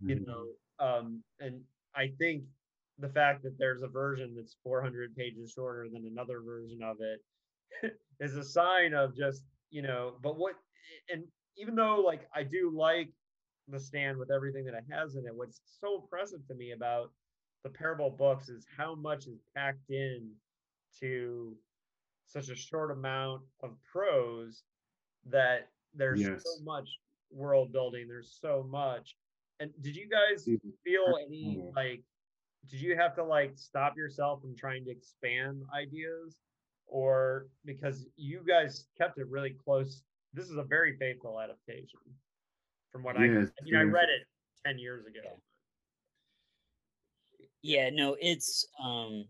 you 0.00 0.14
mm-hmm. 0.14 0.30
know, 0.30 0.44
um, 0.78 1.24
and 1.40 1.60
I 1.96 2.12
think 2.16 2.44
the 3.00 3.08
fact 3.08 3.42
that 3.42 3.58
there's 3.58 3.82
a 3.82 3.88
version 3.88 4.34
that's 4.36 4.54
400 4.62 5.16
pages 5.16 5.50
shorter 5.52 5.88
than 5.92 6.06
another 6.06 6.40
version 6.40 6.84
of 6.84 6.98
it 7.00 7.96
is 8.20 8.36
a 8.36 8.44
sign 8.44 8.94
of 8.94 9.16
just, 9.16 9.42
you 9.70 9.82
know, 9.82 10.12
but 10.22 10.38
what, 10.38 10.54
and 11.12 11.24
even 11.56 11.74
though 11.74 11.96
like 11.96 12.28
I 12.32 12.44
do 12.44 12.72
like 12.72 13.10
the 13.66 13.80
stand 13.80 14.18
with 14.18 14.30
everything 14.30 14.66
that 14.66 14.74
it 14.74 14.84
has 14.88 15.16
in 15.16 15.26
it, 15.26 15.34
what's 15.34 15.60
so 15.80 16.00
impressive 16.00 16.46
to 16.46 16.54
me 16.54 16.70
about 16.70 17.10
the 17.64 17.70
parable 17.70 18.10
books 18.10 18.48
is 18.48 18.66
how 18.76 18.94
much 18.94 19.26
is 19.26 19.40
packed 19.56 19.90
in 19.90 20.30
to 21.00 21.56
such 22.26 22.48
a 22.50 22.54
short 22.54 22.90
amount 22.90 23.42
of 23.62 23.70
prose 23.90 24.62
that 25.26 25.68
there's 25.94 26.20
yes. 26.20 26.42
so 26.44 26.62
much 26.62 26.88
world 27.30 27.72
building 27.72 28.06
there's 28.06 28.38
so 28.40 28.66
much. 28.70 29.16
And 29.60 29.70
did 29.80 29.96
you 29.96 30.08
guys 30.08 30.44
feel 30.44 31.18
any 31.24 31.62
like 31.74 32.02
did 32.70 32.80
you 32.80 32.96
have 32.96 33.14
to 33.16 33.24
like 33.24 33.52
stop 33.56 33.96
yourself 33.96 34.40
from 34.40 34.56
trying 34.56 34.84
to 34.84 34.90
expand 34.90 35.62
ideas? 35.74 36.36
Or 36.86 37.46
because 37.64 38.06
you 38.16 38.42
guys 38.46 38.86
kept 38.98 39.18
it 39.18 39.26
really 39.28 39.56
close 39.64 40.02
this 40.34 40.50
is 40.50 40.56
a 40.56 40.62
very 40.62 40.96
faithful 40.98 41.40
adaptation 41.40 42.00
from 42.92 43.02
what 43.02 43.18
yes, 43.18 43.48
i 43.58 43.62
i 43.62 43.64
mean 43.64 43.76
i 43.76 43.82
read 43.82 44.08
it 44.08 44.26
10 44.66 44.78
years 44.78 45.06
ago 45.06 45.40
yeah, 47.64 47.88
no, 47.88 48.14
it's 48.20 48.66
um 48.78 49.24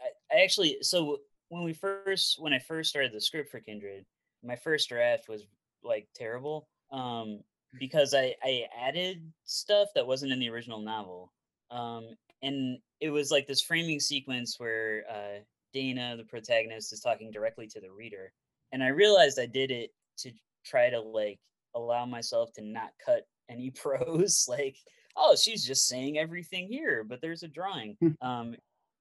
I, 0.00 0.34
I 0.34 0.42
actually 0.42 0.78
so 0.80 1.18
when 1.50 1.62
we 1.62 1.74
first 1.74 2.40
when 2.40 2.54
I 2.54 2.58
first 2.58 2.88
started 2.88 3.12
the 3.12 3.20
script 3.20 3.50
for 3.50 3.60
Kindred, 3.60 4.06
my 4.42 4.56
first 4.56 4.88
draft 4.88 5.28
was 5.28 5.42
like 5.84 6.08
terrible. 6.14 6.68
Um 6.90 7.40
because 7.78 8.14
I, 8.14 8.34
I 8.42 8.64
added 8.78 9.30
stuff 9.44 9.88
that 9.94 10.06
wasn't 10.06 10.32
in 10.32 10.38
the 10.38 10.48
original 10.48 10.80
novel. 10.80 11.34
Um 11.70 12.16
and 12.42 12.78
it 13.00 13.10
was 13.10 13.30
like 13.30 13.46
this 13.46 13.60
framing 13.60 14.00
sequence 14.00 14.58
where 14.58 15.04
uh 15.12 15.40
Dana, 15.74 16.16
the 16.16 16.24
protagonist, 16.24 16.94
is 16.94 17.00
talking 17.00 17.30
directly 17.30 17.66
to 17.66 17.80
the 17.80 17.90
reader. 17.90 18.32
And 18.72 18.82
I 18.82 18.88
realized 18.88 19.38
I 19.38 19.44
did 19.44 19.70
it 19.70 19.90
to 20.20 20.30
try 20.64 20.88
to 20.88 21.00
like 21.00 21.40
allow 21.74 22.06
myself 22.06 22.54
to 22.54 22.62
not 22.62 22.92
cut 23.04 23.26
any 23.50 23.70
prose. 23.82 24.46
like 24.48 24.78
oh, 25.16 25.36
she's 25.36 25.64
just 25.64 25.86
saying 25.86 26.18
everything 26.18 26.68
here, 26.68 27.04
but 27.04 27.20
there's 27.20 27.42
a 27.42 27.48
drawing. 27.48 27.96
Hmm. 28.00 28.26
um, 28.26 28.54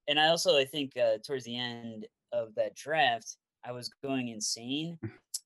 and 0.07 0.19
I 0.19 0.27
also, 0.27 0.57
I 0.57 0.65
think, 0.65 0.97
uh, 0.97 1.17
towards 1.25 1.45
the 1.45 1.57
end 1.57 2.07
of 2.31 2.55
that 2.55 2.75
draft, 2.75 3.37
I 3.63 3.71
was 3.71 3.89
going 4.03 4.29
insane. 4.29 4.97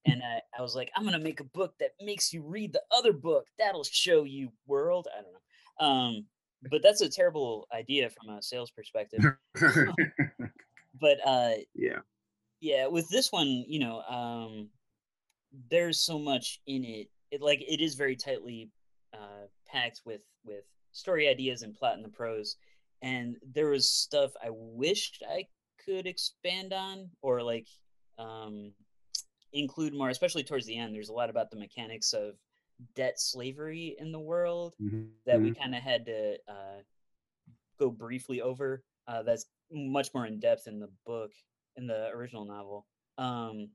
And 0.05 0.21
I, 0.23 0.41
I 0.57 0.61
was 0.61 0.75
like, 0.75 0.91
I'm 0.95 1.03
going 1.03 1.17
to 1.17 1.23
make 1.23 1.39
a 1.39 1.45
book 1.45 1.73
that 1.79 1.91
makes 2.01 2.31
you 2.31 2.43
read 2.43 2.73
the 2.73 2.81
other 2.95 3.11
book. 3.11 3.47
That'll 3.57 3.83
show 3.83 4.23
you 4.23 4.51
world. 4.67 5.07
I 5.11 5.21
don't 5.21 5.33
know. 5.33 5.87
Um, 5.87 6.25
but 6.69 6.81
that's 6.81 7.01
a 7.01 7.09
terrible 7.09 7.67
idea 7.73 8.09
from 8.09 8.29
a 8.29 8.41
sales 8.41 8.71
perspective. 8.71 9.23
but 10.99 11.17
uh, 11.25 11.51
yeah, 11.73 11.99
yeah, 12.61 12.87
with 12.87 13.09
this 13.09 13.31
one, 13.31 13.65
you 13.67 13.79
know, 13.79 14.01
um, 14.01 14.69
there's 15.69 15.99
so 15.99 16.17
much 16.17 16.61
in 16.67 16.83
it. 16.83 17.09
It 17.31 17.41
like 17.41 17.61
it 17.61 17.81
is 17.81 17.95
very 17.95 18.15
tightly 18.15 18.69
uh, 19.13 19.47
packed 19.75 20.01
with 20.05 20.21
with 20.45 20.63
story 20.91 21.27
ideas 21.27 21.61
and 21.61 21.73
plot 21.73 21.97
in 21.97 22.03
the 22.03 22.09
prose 22.09 22.55
and 23.01 23.35
there 23.53 23.69
was 23.69 23.89
stuff 23.89 24.31
i 24.43 24.47
wished 24.49 25.21
i 25.29 25.43
could 25.83 26.07
expand 26.07 26.71
on 26.71 27.09
or 27.21 27.41
like 27.43 27.67
um 28.17 28.71
include 29.51 29.93
more 29.93 30.09
especially 30.09 30.43
towards 30.43 30.65
the 30.65 30.77
end 30.77 30.95
there's 30.95 31.09
a 31.09 31.13
lot 31.13 31.29
about 31.29 31.51
the 31.51 31.57
mechanics 31.57 32.13
of 32.13 32.35
debt 32.95 33.19
slavery 33.19 33.95
in 33.99 34.11
the 34.11 34.19
world 34.19 34.73
mm-hmm. 34.81 35.03
that 35.25 35.39
we 35.39 35.51
mm-hmm. 35.51 35.61
kind 35.61 35.75
of 35.75 35.81
had 35.81 36.05
to 36.05 36.35
uh, 36.49 36.81
go 37.79 37.89
briefly 37.89 38.41
over 38.41 38.83
uh, 39.07 39.23
that's 39.23 39.45
much 39.71 40.09
more 40.13 40.25
in 40.25 40.39
depth 40.39 40.67
in 40.67 40.79
the 40.79 40.89
book 41.05 41.31
in 41.77 41.87
the 41.87 42.07
original 42.09 42.45
novel 42.45 42.85
um 43.17 43.69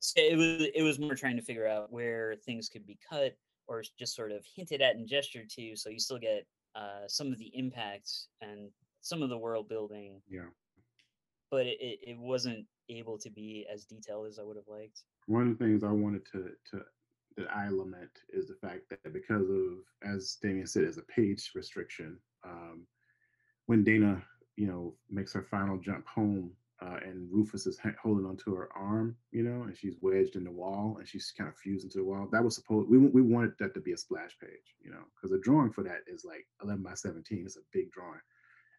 so 0.00 0.20
it 0.20 0.36
was 0.36 0.68
it 0.74 0.82
was 0.82 0.98
more 0.98 1.14
trying 1.14 1.36
to 1.36 1.42
figure 1.42 1.66
out 1.66 1.92
where 1.92 2.34
things 2.44 2.68
could 2.68 2.86
be 2.86 2.98
cut 3.08 3.36
or 3.70 3.82
just 3.98 4.14
sort 4.14 4.32
of 4.32 4.44
hinted 4.54 4.82
at 4.82 4.96
and 4.96 5.08
gestured 5.08 5.48
to, 5.48 5.76
so 5.76 5.88
you 5.88 6.00
still 6.00 6.18
get 6.18 6.44
uh, 6.74 7.06
some 7.06 7.32
of 7.32 7.38
the 7.38 7.50
impacts 7.54 8.26
and 8.42 8.68
some 9.00 9.22
of 9.22 9.30
the 9.30 9.38
world 9.38 9.68
building. 9.68 10.20
Yeah. 10.28 10.50
But 11.50 11.66
it, 11.66 11.78
it, 11.80 11.98
it 12.02 12.18
wasn't 12.18 12.66
able 12.88 13.16
to 13.18 13.30
be 13.30 13.66
as 13.72 13.84
detailed 13.84 14.26
as 14.26 14.38
I 14.38 14.42
would 14.42 14.56
have 14.56 14.68
liked. 14.68 15.02
One 15.26 15.48
of 15.48 15.56
the 15.56 15.64
things 15.64 15.84
I 15.84 15.92
wanted 15.92 16.26
to 16.32 16.50
to 16.72 16.82
that 17.36 17.46
I 17.54 17.68
lament 17.68 18.10
is 18.28 18.48
the 18.48 18.54
fact 18.54 18.82
that 18.90 19.12
because 19.12 19.48
of, 19.48 19.78
as 20.02 20.36
Damian 20.42 20.66
said, 20.66 20.84
as 20.84 20.98
a 20.98 21.02
page 21.02 21.52
restriction, 21.54 22.18
um, 22.44 22.86
when 23.66 23.84
Dana, 23.84 24.20
you 24.56 24.66
know, 24.66 24.94
makes 25.08 25.32
her 25.32 25.46
final 25.48 25.78
jump 25.78 26.06
home 26.08 26.50
uh, 26.82 26.96
and 27.04 27.28
Rufus 27.30 27.66
is 27.66 27.78
holding 28.02 28.24
onto 28.24 28.54
her 28.54 28.70
arm, 28.74 29.16
you 29.32 29.42
know, 29.42 29.64
and 29.64 29.76
she's 29.76 29.96
wedged 30.00 30.36
in 30.36 30.44
the 30.44 30.50
wall 30.50 30.96
and 30.98 31.06
she's 31.06 31.32
kind 31.36 31.48
of 31.48 31.56
fused 31.56 31.84
into 31.84 31.98
the 31.98 32.04
wall. 32.04 32.26
That 32.32 32.42
was 32.42 32.54
supposed 32.54 32.88
we 32.88 32.96
we 32.98 33.20
wanted 33.20 33.52
that 33.58 33.74
to 33.74 33.80
be 33.80 33.92
a 33.92 33.96
splash 33.96 34.36
page, 34.40 34.74
you 34.82 34.90
know, 34.90 35.02
because 35.14 35.30
the 35.30 35.40
drawing 35.40 35.72
for 35.72 35.82
that 35.84 36.00
is 36.06 36.24
like 36.24 36.46
11 36.62 36.82
by 36.82 36.94
17. 36.94 37.42
It's 37.44 37.56
a 37.56 37.60
big 37.72 37.90
drawing, 37.90 38.20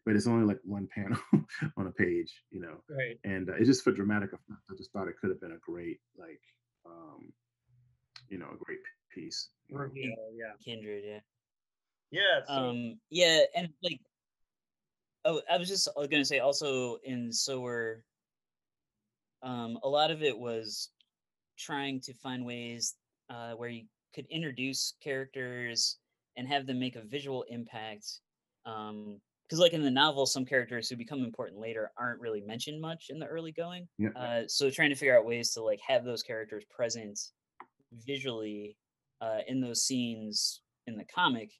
but 0.04 0.16
it's 0.16 0.26
only 0.26 0.46
like 0.46 0.58
one 0.64 0.88
panel 0.92 1.18
on 1.76 1.86
a 1.86 1.92
page, 1.92 2.42
you 2.50 2.60
know. 2.60 2.82
Right. 2.90 3.18
And 3.24 3.48
uh, 3.48 3.54
it's 3.54 3.68
just 3.68 3.84
for 3.84 3.92
dramatic 3.92 4.32
effect. 4.32 4.62
I 4.68 4.74
just 4.76 4.92
thought 4.92 5.08
it 5.08 5.14
could 5.20 5.30
have 5.30 5.40
been 5.40 5.52
a 5.52 5.58
great 5.58 6.00
like 6.18 6.40
um, 6.84 7.32
you 8.28 8.38
know 8.38 8.48
a 8.52 8.64
great 8.64 8.80
piece. 9.14 9.50
Reveal, 9.70 10.16
yeah. 10.34 10.52
Kindred, 10.64 11.04
yeah. 11.06 11.20
Yeah. 12.10 12.44
So, 12.46 12.52
um. 12.52 12.98
Yeah, 13.10 13.42
and 13.54 13.68
like, 13.82 14.00
oh, 15.24 15.40
I 15.50 15.56
was 15.56 15.68
just 15.68 15.88
gonna 16.10 16.24
say 16.24 16.38
also 16.38 16.98
in 17.04 17.32
so 17.32 17.60
we're, 17.60 18.02
um, 19.42 19.78
a 19.82 19.88
lot 19.88 20.10
of 20.10 20.22
it 20.22 20.38
was 20.38 20.90
trying 21.58 22.00
to 22.00 22.14
find 22.14 22.44
ways 22.44 22.94
uh, 23.30 23.52
where 23.52 23.68
you 23.68 23.84
could 24.14 24.26
introduce 24.30 24.94
characters 25.02 25.98
and 26.36 26.46
have 26.48 26.66
them 26.66 26.78
make 26.78 26.96
a 26.96 27.02
visual 27.02 27.44
impact. 27.48 28.20
Um, 28.66 29.20
because 29.48 29.60
like 29.60 29.74
in 29.74 29.82
the 29.82 29.90
novel, 29.90 30.24
some 30.24 30.46
characters 30.46 30.88
who 30.88 30.96
become 30.96 31.22
important 31.22 31.60
later 31.60 31.90
aren't 31.98 32.20
really 32.20 32.40
mentioned 32.40 32.80
much 32.80 33.06
in 33.10 33.18
the 33.18 33.26
early 33.26 33.52
going. 33.52 33.86
Yeah. 33.98 34.08
Uh, 34.16 34.42
so 34.46 34.70
trying 34.70 34.88
to 34.88 34.96
figure 34.96 35.18
out 35.18 35.26
ways 35.26 35.50
to 35.52 35.62
like 35.62 35.80
have 35.86 36.04
those 36.04 36.22
characters 36.22 36.64
present 36.74 37.20
visually 38.06 38.78
uh, 39.20 39.40
in 39.46 39.60
those 39.60 39.82
scenes 39.82 40.62
in 40.86 40.96
the 40.96 41.04
comic, 41.04 41.50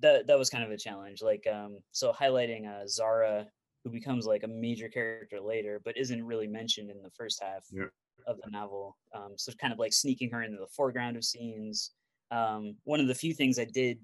that 0.00 0.26
that 0.26 0.38
was 0.38 0.50
kind 0.50 0.64
of 0.64 0.70
a 0.70 0.76
challenge. 0.76 1.22
Like 1.22 1.46
um, 1.46 1.78
so 1.92 2.12
highlighting 2.12 2.66
uh, 2.68 2.86
Zara, 2.86 3.46
who 3.84 3.90
becomes 3.90 4.26
like 4.26 4.42
a 4.42 4.48
major 4.48 4.88
character 4.88 5.40
later, 5.40 5.80
but 5.84 5.96
isn't 5.96 6.24
really 6.24 6.46
mentioned 6.46 6.90
in 6.90 7.02
the 7.02 7.10
first 7.10 7.42
half 7.42 7.64
Yeah. 7.72 7.86
of 8.26 8.38
the 8.42 8.50
novel. 8.50 8.98
Um, 9.14 9.34
so 9.36 9.52
kind 9.52 9.72
of 9.72 9.78
like 9.78 9.92
sneaking 9.92 10.30
her 10.30 10.42
into 10.42 10.58
the 10.58 10.68
foreground 10.68 11.16
of 11.16 11.24
scenes. 11.24 11.92
Um, 12.30 12.76
one 12.84 13.00
of 13.00 13.08
the 13.08 13.14
few 13.14 13.34
things 13.34 13.58
I 13.58 13.64
did 13.64 13.98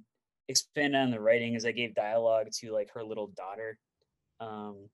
expand 0.48 0.96
on 0.96 1.10
the 1.10 1.20
writing 1.20 1.54
is 1.54 1.64
I 1.64 1.72
gave 1.72 1.94
dialogue 1.94 2.48
to 2.60 2.72
like 2.72 2.90
her 2.94 3.04
little 3.04 3.28
daughter. 3.28 3.78
Um, 4.40 4.88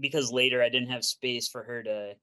because 0.00 0.32
later 0.32 0.62
I 0.62 0.68
didn't 0.68 0.90
have 0.90 1.04
space 1.04 1.48
for 1.48 1.62
her 1.64 1.82
to 1.82 2.14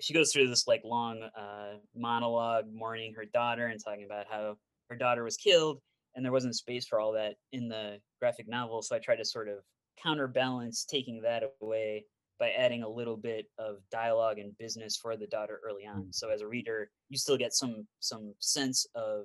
she 0.00 0.12
goes 0.12 0.32
through 0.32 0.48
this 0.48 0.66
like 0.66 0.82
long 0.84 1.22
uh, 1.22 1.78
monologue 1.94 2.66
mourning 2.72 3.14
her 3.14 3.24
daughter 3.24 3.66
and 3.66 3.82
talking 3.82 4.04
about 4.04 4.26
how 4.30 4.56
her 4.90 4.96
daughter 4.96 5.24
was 5.24 5.36
killed 5.36 5.80
and 6.16 6.24
there 6.24 6.32
wasn't 6.32 6.56
space 6.56 6.86
for 6.86 6.98
all 6.98 7.12
that 7.12 7.36
in 7.52 7.68
the 7.68 8.00
graphic 8.18 8.48
novel 8.48 8.82
so 8.82 8.96
i 8.96 8.98
tried 8.98 9.16
to 9.16 9.24
sort 9.24 9.48
of 9.48 9.58
counterbalance 10.02 10.84
taking 10.84 11.22
that 11.22 11.42
away 11.62 12.04
by 12.38 12.50
adding 12.50 12.82
a 12.82 12.88
little 12.88 13.16
bit 13.16 13.46
of 13.58 13.76
dialogue 13.90 14.38
and 14.38 14.56
business 14.58 14.96
for 14.96 15.16
the 15.16 15.26
daughter 15.26 15.60
early 15.64 15.86
on. 15.86 16.12
So 16.12 16.28
as 16.28 16.42
a 16.42 16.46
reader 16.46 16.90
you 17.08 17.18
still 17.18 17.36
get 17.36 17.54
some 17.54 17.86
some 18.00 18.34
sense 18.40 18.86
of 18.94 19.24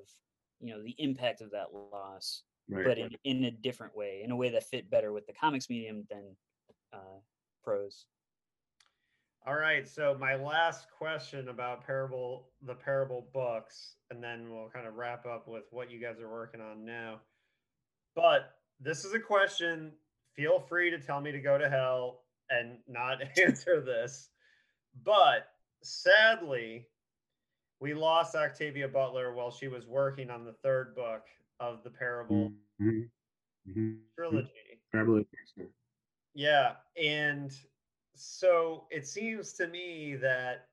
you 0.60 0.74
know 0.74 0.82
the 0.82 0.96
impact 0.98 1.42
of 1.42 1.52
that 1.52 1.74
loss 1.74 2.44
Right. 2.70 2.86
but 2.86 2.98
in, 2.98 3.10
in 3.26 3.44
a 3.46 3.52
different 3.52 3.98
way 3.98 4.22
in 4.24 4.32
a 4.32 4.36
way 4.36 4.50
that 4.50 4.64
fit 4.64 4.90
better 4.90 5.12
with 5.12 5.26
the 5.28 5.34
comics 5.34 5.70
medium 5.70 6.06
than 6.10 6.24
uh, 6.94 7.20
prose 7.66 8.06
all 9.48 9.56
right. 9.56 9.88
So 9.88 10.16
my 10.20 10.36
last 10.36 10.88
question 10.98 11.50
about 11.50 11.86
parable, 11.86 12.50
the 12.66 12.76
parable 12.76 13.28
books, 13.34 13.96
and 14.10 14.24
then 14.24 14.52
we'll 14.52 14.70
kind 14.70 14.88
of 14.88 14.96
wrap 14.96 15.26
up 15.26 15.48
with 15.48 15.64
what 15.72 15.90
you 15.92 16.00
guys 16.00 16.20
are 16.20 16.30
working 16.30 16.62
on 16.62 16.86
now. 16.86 17.22
But 18.16 18.52
this 18.80 19.04
is 19.06 19.14
a 19.14 19.20
question. 19.20 19.94
Feel 20.36 20.60
free 20.60 20.90
to 20.92 21.00
tell 21.00 21.22
me 21.22 21.32
to 21.32 21.40
go 21.40 21.58
to 21.58 21.70
hell 21.70 22.24
and 22.50 22.78
not 22.88 23.18
answer 23.44 23.82
this. 23.82 24.30
But 25.04 25.48
sadly, 25.82 26.88
we 27.80 27.94
lost 27.94 28.36
Octavia 28.36 28.88
Butler 28.88 29.34
while 29.34 29.52
she 29.52 29.68
was 29.68 29.88
working 29.88 30.30
on 30.30 30.46
the 30.46 30.54
third 30.64 30.96
book 30.96 31.24
of 31.60 31.84
the 31.84 31.90
parable 31.90 32.52
Mhm. 32.80 33.10
Mhm. 33.68 34.00
trilogy. 34.16 34.50
Yeah, 36.34 36.76
and 36.96 37.52
so 38.24 38.86
it 38.92 39.08
seems 39.08 39.54
to 39.54 39.68
me 39.68 40.16
that 40.22 40.68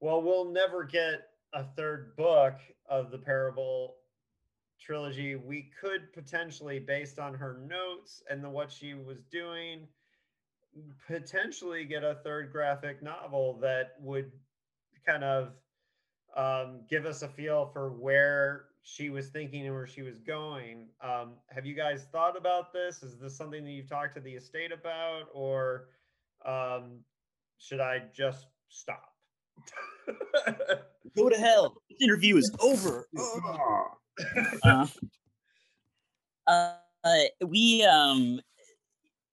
well, 0.00 0.22
we'll 0.22 0.50
never 0.50 0.84
get 0.84 1.30
a 1.52 1.64
third 1.64 2.14
book 2.16 2.54
of 2.88 3.10
the 3.10 3.18
parable 3.18 3.96
trilogy. 4.80 5.34
We 5.34 5.70
could 5.80 6.12
potentially, 6.12 6.78
based 6.78 7.18
on 7.18 7.34
her 7.34 7.60
notes 7.66 8.22
and 8.30 8.42
the 8.42 8.48
what 8.48 8.70
she 8.70 8.94
was 8.94 9.22
doing, 9.24 9.88
potentially 11.06 11.84
get 11.84 12.04
a 12.04 12.18
third 12.22 12.52
graphic 12.52 13.02
novel 13.02 13.58
that 13.60 13.94
would 14.00 14.30
kind 15.04 15.24
of 15.24 15.52
um, 16.36 16.82
give 16.88 17.06
us 17.06 17.22
a 17.22 17.28
feel 17.28 17.66
for 17.66 17.90
where 17.90 18.66
she 18.82 19.10
was 19.10 19.28
thinking 19.28 19.66
and 19.66 19.74
where 19.74 19.86
she 19.86 20.02
was 20.02 20.18
going. 20.20 20.86
Um, 21.02 21.32
have 21.48 21.66
you 21.66 21.74
guys 21.74 22.06
thought 22.12 22.36
about 22.36 22.72
this? 22.72 23.02
Is 23.02 23.18
this 23.18 23.36
something 23.36 23.64
that 23.64 23.70
you've 23.70 23.88
talked 23.88 24.14
to 24.14 24.20
the 24.20 24.34
estate 24.34 24.70
about, 24.70 25.24
or 25.34 25.88
um, 26.48 27.00
should 27.58 27.80
I 27.80 28.02
just 28.14 28.46
stop? 28.68 29.12
go 31.16 31.28
to 31.28 31.36
hell. 31.36 31.76
This 31.90 32.00
interview 32.00 32.36
is 32.36 32.50
over. 32.60 33.08
Ah, 34.64 34.90
uh, 36.46 36.72
uh, 37.04 37.46
we 37.46 37.84
um 37.84 38.40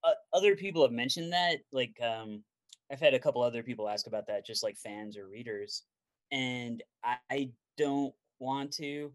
uh, 0.04 0.12
other 0.34 0.56
people 0.56 0.84
have 0.84 0.92
mentioned 0.92 1.34
that 1.34 1.58
like 1.72 1.98
um 2.02 2.44
i've 2.92 3.00
had 3.00 3.14
a 3.16 3.20
couple 3.20 3.42
other 3.42 3.64
people 3.64 3.90
ask 3.90 4.06
about 4.06 4.28
that 4.28 4.46
just 4.46 4.64
like 4.64 4.78
fans 4.78 5.18
or 5.18 5.28
readers 5.28 5.84
and 6.32 6.84
i, 7.04 7.16
I 7.32 7.50
don't 7.78 8.14
want 8.40 8.72
to. 8.74 9.12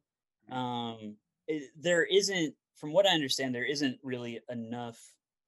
Um 0.51 1.17
it, 1.47 1.71
there 1.79 2.05
isn't 2.05 2.55
from 2.75 2.93
what 2.93 3.07
i 3.07 3.11
understand 3.11 3.55
there 3.55 3.65
isn't 3.65 3.99
really 4.03 4.41
enough 4.49 4.99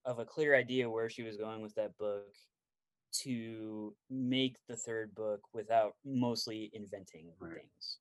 of 0.05 0.19
a 0.19 0.25
clear 0.25 0.55
idea 0.55 0.89
where 0.91 1.09
she 1.09 1.23
was 1.23 1.37
going 1.37 1.63
with 1.63 1.75
that 1.75 1.97
book 1.99 2.35
to 3.13 3.95
make 4.11 4.57
the 4.69 4.77
third 4.77 5.15
book 5.15 5.41
without 5.53 5.95
mostly 6.05 6.71
inventing 6.73 7.33
Right. 7.39 7.61
things 7.61 7.99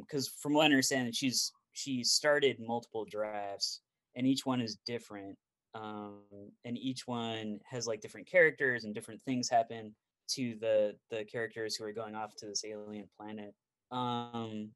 because 0.00 0.28
from 0.28 0.54
what 0.54 0.62
I 0.62 0.66
understand, 0.66 1.14
she's 1.14 1.52
she 1.72 2.02
started 2.04 2.58
multiple 2.58 3.04
drafts, 3.04 3.82
and 4.14 4.26
each 4.26 4.46
one 4.46 4.60
is 4.60 4.78
different, 4.86 5.36
um, 5.74 6.22
and 6.64 6.78
each 6.78 7.06
one 7.06 7.58
has 7.68 7.86
like 7.86 8.00
different 8.00 8.26
characters 8.28 8.84
and 8.84 8.94
different 8.94 9.22
things 9.24 9.48
happen 9.48 9.94
to 10.28 10.56
the 10.60 10.96
the 11.10 11.24
characters 11.24 11.76
who 11.76 11.84
are 11.84 11.92
going 11.92 12.14
off 12.14 12.34
to 12.36 12.46
this 12.46 12.64
alien 12.64 13.08
planet. 13.18 13.54
Um, 13.90 14.72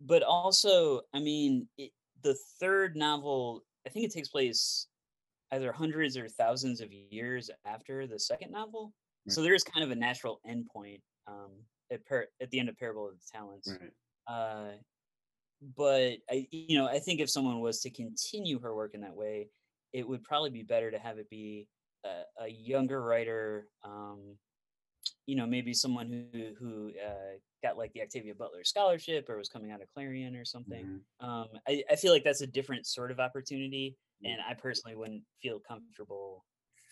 but 0.00 0.22
also, 0.22 1.02
I 1.12 1.20
mean, 1.20 1.68
it, 1.76 1.92
the 2.22 2.36
third 2.60 2.96
novel, 2.96 3.62
I 3.86 3.90
think 3.90 4.04
it 4.06 4.12
takes 4.12 4.28
place 4.28 4.88
either 5.52 5.72
hundreds 5.72 6.16
or 6.16 6.28
thousands 6.28 6.80
of 6.80 6.92
years 6.92 7.50
after 7.64 8.06
the 8.06 8.18
second 8.18 8.52
novel, 8.52 8.92
so 9.28 9.42
there 9.42 9.54
is 9.54 9.64
kind 9.64 9.84
of 9.84 9.90
a 9.90 9.96
natural 9.96 10.40
endpoint 10.48 11.00
um, 11.26 11.52
at, 11.90 12.06
par- 12.06 12.28
at 12.40 12.50
the 12.50 12.58
end 12.58 12.68
of 12.68 12.76
Parable 12.78 13.08
of 13.08 13.14
the 13.14 13.24
Talents 13.30 13.68
right. 13.68 13.92
uh, 14.26 14.72
but 15.76 16.18
I, 16.30 16.46
you 16.50 16.78
know, 16.78 16.86
I 16.86 16.98
think 16.98 17.20
if 17.20 17.30
someone 17.30 17.60
was 17.60 17.80
to 17.80 17.90
continue 17.90 18.60
her 18.60 18.74
work 18.74 18.94
in 18.94 19.00
that 19.00 19.14
way, 19.14 19.48
it 19.92 20.06
would 20.06 20.22
probably 20.22 20.50
be 20.50 20.62
better 20.62 20.90
to 20.90 20.98
have 20.98 21.18
it 21.18 21.28
be 21.30 21.66
a, 22.04 22.22
a 22.44 22.48
younger 22.48 23.02
writer. 23.02 23.68
Um, 23.82 24.36
you 25.26 25.36
know, 25.36 25.46
maybe 25.46 25.74
someone 25.74 26.28
who 26.32 26.54
who 26.58 26.92
uh, 27.04 27.38
got 27.62 27.76
like 27.76 27.92
the 27.92 28.02
Octavia 28.02 28.34
Butler 28.34 28.64
scholarship 28.64 29.28
or 29.28 29.36
was 29.36 29.48
coming 29.48 29.70
out 29.70 29.82
of 29.82 29.88
Clarion 29.94 30.36
or 30.36 30.44
something. 30.44 31.00
Mhm. 31.22 31.26
Um, 31.26 31.48
I, 31.66 31.82
I 31.90 31.96
feel 31.96 32.12
like 32.12 32.24
that's 32.24 32.42
a 32.42 32.46
different 32.46 32.86
sort 32.86 33.10
of 33.10 33.18
opportunity. 33.18 33.96
And 34.24 34.40
I 34.48 34.54
personally 34.54 34.96
wouldn't 34.96 35.22
feel 35.40 35.60
comfortable 35.60 36.44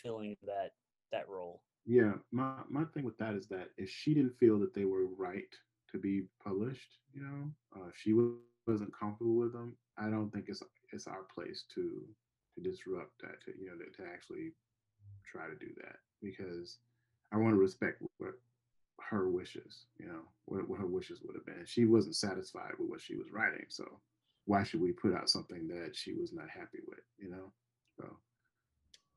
filling 0.02 0.36
that 0.44 0.70
that 1.12 1.28
role. 1.28 1.62
Yeah, 1.84 2.12
my 2.32 2.58
my 2.68 2.84
thing 2.84 3.04
with 3.04 3.18
that 3.18 3.34
is 3.34 3.46
that 3.48 3.68
if 3.76 3.88
she 3.90 4.14
didn't 4.14 4.38
feel 4.38 4.58
that 4.60 4.74
they 4.74 4.84
were 4.84 5.06
right 5.06 5.54
to 5.92 5.98
be 5.98 6.22
published, 6.42 6.98
you 7.14 7.22
know, 7.22 7.50
uh, 7.76 7.88
if 7.88 7.96
she 7.96 8.12
wasn't 8.66 8.98
comfortable 8.98 9.36
with 9.36 9.52
them, 9.52 9.76
I 9.96 10.10
don't 10.10 10.30
think 10.32 10.46
it's 10.48 10.62
it's 10.92 11.06
our 11.06 11.24
place 11.34 11.64
to 11.74 12.02
to 12.54 12.60
disrupt 12.62 13.20
that, 13.20 13.42
to 13.44 13.52
you 13.58 13.68
know, 13.68 13.76
to, 13.76 14.02
to 14.02 14.08
actually 14.12 14.52
try 15.24 15.46
to 15.46 15.54
do 15.54 15.72
that 15.82 15.96
because 16.22 16.78
I 17.32 17.36
want 17.36 17.54
to 17.54 17.60
respect 17.60 18.02
what 18.18 18.34
her 19.00 19.28
wishes, 19.28 19.86
you 19.98 20.06
know, 20.06 20.22
what, 20.46 20.68
what 20.68 20.80
her 20.80 20.86
wishes 20.86 21.20
would 21.22 21.36
have 21.36 21.46
been. 21.46 21.64
She 21.66 21.84
wasn't 21.84 22.16
satisfied 22.16 22.72
with 22.78 22.88
what 22.88 23.00
she 23.00 23.16
was 23.16 23.30
writing, 23.30 23.66
so 23.68 23.84
why 24.46 24.62
should 24.62 24.80
we 24.80 24.92
put 24.92 25.14
out 25.14 25.28
something 25.28 25.68
that 25.68 25.94
she 25.94 26.12
was 26.14 26.32
not 26.32 26.48
happy 26.48 26.78
with, 26.86 27.00
you 27.18 27.30
know? 27.30 27.52
So 27.98 28.16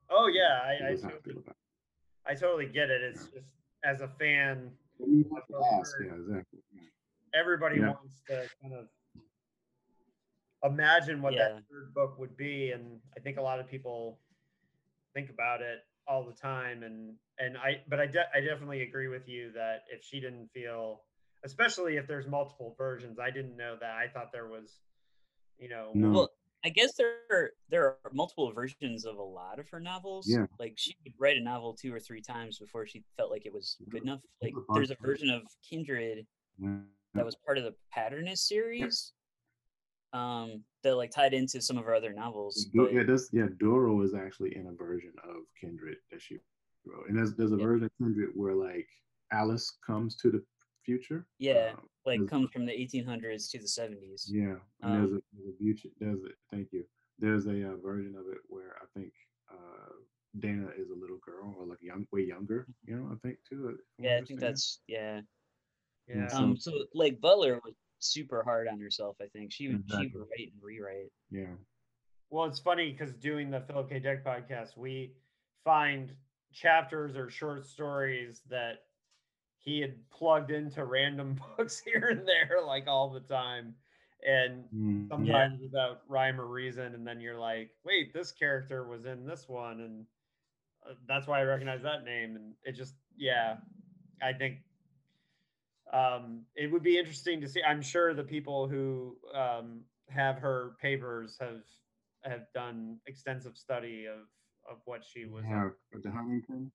oh 0.09 0.27
yeah, 0.27 0.59
I, 0.63 0.89
I 0.89 0.91
I 0.91 0.95
totally, 0.95 1.37
about 1.37 1.55
I 2.27 2.33
totally 2.35 2.65
get 2.67 2.89
it. 2.89 3.01
It's 3.01 3.25
just 3.25 3.55
as 3.83 4.01
a 4.01 4.07
fan, 4.19 4.71
it. 4.99 5.07
You 5.07 5.23
have 5.35 5.43
That's 5.47 5.47
to 5.47 5.53
what 5.53 5.79
ask, 5.79 5.95
yeah, 6.03 6.13
exactly. 6.13 6.59
yeah. 6.73 7.39
everybody 7.39 7.77
Yeah. 7.79 7.87
wants 7.87 8.21
to 8.27 8.47
kind 8.61 8.73
of 8.73 8.87
imagine 10.63 11.21
what 11.21 11.33
Yeah. 11.33 11.49
that 11.49 11.63
third 11.69 11.93
book 11.93 12.19
would 12.19 12.35
be 12.35 12.71
and 12.71 12.99
i 13.15 13.19
think 13.21 13.37
a 13.37 13.41
lot 13.41 13.59
of 13.61 13.67
people 13.67 14.19
think 15.13 15.29
about 15.29 15.61
it 15.61 15.79
all 16.05 16.25
the 16.25 16.33
time 16.33 16.83
and 16.83 17.15
and 17.37 17.57
i 17.57 17.81
but 17.87 17.99
i, 17.99 18.05
de- 18.07 18.29
I 18.35 18.41
definitely 18.41 18.81
agree 18.81 19.07
with 19.07 19.29
you 19.29 19.51
that 19.53 19.83
if 19.89 20.03
she 20.03 20.19
didn't 20.19 20.49
feel 20.53 21.03
especially 21.45 21.95
if 21.95 22.07
there's 22.07 22.27
multiple 22.27 22.75
versions 22.77 23.19
i 23.19 23.31
didn't 23.31 23.55
know 23.55 23.77
that 23.79 23.91
i 23.91 24.07
thought 24.09 24.33
there 24.33 24.47
was 24.47 24.81
you 25.59 25.69
know 25.69 25.91
No. 25.93 26.09
Well, 26.11 26.29
I 26.65 26.69
guess 26.69 26.95
there 26.95 27.13
are, 27.31 27.51
there 27.69 27.85
are 27.85 28.11
multiple 28.11 28.51
versions 28.51 29.05
of 29.05 29.17
a 29.17 29.23
lot 29.23 29.59
of 29.59 29.69
her 29.69 29.79
novels. 29.79 30.27
Yeah. 30.27 30.45
Like 30.59 30.73
she 30.75 30.95
would 31.05 31.13
write 31.17 31.37
a 31.37 31.41
novel 31.41 31.73
two 31.73 31.93
or 31.93 31.99
three 31.99 32.21
times 32.21 32.59
before 32.59 32.85
she 32.85 33.03
felt 33.15 33.31
like 33.31 33.45
it 33.45 33.53
was 33.53 33.77
good 33.89 34.03
enough. 34.03 34.21
Like 34.41 34.53
there's 34.73 34.91
a 34.91 34.97
version 35.01 35.29
of 35.29 35.43
Kindred 35.67 36.25
that 37.13 37.25
was 37.25 37.35
part 37.45 37.57
of 37.57 37.63
the 37.63 37.73
Patternist 37.95 38.39
series. 38.39 39.13
Um, 40.11 40.63
that 40.81 40.95
like 40.95 41.11
tied 41.11 41.35
into 41.35 41.61
some 41.61 41.77
of 41.77 41.85
her 41.85 41.93
other 41.93 42.13
novels. 42.13 42.67
But... 42.73 42.91
Yeah, 42.91 43.03
does 43.03 43.29
yeah, 43.31 43.45
Doro 43.59 44.01
is 44.01 44.15
actually 44.15 44.55
in 44.55 44.65
a 44.65 44.71
version 44.71 45.13
of 45.23 45.43
Kindred 45.59 45.97
that 46.11 46.19
she 46.21 46.37
wrote, 46.83 47.07
and 47.07 47.17
there's 47.17 47.35
there's 47.35 47.51
a 47.51 47.57
yeah. 47.57 47.65
version 47.65 47.85
of 47.85 47.91
Kindred 47.99 48.29
where 48.33 48.55
like 48.55 48.87
Alice 49.31 49.77
comes 49.85 50.15
to 50.17 50.31
the 50.31 50.43
future. 50.89 51.27
Yeah, 51.37 51.73
um, 51.77 51.87
like 52.05 52.27
comes 52.27 52.49
from 52.51 52.65
the 52.65 52.71
1800s 52.71 53.51
to 53.51 53.59
the 53.59 53.65
70s. 53.65 54.23
Yeah, 54.27 54.55
um, 54.81 54.93
there's 54.93 55.11
a 55.11 55.21
there's 55.33 55.53
a 55.53 55.57
future. 55.57 55.89
There's 55.99 56.23
a 56.23 56.31
thank 56.51 56.67
you. 56.71 56.83
There's 57.19 57.45
a 57.45 57.71
uh, 57.71 57.75
version 57.83 58.15
of 58.17 58.25
it 58.31 58.39
where 58.47 58.75
I 58.81 58.85
think 58.97 59.11
uh, 59.51 59.93
Dana 60.39 60.69
is 60.77 60.89
a 60.89 60.99
little 60.99 61.19
girl 61.23 61.55
or 61.59 61.67
like 61.67 61.81
young, 61.81 62.07
way 62.11 62.21
younger. 62.21 62.65
You 62.85 62.95
know, 62.95 63.09
I 63.11 63.15
think 63.21 63.37
too. 63.47 63.77
Yeah, 63.99 64.19
I 64.21 64.25
think 64.25 64.39
that's 64.39 64.79
yeah. 64.87 65.21
Yeah. 66.07 66.27
Um. 66.33 66.57
So 66.57 66.71
like 66.93 67.21
Butler 67.21 67.59
was 67.63 67.75
super 67.99 68.43
hard 68.43 68.67
on 68.67 68.79
herself. 68.79 69.17
I 69.21 69.27
think 69.27 69.51
she 69.51 69.67
would 69.67 69.81
exactly. 69.81 70.09
she 70.09 70.17
would 70.17 70.27
write 70.31 70.51
and 70.53 70.63
rewrite. 70.63 71.11
Yeah. 71.29 71.55
Well, 72.31 72.45
it's 72.45 72.59
funny 72.59 72.91
because 72.91 73.13
doing 73.15 73.51
the 73.51 73.61
Philip 73.61 73.89
K. 73.89 73.99
Dick 73.99 74.23
podcast, 74.25 74.77
we 74.77 75.13
find 75.63 76.13
chapters 76.53 77.15
or 77.15 77.29
short 77.29 77.65
stories 77.65 78.41
that 78.49 78.83
he 79.59 79.81
had 79.81 79.95
plugged 80.09 80.51
into 80.51 80.83
random 80.85 81.39
books 81.57 81.79
here 81.79 82.09
and 82.09 82.27
there, 82.27 82.59
like 82.65 82.87
all 82.87 83.09
the 83.09 83.19
time. 83.21 83.75
And 84.27 84.65
mm, 84.75 85.07
sometimes 85.07 85.59
yeah. 85.59 85.67
without 85.67 86.01
rhyme 86.09 86.41
or 86.41 86.47
reason. 86.47 86.93
And 86.93 87.07
then 87.07 87.21
you're 87.21 87.39
like, 87.39 87.71
wait, 87.85 88.13
this 88.13 88.31
character 88.31 88.85
was 88.85 89.05
in 89.05 89.25
this 89.25 89.47
one. 89.47 89.79
And 89.79 90.05
uh, 90.85 90.95
that's 91.07 91.25
why 91.25 91.39
I 91.39 91.43
recognize 91.43 91.81
that 91.83 92.03
name. 92.03 92.35
And 92.35 92.53
it 92.63 92.73
just, 92.73 92.95
yeah, 93.17 93.57
I 94.21 94.33
think 94.33 94.57
um, 95.93 96.41
it 96.55 96.71
would 96.71 96.83
be 96.83 96.97
interesting 96.97 97.41
to 97.41 97.47
see. 97.47 97.61
I'm 97.63 97.81
sure 97.81 98.13
the 98.13 98.23
people 98.23 98.67
who 98.67 99.15
um, 99.33 99.81
have 100.09 100.37
her 100.37 100.73
papers 100.81 101.37
have 101.39 101.61
have 102.23 102.41
done 102.53 102.97
extensive 103.07 103.57
study 103.57 104.05
of 104.05 104.27
of 104.69 104.81
what 104.85 105.01
she 105.03 105.25
was. 105.25 105.43
Yeah, 105.47 105.69
the 106.03 106.11
Huntington. 106.11 106.71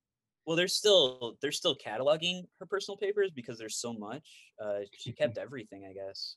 Well, 0.46 0.56
they're 0.56 0.68
still 0.68 1.36
they're 1.40 1.52
still 1.52 1.76
cataloging 1.76 2.42
her 2.60 2.66
personal 2.66 2.96
papers 2.96 3.30
because 3.34 3.58
there's 3.58 3.76
so 3.76 3.92
much. 3.92 4.22
Uh, 4.62 4.80
she 4.92 5.12
kept 5.12 5.38
everything, 5.38 5.86
I 5.88 5.94
guess. 5.94 6.36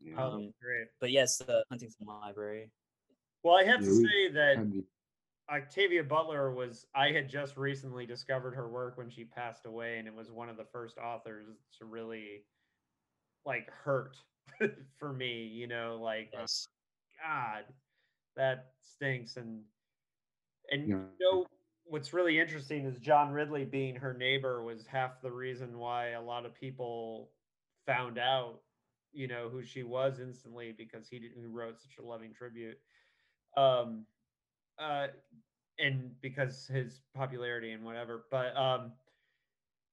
Yeah. 0.00 0.24
Um, 0.24 0.52
great. 0.62 0.86
But 1.00 1.10
yes, 1.10 1.38
the 1.38 1.64
Huntington 1.70 2.06
Library. 2.06 2.70
Well, 3.42 3.56
I 3.56 3.64
have 3.64 3.80
to 3.80 3.94
say 3.94 4.30
that 4.32 4.84
Octavia 5.50 6.04
Butler 6.04 6.52
was 6.52 6.86
I 6.94 7.10
had 7.10 7.28
just 7.28 7.56
recently 7.56 8.06
discovered 8.06 8.54
her 8.54 8.68
work 8.68 8.98
when 8.98 9.10
she 9.10 9.24
passed 9.24 9.66
away, 9.66 9.98
and 9.98 10.08
it 10.08 10.14
was 10.14 10.30
one 10.30 10.48
of 10.48 10.56
the 10.56 10.66
first 10.72 10.98
authors 10.98 11.46
to 11.78 11.84
really 11.84 12.44
like 13.44 13.70
hurt 13.70 14.16
for 14.98 15.12
me. 15.12 15.44
You 15.44 15.66
know, 15.66 15.98
like 16.00 16.30
yes. 16.32 16.68
God, 17.24 17.64
that 18.36 18.72
stinks. 18.82 19.36
And 19.36 19.62
and 20.70 20.88
yeah. 20.88 20.96
you 20.96 21.32
know 21.32 21.46
what's 21.88 22.12
really 22.12 22.38
interesting 22.38 22.84
is 22.84 22.98
John 22.98 23.32
Ridley 23.32 23.64
being 23.64 23.96
her 23.96 24.14
neighbor 24.14 24.62
was 24.62 24.86
half 24.86 25.20
the 25.22 25.30
reason 25.30 25.78
why 25.78 26.10
a 26.10 26.22
lot 26.22 26.46
of 26.46 26.54
people 26.54 27.30
found 27.86 28.18
out, 28.18 28.60
you 29.12 29.26
know, 29.26 29.48
who 29.48 29.62
she 29.62 29.82
was 29.82 30.20
instantly 30.20 30.74
because 30.76 31.08
he, 31.08 31.30
he 31.34 31.46
wrote 31.46 31.80
such 31.80 31.98
a 31.98 32.06
loving 32.06 32.34
tribute. 32.34 32.78
Um, 33.56 34.04
uh, 34.78 35.08
and 35.78 36.10
because 36.20 36.66
his 36.66 37.00
popularity 37.14 37.72
and 37.72 37.84
whatever, 37.84 38.24
but 38.30 38.56
um, 38.56 38.92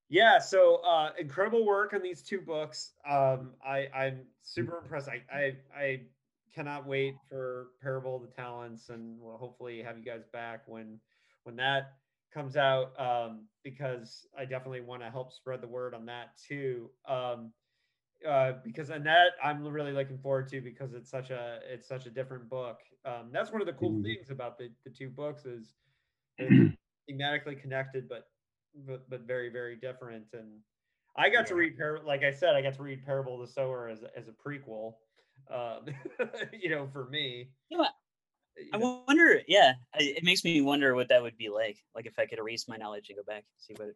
yeah, 0.10 0.40
so 0.40 0.82
uh, 0.88 1.12
incredible 1.20 1.66
work 1.66 1.94
on 1.94 2.02
these 2.02 2.22
two 2.22 2.42
books. 2.42 2.92
Um, 3.10 3.52
I 3.66 3.88
I'm 3.96 4.22
super 4.42 4.80
impressed. 4.80 5.10
I 5.10 5.24
I 5.36 5.56
I 5.76 6.02
cannot 6.54 6.88
wait 6.88 7.16
for 7.30 7.68
Parable 7.82 8.16
of 8.18 8.22
the 8.24 8.28
Talents, 8.36 8.90
and 8.90 9.20
we'll 9.20 9.38
hopefully 9.38 9.82
have 9.82 9.98
you 9.98 10.04
guys 10.04 10.24
back 10.32 10.62
when 10.68 11.00
when 11.46 11.56
that 11.56 11.94
comes 12.34 12.58
out 12.58 12.92
um, 13.00 13.46
because 13.64 14.28
I 14.38 14.44
definitely 14.46 14.82
want 14.82 15.02
to 15.02 15.10
help 15.10 15.32
spread 15.32 15.62
the 15.62 15.68
word 15.68 15.94
on 15.94 16.06
that 16.08 16.38
too. 16.48 16.90
Um, 17.08 17.52
uh, 18.28 18.54
because 18.64 18.90
and 18.90 19.06
that 19.06 19.32
I'm 19.44 19.66
really 19.66 19.92
looking 19.92 20.18
forward 20.18 20.50
to 20.50 20.62
because 20.62 20.94
it's 20.94 21.10
such 21.10 21.30
a 21.30 21.60
it's 21.72 21.88
such 21.88 22.06
a 22.06 22.10
different 22.10 22.50
book. 22.50 22.80
Um, 23.06 23.30
that's 23.32 23.52
one 23.52 23.62
of 23.62 23.68
the 23.68 23.74
cool 23.74 23.92
mm-hmm. 23.92 24.04
things 24.04 24.30
about 24.30 24.58
the 24.58 24.70
the 24.84 24.90
two 24.90 25.10
books 25.10 25.46
is 25.46 25.74
thematically 26.42 27.60
connected, 27.60 28.10
but 28.10 28.28
but 28.88 29.10
but 29.10 29.22
very 29.22 29.50
very 29.50 29.76
different. 29.76 30.26
And 30.34 30.60
I 31.16 31.30
got 31.30 31.40
yeah. 31.40 31.44
to 31.44 31.56
read 31.56 31.74
like 32.06 32.24
I 32.24 32.32
said, 32.32 32.56
I 32.56 32.62
got 32.62 32.74
to 32.76 32.84
read 32.84 33.06
Parable 33.06 33.42
of 33.42 33.48
the 33.48 33.54
Sower 33.54 33.88
as 33.90 34.04
as 34.18 34.28
a 34.28 34.32
prequel. 34.32 34.96
Um, 35.54 35.94
you 36.60 36.70
know, 36.70 36.88
for 36.92 37.08
me. 37.10 37.50
You 38.58 38.80
know, 38.80 39.02
I 39.04 39.04
wonder. 39.08 39.42
Yeah, 39.48 39.74
it 39.96 40.24
makes 40.24 40.44
me 40.44 40.62
wonder 40.62 40.96
what 40.96 41.10
that 41.10 41.22
would 41.22 41.38
be 41.38 41.50
like. 41.50 41.78
Like 41.94 42.06
if 42.06 42.18
I 42.18 42.26
could 42.26 42.40
erase 42.40 42.68
my 42.68 42.78
knowledge 42.78 43.10
and 43.10 43.18
go 43.18 43.24
back 43.24 43.44
see 43.58 43.74
what. 43.76 43.90
It... 43.90 43.96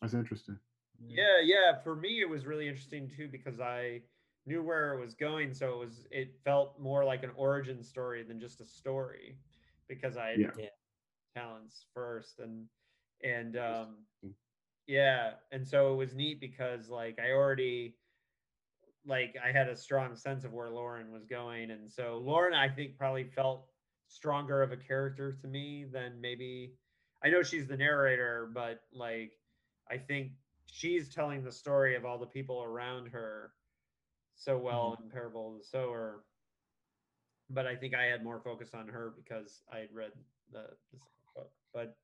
That's 0.00 0.14
interesting. 0.14 0.58
Yeah, 1.06 1.40
yeah. 1.42 1.78
For 1.82 1.94
me, 1.94 2.20
it 2.20 2.28
was 2.28 2.46
really 2.46 2.68
interesting 2.68 3.08
too 3.08 3.28
because 3.30 3.60
I 3.60 4.02
knew 4.46 4.62
where 4.62 4.94
it 4.94 5.00
was 5.00 5.14
going, 5.14 5.54
so 5.54 5.74
it 5.74 5.78
was 5.78 6.06
it 6.10 6.34
felt 6.44 6.78
more 6.80 7.04
like 7.04 7.22
an 7.22 7.30
origin 7.36 7.82
story 7.82 8.22
than 8.22 8.40
just 8.40 8.60
a 8.60 8.64
story 8.64 9.36
because 9.88 10.16
I 10.16 10.36
yeah. 10.38 10.50
talents 11.34 11.86
first 11.94 12.40
and 12.40 12.66
and 13.24 13.56
um 13.56 13.96
yeah 14.86 15.32
and 15.50 15.66
so 15.66 15.92
it 15.92 15.96
was 15.96 16.14
neat 16.14 16.40
because 16.40 16.88
like 16.88 17.18
I 17.18 17.32
already 17.32 17.96
like 19.06 19.36
I 19.44 19.50
had 19.50 19.68
a 19.68 19.76
strong 19.76 20.14
sense 20.14 20.44
of 20.44 20.52
where 20.52 20.68
Lauren 20.68 21.10
was 21.10 21.24
going 21.24 21.70
and 21.70 21.90
so 21.90 22.20
Lauren 22.22 22.54
I 22.54 22.68
think 22.68 22.96
probably 22.96 23.24
felt 23.24 23.66
stronger 24.08 24.62
of 24.62 24.72
a 24.72 24.76
character 24.76 25.32
to 25.40 25.46
me 25.46 25.84
than 25.90 26.20
maybe 26.20 26.72
I 27.22 27.30
know 27.30 27.42
she's 27.42 27.66
the 27.66 27.76
narrator, 27.76 28.50
but 28.52 28.80
like 28.92 29.32
I 29.90 29.98
think 29.98 30.32
she's 30.66 31.12
telling 31.14 31.42
the 31.42 31.52
story 31.52 31.96
of 31.96 32.04
all 32.04 32.18
the 32.18 32.26
people 32.26 32.62
around 32.62 33.08
her 33.08 33.52
so 34.36 34.56
well 34.56 34.92
mm-hmm. 34.92 35.04
in 35.04 35.10
Parable 35.10 35.52
of 35.52 35.58
the 35.58 35.64
Sower. 35.64 36.24
But 37.50 37.66
I 37.66 37.74
think 37.74 37.94
I 37.94 38.04
had 38.04 38.22
more 38.22 38.40
focus 38.40 38.70
on 38.74 38.88
her 38.88 39.14
because 39.16 39.62
I 39.72 39.78
had 39.78 39.88
read 39.92 40.12
the, 40.52 40.66
the 40.92 40.98
book. 41.34 41.50
But 41.72 41.96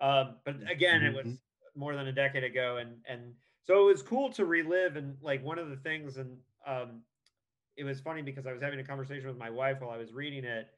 um, 0.00 0.36
but 0.44 0.56
again, 0.70 1.00
mm-hmm. 1.00 1.16
it 1.18 1.24
was 1.24 1.38
more 1.76 1.94
than 1.94 2.08
a 2.08 2.12
decade 2.12 2.44
ago, 2.44 2.78
and 2.78 2.96
and 3.08 3.32
so 3.64 3.88
it 3.88 3.92
was 3.92 4.02
cool 4.02 4.30
to 4.32 4.44
relive. 4.44 4.96
And 4.96 5.16
like 5.22 5.42
one 5.44 5.58
of 5.58 5.70
the 5.70 5.76
things, 5.76 6.16
and 6.16 6.36
um, 6.66 7.02
it 7.76 7.84
was 7.84 8.00
funny 8.00 8.22
because 8.22 8.46
I 8.46 8.52
was 8.52 8.60
having 8.60 8.80
a 8.80 8.84
conversation 8.84 9.28
with 9.28 9.38
my 9.38 9.50
wife 9.50 9.80
while 9.80 9.90
I 9.90 9.96
was 9.96 10.12
reading 10.12 10.44
it, 10.44 10.68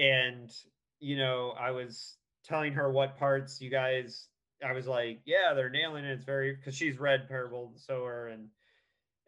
and 0.00 0.50
you 0.98 1.16
know 1.16 1.54
i 1.60 1.70
was 1.70 2.16
telling 2.44 2.72
her 2.72 2.90
what 2.90 3.18
parts 3.18 3.60
you 3.60 3.70
guys 3.70 4.26
i 4.66 4.72
was 4.72 4.86
like 4.86 5.20
yeah 5.26 5.52
they're 5.54 5.70
nailing 5.70 6.04
it 6.04 6.12
it's 6.12 6.24
very 6.24 6.56
because 6.56 6.74
she's 6.74 6.98
read 6.98 7.28
parable 7.28 7.70
the 7.72 7.78
sower 7.78 8.28
and 8.28 8.48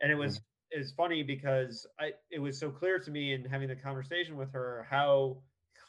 and 0.01 0.11
it 0.11 0.15
was 0.15 0.37
mm-hmm. 0.37 0.81
it's 0.81 0.93
funny 0.93 1.23
because 1.23 1.87
i 2.01 2.11
it 2.31 2.41
was 2.41 2.59
so 2.59 2.71
clear 2.71 2.99
to 2.99 3.11
me 3.11 3.35
in 3.35 3.45
having 3.45 3.69
the 3.69 3.77
conversation 3.77 4.37
with 4.37 4.51
her 4.53 4.87
how 4.91 5.37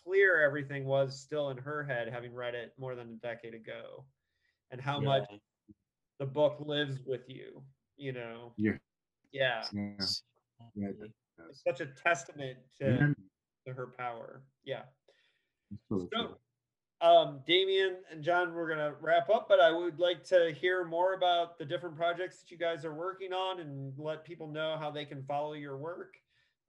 clear 0.03 0.43
everything 0.43 0.85
was 0.85 1.17
still 1.17 1.49
in 1.49 1.57
her 1.57 1.83
head 1.83 2.09
having 2.11 2.33
read 2.33 2.53
it 2.53 2.73
more 2.77 2.93
than 2.93 3.07
a 3.07 3.27
decade 3.27 3.53
ago 3.53 4.03
and 4.71 4.81
how 4.81 4.99
yeah. 4.99 5.07
much 5.07 5.23
the 6.19 6.25
book 6.25 6.57
lives 6.59 6.99
with 7.05 7.21
you 7.27 7.63
you 7.95 8.11
know 8.11 8.51
yeah 8.57 8.73
yeah, 9.31 9.63
yeah. 9.73 9.91
yeah. 10.75 10.87
it's 11.49 11.63
such 11.63 11.79
a 11.79 11.87
testament 12.03 12.57
to 12.77 13.15
to 13.65 13.73
her 13.73 13.87
power. 13.97 14.43
Yeah. 14.65 14.83
So, 15.89 16.37
um, 17.01 17.41
Damian 17.45 17.97
and 18.11 18.23
John, 18.23 18.53
we're 18.53 18.69
gonna 18.69 18.93
wrap 19.01 19.29
up, 19.29 19.47
but 19.49 19.59
I 19.59 19.71
would 19.71 19.99
like 19.99 20.23
to 20.25 20.53
hear 20.53 20.85
more 20.85 21.13
about 21.13 21.57
the 21.57 21.65
different 21.65 21.97
projects 21.97 22.39
that 22.41 22.51
you 22.51 22.57
guys 22.57 22.85
are 22.85 22.93
working 22.93 23.33
on 23.33 23.59
and 23.59 23.93
let 23.97 24.23
people 24.23 24.47
know 24.47 24.77
how 24.79 24.91
they 24.91 25.05
can 25.05 25.23
follow 25.23 25.53
your 25.53 25.77
work. 25.77 26.15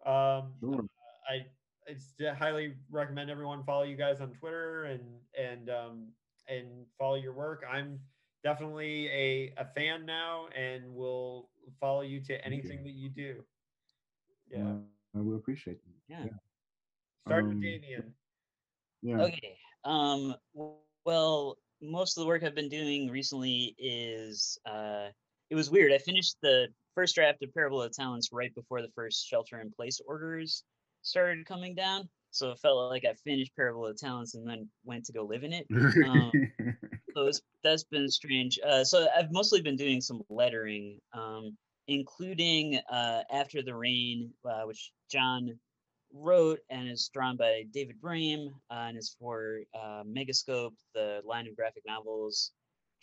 Um, 0.05 0.55
sure. 0.61 0.85
I 1.29 1.47
I 1.89 2.35
highly 2.35 2.75
recommend 2.91 3.31
everyone 3.31 3.63
follow 3.65 3.85
you 3.85 3.97
guys 3.97 4.21
on 4.21 4.31
Twitter 4.33 4.85
and 4.85 5.03
and 5.39 5.71
um, 5.71 6.09
and 6.49 6.87
follow 6.99 7.17
your 7.17 7.33
work. 7.33 7.63
I'm 7.71 8.01
definitely 8.43 9.09
a, 9.09 9.53
a 9.57 9.65
fan 9.65 10.05
now 10.05 10.47
and 10.57 10.95
will 10.95 11.49
follow 11.81 12.03
you 12.03 12.21
to 12.21 12.45
anything 12.45 12.79
you. 12.79 12.85
that 12.85 12.93
you 12.93 13.09
do. 13.09 13.35
Yeah. 14.51 14.69
Uh, 14.69 15.19
I 15.19 15.21
will 15.21 15.37
appreciate 15.37 15.75
it. 15.77 15.93
Yeah. 16.09 16.25
yeah. 16.25 16.31
Start 17.27 17.45
um, 17.45 17.49
with 17.51 17.63
Damian. 17.63 18.15
Yeah. 19.03 19.23
Okay. 19.23 19.57
Um. 19.85 20.35
Well, 21.05 21.59
most 21.83 22.17
of 22.17 22.23
the 22.23 22.29
work 22.29 22.43
I've 22.43 22.55
been 22.55 22.69
doing 22.69 23.11
recently 23.11 23.75
is 23.79 24.59
uh, 24.67 25.09
it 25.51 25.55
was 25.55 25.71
weird. 25.71 25.93
I 25.93 25.99
finished 25.99 26.37
the 26.43 26.69
first 26.95 27.15
draft 27.15 27.43
of 27.43 27.53
Parable 27.55 27.83
of 27.83 27.93
Talents 27.93 28.31
right 28.33 28.55
before 28.55 28.81
the 28.83 28.91
first 28.95 29.27
shelter 29.27 29.61
in 29.61 29.71
place 29.71 30.01
orders 30.07 30.65
started 31.03 31.47
coming 31.47 31.75
down. 31.75 32.09
So 32.31 32.51
it 32.51 32.59
felt 32.59 32.91
like 32.91 33.05
I 33.05 33.15
finished 33.23 33.55
Parable 33.55 33.87
of 33.87 33.97
Talents 33.97 34.35
and 34.35 34.49
then 34.49 34.69
went 34.85 35.05
to 35.07 35.13
go 35.13 35.25
live 35.25 35.45
in 35.45 35.53
it. 35.53 35.67
Um, 36.05 36.33
so 37.15 37.31
that's 37.63 37.85
been 37.85 38.09
strange. 38.09 38.59
Uh, 38.67 38.83
so 38.85 39.07
I've 39.17 39.31
mostly 39.31 39.61
been 39.61 39.77
doing 39.77 40.01
some 40.01 40.23
lettering. 40.29 40.99
Um, 41.13 41.57
including 41.87 42.79
uh, 42.91 43.21
After 43.33 43.63
the 43.63 43.75
Rain, 43.75 44.31
uh, 44.45 44.63
which 44.63 44.93
John 45.11 45.59
wrote 46.15 46.61
and 46.71 46.89
is 46.89 47.11
drawn 47.13 47.37
by 47.37 47.65
David 47.73 47.97
Brame 48.01 48.49
uh, 48.71 48.87
and 48.89 48.97
is 48.97 49.17
for 49.19 49.61
uh, 49.75 50.05
Megascope, 50.05 50.75
the 50.95 51.21
line 51.27 51.47
of 51.47 51.57
graphic 51.57 51.83
novels 51.87 52.53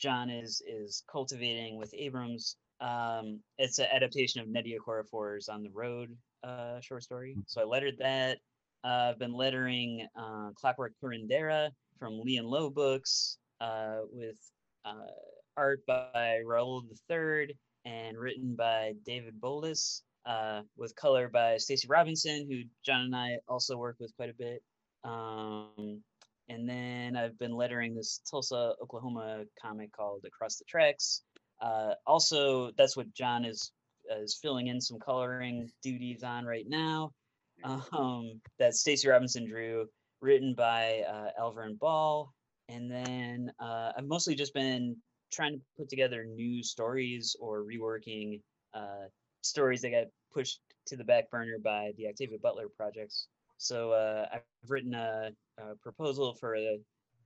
John 0.01 0.31
is 0.31 0.61
is 0.67 1.03
cultivating 1.09 1.77
with 1.77 1.93
Abrams. 1.95 2.57
Um, 2.79 3.39
it's 3.59 3.77
an 3.77 3.85
adaptation 3.93 4.41
of 4.41 4.47
Nnedi 4.47 4.75
Okorafor's 4.75 5.47
On 5.47 5.61
the 5.61 5.69
Road 5.69 6.17
uh, 6.43 6.79
short 6.79 7.03
story. 7.03 7.35
Mm. 7.37 7.43
So 7.45 7.61
I 7.61 7.65
lettered 7.65 7.99
that. 7.99 8.39
Uh, 8.83 9.11
I've 9.11 9.19
been 9.19 9.33
lettering 9.33 10.07
uh, 10.15 10.49
Clockwork 10.55 10.93
Curandera 11.01 11.69
from 11.99 12.19
Lee 12.19 12.37
and 12.37 12.47
Low 12.47 12.71
Books 12.71 13.37
uh, 13.61 13.99
with 14.11 14.37
uh, 14.85 15.11
art 15.55 15.85
by 15.85 16.41
Raul 16.43 16.81
III 17.07 17.55
and 17.85 18.17
written 18.17 18.55
by 18.55 18.93
David 19.05 19.39
Bowles 19.39 20.01
uh, 20.25 20.61
with 20.77 20.95
color 20.95 21.29
by 21.29 21.57
Stacey 21.57 21.87
Robinson, 21.87 22.47
who 22.49 22.61
John 22.85 23.01
and 23.01 23.15
I 23.15 23.37
also 23.47 23.77
work 23.77 23.97
with 23.99 24.15
quite 24.15 24.29
a 24.29 24.33
bit. 24.33 24.61
Um, 25.03 26.01
and 26.49 26.67
then 26.67 27.15
I've 27.15 27.37
been 27.39 27.55
lettering 27.55 27.95
this 27.95 28.21
Tulsa, 28.29 28.73
Oklahoma 28.81 29.45
comic 29.61 29.91
called 29.91 30.25
Across 30.25 30.57
the 30.57 30.65
Tracks. 30.65 31.23
Uh, 31.61 31.93
also, 32.05 32.71
that's 32.77 32.97
what 32.97 33.13
John 33.13 33.45
is 33.45 33.71
is 34.19 34.39
filling 34.41 34.67
in 34.67 34.81
some 34.81 34.99
coloring 34.99 35.69
duties 35.83 36.23
on 36.23 36.45
right 36.45 36.65
now. 36.67 37.11
Um, 37.63 38.41
that 38.57 38.73
Stacey 38.73 39.07
Robinson 39.07 39.47
drew, 39.47 39.85
written 40.19 40.55
by 40.55 41.03
uh, 41.07 41.27
Alverne 41.39 41.77
Ball. 41.77 42.33
And 42.69 42.89
then 42.89 43.51
uh, 43.59 43.91
I've 43.95 44.07
mostly 44.07 44.33
just 44.33 44.53
been 44.53 44.95
trying 45.31 45.53
to 45.53 45.61
put 45.77 45.89
together 45.89 46.25
new 46.25 46.63
stories 46.63 47.35
or 47.39 47.63
reworking 47.63 48.41
uh, 48.73 49.07
stories 49.41 49.81
that 49.81 49.91
got 49.91 50.07
pushed 50.33 50.59
to 50.87 50.95
the 50.95 51.03
back 51.03 51.29
burner 51.29 51.57
by 51.63 51.91
the 51.97 52.07
Octavia 52.07 52.37
Butler 52.41 52.67
projects. 52.75 53.27
So 53.57 53.91
uh, 53.91 54.27
I've 54.33 54.41
written 54.67 54.93
a, 54.93 55.31
a, 55.59 55.75
proposal 55.75 56.33
for 56.33 56.55
a 56.55 56.79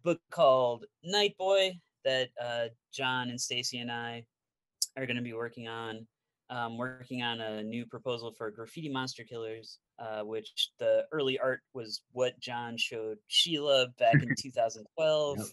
book 0.03 0.19
called 0.31 0.85
Night 1.03 1.35
Boy 1.37 1.79
that 2.03 2.29
uh, 2.43 2.65
John 2.93 3.29
and 3.29 3.39
Stacey 3.39 3.79
and 3.79 3.91
I 3.91 4.25
are 4.97 5.05
going 5.05 5.15
to 5.17 5.23
be 5.23 5.33
working 5.33 5.67
on. 5.67 6.05
Um, 6.51 6.77
working 6.77 7.23
on 7.23 7.41
a 7.41 7.63
new 7.63 7.87
proposal 7.87 8.31
for 8.31 8.51
Graffiti 8.51 8.87
Monster 8.87 9.23
Killers, 9.23 9.79
uh, 9.97 10.21
which 10.21 10.69
the 10.77 11.05
early 11.11 11.39
art 11.39 11.61
was 11.73 12.03
what 12.11 12.39
John 12.39 12.77
showed 12.77 13.17
Sheila 13.25 13.87
back 13.97 14.21
in 14.21 14.29
2012 14.39 15.37
yep. 15.39 15.47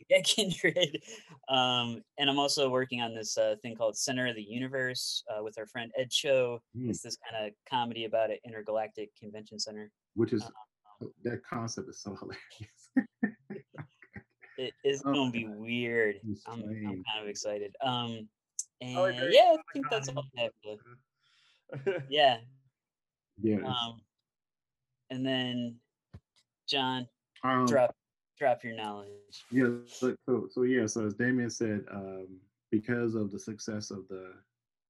To 0.00 0.04
get 0.06 0.24
Kindred. 0.24 1.02
Um, 1.48 2.02
and 2.18 2.28
I'm 2.28 2.38
also 2.38 2.68
working 2.68 3.00
on 3.00 3.14
this 3.14 3.38
uh, 3.38 3.56
thing 3.62 3.76
called 3.76 3.96
Center 3.96 4.26
of 4.26 4.36
the 4.36 4.42
Universe 4.42 5.24
uh, 5.30 5.42
with 5.42 5.58
our 5.58 5.66
friend 5.66 5.90
Ed 5.96 6.10
Cho. 6.10 6.60
Mm. 6.76 6.90
It's 6.90 7.02
this 7.02 7.16
kind 7.30 7.46
of 7.46 7.52
comedy 7.68 8.04
about 8.04 8.30
an 8.30 8.38
intergalactic 8.44 9.10
convention 9.16 9.58
center 9.58 9.90
which 10.14 10.32
is 10.32 10.42
um, 10.42 11.10
that 11.24 11.42
concept 11.44 11.88
is 11.88 12.00
so 12.00 12.16
hilarious. 12.20 13.40
it's 14.84 15.02
oh, 15.04 15.12
gonna 15.12 15.30
be 15.30 15.46
weird. 15.46 16.16
I'm, 16.46 16.62
I'm, 16.62 16.84
kind 16.84 17.22
of 17.22 17.28
excited. 17.28 17.74
Um, 17.82 18.28
and 18.80 18.98
oh, 18.98 19.06
yeah, 19.06 19.54
I 19.54 19.56
think 19.72 19.86
that's 19.90 20.08
all 20.08 20.24
I 20.38 20.42
have 20.42 20.52
to. 21.84 22.02
yeah. 22.10 22.38
Yeah. 23.42 23.64
Um, 23.64 24.00
and 25.10 25.24
then 25.24 25.76
John, 26.68 27.06
um, 27.42 27.66
drop 27.66 27.94
drop 28.40 28.64
your 28.64 28.74
knowledge. 28.74 29.44
Yeah. 29.50 29.68
So, 29.86 30.16
so, 30.26 30.62
yeah. 30.62 30.86
So 30.86 31.06
as 31.06 31.14
Damian 31.14 31.50
said, 31.50 31.84
um, 31.92 32.40
because 32.72 33.14
of 33.14 33.30
the 33.30 33.38
success 33.38 33.90
of 33.90 34.08
the 34.08 34.32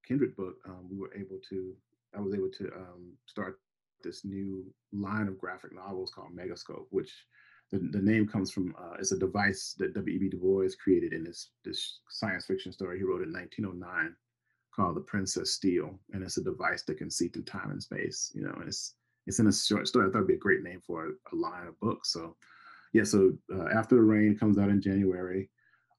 Kindred 0.06 0.36
book, 0.36 0.54
um, 0.66 0.88
we 0.90 0.96
were 0.96 1.12
able 1.14 1.38
to. 1.50 1.74
I 2.16 2.20
was 2.20 2.34
able 2.34 2.50
to 2.50 2.64
um, 2.74 3.12
start 3.26 3.60
this 4.02 4.24
new 4.24 4.64
line 4.92 5.28
of 5.28 5.38
graphic 5.38 5.72
novels 5.72 6.10
called 6.10 6.34
Megascope, 6.34 6.86
which 6.90 7.12
the, 7.70 7.78
the 7.78 8.00
name 8.00 8.26
comes 8.26 8.50
from 8.50 8.74
uh, 8.80 8.94
it's 8.98 9.12
a 9.12 9.18
device 9.18 9.76
that 9.78 9.94
W.E.B. 9.94 10.30
Du 10.30 10.38
Bois 10.38 10.68
created 10.82 11.12
in 11.12 11.22
this 11.24 11.50
this 11.64 12.00
science 12.08 12.46
fiction 12.46 12.72
story 12.72 12.98
he 12.98 13.04
wrote 13.04 13.22
in 13.22 13.32
1909 13.32 14.14
called 14.74 14.96
The 14.96 15.00
Princess 15.00 15.52
Steel, 15.52 15.98
and 16.12 16.22
it's 16.22 16.36
a 16.36 16.44
device 16.44 16.84
that 16.84 16.98
can 16.98 17.10
see 17.10 17.28
through 17.28 17.44
time 17.44 17.70
and 17.70 17.82
space. 17.82 18.32
You 18.34 18.42
know, 18.42 18.54
and 18.58 18.68
it's 18.68 18.94
it's 19.26 19.38
in 19.38 19.48
a 19.48 19.52
short 19.52 19.86
story. 19.86 20.08
I 20.08 20.10
thought 20.10 20.18
it'd 20.18 20.28
be 20.28 20.34
a 20.34 20.38
great 20.38 20.62
name 20.62 20.80
for 20.84 21.06
a, 21.06 21.10
a 21.32 21.36
line 21.36 21.66
of 21.66 21.78
books. 21.80 22.12
So, 22.12 22.36
yeah. 22.92 23.04
So 23.04 23.32
uh, 23.52 23.68
After 23.74 23.96
the 23.96 24.02
Rain 24.02 24.36
comes 24.36 24.58
out 24.58 24.70
in 24.70 24.80
January. 24.80 25.50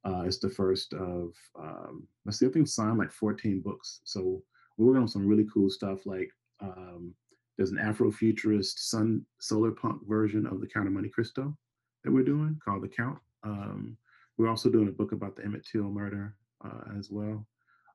Uh, 0.04 0.24
it's 0.26 0.40
the 0.40 0.50
first 0.50 0.94
of 0.94 1.32
um, 1.60 2.08
let's 2.26 2.40
see, 2.40 2.48
I 2.48 2.50
think 2.50 2.68
signed 2.68 2.98
like 2.98 3.12
14 3.12 3.62
books. 3.62 4.02
So 4.04 4.42
we're 4.78 4.88
working 4.88 5.04
on 5.04 5.08
some 5.08 5.28
really 5.28 5.46
cool 5.54 5.70
stuff 5.70 6.06
like 6.06 6.30
um, 6.60 7.14
there's 7.58 7.72
an 7.72 7.78
Afrofuturist 7.78 8.80
sun 8.80 9.24
solar 9.40 9.72
punk 9.72 10.02
version 10.08 10.48
of 10.48 10.60
the 10.60 10.68
Count 10.68 10.88
of 10.88 10.94
Monte 10.94 11.10
Cristo 11.10 11.56
that 12.04 12.12
we're 12.12 12.24
doing 12.24 12.60
called 12.64 12.82
The 12.82 12.88
Count. 12.88 13.20
Um, 13.44 13.98
we're 14.38 14.50
also 14.50 14.70
doing 14.70 14.88
a 14.88 14.92
book 14.92 15.12
about 15.12 15.36
the 15.36 15.44
Emmett 15.44 15.68
Till 15.72 15.84
murder 15.84 16.36
uh, 16.66 16.98
as 16.98 17.10
well. 17.12 17.46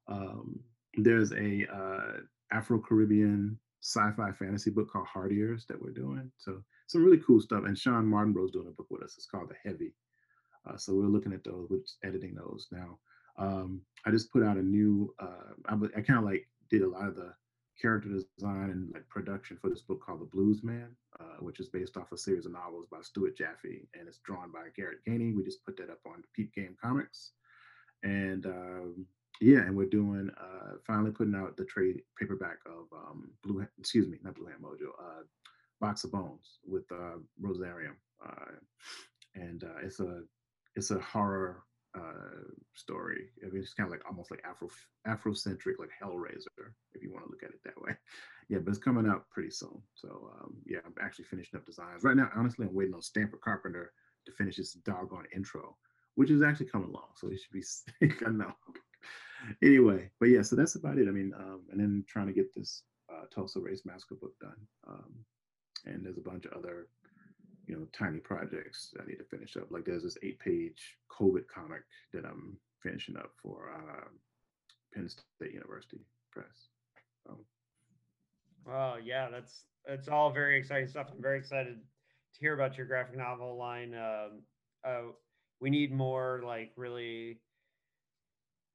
Um, 0.09 0.61
there's 0.97 1.33
a 1.33 1.67
uh, 1.73 2.21
Afro 2.53 2.79
Caribbean 2.79 3.59
sci-fi 3.81 4.31
fantasy 4.33 4.71
book 4.71 4.91
called 4.91 5.07
Hard 5.07 5.33
that 5.69 5.81
we're 5.81 5.91
doing. 5.91 6.31
So 6.37 6.63
some 6.87 7.05
really 7.05 7.23
cool 7.27 7.41
stuff. 7.41 7.65
And 7.65 7.79
Sean 7.79 8.07
Martinbrough's 8.07 8.53
doing 8.53 8.69
a 8.69 8.73
book 8.73 8.87
with 8.91 9.03
us. 9.03 9.15
It's 9.17 9.27
called 9.27 9.51
The 9.51 9.69
Heavy. 9.69 9.95
Uh, 10.69 10.77
so 10.77 10.95
we're 10.95 11.07
looking 11.07 11.33
at 11.33 11.45
those, 11.45 11.69
we're 11.71 11.81
editing 12.09 12.35
those 12.35 12.67
now. 12.73 12.99
Um, 13.39 13.83
I 14.05 14.11
just 14.11 14.33
put 14.33 14.43
out 14.43 14.57
a 14.57 14.63
new. 14.63 15.15
Uh, 15.19 15.53
I, 15.69 15.75
I 15.75 16.01
kind 16.01 16.19
of 16.19 16.25
like 16.25 16.49
did 16.71 16.83
a 16.83 16.89
lot 16.89 17.09
of 17.09 17.17
the 17.17 17.33
character 17.81 18.09
design 18.09 18.71
and 18.71 18.91
like 18.95 19.09
production 19.09 19.59
for 19.61 19.69
this 19.69 19.83
book 19.83 20.01
called 20.05 20.21
The 20.21 20.25
Blues 20.25 20.63
Man, 20.63 20.89
uh, 21.21 21.37
which 21.41 21.61
is 21.61 21.69
based 21.69 21.97
off 21.97 22.13
a 22.13 22.19
series 22.19 22.47
of 22.47 22.53
novels 22.53 22.87
by 22.91 22.99
Stuart 23.03 23.37
Jaffe, 23.37 23.87
and 23.95 24.09
it's 24.09 24.19
drawn 24.25 24.51
by 24.51 24.69
Garrett 24.75 25.05
Gainey. 25.07 25.37
We 25.37 25.45
just 25.45 25.65
put 25.65 25.77
that 25.77 25.91
up 25.91 26.01
on 26.07 26.25
Peep 26.35 26.55
Game 26.55 26.77
Comics, 26.83 27.33
and 28.03 28.47
um, 28.47 29.07
yeah, 29.41 29.59
and 29.59 29.77
we're 29.77 29.87
doing 29.87 30.31
uh, 30.41 30.77
finally 30.87 31.11
putting 31.11 31.35
out 31.35 31.57
the 31.57 31.65
trade 31.67 32.01
paperback 32.19 32.59
of 32.65 32.87
um, 32.97 33.31
Blue, 33.45 33.67
excuse 33.79 34.09
me, 34.09 34.19
not 34.23 34.35
Blue 34.35 34.47
Hand 34.47 34.63
Mojo, 34.63 34.89
uh, 34.99 35.23
Box 35.81 36.05
of 36.05 36.13
Bones 36.13 36.59
with 36.67 36.85
uh, 36.93 37.19
Rosarium, 37.43 37.97
uh, 38.25 38.53
and 39.35 39.65
uh, 39.65 39.79
it's 39.83 40.01
a 40.01 40.23
it's 40.75 40.91
a 40.91 40.99
horror 41.01 41.65
uh, 41.97 42.45
story. 42.75 43.29
I 43.43 43.49
mean, 43.51 43.63
it's 43.63 43.75
kind 43.75 43.87
of 43.87 43.91
like 43.91 44.07
almost 44.09 44.31
like 44.31 44.43
Afro 44.45 44.69
Afrocentric, 45.07 45.79
like 45.79 45.91
Hellraiser, 46.03 46.73
if 46.95 47.03
you 47.03 47.13
want 47.13 47.25
to 47.25 47.31
look 47.31 47.43
at 47.43 47.51
it 47.51 47.61
that 47.65 47.81
way. 47.81 47.93
Yeah, 48.49 48.59
but 48.59 48.71
it's 48.71 48.79
coming 48.79 49.09
out 49.09 49.29
pretty 49.29 49.51
soon. 49.51 49.83
So 49.97 50.31
um, 50.39 50.55
yeah, 50.67 50.79
I'm 50.87 50.95
actually 51.03 51.25
finishing 51.25 51.59
up 51.59 51.67
designs 51.67 52.05
right 52.05 52.17
now. 52.17 52.31
Honestly, 52.37 52.65
I'm 52.65 52.73
waiting 52.73 52.95
on 52.95 53.03
Stanford 53.03 53.41
Carpenter 53.41 53.91
to 54.25 54.31
finish 54.31 54.55
his 54.55 54.75
doggone 54.85 55.25
intro, 55.35 55.77
which 56.15 56.31
is 56.31 56.43
actually 56.43 56.67
coming 56.67 56.91
along. 56.91 57.09
So 57.17 57.27
it 57.27 57.41
should 57.41 57.51
be. 57.51 58.15
I 58.25 58.31
know. 58.31 58.53
anyway, 59.65 60.11
but 60.21 60.29
yeah, 60.29 60.43
so 60.43 60.55
that's 60.55 60.77
about 60.77 60.97
it. 60.97 61.09
I 61.09 61.11
mean, 61.11 61.33
um, 61.37 61.63
and 61.73 61.81
then 61.81 62.05
trying 62.07 62.29
to 62.29 62.33
get 62.33 62.55
this 62.55 62.85
uh, 63.13 63.25
Tulsa 63.35 63.59
Race 63.59 63.83
Massacre 63.85 64.15
book 64.15 64.39
done. 64.41 64.55
Um, 64.87 65.13
and 65.85 66.05
there's 66.05 66.19
a 66.19 66.29
bunch 66.29 66.47
of 66.47 66.53
other 66.53 66.89
you 67.67 67.75
know, 67.75 67.87
tiny 67.97 68.19
projects 68.19 68.95
I 69.01 69.07
need 69.07 69.17
to 69.17 69.25
finish 69.25 69.57
up. 69.57 69.71
Like 69.71 69.85
there's 69.85 70.05
this 70.05 70.17
eight 70.23 70.39
page 70.39 70.97
COVID 71.11 71.47
comic 71.53 71.83
that 72.13 72.25
I'm 72.25 72.57
finishing 72.83 73.17
up 73.17 73.33
for 73.43 73.73
uh, 73.75 74.05
Penn 74.95 75.09
State 75.09 75.53
University 75.53 75.99
Press. 76.33 76.69
Well, 78.67 78.99
yeah, 79.03 79.29
that's 79.31 79.65
it's 79.87 80.09
all 80.09 80.33
very 80.33 80.59
exciting 80.59 80.89
stuff. 80.89 81.07
I'm 81.13 81.23
very 81.23 81.39
excited 81.39 81.77
to 81.77 82.41
hear 82.41 82.55
about 82.55 82.77
your 82.77 82.87
graphic 82.87 83.17
novel 83.17 83.57
line. 83.57 83.95
Um, 83.95 84.43
uh, 84.85 85.13
we 85.61 85.71
need 85.71 85.93
more 85.93 86.43
like 86.45 86.73
really 86.77 87.41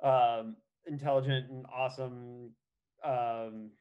um, 0.04 0.56
intelligent 0.88 1.50
and 1.50 1.66
awesome 1.76 2.52
um, 3.04 3.72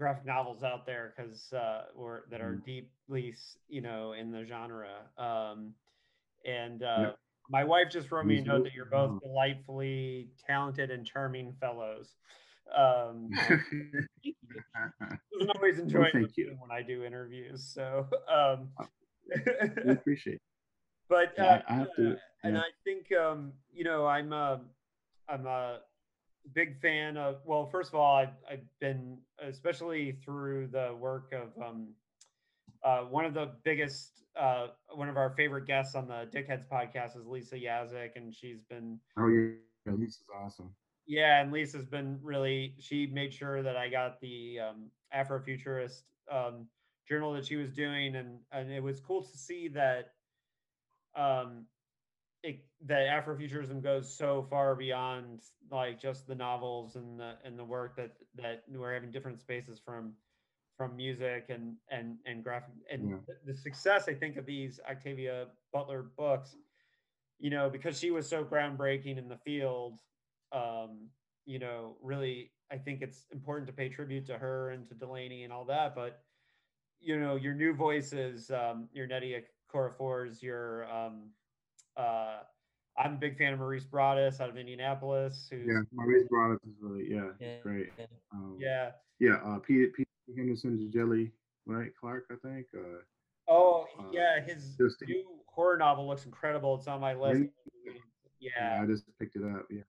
graphic 0.00 0.24
novels 0.24 0.62
out 0.64 0.86
there 0.86 1.12
because 1.14 1.52
uh, 1.52 1.82
or 1.94 2.24
that 2.30 2.40
are 2.40 2.54
mm. 2.54 2.64
deeply 2.64 3.34
you 3.68 3.82
know 3.82 4.12
in 4.12 4.32
the 4.32 4.44
genre. 4.44 4.88
Um, 5.18 5.74
and 6.46 6.82
uh, 6.82 6.96
yep. 7.00 7.18
my 7.50 7.64
wife 7.64 7.88
just 7.90 8.10
wrote 8.10 8.24
me 8.24 8.38
a 8.38 8.42
note 8.42 8.64
that 8.64 8.72
you're 8.72 8.86
both 8.86 9.10
mm. 9.10 9.20
delightfully 9.20 10.30
talented 10.46 10.90
and 10.90 11.06
charming 11.06 11.52
fellows. 11.60 12.14
Um, 12.74 13.30
doesn't 15.32 15.56
always 15.56 15.78
enjoy 15.78 16.08
well, 16.14 16.24
when 16.58 16.70
I 16.72 16.82
do 16.82 17.04
interviews. 17.04 17.70
So 17.74 18.06
um, 18.32 18.70
we 19.84 19.92
appreciate. 19.92 20.36
It. 20.36 20.42
But 21.10 21.38
uh, 21.38 21.42
yeah, 21.42 21.62
I 21.68 21.74
have 21.74 21.94
to, 21.96 22.02
yeah. 22.02 22.14
and 22.44 22.56
I 22.56 22.68
think 22.84 23.06
um, 23.12 23.52
you 23.70 23.84
know 23.84 24.06
I'm 24.06 24.32
uh, 24.32 24.58
I'm 25.28 25.46
uh, 25.46 25.74
big 26.54 26.80
fan 26.80 27.16
of 27.16 27.36
well 27.44 27.66
first 27.66 27.90
of 27.90 27.94
all 27.94 28.16
i've, 28.16 28.34
I've 28.50 28.64
been 28.80 29.18
especially 29.42 30.12
through 30.24 30.68
the 30.68 30.94
work 30.98 31.32
of 31.32 31.62
um, 31.62 31.88
uh, 32.82 33.00
one 33.00 33.24
of 33.24 33.34
the 33.34 33.52
biggest 33.62 34.22
uh, 34.40 34.68
one 34.94 35.08
of 35.08 35.16
our 35.16 35.30
favorite 35.36 35.66
guests 35.66 35.94
on 35.94 36.08
the 36.08 36.28
dickheads 36.34 36.64
podcast 36.66 37.16
is 37.16 37.26
lisa 37.26 37.56
Yaszek 37.56 38.16
and 38.16 38.34
she's 38.34 38.62
been 38.62 38.98
oh 39.18 39.28
yeah 39.28 39.92
lisa's 39.92 40.24
awesome 40.34 40.70
Yeah, 41.06 41.40
and 41.40 41.50
Lisa's 41.50 41.86
been 41.86 42.20
really. 42.22 42.74
She 42.78 43.06
made 43.06 43.34
sure 43.34 43.62
that 43.64 43.76
I 43.76 43.88
got 43.88 44.20
the 44.20 44.60
um, 44.60 44.90
Afrofuturist 45.12 46.02
um, 46.30 46.68
journal 47.08 47.32
that 47.32 47.44
she 47.46 47.56
was 47.56 47.72
doing, 47.72 48.14
and 48.14 48.38
and 48.52 48.70
it 48.70 48.80
was 48.80 49.00
cool 49.00 49.22
to 49.24 49.36
see 49.36 49.66
that 49.68 50.12
um, 51.16 51.64
that 52.86 53.06
Afrofuturism 53.08 53.82
goes 53.82 54.12
so 54.12 54.46
far 54.48 54.74
beyond 54.74 55.40
like 55.70 56.00
just 56.00 56.26
the 56.26 56.34
novels 56.34 56.96
and 56.96 57.18
the 57.18 57.34
and 57.44 57.58
the 57.58 57.64
work 57.64 57.96
that 57.96 58.12
that 58.36 58.64
we're 58.68 58.94
having 58.94 59.10
different 59.10 59.38
spaces 59.38 59.80
from 59.84 60.12
from 60.76 60.96
music 60.96 61.46
and 61.50 61.76
and 61.90 62.16
and 62.24 62.42
graphic 62.42 62.72
and 62.90 63.10
yeah. 63.10 63.16
the, 63.44 63.54
success 63.54 64.06
I 64.08 64.14
think 64.14 64.36
of 64.36 64.46
these 64.46 64.80
Octavia 64.90 65.48
Butler 65.72 66.06
books, 66.16 66.56
you 67.38 67.50
know, 67.50 67.68
because 67.68 67.98
she 67.98 68.10
was 68.10 68.26
so 68.26 68.44
groundbreaking 68.44 69.18
in 69.18 69.28
the 69.28 69.36
field, 69.36 70.00
um, 70.52 71.08
you 71.44 71.58
know, 71.58 71.96
really 72.02 72.50
I 72.72 72.78
think 72.78 73.02
it's 73.02 73.26
important 73.30 73.66
to 73.66 73.74
pay 73.74 73.90
tribute 73.90 74.26
to 74.26 74.38
her 74.38 74.70
and 74.70 74.88
to 74.88 74.94
Delany 74.94 75.44
and 75.44 75.52
all 75.52 75.66
that, 75.66 75.94
but 75.94 76.22
you 76.98 77.18
know, 77.18 77.36
your 77.36 77.54
new 77.54 77.74
voices, 77.74 78.50
um, 78.50 78.88
your 78.92 79.06
Nnedi 79.06 79.42
Okorafor's, 79.74 80.42
your 80.42 80.90
um, 80.90 81.30
uh, 81.96 82.38
I'm 83.00 83.14
a 83.14 83.16
big 83.16 83.38
fan 83.38 83.54
of 83.54 83.58
Maurice 83.58 83.86
Broaddus 83.90 84.40
out 84.40 84.50
of 84.50 84.58
Indianapolis. 84.58 85.48
Who's, 85.50 85.66
yeah, 85.66 85.80
Maurice 85.92 86.28
Broaddus 86.30 86.58
is 86.68 86.74
really 86.80 87.10
yeah, 87.10 87.30
yeah 87.40 87.56
great. 87.62 87.88
Yeah, 87.98 88.04
um, 88.32 88.56
yeah. 88.58 88.90
yeah 89.18 89.36
uh, 89.44 89.58
Peter, 89.58 89.90
Peter 89.96 90.08
Henderson, 90.36 90.90
Jelly, 90.92 91.32
right? 91.66 91.90
Clark, 91.98 92.26
I 92.30 92.34
think. 92.46 92.66
Uh, 92.76 93.00
oh 93.48 93.86
yeah, 94.12 94.38
uh, 94.38 94.46
his 94.46 94.76
new 94.78 95.24
horror 95.46 95.78
novel 95.78 96.06
looks 96.06 96.26
incredible. 96.26 96.74
It's 96.74 96.88
on 96.88 97.00
my 97.00 97.14
list. 97.14 97.44
Yeah. 98.38 98.50
yeah 98.60 98.82
I 98.82 98.86
just 98.86 99.04
picked 99.18 99.36
it 99.36 99.42
up. 99.44 99.66
Yeah. 99.70 99.80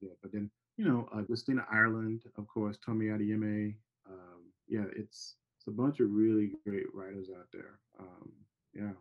yeah. 0.00 0.08
But 0.22 0.32
then 0.32 0.48
you 0.76 0.84
know, 0.84 1.08
uh, 1.12 1.22
Justina 1.28 1.66
Ireland, 1.72 2.22
of 2.36 2.46
course, 2.46 2.78
Tomi 2.84 3.06
Adeyemi. 3.06 3.74
Um, 4.08 4.52
yeah, 4.68 4.84
it's 4.96 5.34
it's 5.58 5.66
a 5.66 5.72
bunch 5.72 5.98
of 5.98 6.12
really 6.12 6.52
great 6.64 6.86
writers 6.94 7.30
out 7.36 7.48
there. 7.52 7.80
Um, 7.98 8.30
yeah. 8.74 8.92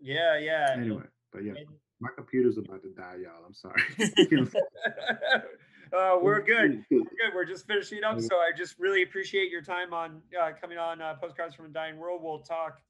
Yeah, 0.00 0.38
yeah. 0.38 0.74
Anyway. 0.74 1.04
But 1.32 1.44
yeah, 1.44 1.52
and, 1.56 1.68
my 2.02 2.10
computer's 2.16 2.58
about 2.58 2.82
to 2.82 2.88
die, 2.90 3.18
y'all. 3.22 3.44
I'm 3.46 3.54
sorry. 3.54 3.82
uh, 5.96 6.18
we're 6.20 6.42
good. 6.42 6.84
We're 6.90 6.98
good. 6.98 7.32
We're 7.34 7.44
just 7.44 7.66
finishing 7.66 8.02
up. 8.02 8.20
So 8.20 8.36
I 8.36 8.50
just 8.56 8.74
really 8.78 9.02
appreciate 9.04 9.50
your 9.50 9.62
time 9.62 9.94
on 9.94 10.20
uh, 10.40 10.50
coming 10.60 10.78
on 10.78 11.00
uh, 11.00 11.14
Postcards 11.14 11.54
from 11.54 11.66
a 11.66 11.68
Dying 11.68 11.96
World. 11.96 12.20
We'll 12.22 12.40
talk 12.40 12.80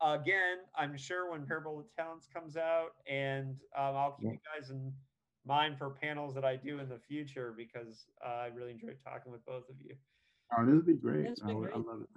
again, 0.00 0.58
I'm 0.76 0.96
sure, 0.96 1.30
when 1.30 1.44
Parable 1.44 1.80
of 1.80 1.86
Talents 1.96 2.28
comes 2.32 2.56
out. 2.56 2.90
And 3.10 3.56
um, 3.76 3.96
I'll 3.96 4.12
keep 4.12 4.26
yeah. 4.26 4.32
you 4.32 4.60
guys 4.60 4.70
in 4.70 4.92
mind 5.44 5.76
for 5.76 5.90
panels 5.90 6.34
that 6.34 6.44
I 6.44 6.54
do 6.54 6.78
in 6.78 6.88
the 6.88 6.98
future 6.98 7.52
because 7.56 8.06
uh, 8.24 8.30
I 8.30 8.46
really 8.54 8.70
enjoyed 8.70 8.96
talking 9.04 9.32
with 9.32 9.44
both 9.44 9.68
of 9.68 9.74
you. 9.84 9.96
Oh, 10.56 10.64
this 10.64 10.74
would 10.74 10.86
be 10.86 10.94
great. 10.94 11.26
I, 11.44 11.52
great. 11.52 11.72
I, 11.74 11.78
love 11.78 12.02
it. 12.02 12.08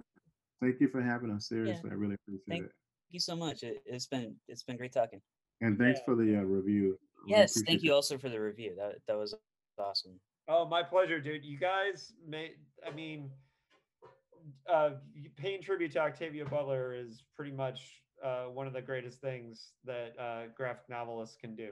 Thank 0.60 0.80
you 0.80 0.88
for 0.88 1.02
having 1.02 1.30
us. 1.32 1.48
Seriously, 1.48 1.82
yeah. 1.84 1.92
I 1.92 1.94
really 1.94 2.14
appreciate 2.14 2.48
Thank 2.48 2.64
it. 2.64 2.72
Thank 3.06 3.12
you 3.12 3.20
so 3.20 3.34
much. 3.34 3.62
It, 3.62 3.82
has 3.90 4.06
been 4.06 4.36
it's 4.46 4.62
been 4.62 4.76
great 4.76 4.92
talking. 4.92 5.20
And 5.60 5.78
thanks 5.78 6.00
yeah. 6.00 6.04
for 6.04 6.14
the 6.14 6.38
uh, 6.38 6.42
review. 6.42 6.98
Yes, 7.26 7.60
thank 7.66 7.82
you 7.82 7.92
also 7.92 8.18
for 8.18 8.28
the 8.28 8.40
review. 8.40 8.74
That 8.76 8.96
that 9.08 9.16
was 9.16 9.34
awesome. 9.78 10.20
Oh, 10.48 10.64
my 10.64 10.82
pleasure, 10.82 11.20
dude. 11.20 11.44
You 11.44 11.58
guys 11.58 12.12
may 12.26 12.52
I 12.86 12.94
mean 12.94 13.30
uh 14.70 14.90
paying 15.36 15.60
tribute 15.60 15.90
to 15.92 15.98
Octavia 15.98 16.44
Butler 16.44 16.94
is 16.94 17.24
pretty 17.34 17.50
much 17.50 18.02
uh 18.24 18.44
one 18.44 18.68
of 18.68 18.72
the 18.72 18.82
greatest 18.82 19.20
things 19.20 19.72
that 19.84 20.14
uh 20.20 20.52
graphic 20.56 20.88
novelists 20.88 21.36
can 21.40 21.56
do. 21.56 21.70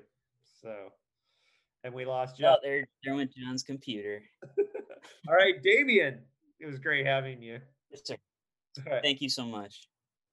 So 0.61 0.75
and 1.85 1.93
we 1.95 2.05
lost 2.05 2.39
John. 2.39 2.57
Oh, 2.57 2.61
there, 2.63 2.87
there 3.05 3.15
went 3.15 3.33
John's 3.35 3.63
computer. 3.63 4.23
All 5.29 5.35
right, 5.35 5.63
Damian. 5.63 6.21
It 6.59 6.67
was 6.67 6.79
great 6.79 7.07
having 7.07 7.43
you. 7.43 7.61
Yes, 7.91 8.01
sir. 8.05 8.17
Right. 8.87 9.03
Thank 9.03 9.21
you 9.21 9.29
so 9.29 9.45
much. 9.45 9.89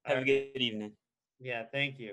Have 0.06 0.18
All 0.18 0.24
a 0.24 0.26
good 0.26 0.50
evening. 0.56 0.94
Yeah, 1.40 1.64
thank 1.72 2.00
you. 2.00 2.10